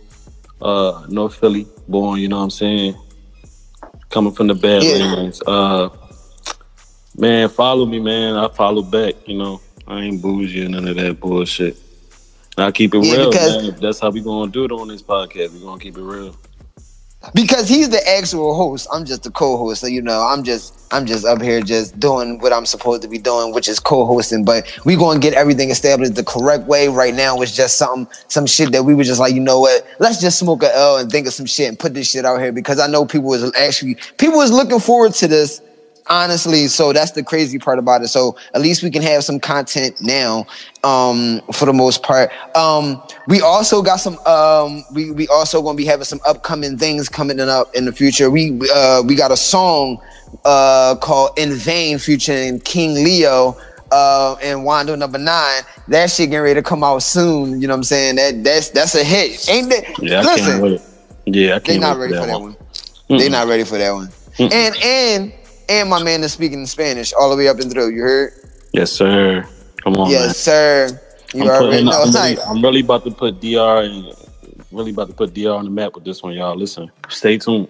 uh, 0.63 1.05
North 1.09 1.35
Philly 1.35 1.67
born, 1.89 2.21
you 2.21 2.29
know 2.29 2.39
what 2.39 2.45
I'm 2.45 2.51
saying? 2.51 2.97
Coming 4.11 4.33
from 4.33 4.47
the 4.47 4.55
Badlands. 4.55 5.43
Uh 5.47 5.89
man, 7.17 7.49
follow 7.49 7.87
me, 7.87 8.01
man. 8.01 8.37
I 8.37 8.49
follow 8.49 8.83
back, 8.83 9.15
you 9.27 9.37
know. 9.37 9.61
I 9.87 10.01
ain't 10.03 10.23
bougie 10.23 10.65
or 10.65 10.69
none 10.69 10.89
of 10.89 10.97
that 10.97 11.21
bullshit. 11.21 11.77
I 12.57 12.71
keep 12.71 12.95
it 12.95 13.05
Yeah, 13.05 13.17
real, 13.17 13.31
because- 13.31 13.63
man. 13.63 13.77
That's 13.81 13.99
how 14.01 14.11
we 14.11 14.21
gonna 14.21 14.51
do 14.51 14.65
it 14.65 14.73
on 14.73 14.89
this 14.89 15.03
podcast. 15.03 15.53
we 15.53 15.61
gonna 15.61 15.81
keep 15.81 15.97
it 15.97 16.03
real. 16.03 16.35
because 17.33 17.67
he's 17.71 17.89
the 17.89 18.07
actual 18.07 18.55
host 18.55 18.87
i'm 18.93 19.03
just 19.07 19.23
the 19.23 19.31
co-host 19.31 19.81
so 19.81 19.87
you 19.87 20.03
know 20.03 20.21
i'm 20.29 20.45
just 20.45 20.75
i'm 20.93 21.07
just 21.07 21.25
up 21.25 21.41
here 21.41 21.63
just 21.63 21.99
doing 21.99 22.39
what 22.41 22.53
i'm 22.53 22.67
supposed 22.67 23.01
to 23.01 23.09
be 23.09 23.17
doing 23.17 23.51
which 23.55 23.67
is 23.67 23.81
co-hosting 23.81 24.45
but 24.45 24.71
we 24.85 24.95
gonna 24.95 25.19
get 25.19 25.33
everything 25.33 25.71
established 25.71 26.15
the 26.17 26.23
correct 26.23 26.65
way 26.67 26.87
right 26.89 27.15
now 27.15 27.41
it's 27.41 27.57
just 27.57 27.79
something 27.79 28.07
some 28.29 28.45
shit 28.47 28.73
that 28.73 28.83
we 28.85 28.95
were 28.95 29.05
just 29.05 29.19
like 29.19 29.33
you 29.33 29.41
know 29.41 29.59
what 29.61 29.87
let's 30.01 30.21
just 30.21 30.39
smoke 30.39 30.63
a 30.63 30.77
l 30.77 30.99
and 30.99 31.11
think 31.11 31.27
of 31.27 31.33
some 31.33 31.47
shit 31.47 31.67
and 31.67 31.79
put 31.79 31.95
this 31.95 32.11
shit 32.11 32.27
out 32.27 32.39
here 32.43 32.53
because 32.53 32.79
i 32.79 32.87
know 32.87 33.07
people 33.07 33.31
was 33.31 33.43
actually 33.57 33.97
people 34.19 34.37
was 34.37 34.53
looking 34.53 34.79
forward 34.79 35.15
to 35.15 35.27
this 35.27 35.63
honestly 36.09 36.67
so 36.69 36.93
that's 36.93 37.13
the 37.13 37.23
crazy 37.23 37.59
part 37.59 37.79
about 37.79 38.03
it 38.03 38.09
so 38.09 38.37
at 38.53 38.61
least 38.61 38.83
we 38.83 38.91
can 38.91 39.03
have 39.03 39.25
some 39.25 39.41
content 39.41 39.95
now 40.01 40.47
um 40.83 41.41
for 41.53 41.65
the 41.65 41.73
most 41.73 42.03
part 42.03 42.31
um 42.57 43.03
we 43.27 43.41
also 43.41 43.81
got 43.83 43.97
some 43.97 44.19
um 44.27 44.85
we 44.93 45.11
we 45.13 45.27
also 45.29 45.63
gonna 45.63 45.77
be 45.77 45.85
having 45.85 46.05
some 46.05 46.21
upcoming 46.27 46.77
things 46.77 47.09
coming 47.09 47.41
up 47.41 47.75
in 47.75 47.85
the 47.85 47.93
future 47.93 48.31
we 48.31 48.59
uh 48.75 49.03
we 49.07 49.15
got 49.15 49.31
a 49.31 49.37
song 49.37 49.99
uh 50.45 50.95
called 50.97 51.31
in 51.39 51.53
vain 51.53 51.99
featuring 51.99 52.61
king 52.61 52.95
leo 52.95 53.57
uh 53.93 54.37
and 54.43 54.61
juando 54.61 54.99
number 54.99 55.19
nine 55.19 55.63
that 55.89 56.11
shit 56.11 56.31
getting 56.31 56.43
ready 56.43 56.55
to 56.55 56.63
come 56.63 56.85
out 56.85 57.03
soon 57.03 57.61
you 57.61 57.67
know 57.67 57.73
what 57.73 57.79
i'm 57.79 57.85
saying 57.85 58.17
that 58.17 58.45
that's 58.45 58.69
that's 58.71 58.95
a 58.95 59.05
hit 59.05 59.49
ain't 59.49 59.71
that 59.71 59.85
Yeah, 60.01 60.21
I 60.21 60.37
can't 60.37 60.63
wait. 60.63 60.81
Yeah, 61.27 61.57
I 61.57 61.59
can't 61.61 61.67
they 61.67 61.79
not 61.79 61.97
ready 61.97 62.13
for 62.13 62.27
that 62.27 62.41
one. 62.41 62.57
Mm-mm. 63.09 63.19
They 63.19 63.29
not 63.29 63.47
ready 63.49 63.65
for 63.65 63.79
that 63.79 63.93
one. 63.93 64.09
Mm-mm. 64.39 64.53
And 64.53 64.77
and 64.83 65.33
and 65.69 65.89
my 65.89 66.03
man 66.03 66.23
is 66.23 66.33
speaking 66.33 66.65
Spanish 66.67 67.13
all 67.13 67.31
the 67.31 67.37
way 67.37 67.49
up 67.49 67.59
and 67.59 67.71
through. 67.71 67.91
You 67.91 68.03
heard? 68.03 68.33
Yes, 68.73 68.93
sir. 68.93 69.47
Come 69.83 69.95
on, 69.95 70.11
man. 70.11 70.11
yes, 70.11 70.39
sir. 70.39 70.89
You 71.35 71.43
I'm, 71.43 71.49
already 71.49 71.67
putting, 71.67 71.85
know. 71.87 72.03
I'm, 72.03 72.13
really, 72.15 72.39
I'm 72.43 72.63
really 72.63 72.81
about 72.81 73.05
to 73.05 73.11
put 73.11 73.41
DR 73.41 73.85
and 73.85 74.15
really 74.73 74.91
about 74.91 75.09
to 75.09 75.15
put 75.15 75.35
DR 75.35 75.57
on 75.57 75.65
the 75.65 75.71
map 75.71 75.95
with 75.95 76.05
this 76.05 76.23
one, 76.23 76.35
y'all. 76.35 76.57
Listen, 76.57 76.91
stay 77.09 77.39
tuned. 77.39 77.69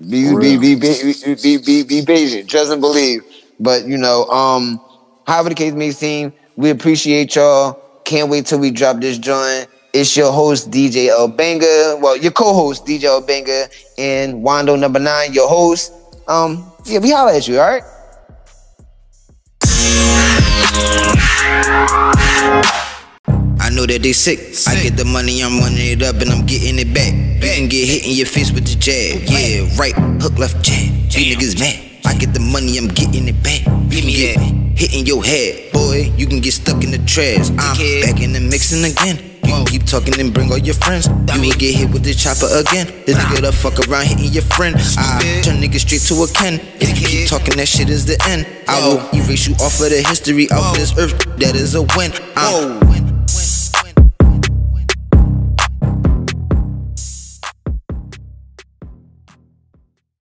be, 0.00 0.34
be, 0.36 0.56
be, 0.56 0.74
be, 0.74 1.34
be, 1.34 1.58
be, 1.58 1.82
be, 1.82 2.04
patient. 2.04 2.48
Trust 2.48 2.72
and 2.72 2.80
believe. 2.80 3.22
But 3.58 3.86
you 3.86 3.96
know, 3.96 4.24
um, 4.26 4.80
however 5.26 5.50
the 5.50 5.54
case 5.54 5.72
may 5.72 5.90
seem, 5.90 6.32
we 6.56 6.70
appreciate 6.70 7.34
y'all. 7.34 7.82
Can't 8.04 8.30
wait 8.30 8.46
till 8.46 8.58
we 8.58 8.70
drop 8.70 9.00
this 9.00 9.18
joint. 9.18 9.68
It's 9.92 10.14
your 10.16 10.30
host, 10.30 10.70
DJ 10.70 11.08
El 11.08 11.28
Banga. 11.28 11.98
Well, 12.00 12.16
your 12.16 12.32
co-host, 12.32 12.84
DJ 12.84 13.04
El 13.04 13.22
Banga, 13.22 13.68
and 13.96 14.44
Juando 14.44 14.78
number 14.78 14.98
nine, 14.98 15.32
your 15.32 15.48
host. 15.48 15.92
Um, 16.28 16.72
yeah, 16.84 16.98
we 16.98 17.10
holla 17.12 17.36
at 17.36 17.46
you, 17.46 17.60
all 17.60 17.68
right? 17.68 17.82
I 23.58 23.70
know 23.70 23.86
that 23.86 24.00
they 24.02 24.12
sick. 24.12 24.38
I 24.66 24.82
get 24.82 24.96
the 24.96 25.04
money, 25.04 25.42
I'm 25.42 25.58
running 25.60 25.78
it 25.78 26.02
up 26.02 26.16
and 26.16 26.30
I'm 26.30 26.46
getting 26.46 26.78
it 26.78 26.92
back. 26.92 27.12
You 27.12 27.40
can 27.40 27.68
get 27.68 27.86
hit 27.86 28.06
in 28.06 28.12
your 28.16 28.26
face 28.26 28.50
with 28.52 28.66
the 28.66 28.74
jab. 28.74 29.22
Yeah, 29.28 29.68
right, 29.78 29.94
hook, 30.20 30.38
left, 30.38 30.64
jab. 30.64 30.92
You 31.10 31.36
niggas 31.36 31.58
mad. 31.60 31.85
I 32.06 32.14
get 32.14 32.32
the 32.32 32.40
money, 32.40 32.78
I'm 32.78 32.88
getting 32.88 33.26
it 33.26 33.42
back. 33.42 33.66
You 33.90 34.00
can 34.00 34.10
get 34.14 34.38
hit 34.78 34.94
in 34.94 35.06
your 35.06 35.24
head. 35.24 35.72
Boy, 35.72 36.12
you 36.16 36.26
can 36.26 36.40
get 36.40 36.52
stuck 36.52 36.84
in 36.84 36.92
the 36.92 36.98
trash. 36.98 37.50
I'm 37.58 37.76
back 38.00 38.22
in 38.22 38.32
the 38.32 38.40
mixing 38.40 38.84
again. 38.84 39.18
You 39.42 39.52
can 39.52 39.66
keep 39.66 39.84
talking 39.84 40.18
and 40.18 40.32
bring 40.32 40.50
all 40.50 40.58
your 40.58 40.74
friends. 40.74 41.06
You 41.06 41.40
will 41.40 41.58
get 41.58 41.74
hit 41.74 41.90
with 41.90 42.04
the 42.04 42.14
chopper 42.14 42.46
again. 42.46 42.86
The 43.06 43.12
nigga 43.12 43.42
that 43.42 43.54
fuck 43.54 43.78
around 43.88 44.06
hitting 44.06 44.32
your 44.32 44.42
friend. 44.42 44.76
I 44.98 45.42
turn 45.42 45.56
niggas 45.56 45.82
straight 45.82 46.02
to 46.06 46.22
a 46.22 46.28
Ken. 46.28 46.60
If 46.80 47.00
you 47.00 47.06
keep 47.06 47.28
talking, 47.28 47.56
that 47.56 47.66
shit 47.66 47.90
is 47.90 48.06
the 48.06 48.18
end. 48.28 48.46
I 48.68 48.86
will 48.86 49.02
erase 49.14 49.46
you 49.48 49.54
off 49.56 49.80
of 49.80 49.90
the 49.90 50.02
history 50.06 50.48
of 50.50 50.74
this 50.74 50.96
earth. 50.98 51.18
That 51.38 51.56
is 51.56 51.74
a 51.74 51.82
win. 51.82 52.12
I'm 52.36 52.86